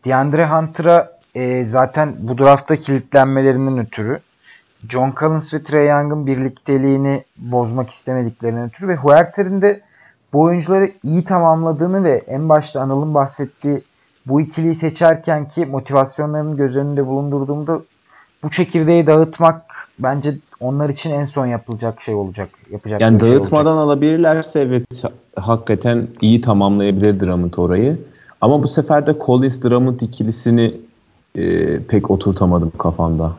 DeAndre 0.05 0.47
Hunter'a 0.47 1.11
e, 1.35 1.67
zaten 1.67 2.13
bu 2.19 2.37
draftta 2.37 2.75
kilitlenmelerinden 2.75 3.77
ötürü 3.77 4.19
John 4.89 5.13
Collins 5.19 5.53
ve 5.53 5.63
Trey 5.63 5.87
Young'ın 5.87 6.27
birlikteliğini 6.27 7.23
bozmak 7.37 7.89
istemediklerinden 7.89 8.67
ötürü 8.67 8.87
ve 8.87 8.95
Huerter'in 8.95 9.61
de 9.61 9.81
bu 10.33 10.41
oyuncuları 10.41 10.91
iyi 11.03 11.23
tamamladığını 11.23 12.03
ve 12.03 12.23
en 12.27 12.49
başta 12.49 12.81
Anıl'ın 12.81 13.13
bahsettiği 13.13 13.81
bu 14.25 14.41
ikiliyi 14.41 14.75
seçerken 14.75 15.47
ki 15.47 15.65
motivasyonlarını 15.65 16.57
göz 16.57 16.77
önünde 16.77 17.07
bulundurduğumda 17.07 17.81
bu 18.43 18.49
çekirdeği 18.49 19.07
dağıtmak 19.07 19.61
bence 19.99 20.33
onlar 20.61 20.89
için 20.89 21.11
en 21.11 21.25
son 21.25 21.45
yapılacak 21.45 22.01
şey 22.01 22.15
olacak. 22.15 22.49
Yapacak 22.71 23.01
yani 23.01 23.19
şey 23.19 23.29
dağıtmadan 23.29 23.77
olacak. 23.77 23.85
alabilirlerse 23.85 24.59
evet 24.59 24.83
hakikaten 25.35 26.07
iyi 26.21 26.41
tamamlayabilir 26.41 27.19
Drummond 27.19 27.53
orayı. 27.53 27.97
Ama 28.41 28.63
bu 28.63 28.67
sefer 28.67 29.07
de 29.07 29.15
Collins 29.25 29.63
Drummond 29.63 29.99
ikilisini 29.99 30.73
e, 31.35 31.77
pek 31.79 32.11
oturtamadım 32.11 32.71
kafamda. 32.77 33.31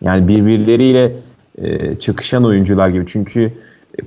Yani 0.00 0.28
birbirleriyle 0.28 1.12
e, 1.58 1.98
çakışan 1.98 2.44
oyuncular 2.44 2.88
gibi. 2.88 3.04
Çünkü 3.06 3.52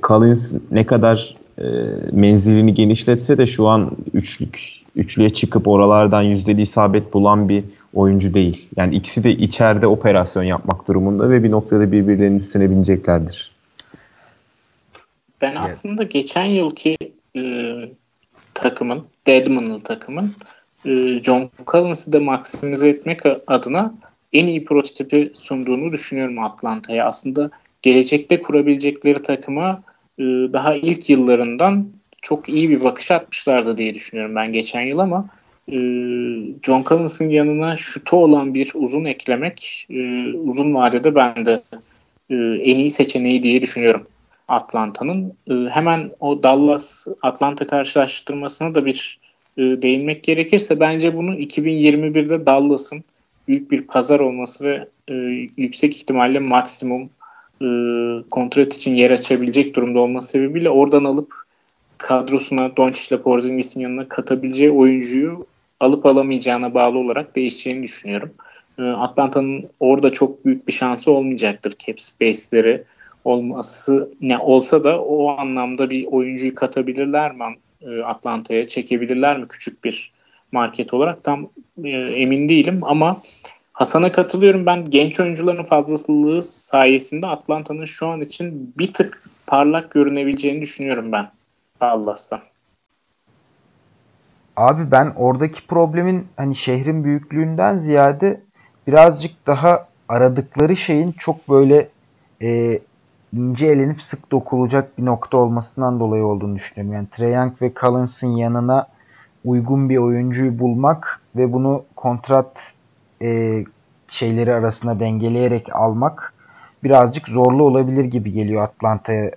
Collins 0.04 0.54
ne 0.72 0.86
kadar 0.86 1.36
e, 1.60 1.64
menzilini 2.12 2.74
genişletse 2.74 3.38
de 3.38 3.46
şu 3.46 3.68
an 3.68 3.92
üçlük 4.14 4.76
üçlüye 4.96 5.30
çıkıp 5.30 5.68
oralardan 5.68 6.22
yüzdeli 6.22 6.62
isabet 6.62 7.14
bulan 7.14 7.50
bir 7.50 7.64
oyuncu 7.96 8.34
değil. 8.34 8.70
Yani 8.78 8.96
ikisi 8.96 9.24
de 9.24 9.32
içeride 9.32 9.88
operasyon 9.88 10.44
yapmak 10.44 10.88
durumunda 10.88 11.30
ve 11.30 11.44
bir 11.44 11.52
noktada 11.52 11.92
birbirlerinin 11.92 12.40
üstüne 12.40 12.70
bineceklerdir. 12.70 13.52
Ben 15.42 15.52
evet. 15.52 15.62
aslında 15.64 16.04
geçen 16.04 16.46
yılki 16.46 16.98
e, 17.36 17.42
takımın, 18.54 19.04
Deadman'lı 19.28 19.80
takımın 19.80 20.36
e, 20.86 21.24
John 21.24 21.50
Collins'i 21.68 22.14
de 22.14 22.20
maksimize 22.20 22.90
etmek 22.90 23.20
adına 23.48 23.94
en 24.34 24.48
iyi 24.48 24.64
prototipi 24.64 25.32
sunduğunu 25.36 25.92
düşünüyorum 25.92 26.40
Atlanta'ya. 26.40 27.06
Aslında 27.06 27.52
gelecekte 27.82 28.42
kurabilecekleri 28.42 29.22
takıma 29.22 29.84
e, 30.20 30.24
daha 30.24 30.76
ilk 30.76 31.10
yıllarından 31.10 31.88
çok 32.22 32.50
iyi 32.50 32.70
bir 32.70 32.84
bakış 32.84 33.12
atmışlardı 33.12 33.78
diye 33.78 33.94
düşünüyorum 33.94 34.36
ben 34.36 34.52
geçen 34.52 34.82
yıl 34.82 35.00
ama 35.00 35.30
e, 35.72 35.78
John 36.64 36.84
Collins'ın 36.84 37.30
yanına 37.30 37.76
şutu 37.76 38.18
olan 38.18 38.54
bir 38.54 38.72
uzun 38.76 39.06
eklemek 39.06 39.88
e, 39.90 40.34
uzun 40.34 40.74
vadede 40.74 41.16
ben 41.16 41.46
de 41.46 41.62
e, 42.30 42.36
en 42.64 42.78
iyi 42.78 42.90
seçeneği 42.90 43.44
diye 43.44 43.62
düşünüyorum 43.62 44.08
Atlanta'nın. 44.48 45.34
E, 45.50 45.54
hemen 45.70 46.12
o 46.20 46.44
Dallas 46.44 47.08
Atlanta 47.22 47.68
karşılaştırmasına 47.68 48.76
da 48.76 48.86
bir 48.86 49.20
e, 49.58 49.62
değinmek 49.62 50.24
gerekirse 50.24 50.80
bence 50.80 51.18
bunu 51.18 51.36
2021'de 51.36 52.46
Dallas'ın 52.46 53.04
büyük 53.48 53.72
bir 53.72 53.82
pazar 53.82 54.20
olması 54.20 54.66
ve 54.66 54.88
yüksek 55.58 55.98
ihtimalle 55.98 56.40
maksimum 56.40 57.10
kontrat 58.32 58.74
için 58.74 58.96
yer 58.96 59.12
açabilecek 59.12 59.76
durumda 59.76 60.02
olması 60.02 60.28
sebebiyle 60.28 60.70
oradan 60.70 61.04
alıp 61.04 61.34
kadrosuna 61.98 62.78
Doncic 62.78 63.16
ile 63.16 63.22
Porzingis'in 63.22 63.82
yanına 63.82 64.08
katabileceği 64.08 64.72
oyuncuyu 64.72 65.46
alıp 65.80 66.06
alamayacağına 66.06 66.74
bağlı 66.74 66.98
olarak 66.98 67.36
değişeceğini 67.36 67.84
düşünüyorum. 67.84 68.34
E, 68.80 68.84
Atlanta'nın 68.84 69.70
orada 69.80 70.10
çok 70.10 70.46
büyük 70.46 70.68
bir 70.68 70.74
şansı 70.74 71.12
olmayacaktır 71.12 71.74
cap 71.86 72.00
space'leri 72.00 72.84
olması 73.26 74.12
ne 74.22 74.38
olsa 74.38 74.84
da 74.84 75.02
o 75.02 75.30
anlamda 75.38 75.90
bir 75.90 76.06
oyuncuyu 76.06 76.56
katabilirler 76.56 77.32
mi 77.32 77.44
e, 77.82 78.02
Atlanta'ya 78.02 78.68
çekebilirler 78.68 79.38
mi 79.38 79.48
küçük 79.48 79.84
bir 79.84 80.12
market 80.52 80.94
olarak 80.94 81.24
tam 81.24 81.50
e, 81.84 81.90
emin 81.90 82.50
değilim 82.50 82.80
ama 82.84 83.22
Hasan'a 83.74 84.12
katılıyorum. 84.12 84.66
Ben 84.66 84.86
genç 84.86 85.20
oyuncuların 85.20 85.64
fazlasılığı 85.64 86.44
sayesinde 86.44 87.28
Atlanta'nın 87.28 87.86
şu 87.86 88.08
an 88.08 88.22
için 88.22 88.74
bir 88.78 88.94
tık 88.94 89.24
parlak 89.48 89.92
görünebileceğini 89.92 90.62
düşünüyorum 90.62 91.12
ben 91.12 91.32
Dallas'tan. 91.82 92.42
Abi 94.56 94.92
ben 94.92 95.14
oradaki 95.16 95.68
problemin 95.68 96.28
hani 96.38 96.56
şehrin 96.56 97.04
büyüklüğünden 97.04 97.78
ziyade 97.78 98.42
birazcık 98.88 99.48
daha 99.48 99.88
aradıkları 100.10 100.78
şeyin 100.78 101.12
çok 101.12 101.50
böyle 101.50 101.90
e, 102.42 102.80
ince 103.34 103.68
elenip 103.68 104.02
sık 104.02 104.32
dokulacak 104.32 104.98
bir 104.98 105.06
nokta 105.06 105.38
olmasından 105.38 106.00
dolayı 106.00 106.26
olduğunu 106.26 106.56
düşünüyorum. 106.56 106.94
Yani 106.94 107.08
Trae 107.12 107.32
Young 107.32 107.62
ve 107.62 107.72
Collins'ın 107.82 108.28
yanına 108.28 108.88
uygun 109.46 109.90
bir 109.90 109.98
oyuncuyu 109.98 110.60
bulmak 110.60 111.22
ve 111.36 111.54
bunu 111.54 111.84
kontrat 111.96 112.74
e, 113.22 113.64
şeyleri 114.08 114.54
arasında 114.54 115.00
dengeleyerek 115.00 115.76
almak 115.76 116.34
birazcık 116.84 117.28
zorlu 117.28 117.64
olabilir 117.64 118.06
gibi 118.06 118.32
geliyor 118.32 118.64
Atlanta'ya 118.64 119.32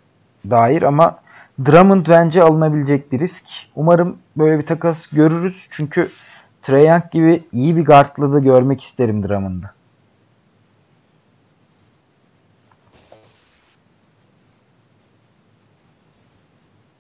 dair 0.51 0.83
ama 0.83 1.19
Drummond 1.67 2.07
bence 2.09 2.43
alınabilecek 2.43 3.13
bir 3.13 3.21
risk. 3.21 3.45
Umarım 3.75 4.19
böyle 4.37 4.59
bir 4.59 4.67
takas 4.67 5.07
görürüz. 5.07 5.67
Çünkü 5.71 6.11
Trae 6.63 6.85
Young 6.85 7.11
gibi 7.11 7.43
iyi 7.53 7.77
bir 7.77 7.85
guardlı 7.85 8.33
da 8.33 8.39
görmek 8.39 8.81
isterim 8.81 9.23
Drummond'ı. 9.29 9.71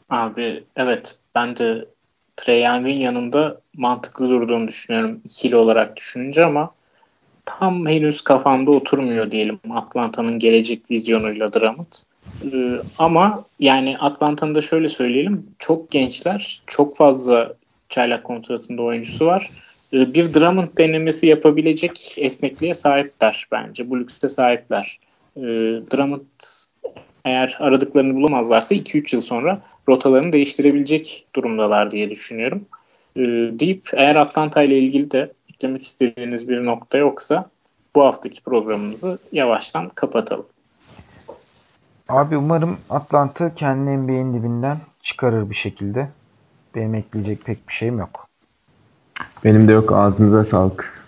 Abi 0.08 0.64
evet 0.76 1.18
ben 1.34 1.56
de 1.56 1.88
Trey 2.36 2.62
Young'ın 2.64 2.88
yanında 2.88 3.60
mantıklı 3.76 4.28
durduğunu 4.30 4.68
düşünüyorum 4.68 5.20
ikili 5.24 5.56
olarak 5.56 5.96
düşününce 5.96 6.44
ama 6.44 6.74
tam 7.48 7.86
henüz 7.86 8.20
kafamda 8.20 8.70
oturmuyor 8.70 9.30
diyelim 9.30 9.60
Atlanta'nın 9.70 10.38
gelecek 10.38 10.90
vizyonuyla 10.90 11.52
Drummond. 11.52 11.92
Ee, 12.44 12.78
ama 12.98 13.44
yani 13.60 13.98
Atlanta'nın 13.98 14.54
da 14.54 14.60
şöyle 14.60 14.88
söyleyelim 14.88 15.46
çok 15.58 15.90
gençler 15.90 16.62
çok 16.66 16.96
fazla 16.96 17.54
çaylak 17.88 18.24
kontratında 18.24 18.82
oyuncusu 18.82 19.26
var. 19.26 19.50
Ee, 19.92 20.14
bir 20.14 20.34
Drummond 20.34 20.68
denemesi 20.78 21.26
yapabilecek 21.26 22.14
esnekliğe 22.18 22.74
sahipler 22.74 23.46
bence. 23.52 23.90
Bu 23.90 24.00
lükse 24.00 24.28
sahipler. 24.28 24.98
Ee, 25.36 25.40
Drummond 25.92 26.20
eğer 27.24 27.56
aradıklarını 27.60 28.14
bulamazlarsa 28.14 28.74
2-3 28.74 29.16
yıl 29.16 29.20
sonra 29.20 29.62
rotalarını 29.88 30.32
değiştirebilecek 30.32 31.26
durumdalar 31.34 31.90
diye 31.90 32.10
düşünüyorum. 32.10 32.66
E, 33.16 33.20
deyip 33.58 33.88
eğer 33.92 34.16
Atlanta 34.16 34.62
ile 34.62 34.78
ilgili 34.78 35.10
de 35.10 35.32
eklemek 35.58 35.82
istediğiniz 35.82 36.48
bir 36.48 36.64
nokta 36.64 36.98
yoksa 36.98 37.48
bu 37.96 38.04
haftaki 38.04 38.42
programımızı 38.42 39.18
yavaştan 39.32 39.88
kapatalım. 39.88 40.46
Abi 42.08 42.36
umarım 42.36 42.78
Atlanta 42.90 43.54
kendi 43.54 43.90
NBA'in 43.90 44.34
dibinden 44.34 44.76
çıkarır 45.02 45.50
bir 45.50 45.54
şekilde. 45.54 46.08
Benim 46.74 46.94
ekleyecek 46.94 47.44
pek 47.44 47.68
bir 47.68 47.72
şeyim 47.72 47.98
yok. 47.98 48.28
Benim 49.44 49.68
de 49.68 49.72
yok. 49.72 49.92
Ağzınıza 49.92 50.44
sağlık. 50.44 51.04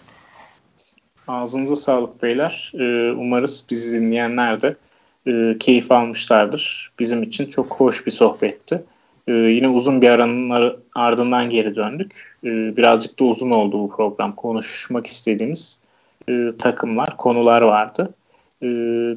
Ağzınıza 1.28 1.76
sağlık 1.76 2.22
beyler. 2.22 2.72
Ee, 2.74 3.12
umarız 3.12 3.66
bizi 3.70 4.00
dinleyenler 4.00 4.62
de 4.62 4.76
e, 5.26 5.58
keyif 5.58 5.92
almışlardır. 5.92 6.92
Bizim 6.98 7.22
için 7.22 7.46
çok 7.46 7.72
hoş 7.74 8.06
bir 8.06 8.10
sohbetti. 8.10 8.82
E, 9.28 9.32
yine 9.32 9.68
uzun 9.68 10.02
bir 10.02 10.08
aranın 10.08 10.76
ardından 10.94 11.50
geri 11.50 11.74
döndük. 11.74 12.36
E, 12.44 12.48
birazcık 12.76 13.20
da 13.20 13.24
uzun 13.24 13.50
oldu 13.50 13.78
bu 13.78 13.90
program. 13.96 14.34
Konuşmak 14.34 15.06
istediğimiz 15.06 15.80
e, 16.28 16.52
takımlar, 16.58 17.16
konular 17.16 17.62
vardı. 17.62 18.14
E, 18.62 18.66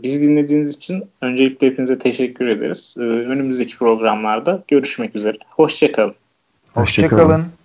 bizi 0.03 0.21
dinlediğiniz 0.21 0.75
için 0.75 1.03
öncelikle 1.21 1.67
hepinize 1.67 1.97
teşekkür 1.97 2.47
ederiz. 2.47 2.95
E, 2.99 3.03
önümüzdeki 3.03 3.77
programlarda 3.77 4.63
görüşmek 4.67 5.15
üzere. 5.15 5.37
Hoşçakalın. 5.49 6.15
Hoşçakalın. 6.73 7.39
Hoşça 7.39 7.62